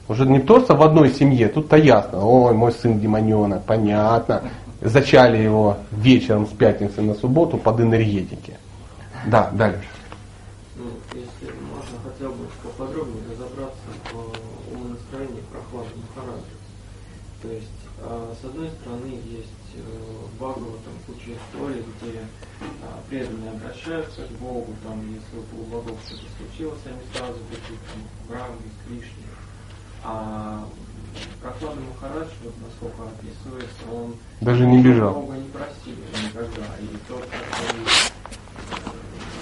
Уже 0.07 0.25
не 0.25 0.39
просто 0.39 0.75
в 0.75 0.81
одной 0.81 1.09
семье, 1.11 1.47
тут-то 1.47 1.77
ясно. 1.77 2.25
Ой, 2.25 2.53
мой 2.53 2.71
сын 2.73 2.99
демоненок, 2.99 3.63
понятно. 3.63 4.43
зачали 4.81 5.37
его 5.37 5.77
вечером 5.91 6.47
с 6.47 6.49
пятницы 6.49 7.01
на 7.01 7.13
субботу 7.13 7.57
под 7.57 7.79
энергетики. 7.79 8.55
Да, 9.27 9.51
дальше. 9.51 9.87
Ну, 10.75 10.85
если 11.13 11.53
можно 11.59 11.97
хотя 12.03 12.29
бы 12.29 12.47
поподробнее 12.63 13.23
разобраться 13.29 13.77
в 14.11 14.73
умонастроении 14.73 15.43
прохлады 15.51 15.89
Махараджа. 16.15 16.45
То 17.41 17.47
есть, 17.49 17.67
а, 17.99 18.33
с 18.39 18.45
одной 18.45 18.69
стороны, 18.69 19.07
есть 19.25 19.75
э, 19.75 19.81
Бхагава, 20.37 20.77
там 20.85 20.93
куча 21.05 21.31
историй, 21.33 21.83
где 22.01 22.19
а, 22.83 23.01
преданные 23.09 23.51
обращаются 23.51 24.25
к 24.27 24.31
Богу, 24.39 24.73
там, 24.83 25.01
если 25.11 25.37
у 25.57 25.63
богов 25.65 25.99
что-то 26.05 26.23
случилось, 26.37 26.79
они 26.85 27.01
сразу 27.13 27.39
бегут 27.49 27.79
там, 27.91 28.01
к 28.01 28.29
Брахме, 28.29 28.69
к 28.69 28.87
Кришне. 28.87 29.25
А 30.03 30.67
Прохлада 31.41 31.81
Махарадж, 31.81 32.29
вот 32.43 32.53
насколько 32.61 33.03
описывается, 33.03 33.83
он 33.91 34.15
даже 34.39 34.65
не 34.65 34.81
бежал. 34.81 35.13
Бога 35.13 35.33
не 35.33 35.49
просил 35.49 35.97
никогда. 36.23 36.65
И 36.79 36.97
тот, 37.07 37.25
который 37.25 37.85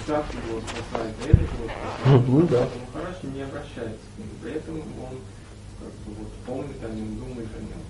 так 0.06 0.24
его 0.32 0.60
спасает, 0.60 1.14
а 1.18 1.28
этот 1.28 1.40
его 1.40 1.66
спасает, 1.68 2.28
ну, 2.28 2.42
да. 2.46 2.68
Махарадж 2.94 3.16
не 3.34 3.42
обращается 3.42 4.06
к 4.14 4.18
нему. 4.18 4.34
При 4.42 4.52
этом 4.52 4.74
он 4.76 5.16
как 5.80 5.92
бы, 6.04 6.18
вот, 6.18 6.32
помнит 6.46 6.84
о 6.84 6.88
нем, 6.88 7.18
думает 7.18 7.48
о 7.56 7.60
нем. 7.60 7.82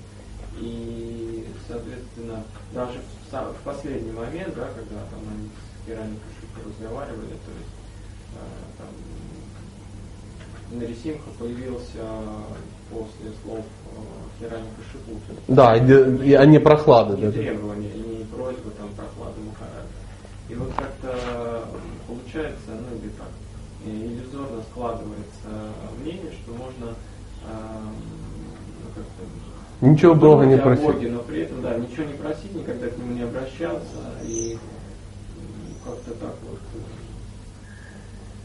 И, 0.59 1.47
соответственно, 1.69 2.45
даже 2.75 2.99
в, 3.31 3.33
в 3.33 3.63
последний 3.65 4.13
момент, 4.13 4.55
да, 4.55 4.69
когда 4.75 5.01
там 5.11 5.21
они 5.33 5.49
с 5.49 5.87
Керамикой 5.87 6.65
разговаривали, 6.67 7.37
то 7.47 7.53
есть 7.57 7.75
э, 8.35 8.39
там 8.79 8.89
Нарисимха 10.79 11.31
появился 11.39 12.05
после 12.91 13.33
слов 13.43 13.65
э, 14.41 14.49
Шипуты. 14.93 15.41
Да, 15.49 15.77
и, 15.77 16.29
и 16.31 16.35
они 16.35 16.59
прохлады. 16.59 17.17
Не 17.17 17.31
требования, 17.31 17.91
и 17.91 18.19
не 18.19 18.25
просьбы 18.25 18.71
там 18.79 18.89
прохлады 18.97 19.41
Махараджа. 19.43 19.87
И 20.49 20.55
вот 20.55 20.73
как-то 20.77 21.65
получается, 22.31 22.71
ну 22.71 22.99
или 22.99 23.11
так, 23.11 23.29
иллюзорно 23.85 24.63
складывается 24.71 25.49
мнение, 26.01 26.33
что 26.43 26.53
можно 26.53 26.95
э, 27.45 27.53
ну, 28.83 28.89
как-то 28.95 29.87
Ничего 29.87 30.15
Бога 30.15 30.45
не 30.45 30.59
просить. 30.59 30.85
Боге, 30.85 31.11
но 31.11 31.21
при 31.21 31.43
этом, 31.43 31.63
да, 31.63 31.77
ничего 31.77 32.05
не 32.05 32.15
просить, 32.15 32.55
никогда 32.55 32.89
к 32.89 32.99
нему 32.99 33.13
не 33.15 33.23
обращаться, 33.23 33.99
и 34.25 34.59
как-то 35.85 36.11
так 36.13 36.35
вот. 36.49 36.59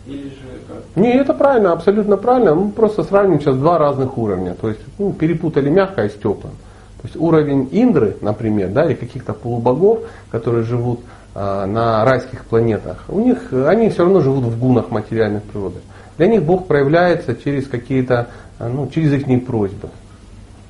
Или 0.07 0.30
же 0.30 0.62
как? 0.68 0.84
Не, 0.95 1.14
это 1.14 1.34
правильно, 1.34 1.74
абсолютно 1.74 2.16
правильно. 2.16 2.56
Мы 2.56 2.72
просто 2.72 3.03
сравним 3.03 3.41
сейчас 3.41 3.57
два 3.57 3.78
разных 3.78 4.18
уровня. 4.18 4.53
То 4.53 4.70
есть 4.70 4.82
ну, 4.98 5.12
перепутали 5.14 5.70
мягкое 5.70 6.10
с 6.10 6.14
теплым. 6.14 6.53
То 7.02 7.07
есть 7.07 7.16
уровень 7.18 7.68
Индры, 7.72 8.16
например, 8.22 8.70
да, 8.70 8.86
или 8.86 8.94
каких-то 8.94 9.34
полубогов, 9.34 9.99
которые 10.32 10.64
живут 10.64 11.02
на 11.36 12.06
райских 12.06 12.45
планетах, 12.45 13.03
у 13.10 13.20
них 13.20 13.52
они 13.52 13.90
все 13.90 14.03
равно 14.03 14.22
живут 14.22 14.45
в 14.45 14.57
гунах 14.57 14.90
материальных 14.90 15.44
природы. 15.44 15.80
Для 16.18 16.28
них 16.28 16.44
Бог 16.44 16.66
проявляется 16.66 17.36
через 17.36 17.68
какие-то, 17.68 18.30
ну, 18.57 18.88
через 18.88 19.12
их 19.12 19.45
просьбы. 19.45 19.90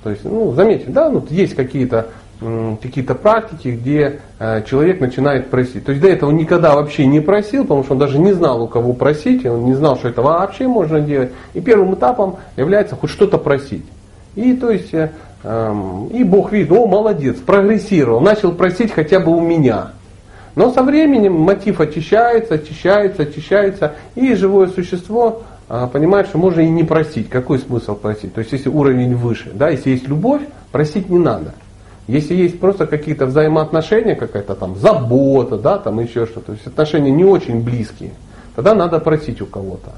То 0.04 0.10
есть, 0.10 0.24
ну, 0.24 0.54
заметьте, 0.54 0.90
да, 0.90 1.10
ну, 1.10 1.24
есть 1.30 1.56
какие-то 1.56 2.08
какие-то 2.82 3.16
практики, 3.16 3.70
где 3.70 4.20
э, 4.40 4.64
человек 4.68 5.00
начинает 5.00 5.50
просить. 5.50 5.86
То 5.86 5.92
есть 5.92 6.02
до 6.02 6.10
этого 6.10 6.30
он 6.30 6.38
никогда 6.38 6.76
вообще 6.76 7.06
не 7.06 7.20
просил, 7.20 7.64
потому 7.64 7.84
что 7.84 7.94
он 7.94 8.00
даже 8.00 8.20
не 8.20 8.34
знал, 8.34 8.62
у 8.62 8.68
кого 8.68 8.94
просить, 8.94 9.46
он 9.46 9.66
не 9.66 9.74
знал, 9.74 9.96
что 9.96 10.10
это 10.10 10.22
вообще 10.22 10.68
можно 10.68 11.00
делать. 11.00 11.32
И 11.54 11.62
первым 11.62 11.96
этапом 11.96 12.38
является 12.58 12.96
хоть 12.96 13.10
что-то 13.10 13.38
просить. 13.38 13.86
И 14.36 14.54
то 14.54 14.70
есть, 14.70 14.94
э, 14.94 15.12
э, 15.44 15.74
и 16.12 16.24
Бог 16.24 16.52
видит, 16.52 16.72
о, 16.72 16.86
молодец, 16.88 17.38
прогрессировал, 17.38 18.20
начал 18.20 18.52
просить 18.52 18.92
хотя 18.92 19.20
бы 19.20 19.32
у 19.32 19.40
меня. 19.40 19.92
Но 20.56 20.72
со 20.72 20.84
временем 20.84 21.34
мотив 21.34 21.82
очищается, 21.82 22.56
очищается, 22.56 23.24
очищается, 23.24 23.94
и 24.16 24.34
живое 24.36 24.68
существо 24.68 25.44
а, 25.68 25.88
понимает, 25.88 26.28
что 26.28 26.38
можно 26.38 26.62
и 26.62 26.70
не 26.70 26.84
просить. 26.84 27.30
Какой 27.30 27.60
смысл 27.60 27.96
просить? 27.96 28.34
То 28.34 28.40
есть, 28.40 28.54
если 28.54 28.70
уровень 28.70 29.16
выше, 29.16 29.52
да, 29.54 29.70
если 29.70 29.90
есть 29.90 30.08
любовь, 30.08 30.42
просить 30.72 31.10
не 31.10 31.20
надо. 31.20 31.54
Если 32.08 32.36
есть 32.36 32.60
просто 32.60 32.86
какие-то 32.86 33.26
взаимоотношения, 33.26 34.16
какая-то 34.16 34.56
там 34.56 34.76
забота, 34.76 35.58
да, 35.58 35.80
там 35.80 36.00
еще 36.00 36.26
что-то, 36.26 36.48
то 36.48 36.52
есть 36.54 36.68
отношения 36.68 37.12
не 37.12 37.26
очень 37.26 37.64
близкие, 37.64 38.12
тогда 38.56 38.76
надо 38.76 39.00
просить 39.00 39.42
у 39.42 39.48
кого-то. 39.48 39.92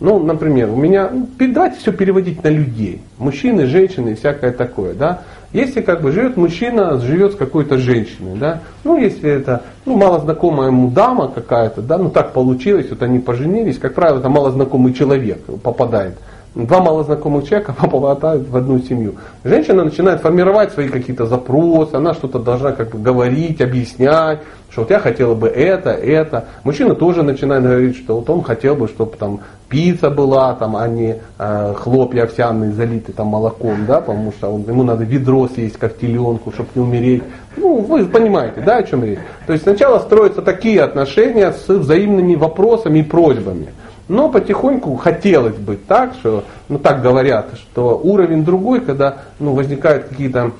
Ну, 0.00 0.18
например, 0.18 0.70
у 0.70 0.76
меня, 0.76 1.10
ну, 1.10 1.28
давайте 1.38 1.78
все 1.78 1.92
переводить 1.92 2.42
на 2.42 2.48
людей, 2.48 3.00
мужчины, 3.18 3.66
женщины 3.66 4.10
и 4.10 4.14
всякое 4.14 4.52
такое, 4.52 4.94
да. 4.94 5.22
Если 5.56 5.80
как 5.80 6.02
бы 6.02 6.12
живет 6.12 6.36
мужчина, 6.36 7.00
живет 7.00 7.32
с 7.32 7.34
какой-то 7.34 7.78
женщиной, 7.78 8.36
да, 8.38 8.60
ну 8.84 8.98
если 8.98 9.30
это 9.30 9.62
ну, 9.86 9.96
малознакомая 9.96 10.68
ему 10.68 10.90
дама 10.90 11.28
какая-то, 11.28 11.80
да, 11.80 11.96
ну 11.96 12.10
так 12.10 12.34
получилось, 12.34 12.90
вот 12.90 13.02
они 13.02 13.20
поженились, 13.20 13.78
как 13.78 13.94
правило, 13.94 14.18
это 14.18 14.28
малознакомый 14.28 14.92
человек 14.92 15.42
попадает 15.62 16.18
два 16.64 16.80
малознакомых 16.80 17.46
человека 17.46 17.74
попадают 17.80 18.48
в 18.48 18.56
одну 18.56 18.78
семью. 18.80 19.16
Женщина 19.44 19.84
начинает 19.84 20.20
формировать 20.20 20.72
свои 20.72 20.88
какие-то 20.88 21.26
запросы, 21.26 21.94
она 21.94 22.14
что-то 22.14 22.38
должна 22.38 22.72
как 22.72 22.90
бы 22.90 22.98
говорить, 22.98 23.60
объяснять, 23.60 24.40
что 24.70 24.82
вот 24.82 24.90
я 24.90 24.98
хотела 24.98 25.34
бы 25.34 25.48
это, 25.48 25.90
это. 25.90 26.46
Мужчина 26.64 26.94
тоже 26.94 27.22
начинает 27.22 27.62
говорить, 27.62 27.96
что 27.96 28.16
вот 28.16 28.28
он 28.28 28.42
хотел 28.42 28.74
бы, 28.74 28.88
чтобы 28.88 29.16
там 29.16 29.40
пицца 29.68 30.10
была, 30.10 30.54
там, 30.54 30.76
а 30.76 30.88
не 30.88 31.16
э, 31.38 31.74
хлопья 31.76 32.24
овсяные 32.24 32.72
залиты 32.72 33.12
там 33.12 33.28
молоком, 33.28 33.86
да, 33.86 34.00
потому 34.00 34.32
что 34.32 34.48
он, 34.48 34.62
ему 34.62 34.82
надо 34.82 35.04
ведро 35.04 35.48
съесть, 35.48 35.78
как 35.78 35.98
теленку, 35.98 36.52
чтобы 36.52 36.68
не 36.74 36.82
умереть. 36.82 37.22
Ну, 37.56 37.80
вы 37.80 38.04
понимаете, 38.04 38.60
да, 38.60 38.76
о 38.76 38.82
чем 38.82 39.04
речь. 39.04 39.18
То 39.46 39.52
есть 39.52 39.64
сначала 39.64 39.98
строятся 39.98 40.42
такие 40.42 40.82
отношения 40.82 41.52
с 41.52 41.68
взаимными 41.68 42.34
вопросами 42.34 43.00
и 43.00 43.02
просьбами. 43.02 43.68
Но 44.08 44.28
потихоньку 44.28 44.94
хотелось 44.96 45.56
бы 45.56 45.76
так, 45.76 46.14
что, 46.14 46.44
ну 46.68 46.78
так 46.78 47.02
говорят, 47.02 47.50
что 47.56 48.00
уровень 48.02 48.44
другой, 48.44 48.80
когда 48.80 49.18
ну, 49.40 49.52
возникают 49.52 50.04
какие-то 50.04 50.52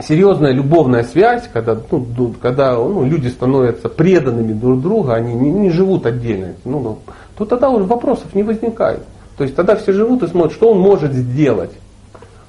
серьезная 0.00 0.52
любовная 0.52 1.02
связь, 1.02 1.48
когда, 1.52 1.76
ну, 1.90 2.34
когда 2.40 2.74
ну, 2.74 3.04
люди 3.04 3.28
становятся 3.28 3.88
преданными 3.88 4.52
друг 4.52 4.80
другу, 4.80 5.10
они 5.10 5.34
не, 5.34 5.50
не 5.50 5.70
живут 5.70 6.06
отдельно, 6.06 6.54
ну, 6.64 6.78
ну, 6.80 6.98
то 7.36 7.44
тогда 7.44 7.70
уже 7.70 7.84
вопросов 7.84 8.34
не 8.34 8.44
возникает. 8.44 9.00
То 9.36 9.42
есть 9.42 9.56
тогда 9.56 9.74
все 9.74 9.92
живут 9.92 10.22
и 10.22 10.28
смотрят, 10.28 10.52
что 10.52 10.70
он 10.70 10.78
может 10.78 11.12
сделать. 11.12 11.72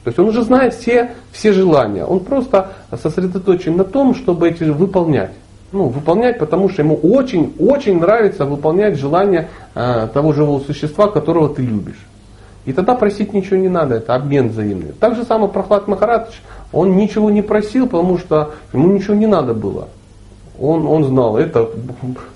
То 0.03 0.09
есть 0.09 0.19
он 0.19 0.27
уже 0.27 0.43
знает 0.43 0.75
все, 0.75 1.15
все 1.31 1.51
желания. 1.51 2.05
Он 2.05 2.19
просто 2.19 2.73
сосредоточен 2.91 3.75
на 3.75 3.83
том, 3.83 4.13
чтобы 4.13 4.49
эти 4.49 4.63
выполнять 4.65 5.31
ну, 5.75 5.89
выполнять, 5.89 6.39
потому 6.39 6.69
что 6.69 6.81
ему 6.81 6.95
очень-очень 6.95 7.99
нравится 7.99 8.45
выполнять 8.45 8.97
желания 8.97 9.49
э, 9.75 10.07
того 10.13 10.31
живого 10.31 10.61
существа, 10.61 11.07
которого 11.07 11.53
ты 11.53 11.61
любишь. 11.63 11.99
И 12.65 12.73
тогда 12.73 12.95
просить 12.95 13.33
ничего 13.33 13.57
не 13.57 13.67
надо, 13.67 13.95
это 13.95 14.15
обмен 14.15 14.49
взаимный. 14.49 14.93
Так 14.99 15.15
же 15.15 15.23
самое 15.23 15.51
Прохлад 15.51 15.87
Махарадж, 15.87 16.31
он 16.71 16.95
ничего 16.95 17.29
не 17.29 17.41
просил, 17.41 17.87
потому 17.87 18.17
что 18.17 18.53
ему 18.73 18.91
ничего 18.91 19.15
не 19.15 19.27
надо 19.27 19.53
было. 19.53 19.89
Он, 20.59 20.87
он 20.87 21.03
знал, 21.03 21.37
это, 21.37 21.69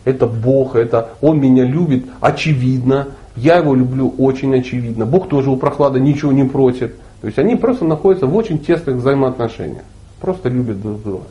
это 0.04 0.28
Бог, 0.28 0.76
это 0.76 1.10
Он 1.22 1.40
меня 1.40 1.64
любит, 1.64 2.06
очевидно. 2.20 3.08
Я 3.38 3.58
его 3.58 3.74
люблю 3.74 4.14
очень 4.18 4.54
очевидно. 4.54 5.06
Бог 5.06 5.30
тоже 5.30 5.50
у 5.50 5.56
Прохлада 5.56 6.00
ничего 6.00 6.34
не 6.34 6.44
просит. 6.44 6.98
То 7.22 7.28
есть 7.28 7.40
они 7.40 7.56
просто 7.56 7.86
находятся 7.86 8.28
в 8.28 8.36
очень 8.36 8.60
тесных 8.60 8.98
взаимоотношениях. 8.98 9.84
Просто 10.20 10.50
любят 10.50 10.82
друг 10.82 11.02
друга. 11.02 11.24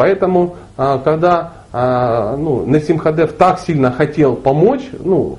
Поэтому, 0.00 0.56
а, 0.78 0.96
когда 0.96 1.52
а, 1.74 2.34
ну, 2.34 2.64
Насимхадев 2.64 3.34
так 3.34 3.60
сильно 3.60 3.92
хотел 3.92 4.34
помочь, 4.34 4.88
ну, 4.98 5.36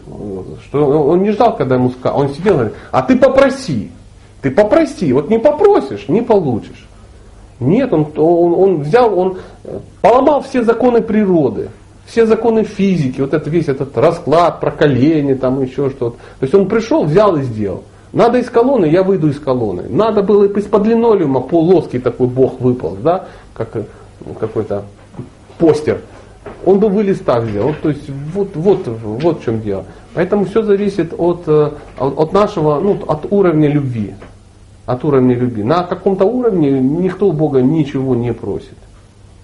что 0.68 0.86
он 0.86 1.24
не 1.24 1.32
ждал, 1.32 1.56
когда 1.56 1.78
ему 1.78 1.90
сказал, 1.90 2.20
он 2.20 2.30
сидел 2.30 2.54
и 2.54 2.58
говорит, 2.58 2.74
а 2.92 3.02
ты 3.02 3.18
попроси, 3.18 3.90
ты 4.44 4.52
попроси, 4.52 5.12
вот 5.14 5.32
не 5.32 5.40
попросишь, 5.40 6.08
не 6.10 6.22
получишь. 6.22 6.88
Нет, 7.60 7.92
он, 7.92 8.06
он, 8.16 8.54
он 8.54 8.82
взял, 8.84 9.18
он 9.18 9.40
поломал 10.02 10.42
все 10.42 10.62
законы 10.62 11.02
природы, 11.02 11.70
все 12.06 12.28
законы 12.28 12.64
физики, 12.64 13.20
вот 13.20 13.34
это 13.34 13.50
весь 13.50 13.68
этот 13.68 13.98
расклад, 13.98 14.60
проколение, 14.60 15.34
там 15.34 15.60
еще 15.64 15.90
что-то. 15.90 16.18
То 16.18 16.44
есть 16.44 16.54
он 16.54 16.68
пришел, 16.68 17.04
взял 17.04 17.36
и 17.36 17.42
сделал. 17.42 17.84
Надо 18.14 18.38
из 18.38 18.50
колонны, 18.52 18.86
я 18.86 19.02
выйду 19.02 19.28
из 19.28 19.40
колонны. 19.40 19.86
Надо 19.90 20.22
было 20.22 20.44
из-под 20.44 20.86
линолеума 20.86 21.40
полоский 21.40 21.98
такой 21.98 22.28
бог 22.28 22.60
выпал, 22.60 22.96
да, 23.02 23.26
как 23.56 23.76
какой-то 24.40 24.86
постер, 25.58 26.02
он 26.66 26.80
бы 26.80 26.90
вылез 26.90 27.20
так 27.20 27.46
сделал. 27.46 27.74
То 27.82 27.90
есть 27.90 28.10
вот, 28.34 28.56
вот, 28.56 28.88
вот 28.88 29.42
в 29.42 29.44
чем 29.44 29.62
дело. 29.62 29.86
Поэтому 30.14 30.46
все 30.46 30.62
зависит 30.64 31.14
от, 31.18 31.44
э, 31.48 31.72
от 31.98 32.34
нашего, 32.34 32.80
ну, 32.80 33.00
от 33.08 33.32
уровня 33.32 33.70
любви. 33.70 34.14
От 34.86 35.06
уровня 35.06 35.36
любви. 35.36 35.64
На 35.64 35.84
каком-то 35.84 36.26
уровне 36.26 36.72
никто 36.72 37.28
у 37.28 37.32
Бога 37.32 37.62
ничего 37.62 38.16
не 38.16 38.34
просит. 38.34 38.78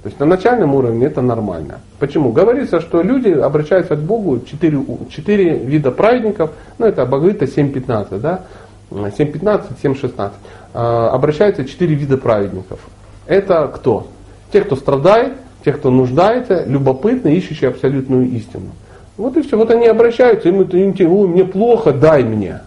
То 0.04 0.10
есть 0.10 0.20
на 0.20 0.26
начальном 0.26 0.76
уровне 0.76 1.06
это 1.06 1.22
нормально. 1.22 1.80
Почему? 2.00 2.32
Говорится, 2.32 2.82
что 2.82 3.02
люди 3.02 3.30
обращаются 3.30 3.96
к 3.96 4.00
Богу, 4.00 4.40
четыре, 4.40 4.80
четыре 5.10 5.58
вида 5.58 5.92
праведников, 5.92 6.52
ну 6.78 6.86
это 6.86 7.06
Бхагавита 7.06 7.46
7.15, 7.46 8.20
да? 8.20 8.42
7.15, 8.90 9.64
7.16. 9.84 10.32
Обращаются 10.74 11.66
четыре 11.66 11.96
вида 11.96 12.18
праведников. 12.18 12.80
Это 13.26 13.68
кто? 13.68 14.08
Те, 14.52 14.62
кто 14.62 14.76
страдает, 14.76 15.34
те, 15.66 15.74
кто 15.74 15.90
нуждается, 15.90 16.64
любопытны, 16.66 17.36
ищущие 17.36 17.70
абсолютную 17.70 18.30
истину. 18.30 18.72
Вот 19.18 19.36
и 19.36 19.42
все. 19.42 19.58
Вот 19.58 19.72
они 19.72 19.88
обращаются, 19.88 20.50
им 20.50 20.62
это 20.62 20.78
ой, 20.78 21.28
мне 21.28 21.44
плохо, 21.44 21.92
дай 21.92 22.24
мне. 22.24 22.62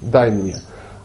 Дай 0.00 0.30
мне. 0.30 0.56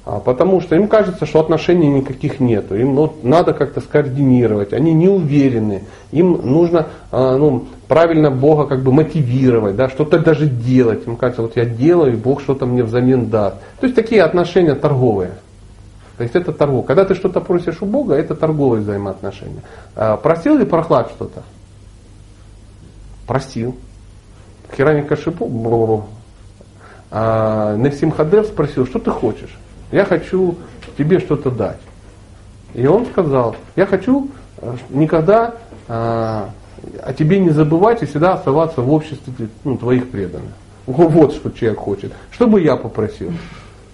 А, 0.04 0.20
потому 0.20 0.62
что 0.62 0.76
им 0.76 0.88
кажется, 0.88 1.26
что 1.26 1.40
отношений 1.40 1.88
никаких 1.88 2.40
нету. 2.40 2.76
Им 2.76 2.96
ну, 2.96 3.14
надо 3.22 3.54
как-то 3.54 3.82
скоординировать. 3.82 4.74
Они 4.74 4.94
не 4.94 5.08
уверены. 5.08 5.84
Им 6.12 6.40
нужно 6.44 6.88
а, 7.12 7.38
ну, 7.38 7.66
правильно 7.88 8.32
Бога 8.32 8.66
как 8.66 8.82
бы 8.82 8.92
мотивировать, 8.92 9.76
да, 9.76 9.90
что-то 9.90 10.20
даже 10.20 10.48
делать. 10.48 11.06
Им 11.06 11.18
кажется, 11.18 11.44
вот 11.44 11.56
я 11.56 11.66
делаю, 11.66 12.14
и 12.14 12.16
Бог 12.16 12.42
что-то 12.42 12.66
мне 12.66 12.84
взамен 12.84 13.30
даст. 13.30 13.58
То 13.80 13.86
есть 13.86 13.96
такие 13.96 14.24
отношения 14.24 14.74
торговые. 14.74 15.32
То 16.18 16.24
есть 16.24 16.36
это 16.36 16.52
торговля. 16.52 16.86
Когда 16.86 17.06
ты 17.06 17.16
что-то 17.16 17.42
просишь 17.42 17.82
у 17.82 17.86
Бога, 17.86 18.16
это 18.16 18.36
торговые 18.36 18.82
взаимоотношения. 18.82 19.64
А, 19.96 20.18
просил 20.18 20.58
ли 20.58 20.66
прохлад 20.66 21.10
что-то? 21.16 21.44
Просил. 23.28 23.76
Хирани 24.76 25.02
Кашипу, 25.02 26.06
а, 27.12 27.76
Невсим 27.76 28.12
Хадев 28.12 28.48
спросил, 28.48 28.86
что 28.86 29.00
ты 29.00 29.12
хочешь? 29.12 29.58
Я 29.92 30.06
хочу 30.06 30.58
тебе 30.98 31.20
что-то 31.20 31.52
дать. 31.52 31.80
И 32.74 32.88
он 32.88 33.06
сказал, 33.06 33.58
я 33.76 33.86
хочу 33.86 34.30
э, 34.58 34.76
никогда 34.90 35.56
а, 35.90 36.50
о 37.04 37.14
тебе 37.14 37.40
не 37.40 37.50
забывать 37.50 38.02
и 38.02 38.06
всегда 38.06 38.34
оставаться 38.36 38.82
в 38.82 38.92
обществе 38.92 39.50
ну, 39.64 39.78
твоих 39.78 40.10
преданных. 40.10 40.54
Вот 40.86 41.34
что 41.34 41.52
человек 41.52 41.80
хочет. 41.80 42.14
Что 42.32 42.48
бы 42.48 42.62
я 42.62 42.76
попросил? 42.76 43.32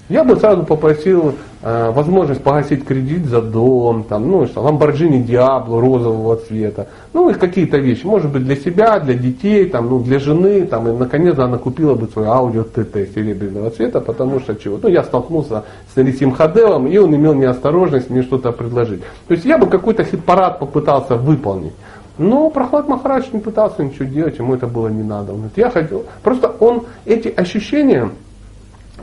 Я 0.10 0.24
бы 0.24 0.38
сразу 0.38 0.64
попросил 0.64 1.36
э, 1.62 1.92
возможность 1.92 2.42
погасить 2.42 2.86
кредит 2.86 3.26
за 3.26 3.42
дом, 3.42 4.06
там, 4.06 4.32
ну 4.32 4.46
что, 4.46 4.62
Lamborghini 4.62 5.26
Diablo 5.26 5.82
розового 5.82 6.38
цвета, 6.38 6.88
ну 7.12 7.30
и 7.30 7.34
какие-то 7.34 7.78
вещи, 7.78 8.06
может 8.06 8.32
быть 8.32 8.46
для 8.46 8.56
себя, 8.56 9.00
для 9.02 9.16
детей, 9.16 9.66
там, 9.66 9.90
ну, 9.90 10.00
для 10.00 10.20
жены, 10.20 10.66
там, 10.66 10.88
и 10.88 10.94
наконец 10.94 11.38
она 11.38 11.58
купила 11.58 11.96
бы 11.96 12.08
свой 12.08 12.26
аудио 12.26 12.64
ТТ 12.64 13.14
серебряного 13.14 13.70
цвета, 13.70 14.00
потому 14.00 14.40
что 14.40 14.56
чего? 14.56 14.80
Ну 14.82 14.88
я 14.88 15.04
столкнулся 15.04 15.66
с 15.92 15.96
Нарисим 15.98 16.32
Хаделом, 16.32 16.88
и 16.88 16.98
он 16.98 17.14
имел 17.14 17.34
неосторожность 17.34 18.10
мне 18.10 18.24
что-то 18.24 18.54
предложить. 18.54 19.02
То 19.28 19.34
есть 19.34 19.44
я 19.44 19.58
бы 19.58 19.68
какой-то 19.68 20.06
хит-парад 20.06 20.60
попытался 20.60 21.18
выполнить. 21.18 21.74
Но 22.18 22.50
Прохлад 22.50 22.88
Махарадж 22.88 23.26
не 23.34 23.40
пытался 23.40 23.84
ничего 23.84 24.06
делать, 24.06 24.40
ему 24.40 24.56
это 24.56 24.68
было 24.68 24.88
не 24.88 25.04
надо. 25.04 25.34
Я 25.58 25.70
хотел. 25.70 26.06
Просто 26.24 26.48
он 26.48 26.86
эти 27.06 27.28
ощущения 27.28 28.10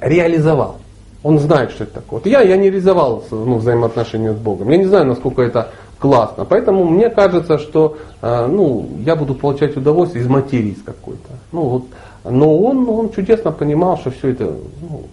реализовал. 0.00 0.78
Он 1.24 1.38
знает, 1.38 1.70
что 1.70 1.84
это 1.84 1.94
такое. 1.94 2.20
Вот 2.20 2.26
я, 2.26 2.42
я 2.42 2.58
не 2.58 2.64
реализовал 2.64 3.24
ну, 3.30 3.56
взаимоотношения 3.56 4.34
с 4.34 4.36
Богом. 4.36 4.68
Я 4.68 4.76
не 4.76 4.84
знаю, 4.84 5.06
насколько 5.06 5.40
это 5.40 5.70
классно. 5.98 6.44
Поэтому 6.44 6.84
мне 6.84 7.08
кажется, 7.08 7.58
что 7.58 7.96
э, 8.20 8.46
ну, 8.46 8.86
я 8.98 9.16
буду 9.16 9.34
получать 9.34 9.74
удовольствие 9.74 10.22
из 10.22 10.28
материи 10.28 10.76
какой-то. 10.84 11.30
Ну, 11.50 11.62
вот, 11.62 11.84
но 12.24 12.54
он, 12.58 12.86
он 12.90 13.10
чудесно 13.10 13.52
понимал, 13.52 13.96
что 13.96 14.10
все 14.10 14.32
это 14.32 14.54
ну, 14.82 15.04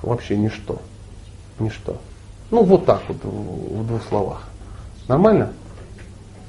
вообще 0.00 0.38
ничто. 0.38 0.78
Ничто. 1.58 1.98
Ну, 2.50 2.62
вот 2.62 2.86
так 2.86 3.02
вот 3.06 3.18
в, 3.22 3.80
в 3.82 3.86
двух 3.86 4.00
словах. 4.08 4.44
Нормально? 5.08 5.52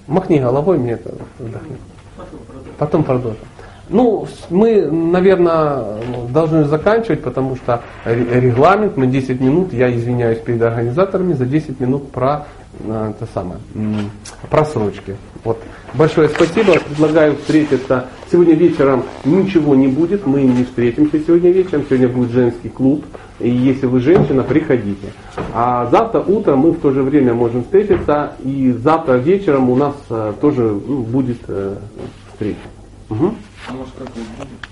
Махни 0.07 0.39
головой, 0.39 0.77
мне 0.77 0.93
это 0.93 1.13
вдохни. 1.37 1.75
Потом 2.77 3.03
продолжим. 3.03 3.39
Ну, 3.91 4.25
мы, 4.49 4.89
наверное, 4.89 5.83
должны 6.29 6.63
заканчивать, 6.63 7.21
потому 7.21 7.57
что 7.57 7.81
регламент, 8.05 8.95
мы 8.95 9.07
10 9.07 9.41
минут, 9.41 9.73
я 9.73 9.93
извиняюсь 9.93 10.39
перед 10.39 10.61
организаторами, 10.61 11.33
за 11.33 11.45
10 11.45 11.79
минут 11.81 12.09
про 12.11 12.47
э, 12.79 13.11
это 13.15 13.29
самое, 13.33 13.59
просрочки. 14.49 15.17
Вот. 15.43 15.57
Большое 15.93 16.29
спасибо. 16.29 16.73
Предлагаю 16.79 17.35
встретиться. 17.35 18.05
Сегодня 18.31 18.53
вечером 18.53 19.03
ничего 19.25 19.75
не 19.75 19.87
будет. 19.87 20.25
Мы 20.25 20.43
не 20.43 20.63
встретимся 20.63 21.19
сегодня 21.19 21.51
вечером. 21.51 21.83
Сегодня 21.89 22.07
будет 22.07 22.31
женский 22.31 22.69
клуб. 22.69 23.03
И 23.39 23.49
если 23.49 23.87
вы 23.87 23.99
женщина, 23.99 24.43
приходите. 24.43 25.11
А 25.53 25.89
завтра 25.91 26.21
утром 26.21 26.59
мы 26.59 26.71
в 26.71 26.79
то 26.79 26.91
же 26.91 27.01
время 27.01 27.33
можем 27.33 27.63
встретиться. 27.63 28.33
И 28.43 28.71
завтра 28.71 29.15
вечером 29.15 29.69
у 29.69 29.75
нас 29.75 29.95
э, 30.09 30.33
тоже 30.39 30.61
ну, 30.61 31.01
будет 31.01 31.39
э, 31.47 31.75
встреча. 32.31 32.59
Угу. 33.09 33.33
Может, 33.69 33.93
как 33.95 34.07
будет? 34.09 34.70